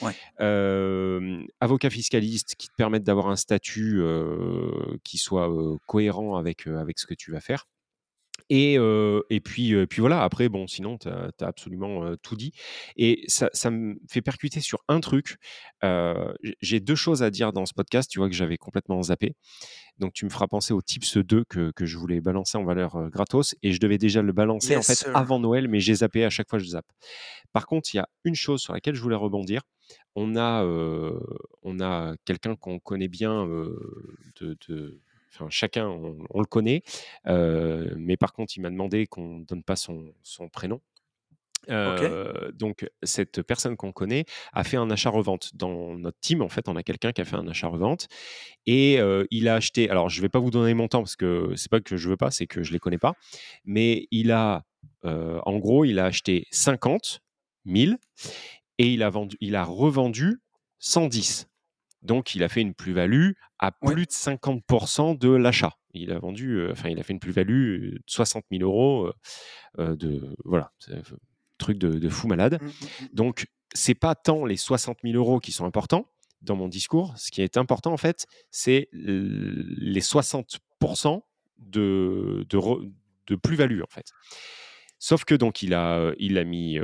avocat 1.61 1.90
fiscaliste 1.90 2.55
qui 2.57 2.68
te 2.68 2.74
permette 2.76 3.03
d'avoir 3.03 3.28
un 3.28 3.36
statut 3.36 4.03
qui 5.05 5.18
soit 5.18 5.51
cohérent 5.86 6.36
avec, 6.36 6.66
avec 6.66 6.99
ce 6.99 7.07
que 7.07 7.14
tu 7.14 7.32
vas 7.32 7.40
faire. 7.40 7.66
Et, 8.51 8.74
et 8.74 9.40
puis, 9.40 9.86
puis 9.86 10.01
voilà, 10.01 10.22
après, 10.22 10.49
bon, 10.49 10.66
sinon, 10.66 10.99
tu 10.99 11.09
as, 11.09 11.30
absolument 11.40 12.16
tout 12.22 12.36
dit. 12.36 12.53
Et 12.96 13.24
ça, 13.26 13.51
ça, 13.53 13.70
me 13.70 13.96
fait 14.09 14.22
percuter 14.22 14.61
sur 14.61 14.82
un 14.88 15.01
truc. 15.01 15.36
J'ai 16.61 16.80
deux 16.80 16.94
choses 16.94 17.22
à 17.22 17.30
dire 17.30 17.53
dans 17.53 17.66
ce 17.66 17.74
podcast, 17.74 18.11
tu 18.11 18.18
vois, 18.18 18.28
que 18.28 18.34
j'avais 18.34 18.57
complètement 18.57 19.03
zappé. 19.03 19.34
Donc, 19.99 20.12
tu 20.12 20.24
me 20.24 20.30
feras 20.30 20.46
penser 20.46 20.72
au 20.72 20.80
Tips 20.80 21.18
2 21.18 21.44
que, 21.44 21.72
que 21.72 21.84
je 21.84 21.99
voulais 21.99 22.20
balancer 22.20 22.57
en 22.57 22.64
valeur 22.64 23.11
gratos. 23.11 23.55
Et 23.62 23.72
je 23.72 23.80
devais 23.80 23.99
déjà 23.99 24.22
le 24.22 24.32
balancer, 24.32 24.76
en 24.76 24.82
fait, 24.82 25.09
avant 25.14 25.40
Noël, 25.40 25.68
mais 25.68 25.80
j'ai 25.80 25.96
zappé 25.96 26.24
à 26.24 26.30
chaque 26.30 26.49
fois, 26.49 26.59
je 26.59 26.66
zappe. 26.66 26.86
Par 27.53 27.66
contre, 27.66 27.92
il 27.94 27.99
y 27.99 28.01
a 28.01 28.09
une 28.24 28.34
chose 28.34 28.61
sur 28.61 28.72
laquelle 28.72 28.94
je 28.94 29.03
voulais 29.03 29.16
rebondir. 29.16 29.62
On 30.14 30.36
a, 30.36 30.64
on 31.62 31.80
a 31.80 32.14
quelqu'un 32.24 32.57
qu'on 32.57 32.78
connaît 32.78 33.09
bien 33.09 33.46
de, 33.46 34.57
de 34.68 35.01
chacun, 35.49 35.89
on, 35.89 36.41
le 36.41 36.47
connaît, 36.47 36.82
euh, 37.26 37.93
mais 37.97 38.16
par 38.16 38.32
contre, 38.32 38.57
il 38.57 38.61
m'a 38.61 38.70
demandé 38.70 39.07
qu'on 39.07 39.39
ne 39.39 39.45
donne 39.45 39.62
pas 39.62 39.76
son, 39.76 40.12
prénom. 40.53 40.80
Euh, 41.70 42.51
donc, 42.53 42.89
cette 43.03 43.43
personne 43.43 43.76
qu'on 43.76 43.93
connaît 43.93 44.24
a 44.53 44.64
fait 44.64 44.76
un 44.76 44.91
achat-revente. 44.91 45.55
Dans 45.55 45.95
notre 45.95 46.18
team, 46.20 46.41
en 46.41 46.49
fait, 46.49 46.68
on 46.68 46.76
a 46.76 46.82
quelqu'un 46.82 47.12
qui 47.12 47.20
a 47.20 47.24
fait 47.24 47.36
un 47.36 47.47
achat-revente 47.47 48.09
et 48.64 49.01
euh, 49.01 49.24
il 49.30 49.49
a 49.49 49.55
acheté. 49.55 49.91
Alors, 49.91 50.09
je 50.09 50.18
ne 50.18 50.22
vais 50.22 50.28
pas 50.28 50.39
vous 50.39 50.51
donner 50.51 50.74
mon 50.74 50.89
temps 50.89 51.01
parce 51.01 51.16
que 51.16 51.53
c'est 51.57 51.70
pas 51.70 51.80
que 51.80 51.97
je 51.97 52.09
veux 52.09 52.16
pas, 52.16 52.30
c'est 52.30 52.47
que 52.47 52.62
je 52.62 52.72
les 52.72 52.78
connais 52.78 52.99
pas. 52.99 53.14
Mais 53.64 54.07
il 54.11 54.32
a, 54.32 54.64
en 55.05 55.59
gros, 55.59 55.84
il 55.84 55.99
a 55.99 56.07
acheté 56.07 56.47
50 56.51 57.20
000 57.66 57.97
et 58.78 58.93
il 58.93 59.03
a, 59.03 59.11
vendu, 59.11 59.36
il 59.41 59.57
a 59.57 59.64
revendu 59.64 60.41
110. 60.78 61.49
Donc, 62.03 62.34
il 62.34 62.42
a 62.42 62.49
fait 62.49 62.61
une 62.61 62.74
plus-value 62.74 63.32
à 63.59 63.72
plus 63.72 64.07
de 64.07 64.11
50% 64.11 65.18
de 65.18 65.30
l'achat. 65.30 65.72
Il 65.94 66.12
a 66.12 66.18
vendu, 66.18 66.59
euh, 66.59 66.72
enfin, 66.72 66.90
il 66.90 66.99
a 66.99 67.03
fait 67.03 67.12
une 67.12 67.20
plus-value 67.20 67.94
de 67.94 68.03
60 68.07 68.44
000 68.53 68.62
euros 68.62 69.07
euh, 69.07 69.12
euh, 69.80 69.96
de, 69.96 70.36
voilà, 70.44 70.72
truc 71.59 71.78
de, 71.78 72.09
fou 72.09 72.28
malade. 72.28 72.59
Mmh, 72.61 72.66
mmh, 72.66 73.05
mmh. 73.05 73.09
Donc, 73.14 73.46
c'est 73.74 73.94
pas 73.94 74.14
tant 74.14 74.44
les 74.44 74.57
60 74.57 74.99
000 75.03 75.16
euros 75.16 75.40
qui 75.40 75.53
sont 75.53 75.64
importants 75.64 76.09
dans 76.42 76.57
mon 76.57 76.68
discours. 76.68 77.14
Ce 77.16 77.30
qui 77.30 77.42
est 77.42 77.57
important, 77.57 77.92
en 77.92 77.96
fait, 77.96 78.26
c'est 78.51 78.88
les 78.92 80.01
60% 80.01 81.22
de, 81.59 82.46
de, 82.49 82.59
de 83.26 83.36
plus-value, 83.36 83.82
en 83.82 83.90
fait. 83.90 84.12
Sauf 84.99 85.24
que 85.24 85.34
donc 85.34 85.62
il 85.62 85.74
a, 85.74 86.12
il 86.18 86.38
a 86.38 86.44
mis, 86.44 86.78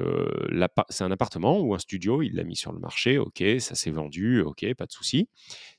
c'est 0.89 1.05
un 1.05 1.11
appartement 1.11 1.61
ou 1.61 1.75
un 1.75 1.79
studio, 1.79 2.23
il 2.23 2.35
l'a 2.35 2.45
mis 2.45 2.57
sur 2.57 2.73
le 2.73 2.79
marché, 2.79 3.19
ok, 3.19 3.43
ça 3.59 3.75
s'est 3.75 3.91
vendu, 3.91 4.41
ok, 4.41 4.73
pas 4.75 4.87
de 4.87 4.93
souci. 4.93 5.29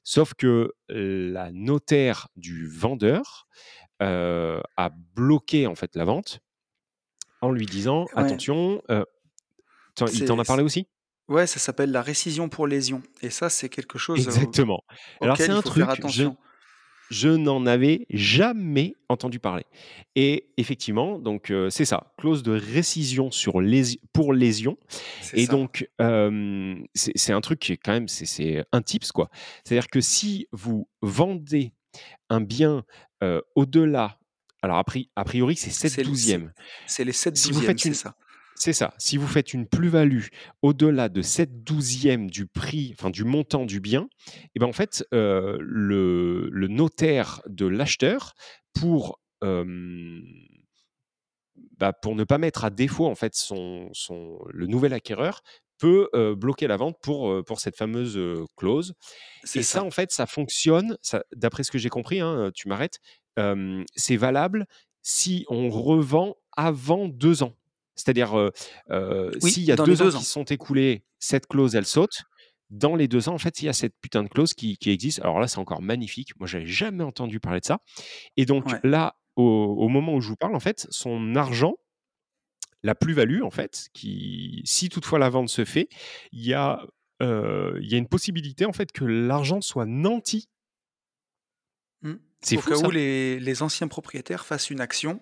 Sauf 0.03 0.33
que 0.33 0.73
la 0.89 1.51
notaire 1.51 2.27
du 2.35 2.67
vendeur 2.67 3.47
a 3.99 4.91
bloqué 5.15 5.65
en 5.67 5.75
fait 5.75 5.95
la 5.95 6.03
vente 6.03 6.39
en 7.41 7.51
lui 7.51 7.65
disant 7.65 8.05
attention. 8.15 8.81
il 10.11 10.25
t'en 10.25 10.39
a 10.39 10.43
parlé 10.43 10.63
aussi? 10.63 10.87
Ouais, 11.27 11.47
ça 11.47 11.59
s'appelle 11.59 11.91
la 11.91 12.03
récision 12.03 12.49
pour 12.49 12.67
lésion 12.67 13.01
et 13.21 13.31
ça, 13.31 13.49
c'est 13.49 13.69
quelque 13.69 13.97
chose, 13.97 14.19
Exactement. 14.19 14.83
Alors 15.21 15.37
c'est 15.37 15.49
un 15.49 15.61
truc, 15.61 15.87
je 16.09 16.27
je 17.09 17.29
n'en 17.29 17.65
avais 17.65 18.05
jamais 18.09 18.95
entendu 19.09 19.39
parler 19.39 19.63
et 20.15 20.47
effectivement, 20.57 21.19
donc 21.19 21.53
c'est 21.69 21.85
ça, 21.85 22.13
clause 22.17 22.43
de 22.43 22.51
récision 22.51 23.31
sur 23.31 23.61
pour 24.13 24.33
lésion 24.33 24.77
et 25.33 25.47
donc 25.47 25.89
c'est 26.93 27.33
un 27.33 27.41
truc 27.41 27.59
qui 27.59 27.73
est 27.73 27.77
quand 27.77 27.93
même 27.93 28.07
c'est 28.07 28.63
un 28.71 28.81
tips, 28.81 29.11
quoi. 29.11 29.29
C'est-à-dire 29.63 29.87
que 29.87 30.01
si 30.01 30.47
vous 30.51 30.87
vendez 31.01 31.73
un 32.29 32.41
bien, 32.41 32.83
au-delà 33.55 34.17
alors 34.61 34.77
a 34.77 35.23
priori, 35.23 35.55
c'est 35.55 35.69
7 35.69 36.03
douzièmes. 36.03 36.51
c'est 36.87 37.03
les 37.03 37.11
7 37.11 37.37
Si 37.37 37.53
c'est 37.53 37.93
ça. 37.93 38.15
C'est 38.55 38.73
ça. 38.73 38.93
Si 38.97 39.17
vous 39.17 39.27
faites 39.27 39.53
une 39.53 39.67
plus-value 39.67 40.27
au-delà 40.61 41.09
de 41.09 41.21
7 41.21 41.63
douzièmes 41.63 42.29
du 42.29 42.47
prix, 42.47 42.95
enfin 42.97 43.09
du 43.09 43.25
montant 43.25 43.65
du 43.65 43.81
bien, 43.81 44.07
et 44.31 44.51
eh 44.55 44.59
ben 44.59 44.67
en 44.67 44.73
fait, 44.73 45.05
euh, 45.13 45.57
le, 45.59 46.49
notaire 46.67 47.41
de 47.47 47.65
l'acheteur, 47.65 48.33
pour, 48.73 49.19
bah, 51.77 51.93
pour 51.93 52.15
ne 52.15 52.23
pas 52.23 52.37
mettre 52.37 52.65
à 52.65 52.69
défaut 52.69 53.05
en 53.05 53.15
fait 53.15 53.35
son, 53.35 53.89
son, 53.93 54.39
le 54.49 54.67
nouvel 54.67 54.93
acquéreur, 54.93 55.41
peut 55.77 56.09
bloquer 56.37 56.67
la 56.67 56.77
vente 56.77 56.97
pour, 57.01 57.43
pour 57.43 57.59
cette 57.59 57.75
fameuse 57.75 58.17
clause. 58.55 58.93
Et 59.53 59.63
ça. 59.63 59.83
en 59.83 59.91
fait, 59.91 60.11
ça 60.11 60.25
fonctionne, 60.25 60.97
d'après 61.35 61.63
ce 61.63 61.71
que 61.71 61.77
j'ai 61.77 61.89
compris, 61.89 62.21
hein, 62.21 62.51
tu 62.55 62.69
m'arrêtes, 62.69 62.99
c'est 63.95 64.17
valable 64.17 64.65
si 65.01 65.45
on 65.49 65.69
revend 65.69 66.35
avant 66.57 67.07
deux 67.07 67.43
ans. 67.43 67.53
C'est-à-dire, 67.95 68.51
s'il 69.39 69.63
y 69.63 69.71
a 69.71 69.75
deux 69.75 70.01
ans, 70.01 70.17
qui 70.17 70.25
sont 70.25 70.43
écoulés, 70.43 71.03
cette 71.19 71.47
clause, 71.47 71.75
elle 71.75 71.85
saute. 71.85 72.23
Dans 72.71 72.95
les 72.95 73.07
deux 73.07 73.29
ans, 73.29 73.33
en 73.33 73.37
fait, 73.37 73.61
il 73.61 73.65
y 73.65 73.69
a 73.69 73.73
cette 73.73 73.93
putain 74.01 74.23
de 74.23 74.27
clause 74.27 74.53
qui, 74.53 74.77
existe. 74.85 75.19
Alors 75.19 75.39
là, 75.39 75.47
c'est 75.47 75.59
encore 75.59 75.81
magnifique. 75.81 76.37
Moi, 76.39 76.47
j'avais 76.47 76.65
jamais 76.65 77.03
entendu 77.03 77.39
parler 77.39 77.59
de 77.59 77.65
ça. 77.65 77.79
Et 78.37 78.45
donc 78.45 78.65
là, 78.83 79.15
au, 79.35 79.87
moment 79.87 80.15
où 80.15 80.21
je 80.21 80.29
vous 80.29 80.35
parle, 80.35 80.55
en 80.55 80.59
fait, 80.59 80.87
son 80.89 81.35
argent, 81.35 81.75
la 82.83 82.95
plus-value, 82.95 83.43
en 83.43 83.51
fait, 83.51 83.89
qui, 83.93 84.61
si 84.65 84.89
toutefois 84.89 85.19
la 85.19 85.29
vente 85.29 85.49
se 85.49 85.65
fait, 85.65 85.89
il 86.31 86.45
y 86.45 86.53
a, 86.53 86.85
il 87.21 87.87
y 87.87 87.95
a 87.95 87.97
une 87.97 88.07
possibilité, 88.07 88.65
en 88.65 88.73
fait, 88.73 88.91
que 88.91 89.05
l'argent 89.05 89.61
soit 89.61 89.85
nanti. 89.85 90.49
Mmh. 92.01 92.13
C'est 92.41 92.57
Au 92.57 92.61
cas 92.61 92.77
où 92.77 92.91
les, 92.91 93.39
les 93.39 93.63
anciens 93.63 93.87
propriétaires 93.87 94.45
fassent 94.45 94.69
une 94.69 94.81
action 94.81 95.19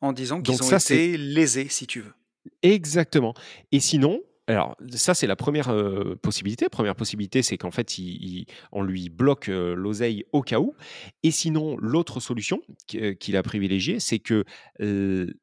en 0.00 0.12
disant 0.12 0.40
qu'ils 0.40 0.62
ont 0.62 0.76
été 0.76 1.16
lésés, 1.16 1.68
si 1.68 1.86
tu 1.86 2.00
veux. 2.00 2.12
Exactement. 2.62 3.34
Et 3.70 3.80
sinon, 3.80 4.20
alors 4.46 4.76
ça 4.90 5.14
c'est 5.14 5.26
la 5.26 5.36
première 5.36 5.72
possibilité. 6.22 6.68
Première 6.68 6.96
possibilité, 6.96 7.42
c'est 7.42 7.58
qu'en 7.58 7.70
fait 7.70 7.94
on 8.72 8.82
lui 8.82 9.08
bloque 9.10 9.48
l'oseille 9.48 10.24
au 10.32 10.42
cas 10.42 10.58
où. 10.58 10.74
Et 11.22 11.30
sinon, 11.30 11.76
l'autre 11.76 12.18
solution 12.18 12.60
qu'il 12.86 13.36
a 13.36 13.42
privilégiée, 13.42 14.00
c'est 14.00 14.18
que 14.18 14.44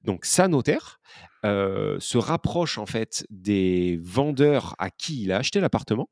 donc 0.04 0.26
sa 0.26 0.48
notaire 0.48 1.00
se 1.44 2.18
rapproche 2.18 2.78
en 2.78 2.86
fait 2.86 3.26
des 3.30 4.00
vendeurs 4.02 4.76
à 4.80 4.90
qui 4.90 5.22
il 5.24 5.32
a 5.32 5.38
acheté 5.38 5.60
l'appartement 5.60 6.10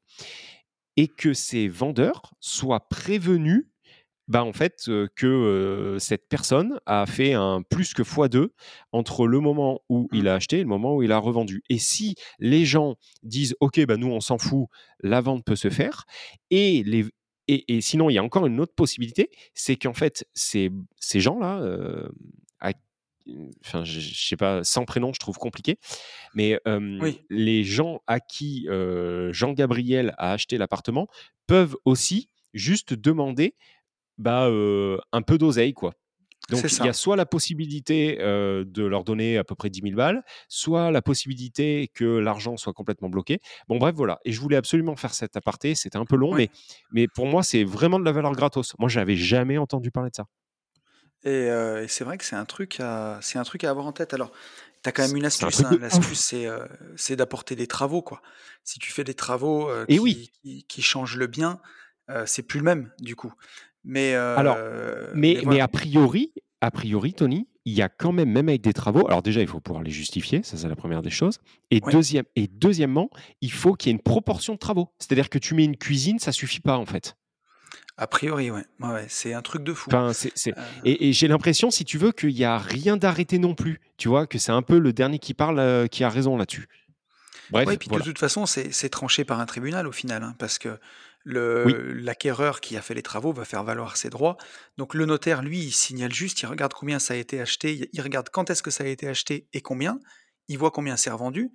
et 0.96 1.08
que 1.10 1.34
ces 1.34 1.68
vendeurs 1.68 2.34
soient 2.40 2.88
prévenus 2.88 3.66
bah, 4.28 4.44
en 4.44 4.54
fait, 4.54 4.90
que 5.16 5.98
cette 6.00 6.28
personne 6.28 6.80
a 6.86 7.06
fait 7.06 7.34
un 7.34 7.62
plus 7.62 7.94
que 7.94 8.02
x2 8.02 8.50
entre 8.92 9.28
le 9.28 9.40
moment 9.40 9.82
où 9.90 10.08
il 10.12 10.24
mmh. 10.24 10.28
a 10.28 10.34
acheté 10.34 10.58
et 10.58 10.62
le 10.62 10.68
moment 10.68 10.96
où 10.96 11.04
il 11.04 11.12
a 11.12 11.18
revendu. 11.18 11.64
Et 11.70 11.78
si 11.78 12.16
les 12.40 12.66
gens 12.66 12.96
disent 13.24 13.56
OK, 13.60 13.84
bah, 13.86 13.98
nous 13.98 14.12
on 14.12 14.20
s'en 14.20 14.38
fout, 14.38 14.68
la 15.02 15.22
vente 15.22 15.46
peut 15.46 15.56
se 15.56 15.70
faire, 15.70 16.06
et, 16.50 16.84
les, 16.84 17.06
et, 17.48 17.82
sinon 17.82 18.10
il 18.10 18.14
y 18.14 18.18
a 18.18 18.24
encore 18.24 18.48
une 18.48 18.60
autre 18.60 18.74
possibilité, 18.74 19.30
c'est 19.54 19.76
qu'en 19.76 19.94
fait 19.94 20.28
ces, 20.34 20.72
ces 21.00 21.20
gens-là, 21.20 21.62
enfin 23.66 23.84
je, 23.84 24.00
sais 24.00 24.38
pas, 24.38 24.64
sans 24.64 24.86
prénom 24.86 25.12
je 25.14 25.20
trouve 25.20 25.38
compliqué, 25.38 25.78
mais 26.34 26.60
les 27.30 27.64
gens 27.64 28.02
à 28.08 28.20
qui 28.20 28.68
Jean-Gabriel 29.32 30.16
a 30.18 30.32
acheté 30.34 30.58
l'appartement 30.58 31.08
peuvent 31.48 31.76
aussi 31.86 32.30
juste 32.54 32.94
demander 32.94 33.54
bah, 34.18 34.50
un 34.50 35.22
peu 35.22 35.38
d'oseille, 35.38 35.74
quoi. 35.74 35.94
Donc 36.50 36.64
il 36.64 36.86
y 36.86 36.90
a 36.90 36.94
soit 36.94 37.16
la 37.16 37.26
possibilité 37.26 38.18
de 38.18 38.86
leur 38.86 39.04
donner 39.04 39.38
à 39.38 39.44
peu 39.44 39.56
près 39.56 39.70
10 39.70 39.82
000 39.82 39.96
balles, 39.96 40.24
soit 40.48 40.92
la 40.92 41.02
possibilité 41.02 41.90
que 41.94 42.06
l'argent 42.06 42.56
soit 42.58 42.74
complètement 42.74 43.10
bloqué. 43.10 43.40
Bon 43.68 43.78
bref, 43.78 43.96
voilà. 43.96 44.20
Et 44.26 44.32
je 44.32 44.40
voulais 44.40 44.58
absolument 44.58 44.96
faire 44.96 45.14
cet 45.14 45.36
aparté. 45.38 45.74
C'était 45.76 45.98
un 45.98 46.06
peu 46.06 46.16
long, 46.16 46.34
mais, 46.36 46.50
mais 46.92 47.08
pour 47.08 47.26
moi, 47.26 47.42
c'est 47.42 47.64
vraiment 47.64 48.00
de 48.00 48.06
la 48.06 48.12
valeur 48.12 48.34
gratos. 48.34 48.76
Moi, 48.78 48.90
j'avais 48.90 49.16
jamais 49.16 49.58
entendu 49.58 49.92
parler 49.92 50.12
de 50.12 50.16
ça. 50.16 50.26
Et, 51.24 51.88
c'est 51.88 52.04
vrai 52.04 52.18
que 52.18 52.26
c'est 52.26 52.36
un, 52.36 52.46
truc 52.46 52.80
à, 52.80 53.20
un 53.34 53.44
truc 53.44 53.64
à 53.64 53.72
avoir 53.72 53.88
en 53.88 53.92
tête. 53.92 54.14
Alors, 54.14 54.32
tu 54.84 54.90
as 54.90 54.92
quand 54.92 55.08
même 55.08 55.18
une 55.18 55.26
astuce. 55.26 55.62
Hein. 55.62 55.78
L'astuce, 55.82 56.32
c'est, 56.96 57.16
d'apporter 57.16 57.56
des 57.56 57.68
travaux. 57.68 58.04
quoi. 58.04 58.22
Si 58.64 58.78
tu 58.78 58.92
fais 58.92 59.04
des 59.04 59.16
travaux 59.16 59.70
qui, 59.90 59.98
oui. 59.98 60.32
qui, 60.68 60.82
changent 60.84 61.18
le 61.18 61.26
bien, 61.26 61.60
c'est 62.28 62.44
plus 62.44 62.60
le 62.60 62.66
même, 62.66 62.92
du 63.00 63.16
coup. 63.16 63.34
Mais, 63.86 64.16
alors, 64.16 64.58
mais, 65.14 65.42
mais, 65.46 65.60
a 65.60 65.68
priori, 65.68 66.34
a 66.62 66.72
priori, 66.72 67.14
Tony, 67.14 67.48
il 67.66 67.74
y 67.74 67.82
a 67.82 67.90
quand 67.90 68.12
même, 68.12 68.32
même 68.32 68.50
avec 68.50 68.62
des 68.62 68.74
travaux, 68.74 69.08
alors 69.08 69.22
déjà, 69.22 69.42
il 69.42 69.48
faut 69.48 69.60
pouvoir 69.60 69.84
les 69.84 69.92
justifier, 69.92 70.44
ça 70.44 70.58
c'est 70.58 70.68
la 70.68 70.76
première 70.76 71.02
des 71.02 71.10
choses. 71.10 71.40
Et, 71.72 71.80
deuxième, 71.80 72.26
et 72.36 72.48
deuxièmement, 72.48 73.10
il 73.42 73.52
faut 73.52 73.74
qu'il 73.74 73.90
y 73.90 73.92
ait 73.92 73.98
une 73.98 74.02
proportion 74.02 74.54
de 74.54 74.60
travaux. 74.60 74.90
C'est-à-dire 75.00 75.30
que 75.30 75.40
tu 75.40 75.56
mets 75.56 75.66
une 75.66 75.78
cuisine, 75.78 76.20
ça 76.20 76.32
suffit 76.32 76.60
pas 76.60 76.78
en 76.78 76.86
fait. 76.86 77.16
A 77.98 78.08
priori, 78.08 78.52
ouais. 78.52 78.66
ouais, 78.82 79.06
c'est 79.08 79.34
un 79.34 79.42
truc 79.42 79.64
de 79.64 79.74
fou. 79.74 79.90
Enfin, 79.90 80.12
c'est, 80.14 80.54
Et, 80.84 81.14
j'ai 81.14 81.28
l'impression, 81.28 81.72
si 81.72 81.86
tu 81.86 81.98
veux, 81.98 82.12
qu'il 82.12 82.34
n'y 82.34 82.44
a 82.44 82.58
rien 82.58 82.98
d'arrêté 82.98 83.40
non 83.40 83.56
plus. 83.56 83.80
Tu 83.98 84.10
vois, 84.10 84.28
que 84.28 84.38
c'est 84.38 84.52
un 84.52 84.62
peu 84.62 84.80
le 84.80 84.92
dernier 84.92 85.18
qui 85.18 85.34
parle 85.34 85.88
qui 85.90 86.04
a 86.04 86.10
raison 86.10 86.36
là-dessus. 86.36 86.68
Bref, 87.52 87.68
ouais, 87.68 87.78
puis 87.78 87.90
de 87.90 88.00
toute 88.00 88.20
façon, 88.20 88.46
c'est 88.46 88.90
tranché 88.90 89.24
par 89.24 89.40
un 89.40 89.46
tribunal 89.46 89.88
au 89.88 89.92
final, 89.92 90.24
hein, 90.24 90.36
parce 90.40 90.60
que 90.60 90.78
l'acquéreur 91.26 92.62
qui 92.62 92.78
a 92.78 92.82
fait 92.82 92.94
les 92.94 93.02
travaux 93.02 93.34
va 93.34 93.46
faire 93.46 93.64
valoir 93.64 93.98
ses 93.98 94.10
droits. 94.10 94.38
Donc 94.78 94.94
le 94.94 95.06
notaire, 95.06 95.42
lui, 95.42 95.60
il 95.60 95.72
signale 95.72 96.14
juste, 96.14 96.42
il 96.42 96.46
regarde 96.46 96.74
combien 96.74 97.00
ça 97.00 97.14
a 97.14 97.18
été 97.18 97.42
acheté, 97.42 97.90
il 97.92 98.02
regarde 98.02 98.30
quand 98.30 98.50
est-ce 98.50 98.62
que 98.62 98.72
ça 98.72 98.84
a 98.84 98.88
été 98.88 99.08
acheté 99.08 99.48
et 99.54 99.62
combien, 99.62 100.00
il 100.48 100.58
voit 100.58 100.72
combien 100.72 100.98
c'est 100.98 101.10
revendu, 101.10 101.52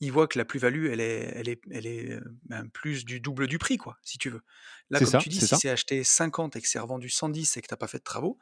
il 0.00 0.12
voit 0.12 0.26
que 0.26 0.38
la 0.38 0.44
plus-value, 0.44 0.90
elle 0.90 1.00
est, 1.00 1.32
elle 1.34 1.48
est, 1.48 1.60
elle 1.70 1.86
est 1.86 2.10
euh, 2.12 2.20
ben, 2.46 2.68
plus 2.72 3.04
du 3.04 3.20
double 3.20 3.46
du 3.46 3.58
prix, 3.58 3.76
quoi, 3.76 3.96
si 4.02 4.18
tu 4.18 4.30
veux. 4.30 4.42
Là, 4.90 4.98
comme 4.98 5.20
tu 5.20 5.28
dis, 5.28 5.40
si 5.40 5.56
c'est 5.56 5.70
acheté 5.70 6.02
50 6.04 6.56
et 6.56 6.60
que 6.60 6.68
c'est 6.68 6.78
revendu 6.78 7.08
110 7.08 7.56
et 7.56 7.62
que 7.62 7.68
tu 7.68 7.72
n'as 7.72 7.76
pas 7.76 7.86
fait 7.86 7.98
de 7.98 8.04
travaux, 8.04 8.38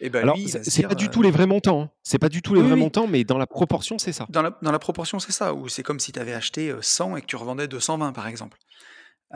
et 0.00 0.06
eh 0.06 0.10
ben 0.10 0.22
Alors, 0.22 0.36
c'est 0.64 0.88
pas 0.88 0.96
du 0.96 1.08
tout 1.08 1.22
les 1.22 1.30
vrais 1.30 1.46
montants. 1.46 1.82
Hein. 1.82 1.90
C'est 2.02 2.18
pas 2.18 2.28
du 2.28 2.42
tout 2.42 2.52
les 2.52 2.62
vrais 2.62 2.74
montants, 2.74 3.06
mais 3.06 3.22
dans 3.22 3.38
la 3.38 3.46
proportion, 3.46 3.96
c'est 3.96 4.10
ça. 4.10 4.26
Dans 4.28 4.42
la, 4.42 4.58
dans 4.60 4.72
la 4.72 4.80
proportion, 4.80 5.20
c'est 5.20 5.30
ça. 5.30 5.54
Ou 5.54 5.68
c'est 5.68 5.84
comme 5.84 6.00
si 6.00 6.10
tu 6.10 6.18
avais 6.18 6.34
acheté 6.34 6.74
100 6.80 7.16
et 7.16 7.20
que 7.20 7.26
tu 7.26 7.36
revendais 7.36 7.68
220, 7.68 8.12
par 8.12 8.26
exemple. 8.26 8.58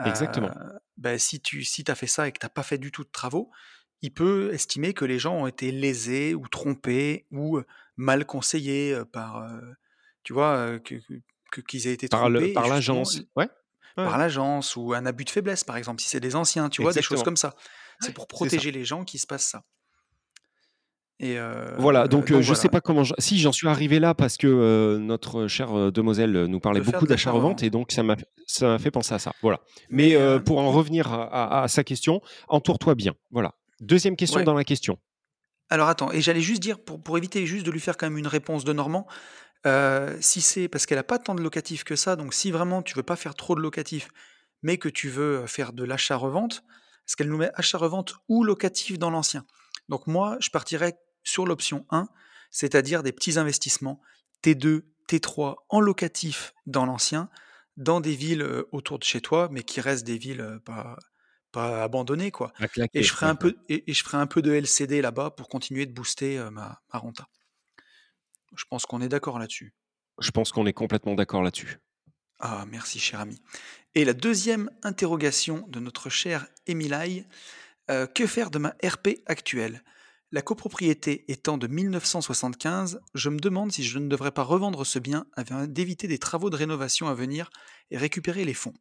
Exactement. 0.05 0.51
Ben, 0.97 1.17
si 1.17 1.41
tu 1.41 1.63
si 1.63 1.83
as 1.87 1.95
fait 1.95 2.07
ça 2.07 2.27
et 2.27 2.31
que 2.31 2.39
tu 2.39 2.45
n'as 2.45 2.49
pas 2.49 2.63
fait 2.63 2.77
du 2.77 2.91
tout 2.91 3.03
de 3.03 3.09
travaux, 3.09 3.51
il 4.01 4.13
peut 4.13 4.53
estimer 4.53 4.93
que 4.93 5.05
les 5.05 5.19
gens 5.19 5.35
ont 5.35 5.47
été 5.47 5.71
lésés 5.71 6.33
ou 6.33 6.47
trompés 6.47 7.25
ou 7.31 7.59
mal 7.97 8.25
conseillés 8.25 9.01
par, 9.11 9.45
tu 10.23 10.33
vois, 10.33 10.79
que 10.79 10.95
qu'ils 11.67 11.87
aient 11.87 11.93
été 11.93 12.07
trompés. 12.09 12.53
Par 12.53 12.67
l'agence, 12.67 13.21
ouais. 13.35 13.49
Par 13.95 14.17
l'agence 14.17 14.75
ou 14.77 14.93
un 14.93 15.05
abus 15.05 15.25
de 15.25 15.29
faiblesse, 15.29 15.63
par 15.63 15.75
exemple, 15.75 16.01
si 16.01 16.07
c'est 16.07 16.21
des 16.21 16.35
anciens, 16.35 16.69
tu 16.69 16.81
vois, 16.81 16.93
des 16.93 17.01
choses 17.01 17.23
comme 17.23 17.37
ça. 17.37 17.55
C'est 17.99 18.13
pour 18.13 18.27
protéger 18.27 18.71
les 18.71 18.85
gens 18.85 19.03
qu'il 19.03 19.19
se 19.19 19.27
passe 19.27 19.45
ça. 19.45 19.63
Voilà, 21.77 22.07
donc, 22.07 22.27
je 22.27 22.49
ne 22.49 22.55
sais 22.55 22.69
pas 22.69 22.81
comment 22.81 23.03
si 23.17 23.39
j'en 23.39 23.51
suis 23.51 23.67
arrivé 23.67 23.99
là 23.99 24.13
parce 24.13 24.37
que, 24.37 24.97
notre 24.97 25.47
chère, 25.47 25.91
demoiselle, 25.91 26.45
nous 26.45 26.59
parlait 26.59 26.81
beaucoup 26.81 27.07
d'achat-revente 27.07 27.61
et 27.63 27.69
donc 27.69 27.91
ça 27.91 28.03
m'a 28.03 28.15
fait 28.79 28.91
penser 28.91 29.13
à 29.13 29.19
ça, 29.19 29.33
voilà. 29.41 29.59
Mais, 29.89 30.15
pour 30.45 30.59
en 30.59 30.71
revenir 30.71 31.11
à 31.11 31.67
sa 31.67 31.83
question, 31.83 32.21
entoure-toi 32.47 32.95
bien, 32.95 33.13
voilà. 33.31 33.55
Deuxième 33.81 34.15
question 34.15 34.43
dans 34.43 34.53
la 34.53 34.63
question. 34.63 34.97
Alors 35.69 35.87
attends, 35.87 36.11
et 36.11 36.21
j'allais 36.21 36.41
juste 36.41 36.61
dire 36.61 36.79
pour 36.79 37.01
pour 37.01 37.17
éviter 37.17 37.45
juste 37.45 37.65
de 37.65 37.71
lui 37.71 37.79
faire 37.79 37.95
quand 37.95 38.07
même 38.07 38.17
une 38.17 38.27
réponse 38.27 38.63
de 38.63 38.73
Normand, 38.73 39.05
si 40.19 40.41
c'est 40.41 40.67
parce 40.67 40.85
qu'elle 40.85 40.97
a 40.97 41.03
pas 41.03 41.19
tant 41.19 41.35
de 41.35 41.41
locatif 41.41 41.83
que 41.83 41.95
ça, 41.95 42.15
donc 42.15 42.33
si 42.33 42.49
vraiment 42.49 42.81
tu 42.81 42.95
veux 42.95 43.03
pas 43.03 43.15
faire 43.15 43.35
trop 43.35 43.55
de 43.55 43.61
locatif, 43.61 44.07
mais 44.63 44.77
que 44.77 44.89
tu 44.89 45.09
veux, 45.09 45.45
faire 45.47 45.73
de 45.73 45.83
l'achat-revente, 45.83 46.63
parce 47.05 47.15
qu'elle 47.15 47.29
nous 47.29 47.37
met 47.37 47.51
achat-revente 47.55 48.15
ou 48.27 48.43
locatif 48.43 48.97
dans 48.97 49.09
l'ancien. 49.09 49.45
Donc 49.89 50.07
moi, 50.07 50.37
je 50.39 50.49
partirais 50.49 50.97
sur 51.23 51.45
l'option 51.45 51.85
1, 51.89 52.07
c'est-à-dire 52.51 53.03
des 53.03 53.11
petits 53.11 53.37
investissements 53.37 54.01
T2, 54.43 54.83
T3 55.07 55.55
en 55.69 55.79
locatif 55.79 56.53
dans 56.65 56.85
l'ancien, 56.85 57.29
dans 57.77 58.01
des 58.01 58.15
villes 58.15 58.45
autour 58.71 58.99
de 58.99 59.03
chez 59.03 59.21
toi, 59.21 59.49
mais 59.51 59.63
qui 59.63 59.81
restent 59.81 60.05
des 60.05 60.17
villes 60.17 60.59
pas, 60.65 60.97
pas 61.51 61.83
abandonnées. 61.83 62.31
Quoi. 62.31 62.53
et, 62.93 63.03
je 63.03 63.11
ferai 63.11 63.25
un 63.25 63.35
peu, 63.35 63.55
et, 63.69 63.83
je 63.91 64.03
ferai 64.03 64.17
un 64.17 64.27
peu 64.27 64.41
de 64.41 64.51
LCD 64.51 65.01
là-bas 65.01 65.31
pour 65.31 65.49
continuer 65.49 65.85
de 65.85 65.93
booster 65.93 66.47
ma, 66.51 66.81
ma 66.93 66.99
renta. 66.99 67.27
Je 68.55 68.65
pense 68.69 68.85
qu'on 68.85 69.01
est 69.01 69.09
d'accord 69.09 69.39
là-dessus. 69.39 69.73
Je 70.19 70.31
pense 70.31 70.51
qu'on 70.51 70.65
est 70.65 70.73
complètement 70.73 71.15
d'accord 71.15 71.41
là-dessus. 71.41 71.79
Ah, 72.39 72.65
merci, 72.67 72.99
cher 72.99 73.19
ami. 73.19 73.41
Et 73.95 74.05
la 74.05 74.13
deuxième 74.13 74.69
interrogation 74.83 75.65
de 75.67 75.79
notre 75.79 76.09
cher 76.09 76.47
Emilai, 76.67 77.25
euh, 77.89 78.07
que 78.07 78.27
faire 78.27 78.49
de 78.49 78.59
ma 78.59 78.75
RP 78.83 79.21
actuelle? 79.25 79.83
La 80.31 80.43
copropriété 80.43 81.25
étant 81.27 81.57
de 81.57 81.65
1975, 81.65 83.01
je 83.15 83.29
me 83.29 83.39
demande 83.39 83.71
si 83.71 83.83
je 83.83 83.97
ne 83.97 84.07
devrais 84.07 84.31
pas 84.31 84.43
revendre 84.43 84.85
ce 84.85 84.99
bien 84.99 85.25
afin 85.33 85.65
d'éviter 85.65 86.07
des 86.07 86.19
travaux 86.19 86.51
de 86.51 86.55
rénovation 86.55 87.07
à 87.07 87.15
venir 87.15 87.49
et 87.89 87.97
récupérer 87.97 88.45
les 88.45 88.53
fonds. 88.53 88.75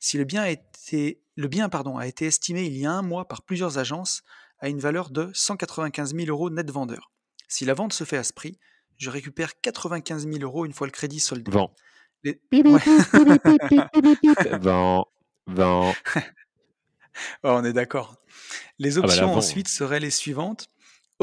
Si 0.00 0.18
le 0.18 0.24
bien 0.24 0.42
a 0.42 0.50
été, 0.50 1.22
le 1.36 1.48
bien, 1.48 1.70
pardon, 1.70 1.96
a 1.96 2.06
été 2.06 2.26
estimé 2.26 2.64
il 2.64 2.76
y 2.76 2.84
a 2.84 2.92
un 2.92 3.00
mois 3.00 3.26
par 3.26 3.40
plusieurs 3.40 3.78
agences 3.78 4.22
à 4.58 4.68
une 4.68 4.80
valeur 4.80 5.08
de 5.08 5.30
195 5.32 6.14
000 6.14 6.28
euros 6.28 6.50
net 6.50 6.70
vendeur. 6.70 7.10
Si 7.48 7.64
la 7.64 7.72
vente 7.72 7.94
se 7.94 8.04
fait 8.04 8.18
à 8.18 8.24
ce 8.24 8.34
prix, 8.34 8.58
je 8.98 9.08
récupère 9.08 9.58
95 9.62 10.28
000 10.28 10.42
euros 10.42 10.66
une 10.66 10.74
fois 10.74 10.86
le 10.86 10.90
crédit 10.90 11.20
soldé. 11.20 11.50
Vent. 14.60 15.06
Vent. 15.46 15.94
on 17.42 17.64
est 17.64 17.72
d'accord. 17.72 18.16
Les 18.78 18.98
ah 18.98 19.00
bah 19.00 19.06
options 19.06 19.34
ensuite 19.34 19.68
seraient 19.68 20.00
les 20.00 20.10
suivantes. 20.10 20.68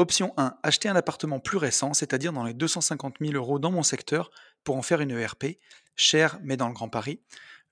Option 0.00 0.32
1, 0.38 0.56
acheter 0.62 0.88
un 0.88 0.96
appartement 0.96 1.40
plus 1.40 1.58
récent, 1.58 1.92
c'est-à-dire 1.92 2.32
dans 2.32 2.44
les 2.44 2.54
250 2.54 3.16
000 3.20 3.34
euros 3.34 3.58
dans 3.58 3.70
mon 3.70 3.82
secteur, 3.82 4.30
pour 4.64 4.78
en 4.78 4.82
faire 4.82 5.02
une 5.02 5.10
ERP, 5.10 5.58
cher 5.94 6.38
mais 6.42 6.56
dans 6.56 6.68
le 6.68 6.72
Grand 6.72 6.88
Paris. 6.88 7.20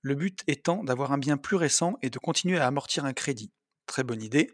Le 0.03 0.15
but 0.15 0.43
étant 0.47 0.85
d'avoir 0.85 1.13
un 1.13 1.17
bien 1.17 1.39
plus 1.39 1.57
récent 1.57 1.97
et 2.03 2.11
de 2.11 2.19
continuer 2.19 2.59
à 2.59 2.67
amortir 2.67 3.07
un 3.07 3.15
crédit. 3.15 3.51
Très 3.87 4.05
bonne 4.05 4.21
idée. 4.21 4.51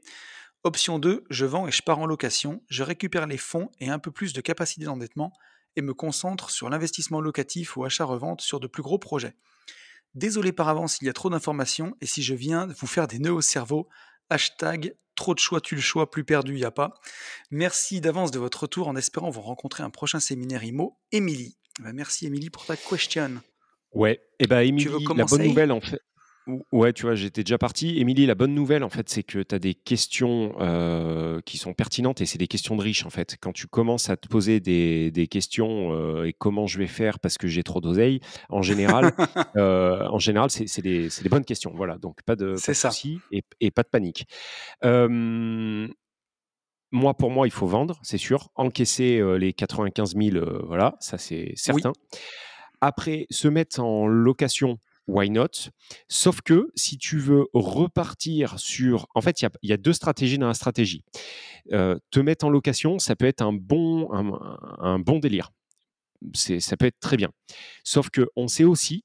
Option 0.62 1.00
2, 1.00 1.24
je 1.28 1.46
vends 1.46 1.66
et 1.66 1.72
je 1.72 1.82
pars 1.82 1.98
en 1.98 2.06
location, 2.06 2.62
je 2.68 2.84
récupère 2.84 3.26
les 3.26 3.38
fonds 3.38 3.72
et 3.80 3.90
un 3.90 3.98
peu 3.98 4.12
plus 4.12 4.34
de 4.34 4.40
capacité 4.40 4.84
d'endettement 4.84 5.32
et 5.74 5.82
me 5.82 5.94
concentre 5.94 6.50
sur 6.50 6.70
l'investissement 6.70 7.20
locatif 7.20 7.76
ou 7.76 7.84
achat-revente 7.84 8.40
sur 8.40 8.60
de 8.60 8.68
plus 8.68 8.84
gros 8.84 9.00
projets. 9.00 9.34
Désolé 10.14 10.52
par 10.52 10.68
avance 10.68 10.94
s'il 10.94 11.08
y 11.08 11.10
a 11.10 11.12
trop 11.12 11.28
d'informations 11.28 11.96
et 12.00 12.06
si 12.06 12.22
je 12.22 12.36
viens 12.36 12.68
vous 12.68 12.86
faire 12.86 13.08
des 13.08 13.18
nœuds 13.18 13.32
au 13.32 13.40
cerveau, 13.40 13.88
hashtag 14.30 14.94
trop 15.14 15.34
de 15.34 15.38
choix 15.38 15.60
tu 15.60 15.74
le 15.74 15.80
choix, 15.80 16.10
plus 16.10 16.24
perdu 16.24 16.58
y 16.58 16.64
a 16.64 16.70
pas. 16.70 16.94
Merci 17.50 18.00
d'avance 18.00 18.30
de 18.30 18.38
votre 18.38 18.62
retour 18.62 18.88
en 18.88 18.96
espérant 18.96 19.30
vous 19.30 19.40
rencontrer 19.40 19.82
un 19.82 19.90
prochain 19.90 20.20
séminaire 20.20 20.64
IMO. 20.64 20.98
Émilie. 21.12 21.56
Bah, 21.80 21.92
merci 21.92 22.26
Émilie 22.26 22.50
pour 22.50 22.64
ta 22.64 22.76
question. 22.76 23.42
Ouais, 23.92 24.20
et 24.38 24.46
bah 24.46 24.64
Émilie, 24.64 24.88
la 25.16 25.24
bonne 25.24 25.42
nouvelle 25.44 25.72
en 25.72 25.80
fait, 25.80 26.00
Ouais, 26.72 26.92
tu 26.92 27.04
vois, 27.06 27.14
j'étais 27.14 27.42
déjà 27.42 27.56
parti. 27.56 27.98
Émilie, 27.98 28.26
la 28.26 28.34
bonne 28.34 28.52
nouvelle, 28.52 28.84
en 28.84 28.90
fait, 28.90 29.08
c'est 29.08 29.22
que 29.22 29.38
tu 29.42 29.54
as 29.54 29.58
des 29.58 29.74
questions 29.74 30.54
euh, 30.60 31.40
qui 31.46 31.56
sont 31.56 31.72
pertinentes 31.72 32.20
et 32.20 32.26
c'est 32.26 32.36
des 32.36 32.48
questions 32.48 32.76
de 32.76 32.82
riches, 32.82 33.06
en 33.06 33.10
fait. 33.10 33.38
Quand 33.40 33.52
tu 33.52 33.66
commences 33.66 34.10
à 34.10 34.18
te 34.18 34.28
poser 34.28 34.60
des, 34.60 35.10
des 35.10 35.26
questions 35.26 35.94
euh, 35.94 36.24
et 36.24 36.34
comment 36.34 36.66
je 36.66 36.78
vais 36.78 36.86
faire 36.86 37.18
parce 37.18 37.38
que 37.38 37.48
j'ai 37.48 37.62
trop 37.62 37.80
d'oseille, 37.80 38.20
en 38.50 38.60
général, 38.60 39.12
euh, 39.56 40.06
en 40.08 40.18
général, 40.18 40.50
c'est 40.50 40.82
des, 40.82 41.08
des, 41.08 41.28
bonnes 41.30 41.46
questions. 41.46 41.72
Voilà, 41.74 41.96
donc 41.96 42.22
pas 42.26 42.36
de, 42.36 42.56
pas 42.62 42.72
de 42.72 42.74
soucis 42.74 43.20
et, 43.32 43.42
et, 43.60 43.70
pas 43.70 43.82
de 43.82 43.88
panique. 43.88 44.26
moi, 46.92 47.14
pour 47.14 47.30
moi, 47.30 47.46
il 47.46 47.52
faut 47.52 47.66
vendre, 47.66 47.98
c'est 48.02 48.18
sûr. 48.18 48.50
Encaisser 48.54 49.22
les 49.38 49.54
95 49.54 50.14
000, 50.14 50.44
voilà, 50.66 50.94
ça 51.00 51.16
c'est 51.16 51.52
certain. 51.56 51.92
Après, 52.82 53.26
se 53.30 53.48
mettre 53.48 53.80
en 53.80 54.06
location 54.06 54.78
why 55.06 55.30
not? 55.30 55.70
Sauf 56.08 56.40
que 56.42 56.70
si 56.74 56.98
tu 56.98 57.18
veux 57.18 57.46
repartir 57.52 58.58
sur... 58.58 59.06
En 59.14 59.20
fait, 59.20 59.42
il 59.42 59.50
y, 59.62 59.72
a, 59.72 59.76
deux 59.76 59.92
stratégies 59.92 60.38
dans 60.38 60.48
la 60.48 60.54
stratégie. 60.54 61.04
Euh, 61.72 61.98
te 62.10 62.20
mettre 62.20 62.44
en 62.44 62.50
location, 62.50 62.98
ça 62.98 63.16
peut 63.16 63.26
être 63.26 63.42
un 63.42 63.52
bon, 63.52 64.10
un, 64.12 64.98
bon 64.98 65.18
délire. 65.18 65.50
Ça 66.34 66.76
peut 66.76 66.86
être 66.86 67.00
très 67.00 67.16
bien. 67.16 67.30
Sauf 67.84 68.08
qu'on 68.10 68.48
sait 68.48 68.64
aussi 68.64 69.04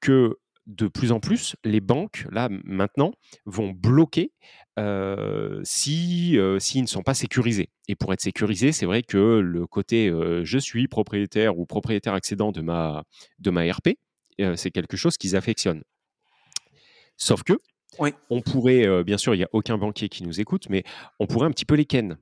que 0.00 0.36
de 0.66 0.88
plus 0.88 1.12
en 1.12 1.20
plus, 1.20 1.54
les 1.62 1.80
banques, 1.80 2.26
là, 2.32 2.48
maintenant, 2.64 3.12
vont 3.44 3.70
bloquer 3.70 4.32
euh, 4.80 5.60
si 5.62 6.36
euh, 6.38 6.58
s'ils 6.58 6.82
ne 6.82 6.88
sont 6.88 7.02
pas 7.02 7.14
sécurisés. 7.14 7.68
Et 7.86 7.94
pour 7.94 8.12
être 8.12 8.20
sécurisé, 8.20 8.72
c'est 8.72 8.84
vrai 8.84 9.04
que 9.04 9.38
le 9.38 9.66
côté 9.68 10.12
je 10.42 10.58
suis 10.58 10.88
propriétaire 10.88 11.56
ou 11.56 11.66
propriétaire 11.66 12.14
accédant 12.14 12.50
de 12.50 12.62
ma, 12.62 13.04
de 13.38 13.50
ma 13.50 13.62
RP, 13.62 13.96
c'est 14.54 14.70
quelque 14.70 14.96
chose 14.96 15.16
qu'ils 15.16 15.36
affectionnent. 15.36 15.82
Sauf 17.16 17.42
que, 17.42 17.54
on 18.30 18.42
pourrait, 18.42 19.04
bien 19.04 19.16
sûr, 19.16 19.34
il 19.34 19.38
n'y 19.38 19.44
a 19.44 19.48
aucun 19.52 19.78
banquier 19.78 20.08
qui 20.08 20.22
nous 20.22 20.40
écoute, 20.40 20.68
mais 20.68 20.84
on 21.18 21.26
pourrait 21.26 21.46
un 21.46 21.50
petit 21.50 21.64
peu 21.64 21.76
les 21.76 21.86
ken. 21.86 22.18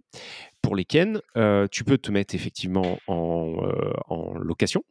Pour 0.62 0.77
les 0.77 0.85
ken, 0.85 1.20
tu 1.70 1.85
peux 1.85 1.99
te 1.99 2.12
mettre 2.12 2.35
effectivement 2.35 2.99
en, 3.09 3.73
en, 4.09 4.35
location. 4.35 4.85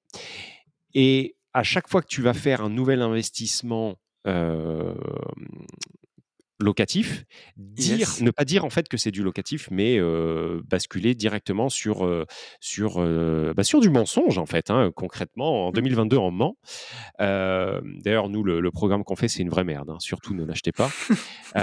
Et 0.93 1.35
à 1.53 1.63
chaque 1.63 1.87
fois 1.87 2.01
que 2.01 2.07
tu 2.07 2.21
vas 2.21 2.33
faire 2.33 2.61
un 2.61 2.69
nouvel 2.69 3.01
investissement 3.01 3.95
locatif, 6.59 7.25
dire, 7.57 8.09
ne 8.21 8.31
pas 8.31 8.45
dire 8.45 8.63
en 8.65 8.69
fait 8.69 8.88
que 8.88 8.97
c'est 8.97 9.11
du 9.11 9.23
locatif, 9.23 9.67
mais 9.71 9.99
basculer 10.69 11.15
directement 11.15 11.69
sur, 11.69 12.25
sur, 12.59 13.01
bah, 13.53 13.63
sur 13.63 13.80
du 13.80 13.89
mensonge 13.89 14.38
en 14.38 14.45
fait. 14.45 14.69
Hein, 14.69 14.91
concrètement, 14.95 15.67
en 15.67 15.71
2022, 15.71 16.15
mmh. 16.15 16.19
on 16.19 16.31
ment. 16.31 16.57
D'ailleurs, 17.19 18.30
nous, 18.30 18.43
le, 18.43 18.71
programme 18.71 19.03
qu'on 19.03 19.15
fait, 19.15 19.27
c'est 19.27 19.41
une 19.41 19.49
vraie 19.49 19.63
merde. 19.63 19.89
Hein, 19.89 19.97
surtout, 19.99 20.34
ne 20.34 20.45
l'achetez 20.45 20.71
pas. 20.71 20.89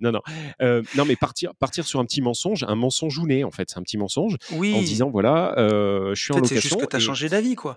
non, 0.00 0.12
non, 0.12 0.20
non, 0.60 1.04
mais 1.06 1.16
partir, 1.16 1.54
partir 1.54 1.86
sur 1.86 2.00
un 2.00 2.04
petit 2.04 2.20
mensonge, 2.20 2.64
un 2.64 2.74
mensonge 2.74 3.20
en 3.44 3.50
fait, 3.50 3.70
c'est 3.70 3.78
un 3.78 3.82
petit 3.82 3.98
mensonge, 3.98 4.36
en 4.52 4.58
disant 4.58 5.10
voilà, 5.10 5.54
je 5.58 6.14
suis 6.14 6.32
en, 6.32 6.36
location. 6.36 6.56
C'est 6.56 6.60
juste 6.60 6.80
que 6.80 6.86
tu 6.86 6.96
as 6.96 7.00
changé 7.00 7.28
d'avis, 7.28 7.54
quoi. 7.54 7.74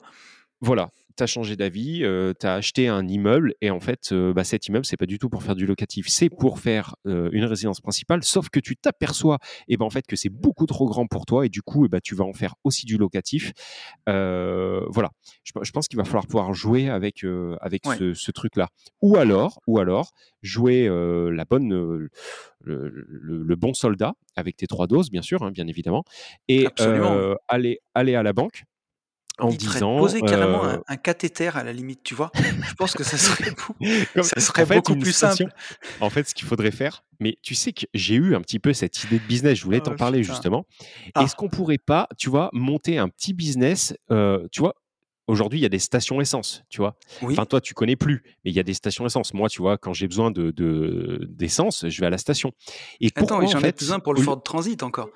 Voilà, 0.62 0.90
tu 1.16 1.24
as 1.24 1.28
changé 1.28 1.56
d'avis, 1.56 2.00
tu 2.40 2.48
as 2.48 2.54
acheté 2.54 2.88
un 2.88 3.08
immeuble 3.08 3.54
et 3.62 3.70
en 3.70 3.80
fait, 3.80 4.14
bah, 4.14 4.44
cet 4.44 4.68
immeuble, 4.68 4.86
c'est 4.86 4.98
pas 4.98 5.06
du 5.06 5.20
tout 5.20 5.30
pour 5.30 5.44
faire 5.44 5.56
du 5.56 5.66
locatif, 5.66 6.08
c'est 6.10 6.30
pour 6.30 6.60
faire 6.60 6.96
une 7.06 7.46
résidence 7.46 7.82
principale, 7.82 8.24
sauf 8.24 8.50
que 8.50 8.60
tu 8.60 8.76
t'aperçois 8.76 9.38
et 9.68 9.74
eh 9.74 9.78
ben, 9.78 9.86
en 9.86 9.90
fait, 9.90 10.06
que 10.06 10.16
c'est 10.16 10.30
beaucoup 10.30 10.66
trop 10.66 10.86
grand 10.88 11.08
pour 11.08 11.26
toi 11.26 11.46
et 11.46 11.50
du 11.50 11.62
coup, 11.62 11.86
eh 11.86 11.90
ben, 11.90 12.00
tu 12.02 12.16
vas 12.16 12.26
en 12.26 12.34
faire 12.34 12.56
aussi 12.64 12.86
du 12.86 12.98
locatif. 12.98 13.54
voilà, 14.06 15.10
je, 15.44 15.72
pense 15.72 15.88
qu'il 15.88 15.98
va 15.98 16.06
falloir 16.06 16.28
pouvoir 16.28 16.54
jouer 16.54 16.90
avec, 16.90 17.26
avec 17.62 17.86
ce, 17.86 18.32
truc-là. 18.32 18.70
Ou 19.02 19.18
alors, 19.18 19.60
ou 19.68 19.80
alors 19.80 20.12
jouer 20.42 20.88
la 20.90 21.46
bonne, 21.46 22.10
le, 22.64 23.56
bon 23.56 23.74
soldat 23.74 24.14
avec 24.36 24.58
tes 24.58 24.68
trois 24.68 24.88
doses, 24.88 25.10
bien 25.10 25.22
sûr, 25.22 25.44
hein, 25.44 25.52
bien 25.52 25.68
évidemment, 25.68 26.04
et 26.48 26.68
aller, 27.48 27.80
aller 27.94 28.16
à 28.16 28.24
la 28.24 28.34
banque 28.34 28.64
en 29.40 29.50
disant. 29.50 29.98
Poser 29.98 30.22
carrément 30.22 30.64
un, 30.88 30.98
cathéter 30.98 31.50
à 31.54 31.64
la 31.64 31.74
limite, 31.74 32.02
tu 32.04 32.16
vois? 32.16 32.32
Je 32.36 32.74
pense 32.76 32.94
que 32.94 33.04
ça 33.04 33.18
serait, 33.18 33.52
ça 34.24 34.40
serait 34.40 34.66
beaucoup 34.66 34.96
plus 34.96 35.16
simple. 35.16 35.46
En 36.02 36.10
fait, 36.10 36.30
ce 36.30 36.36
qu'il 36.36 36.48
faudrait 36.48 36.72
faire, 36.72 37.04
mais 37.20 37.38
tu 37.42 37.56
sais 37.56 37.74
que 37.74 37.86
j'ai 37.94 38.16
eu 38.16 38.36
un 38.36 38.42
petit 38.42 38.60
peu 38.60 38.74
cette 38.74 39.04
idée 39.04 39.20
de 39.20 39.26
business, 39.26 39.58
je 39.58 39.64
voulais 39.64 39.82
t'en 39.82 39.94
oh, 39.94 39.98
parler 39.98 40.24
justement. 40.24 40.66
Ah. 41.14 41.24
Est-ce 41.24 41.36
qu'on 41.36 41.50
pourrait 41.50 41.78
pas, 41.78 42.08
tu 42.18 42.30
vois, 42.30 42.50
monter 42.54 42.98
un 42.98 43.10
petit 43.10 43.34
business, 43.34 43.94
tu 44.10 44.60
vois, 44.60 44.76
Aujourd'hui, 45.28 45.58
il 45.58 45.64
y 45.64 45.66
a 45.66 45.70
des 45.70 45.80
stations 45.80 46.22
essence, 46.22 46.64
tu 46.70 46.78
vois? 46.78 46.96
Enfin, 47.24 47.46
toi, 47.46 47.60
tu 47.60 47.74
connais 47.74 47.96
plus, 47.96 48.22
mais 48.44 48.52
il 48.52 48.54
y 48.56 48.60
a 48.60 48.64
des 48.64 48.76
stations 48.76 49.08
essence. 49.08 49.34
Moi, 49.34 49.50
tu 49.50 49.60
vois, 49.60 49.78
quand 49.78 49.92
j'ai 49.92 50.08
besoin 50.08 50.30
de 50.30 50.54
d'essence, 51.28 51.88
je 51.88 52.00
vais 52.00 52.06
à 52.06 52.12
la 52.12 52.20
station. 52.20 52.52
Et 53.02 53.10
Attends, 53.16 53.46
j'en 53.48 53.60
ai 53.62 53.74
un 53.92 54.00
pour 54.00 54.14
le 54.14 54.22
Ford 54.22 54.42
Transit 54.44 54.84
encore. 54.84 55.10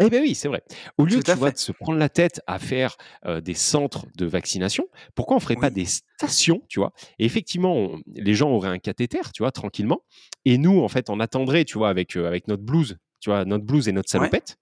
Eh 0.00 0.10
bien 0.10 0.20
oui, 0.20 0.34
c'est 0.34 0.48
vrai. 0.48 0.62
Au 0.98 1.04
lieu 1.04 1.22
tu 1.22 1.32
vois, 1.32 1.50
de 1.50 1.58
se 1.58 1.72
prendre 1.72 1.98
la 1.98 2.08
tête 2.08 2.40
à 2.46 2.58
faire 2.58 2.96
des 3.42 3.54
centres 3.54 4.06
de 4.16 4.26
vaccination, 4.26 4.86
pourquoi 5.14 5.36
on 5.36 5.38
ne 5.38 5.42
ferait 5.42 5.56
pas 5.56 5.70
des 5.70 5.84
stations, 5.84 6.62
tu 6.68 6.80
vois? 6.80 6.92
Et 7.18 7.24
effectivement, 7.24 7.96
les 8.06 8.34
gens 8.34 8.50
auraient 8.50 8.68
un 8.68 8.78
cathéter, 8.78 9.20
tu 9.34 9.42
vois, 9.42 9.52
tranquillement. 9.52 10.02
Et 10.44 10.58
nous, 10.58 10.80
en 10.80 10.88
fait, 10.88 11.10
on 11.10 11.20
attendrait, 11.20 11.64
tu 11.64 11.78
vois, 11.78 11.90
avec, 11.90 12.16
avec 12.16 12.48
notre 12.48 12.62
blouse, 12.62 12.96
tu 13.20 13.30
vois, 13.30 13.44
notre 13.44 13.64
blouse 13.64 13.88
et 13.88 13.92
notre 13.92 14.10
salopette. 14.10 14.56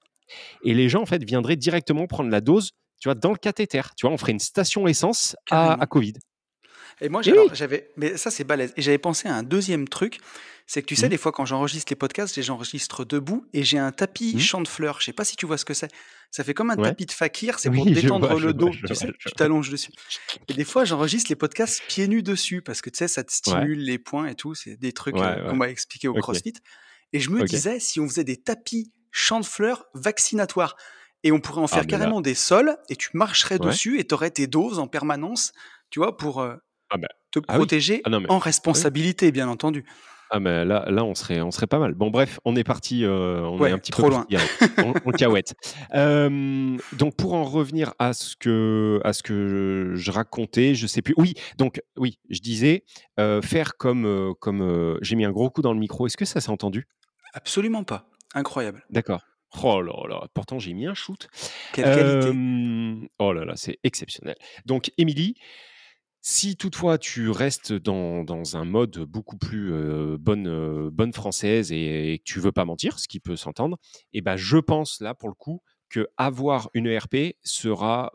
Et 0.64 0.74
les 0.74 0.88
gens, 0.88 1.02
en 1.02 1.06
fait, 1.06 1.24
viendraient 1.24 1.56
directement 1.56 2.06
prendre 2.06 2.30
la 2.30 2.40
dose, 2.40 2.72
tu 3.00 3.08
vois, 3.08 3.14
dans 3.14 3.30
le 3.30 3.36
cathéter. 3.36 3.82
Tu 3.96 4.06
vois, 4.06 4.14
on 4.14 4.18
ferait 4.18 4.32
une 4.32 4.40
station 4.40 4.86
essence 4.86 5.36
à, 5.50 5.86
Covid. 5.88 6.14
Et 7.00 7.08
moi, 7.08 7.22
j'avais, 7.22 7.90
mais 7.96 8.16
ça 8.16 8.30
c'est 8.30 8.44
balèze. 8.44 8.72
Et 8.76 8.82
j'avais 8.82 8.98
pensé 8.98 9.28
à 9.28 9.34
un 9.34 9.42
deuxième 9.42 9.88
truc, 9.88 10.18
c'est 10.66 10.82
que 10.82 10.86
tu 10.86 10.96
sais, 10.96 11.06
mmh. 11.06 11.10
des 11.10 11.16
fois 11.16 11.32
quand 11.32 11.46
j'enregistre 11.46 11.90
les 11.90 11.96
podcasts, 11.96 12.40
j'enregistre 12.42 13.04
debout 13.04 13.46
et 13.54 13.64
j'ai 13.64 13.78
un 13.78 13.92
tapis 13.92 14.34
mmh. 14.36 14.40
champ 14.40 14.60
de 14.60 14.68
fleurs. 14.68 15.00
Je 15.00 15.06
sais 15.06 15.12
pas 15.12 15.24
si 15.24 15.36
tu 15.36 15.46
vois 15.46 15.56
ce 15.56 15.64
que 15.64 15.74
c'est. 15.74 15.90
Ça 16.30 16.44
fait 16.44 16.52
comme 16.52 16.70
un 16.70 16.76
tapis 16.76 17.06
de 17.06 17.12
fakir, 17.12 17.58
c'est 17.58 17.70
pour 17.70 17.86
détendre 17.90 18.38
le 18.38 18.52
dos. 18.52 18.70
tu 18.70 18.94
sais, 18.94 19.10
tu 19.18 19.30
t'allonges 19.32 19.70
dessus. 19.70 19.92
Et 20.48 20.52
des 20.52 20.64
fois, 20.64 20.84
j'enregistre 20.84 21.30
les 21.30 21.36
podcasts 21.36 21.82
pieds 21.88 22.06
nus 22.06 22.22
dessus 22.22 22.60
parce 22.60 22.82
que 22.82 22.90
tu 22.90 22.98
sais, 22.98 23.08
ça 23.08 23.24
te 23.24 23.32
stimule 23.32 23.78
les 23.78 23.98
points 23.98 24.26
et 24.26 24.34
tout. 24.34 24.54
C'est 24.54 24.76
des 24.76 24.92
trucs 24.92 25.16
euh, 25.16 25.48
qu'on 25.48 25.56
m'a 25.56 25.70
expliqué 25.70 26.08
au 26.08 26.14
CrossFit. 26.14 26.54
Et 27.14 27.20
je 27.20 27.30
me 27.30 27.44
disais, 27.44 27.80
si 27.80 28.00
on 28.00 28.08
faisait 28.08 28.24
des 28.24 28.36
tapis 28.36 28.92
champ 29.10 29.40
de 29.40 29.46
fleurs 29.46 29.86
vaccinatoires, 29.94 30.76
et 31.24 31.32
on 31.32 31.40
pourrait 31.40 31.62
en 31.62 31.64
ah, 31.64 31.68
faire 31.68 31.86
carrément 31.86 32.20
des 32.20 32.34
sols, 32.34 32.76
et 32.88 32.96
tu 32.96 33.10
marcherais 33.14 33.58
dessus 33.58 33.98
et 33.98 34.06
tu 34.06 34.14
aurais 34.14 34.30
tes 34.30 34.46
doses 34.46 34.78
en 34.78 34.86
permanence, 34.86 35.52
tu 35.90 35.98
vois, 35.98 36.16
pour 36.16 36.40
euh, 36.40 36.56
ah, 36.90 36.96
te 37.30 37.40
ah 37.48 37.54
protéger 37.54 38.02
en 38.28 38.38
responsabilité, 38.38 39.32
bien 39.32 39.48
entendu. 39.48 39.84
Ah 40.30 40.40
mais 40.40 40.66
là, 40.66 40.84
là 40.90 41.04
on 41.04 41.14
serait, 41.14 41.40
on 41.40 41.50
serait 41.50 41.66
pas 41.66 41.78
mal. 41.78 41.94
Bon 41.94 42.10
bref, 42.10 42.38
on 42.44 42.54
est 42.54 42.64
parti, 42.64 43.02
euh, 43.04 43.40
on 43.40 43.64
est 43.64 43.70
un 43.70 43.78
petit 43.78 43.92
trop 43.92 44.04
peu 44.04 44.10
loin. 44.10 44.26
on, 44.78 44.92
on 45.06 45.12
donc 46.92 47.16
pour 47.16 47.32
en 47.32 47.44
revenir 47.44 47.94
à 47.98 48.12
ce 48.12 48.36
que, 48.36 49.00
à 49.04 49.14
ce 49.14 49.22
que 49.22 49.92
je 49.94 50.10
racontais, 50.10 50.74
je 50.74 50.86
sais 50.86 51.00
plus. 51.00 51.14
Oui, 51.16 51.32
donc 51.56 51.80
oui, 51.96 52.18
je 52.28 52.40
disais 52.40 52.84
faire 53.42 53.76
comme, 53.78 54.34
comme 54.40 54.98
j'ai 55.00 55.16
mis 55.16 55.24
un 55.24 55.32
gros 55.32 55.48
coup 55.50 55.62
dans 55.62 55.72
le 55.72 55.80
micro. 55.80 56.06
Est-ce 56.06 56.18
que 56.18 56.26
ça 56.26 56.40
s'est 56.40 56.50
entendu? 56.50 56.86
Absolument 57.32 57.84
pas. 57.84 58.10
Incroyable. 58.34 58.84
D'accord. 58.90 59.22
Oh 59.62 59.80
là 59.80 59.94
là, 60.08 60.26
pourtant 60.34 60.58
j'ai 60.58 60.74
mis 60.74 60.86
un 60.86 60.94
shoot. 60.94 61.28
Quelle 61.72 61.84
qualité. 61.84 63.08
oh 63.18 63.32
là 63.32 63.44
là, 63.46 63.54
c'est 63.56 63.78
exceptionnel. 63.82 64.36
Donc 64.66 64.92
Émilie, 64.98 65.36
si 66.30 66.58
toutefois 66.58 66.98
tu 66.98 67.30
restes 67.30 67.72
dans, 67.72 68.22
dans 68.22 68.58
un 68.58 68.66
mode 68.66 68.98
beaucoup 68.98 69.38
plus 69.38 69.72
bonne, 70.18 70.90
bonne 70.90 71.14
française 71.14 71.72
et, 71.72 72.18
que 72.18 72.30
tu 72.30 72.38
veux 72.38 72.52
pas 72.52 72.66
mentir, 72.66 72.98
ce 72.98 73.08
qui 73.08 73.18
peut 73.18 73.34
s'entendre, 73.34 73.78
et 74.12 74.18
eh 74.18 74.20
ben 74.20 74.36
je 74.36 74.58
pense 74.58 75.00
là 75.00 75.14
pour 75.14 75.30
le 75.30 75.34
coup 75.34 75.62
que 75.88 76.06
avoir 76.18 76.68
une 76.74 76.86
ERP 76.86 77.34
sera, 77.42 78.12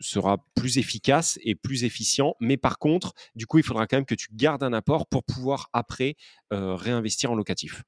sera 0.00 0.38
plus 0.54 0.78
efficace 0.78 1.38
et 1.42 1.54
plus 1.54 1.84
efficient. 1.84 2.34
Mais 2.40 2.56
par 2.56 2.78
contre, 2.78 3.12
du 3.34 3.44
coup, 3.44 3.58
il 3.58 3.64
faudra 3.64 3.86
quand 3.86 3.98
même 3.98 4.06
que 4.06 4.14
tu 4.14 4.28
gardes 4.32 4.62
un 4.62 4.72
apport 4.72 5.06
pour 5.06 5.22
pouvoir 5.22 5.68
après 5.74 6.16
réinvestir 6.50 7.30
en 7.30 7.34
locatif. 7.34 7.82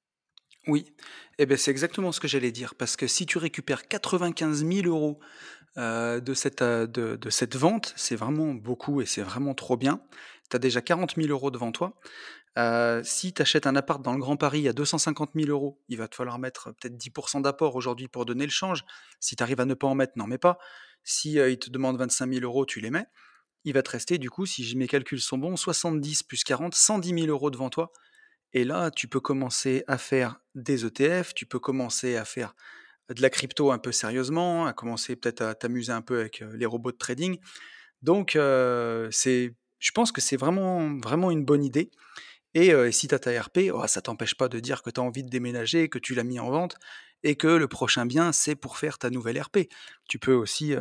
Oui, 0.69 0.85
eh 1.39 1.47
ben, 1.47 1.57
c'est 1.57 1.73
exactement 1.73 2.13
ce 2.13 2.21
que 2.21 2.29
j'allais 2.29 2.53
dire, 2.53 2.77
parce 2.77 2.97
que 2.97 3.09
si 3.09 3.27
tu 3.27 3.39
récupères 3.39 3.89
95 3.89 4.65
000 4.65 4.87
euros 4.87 5.19
de 5.77 6.35
cette, 6.35 6.63
de, 6.63 7.31
cette 7.31 7.57
vente, 7.57 7.95
c'est 7.97 8.17
vraiment 8.17 8.55
beaucoup 8.55 9.01
et 9.01 9.07
c'est 9.07 9.23
vraiment 9.23 9.55
trop 9.55 9.77
bien. 9.77 10.01
Tu 10.51 10.57
as 10.57 10.59
déjà 10.59 10.83
40 10.83 11.15
000 11.17 11.29
euros 11.29 11.51
devant 11.51 11.73
toi. 11.73 11.99
si 13.05 13.33
tu 13.33 13.43
achètes 13.43 13.67
un 13.67 13.77
appart 13.77 14.03
dans 14.03 14.13
le 14.13 14.19
Grand 14.19 14.37
Paris 14.37 14.69
à 14.69 14.73
250 14.73 15.31
000 15.35 15.49
euros, 15.49 15.81
il 15.89 15.99
va 15.99 16.09
te 16.09 16.15
falloir 16.15 16.39
mettre 16.39 16.73
peut-être 16.73 16.97
10% 16.97 17.43
d'apport 17.43 17.75
aujourd'hui 17.77 18.09
pour 18.09 18.27
donner 18.27 18.45
le 18.45 18.51
change. 18.51 18.85
Si 19.21 19.37
tu 19.37 19.43
arrives 19.43 19.61
à 19.61 19.65
ne 19.65 19.75
pas 19.75 19.87
en 19.87 19.95
mettre, 19.95 20.13
n'en 20.17 20.27
mets 20.27 20.39
pas. 20.39 20.59
Si 21.05 21.33
il 21.35 21.59
te 21.59 21.71
demande 21.71 21.99
25 21.99 22.33
000 22.33 22.45
euros, 22.45 22.67
tu 22.67 22.81
les 22.81 22.91
mets. 22.91 23.07
Il 23.65 23.75
va 23.75 23.83
te 23.83 23.91
rester, 23.91 24.19
du 24.19 24.29
coup, 24.29 24.45
si 24.45 24.77
mes 24.77 24.89
calculs 24.89 25.21
sont 25.21 25.39
bons, 25.39 25.57
70 25.57 26.25
plus 26.25 26.45
40, 26.45 26.75
110 26.75 27.21
000 27.21 27.27
euros 27.29 27.51
devant 27.51 27.71
toi 27.71 27.93
et 28.55 28.65
là, 28.65 28.91
tu 28.91 29.09
peux 29.09 29.21
commencer 29.21 29.83
à 29.87 29.99
faire 29.99 30.41
des 30.55 30.85
ETF, 30.85 31.33
tu 31.35 31.47
peux 31.47 31.59
commencer 31.59 32.17
à 32.17 32.25
faire 32.25 32.55
de 33.15 33.23
la 33.23 33.31
crypto 33.31 33.71
un 33.71 33.79
peu 33.79 33.93
sérieusement, 33.93 34.67
à 34.67 34.73
commencer 34.73 35.17
peut-être 35.17 35.43
à 35.43 35.55
t'amuser 35.55 35.93
un 35.93 36.03
peu 36.03 36.21
avec 36.21 36.45
les 36.55 36.67
robots 36.67 36.93
de 36.93 36.97
trading. 36.97 37.39
Donc, 38.03 38.33
c'est, 39.11 39.55
je 39.79 39.91
pense 39.93 40.13
que 40.13 40.21
c'est 40.21 40.37
vraiment, 40.37 40.99
vraiment 40.99 41.31
une 41.31 41.45
bonne 41.45 41.65
idée. 41.65 41.91
Et, 42.55 42.73
si 42.93 43.09
tu 43.09 43.15
as 43.15 43.19
ta 43.19 43.41
RP, 43.41 43.71
oh, 43.73 43.87
ça 43.87 44.03
t'empêche 44.03 44.35
pas 44.35 44.49
de 44.49 44.61
dire 44.61 44.83
que 44.83 44.91
tu 44.91 45.01
as 45.01 45.03
envie 45.03 45.23
de 45.23 45.31
déménager, 45.31 45.89
que 45.89 45.99
tu 45.99 46.15
l'as 46.15 46.25
mis 46.25 46.41
en 46.41 46.51
vente 46.51 46.77
et 47.23 47.37
que 47.37 47.47
le 47.47 47.69
prochain 47.69 48.05
bien, 48.05 48.33
c'est 48.33 48.57
pour 48.57 48.79
faire 48.79 48.99
ta 48.99 49.09
nouvelle 49.09 49.41
RP. 49.41 49.69
Tu 50.09 50.19
peux 50.19 50.35
aussi, 50.35 50.75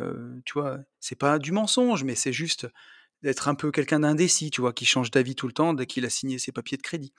tu 0.44 0.52
vois, 0.54 0.78
c'est 1.00 1.18
pas 1.18 1.38
du 1.38 1.52
mensonge, 1.52 2.04
mais 2.04 2.14
c'est 2.14 2.32
juste 2.32 2.66
d'être 3.22 3.48
un 3.48 3.54
peu 3.54 3.70
quelqu'un 3.70 4.00
d'indécis, 4.00 4.50
tu 4.50 4.60
vois, 4.60 4.72
qui 4.72 4.84
change 4.84 5.10
d'avis 5.10 5.34
tout 5.34 5.46
le 5.46 5.52
temps 5.52 5.74
dès 5.74 5.86
qu'il 5.86 6.04
a 6.04 6.10
signé 6.10 6.38
ses 6.38 6.52
papiers 6.52 6.76
de 6.76 6.82
crédit. 6.82 7.12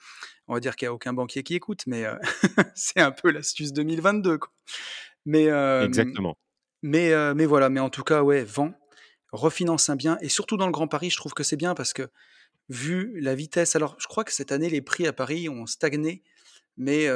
On 0.48 0.54
va 0.54 0.60
dire 0.60 0.76
qu'il 0.76 0.86
n'y 0.86 0.90
a 0.90 0.94
aucun 0.94 1.12
banquier 1.12 1.42
qui 1.42 1.54
écoute, 1.54 1.82
mais 1.86 2.04
euh, 2.04 2.16
c'est 2.74 3.00
un 3.00 3.12
peu 3.12 3.30
l'astuce 3.30 3.72
2022, 3.72 4.38
quoi. 4.38 4.52
Mais, 5.24 5.48
euh, 5.48 5.84
Exactement. 5.84 6.36
Mais, 6.82 7.12
euh, 7.12 7.32
mais 7.34 7.46
voilà, 7.46 7.70
mais 7.70 7.80
en 7.80 7.88
tout 7.88 8.04
cas, 8.04 8.22
ouais, 8.22 8.44
vend, 8.44 8.74
refinance 9.32 9.88
un 9.88 9.96
bien, 9.96 10.18
et 10.20 10.28
surtout 10.28 10.58
dans 10.58 10.66
le 10.66 10.72
Grand 10.72 10.88
Paris, 10.88 11.10
je 11.10 11.16
trouve 11.16 11.32
que 11.32 11.42
c'est 11.42 11.56
bien 11.56 11.74
parce 11.74 11.94
que 11.94 12.10
vu 12.68 13.18
la 13.20 13.34
vitesse, 13.34 13.74
alors 13.74 13.96
je 13.98 14.06
crois 14.06 14.24
que 14.24 14.32
cette 14.32 14.52
année, 14.52 14.68
les 14.68 14.82
prix 14.82 15.06
à 15.06 15.12
Paris 15.14 15.48
ont 15.48 15.66
stagné, 15.66 16.22
mais 16.76 17.08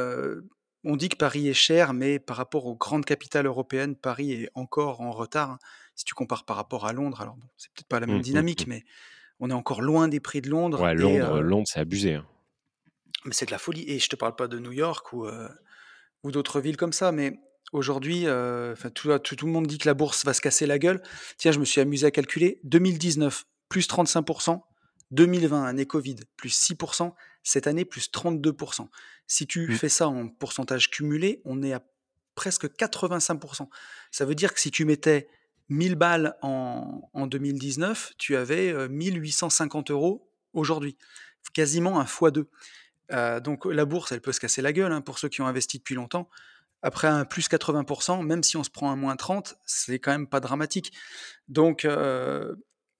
on 0.84 0.96
dit 0.96 1.08
que 1.08 1.16
Paris 1.16 1.48
est 1.48 1.54
cher, 1.54 1.92
mais 1.92 2.18
par 2.18 2.36
rapport 2.36 2.66
aux 2.66 2.76
grandes 2.76 3.04
capitales 3.04 3.46
européennes, 3.46 3.96
Paris 3.96 4.32
est 4.32 4.50
encore 4.54 5.00
en 5.00 5.10
retard. 5.10 5.50
Hein 5.50 5.58
si 5.98 6.04
tu 6.04 6.14
compares 6.14 6.44
par 6.44 6.56
rapport 6.56 6.86
à 6.86 6.92
Londres, 6.92 7.20
alors 7.20 7.34
bon, 7.34 7.46
c'est 7.56 7.72
peut-être 7.72 7.88
pas 7.88 7.98
la 7.98 8.06
même 8.06 8.16
mmh, 8.16 8.18
mmh, 8.20 8.22
dynamique, 8.22 8.66
mmh. 8.66 8.70
mais 8.70 8.84
on 9.40 9.50
est 9.50 9.54
encore 9.54 9.82
loin 9.82 10.06
des 10.06 10.20
prix 10.20 10.40
de 10.40 10.48
Londres. 10.48 10.80
Ouais, 10.80 10.94
Londres, 10.94 11.40
Londres 11.40 11.66
c'est 11.68 11.80
abusé. 11.80 12.14
Hein. 12.14 12.26
Mais 13.24 13.34
c'est 13.34 13.46
de 13.46 13.50
la 13.50 13.58
folie. 13.58 13.84
Et 13.88 13.98
je 13.98 14.08
te 14.08 14.14
parle 14.14 14.36
pas 14.36 14.46
de 14.46 14.60
New 14.60 14.70
York 14.70 15.12
ou, 15.12 15.26
ou 16.22 16.30
d'autres 16.30 16.60
villes 16.60 16.76
comme 16.76 16.92
ça, 16.92 17.10
mais 17.10 17.40
aujourd'hui, 17.72 18.26
tout, 18.94 19.18
tout, 19.18 19.36
tout, 19.36 19.46
le 19.46 19.52
monde 19.52 19.66
dit 19.66 19.78
que 19.78 19.88
la 19.88 19.94
bourse 19.94 20.24
va 20.24 20.34
se 20.34 20.40
casser 20.40 20.66
la 20.66 20.78
gueule. 20.78 21.02
Tiens, 21.36 21.50
je 21.50 21.58
me 21.58 21.64
suis 21.64 21.80
amusé 21.80 22.06
à 22.06 22.12
calculer 22.12 22.60
2019, 22.62 23.44
plus 23.68 23.88
35%. 23.88 24.60
2020, 25.10 25.64
année 25.64 25.86
Covid, 25.86 26.16
plus 26.36 26.50
6%. 26.50 27.12
Cette 27.42 27.66
année, 27.66 27.84
plus 27.84 28.10
32%. 28.10 28.88
Si 29.26 29.46
tu 29.46 29.72
fais 29.76 29.88
ça 29.88 30.08
en 30.08 30.28
pourcentage 30.28 30.90
cumulé, 30.90 31.40
on 31.44 31.62
est 31.62 31.72
à 31.72 31.82
presque 32.34 32.66
85%. 32.66 33.68
Ça 34.10 34.24
veut 34.24 34.34
dire 34.34 34.54
que 34.54 34.60
si 34.60 34.70
tu 34.70 34.84
mettais 34.84 35.28
1000 35.68 35.96
balles 35.96 36.36
en, 36.42 37.10
en 37.12 37.26
2019, 37.26 38.14
tu 38.16 38.36
avais 38.36 38.88
1850 38.88 39.90
euros 39.90 40.30
aujourd'hui. 40.52 40.96
Quasiment 41.52 41.98
un 42.00 42.06
fois 42.06 42.30
deux. 42.30 42.48
donc 43.42 43.64
la 43.64 43.84
bourse, 43.84 44.12
elle 44.12 44.20
peut 44.20 44.32
se 44.32 44.40
casser 44.40 44.62
la 44.62 44.72
gueule 44.72 44.92
hein, 44.92 45.00
pour 45.00 45.18
ceux 45.18 45.28
qui 45.28 45.40
ont 45.40 45.46
investi 45.46 45.78
depuis 45.78 45.94
longtemps. 45.94 46.28
Après 46.82 47.08
un 47.08 47.24
plus 47.24 47.48
80%, 47.48 48.24
même 48.24 48.44
si 48.44 48.56
on 48.56 48.62
se 48.62 48.70
prend 48.70 48.90
un 48.90 48.96
moins 48.96 49.16
30, 49.16 49.56
c'est 49.64 49.98
quand 49.98 50.12
même 50.12 50.28
pas 50.28 50.40
dramatique. 50.40 50.92
Donc, 51.48 51.86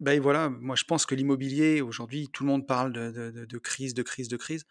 ben 0.00 0.20
voilà, 0.20 0.48
moi 0.48 0.76
je 0.76 0.84
pense 0.84 1.06
que 1.06 1.14
l'immobilier, 1.14 1.80
aujourd'hui, 1.80 2.28
tout 2.32 2.44
le 2.44 2.48
monde 2.50 2.66
parle 2.66 2.92
de, 2.92 3.10
de, 3.10 3.44
de, 3.44 3.58
crise, 3.58 3.94
de 3.94 4.02
crise, 4.02 4.28
de 4.28 4.36
crise. 4.36 4.64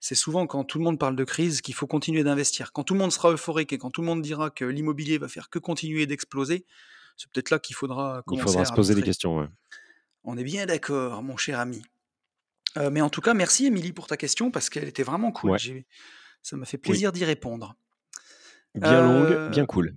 C'est 0.00 0.14
souvent 0.14 0.46
quand 0.46 0.64
tout 0.64 0.78
le 0.78 0.84
monde 0.84 0.98
parle 0.98 1.16
de 1.16 1.24
crise 1.24 1.62
qu'il 1.62 1.74
faut 1.74 1.86
continuer 1.86 2.22
d'investir. 2.22 2.72
Quand 2.72 2.84
tout 2.84 2.94
le 2.94 3.00
monde 3.00 3.12
sera 3.12 3.30
euphorique 3.32 3.72
et 3.72 3.78
quand 3.78 3.90
tout 3.90 4.02
le 4.02 4.06
monde 4.06 4.20
dira 4.20 4.50
que 4.50 4.64
l'immobilier 4.64 5.16
va 5.18 5.28
faire 5.28 5.48
que 5.48 5.58
continuer 5.58 6.06
d'exploser, 6.06 6.66
c'est 7.16 7.30
peut-être 7.30 7.50
là 7.50 7.58
qu'il 7.58 7.74
faudra 7.74 8.22
commencer 8.26 8.42
Il 8.42 8.52
faudra 8.52 8.64
se 8.66 8.74
poser 8.74 8.94
des 8.94 9.02
questions. 9.02 9.48
On 10.24 10.36
est 10.36 10.44
bien 10.44 10.66
d'accord, 10.66 11.22
mon 11.22 11.36
cher 11.36 11.58
ami. 11.58 11.82
Euh, 12.76 12.90
mais 12.90 13.00
en 13.00 13.08
tout 13.08 13.22
cas, 13.22 13.32
merci 13.32 13.66
Émilie 13.66 13.92
pour 13.92 14.06
ta 14.06 14.16
question 14.16 14.50
parce 14.50 14.68
qu'elle 14.68 14.88
était 14.88 15.02
vraiment 15.02 15.32
cool. 15.32 15.56
Ça 16.42 16.56
m'a 16.56 16.66
fait 16.66 16.78
plaisir 16.78 17.12
d'y 17.12 17.24
répondre. 17.24 17.74
Bien 18.74 19.02
longue, 19.02 19.32
euh, 19.32 19.48
bien 19.48 19.64
cool. 19.64 19.94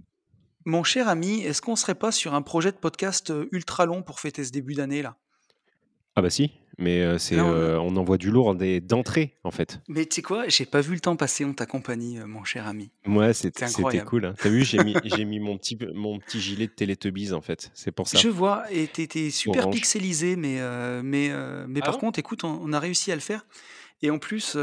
Mon 0.69 0.83
cher 0.83 1.09
ami, 1.09 1.41
est-ce 1.41 1.63
qu'on 1.63 1.75
serait 1.75 1.95
pas 1.95 2.11
sur 2.11 2.35
un 2.35 2.43
projet 2.43 2.71
de 2.71 2.77
podcast 2.77 3.31
euh, 3.31 3.49
ultra 3.51 3.87
long 3.87 4.03
pour 4.03 4.19
fêter 4.19 4.43
ce 4.43 4.51
début 4.51 4.75
d'année 4.75 5.01
là? 5.01 5.17
Ah 6.15 6.21
bah 6.21 6.29
si, 6.29 6.51
mais 6.77 7.17
c'est 7.17 7.39
on 7.39 7.95
envoie 7.95 8.19
du 8.19 8.29
lourd 8.29 8.53
d'entrée 8.53 9.39
en 9.43 9.49
fait. 9.49 9.79
Mais 9.87 10.05
tu 10.05 10.17
sais 10.17 10.21
quoi, 10.21 10.47
j'ai 10.47 10.67
pas 10.67 10.81
vu 10.81 10.93
le 10.93 10.99
temps 10.99 11.15
passer 11.15 11.43
en 11.43 11.53
ta 11.53 11.65
compagnie, 11.65 12.19
mon 12.19 12.43
cher 12.43 12.67
ami. 12.67 12.91
Ouais, 13.07 13.33
c'était 13.33 13.65
cool. 14.05 14.25
Hein. 14.25 14.35
T'as 14.37 14.49
vu, 14.49 14.63
j'ai 14.63 14.83
mis, 14.83 14.93
j'ai 15.05 15.25
mis 15.25 15.39
mon 15.39 15.57
petit, 15.57 15.75
mon 15.95 16.19
petit 16.19 16.39
gilet 16.39 16.67
de 16.67 16.71
Teletubbies 16.71 17.33
en 17.33 17.41
fait. 17.41 17.71
C'est 17.73 17.91
pour 17.91 18.07
ça. 18.07 18.19
Je 18.19 18.29
vois, 18.29 18.71
et 18.71 18.85
t'étais 18.85 19.31
super 19.31 19.71
pixelisé, 19.71 20.35
mais, 20.35 20.59
mais, 21.01 21.31
mais 21.67 21.79
ah 21.81 21.85
par 21.85 21.97
contre, 21.97 22.19
écoute, 22.19 22.43
on, 22.43 22.73
a 22.73 22.79
réussi 22.79 23.11
à 23.11 23.15
le 23.15 23.21
faire. 23.21 23.47
Et 24.03 24.11
en 24.11 24.19
plus, 24.19 24.55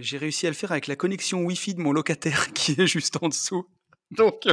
j'ai 0.00 0.16
réussi 0.16 0.46
à 0.46 0.50
le 0.50 0.56
faire 0.56 0.72
avec 0.72 0.86
la 0.86 0.96
connexion 0.96 1.42
Wi-Fi 1.42 1.74
de 1.74 1.80
mon 1.80 1.92
locataire 1.92 2.52
qui 2.54 2.80
est 2.80 2.86
juste 2.86 3.18
en 3.20 3.28
dessous. 3.28 3.66
Donc, 4.12 4.46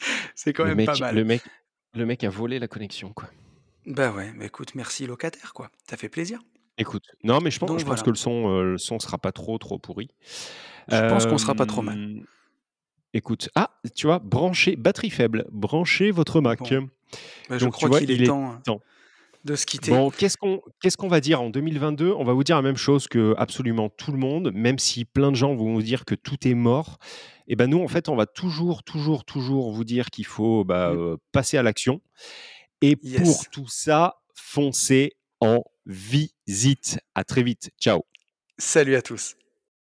c'est 0.34 0.52
quand 0.52 0.64
même 0.64 0.84
pas 0.84 0.98
mal. 0.98 1.14
Le 1.14 1.24
mec, 1.24 1.42
le 1.94 2.06
mec 2.06 2.24
a 2.24 2.30
volé 2.30 2.58
la 2.58 2.68
connexion, 2.68 3.12
quoi. 3.12 3.28
Bah 3.86 4.10
ouais, 4.10 4.32
bah 4.36 4.44
écoute, 4.44 4.74
merci 4.74 5.06
locataire, 5.06 5.52
quoi. 5.52 5.70
Ça 5.88 5.96
fait 5.96 6.08
plaisir. 6.08 6.40
Écoute, 6.78 7.04
non, 7.24 7.40
mais 7.40 7.50
je 7.50 7.58
pense, 7.58 7.80
je 7.80 7.86
pense 7.86 8.02
que 8.02 8.10
le 8.10 8.16
son, 8.16 8.50
euh, 8.50 8.72
le 8.72 8.78
son 8.78 8.98
sera 8.98 9.16
pas 9.16 9.32
trop, 9.32 9.56
trop 9.58 9.78
pourri. 9.78 10.10
Je 10.88 11.08
pense 11.08 11.26
qu'on 11.26 11.38
sera 11.38 11.54
pas 11.54 11.66
trop 11.66 11.82
mal. 11.82 12.22
Écoute, 13.14 13.48
ah, 13.54 13.70
tu 13.94 14.06
vois, 14.06 14.18
branchez, 14.18 14.76
batterie 14.76 15.08
faible, 15.08 15.46
branchez 15.50 16.10
votre 16.10 16.40
Mac. 16.42 16.60
Bah, 17.48 17.56
je 17.56 17.66
crois 17.68 17.98
qu'il 18.00 18.10
est, 18.10 18.26
temps, 18.26 18.50
hein, 18.50 18.60
temps, 18.64 18.82
de 19.46 19.56
se 19.56 19.64
quitter. 19.64 19.90
Bon, 19.90 20.10
qu'est-ce 20.10 20.36
qu'on 20.36 20.60
qu'est-ce 20.82 20.96
qu'on 20.98 21.08
va 21.08 21.20
dire 21.20 21.40
en 21.40 21.48
2022 21.48 22.12
On 22.12 22.24
va 22.24 22.34
vous 22.34 22.44
dire 22.44 22.56
la 22.56 22.62
même 22.62 22.76
chose 22.76 23.08
que 23.08 23.34
absolument 23.38 23.88
tout 23.88 24.12
le 24.12 24.18
monde, 24.18 24.50
même 24.52 24.78
si 24.78 25.04
plein 25.04 25.30
de 25.30 25.36
gens 25.36 25.54
vont 25.54 25.72
vous 25.72 25.82
dire 25.82 26.04
que 26.04 26.14
tout 26.14 26.46
est 26.46 26.54
mort. 26.54 26.98
Et 27.48 27.52
eh 27.52 27.56
ben 27.56 27.70
nous, 27.70 27.80
en 27.80 27.88
fait, 27.88 28.08
on 28.08 28.16
va 28.16 28.26
toujours, 28.26 28.82
toujours, 28.82 29.24
toujours 29.24 29.72
vous 29.72 29.84
dire 29.84 30.10
qu'il 30.10 30.26
faut 30.26 30.64
bah, 30.64 30.92
mmh. 30.92 30.98
euh, 30.98 31.16
passer 31.32 31.56
à 31.56 31.62
l'action. 31.62 32.02
Et 32.82 32.96
pour 32.96 33.48
tout 33.50 33.68
ça, 33.68 34.16
foncez 34.34 35.12
en 35.40 35.62
visite. 35.86 36.98
À 37.14 37.24
très 37.24 37.42
vite. 37.42 37.70
Ciao. 37.80 38.04
Salut 38.58 38.96
à 38.96 39.02
tous. 39.02 39.36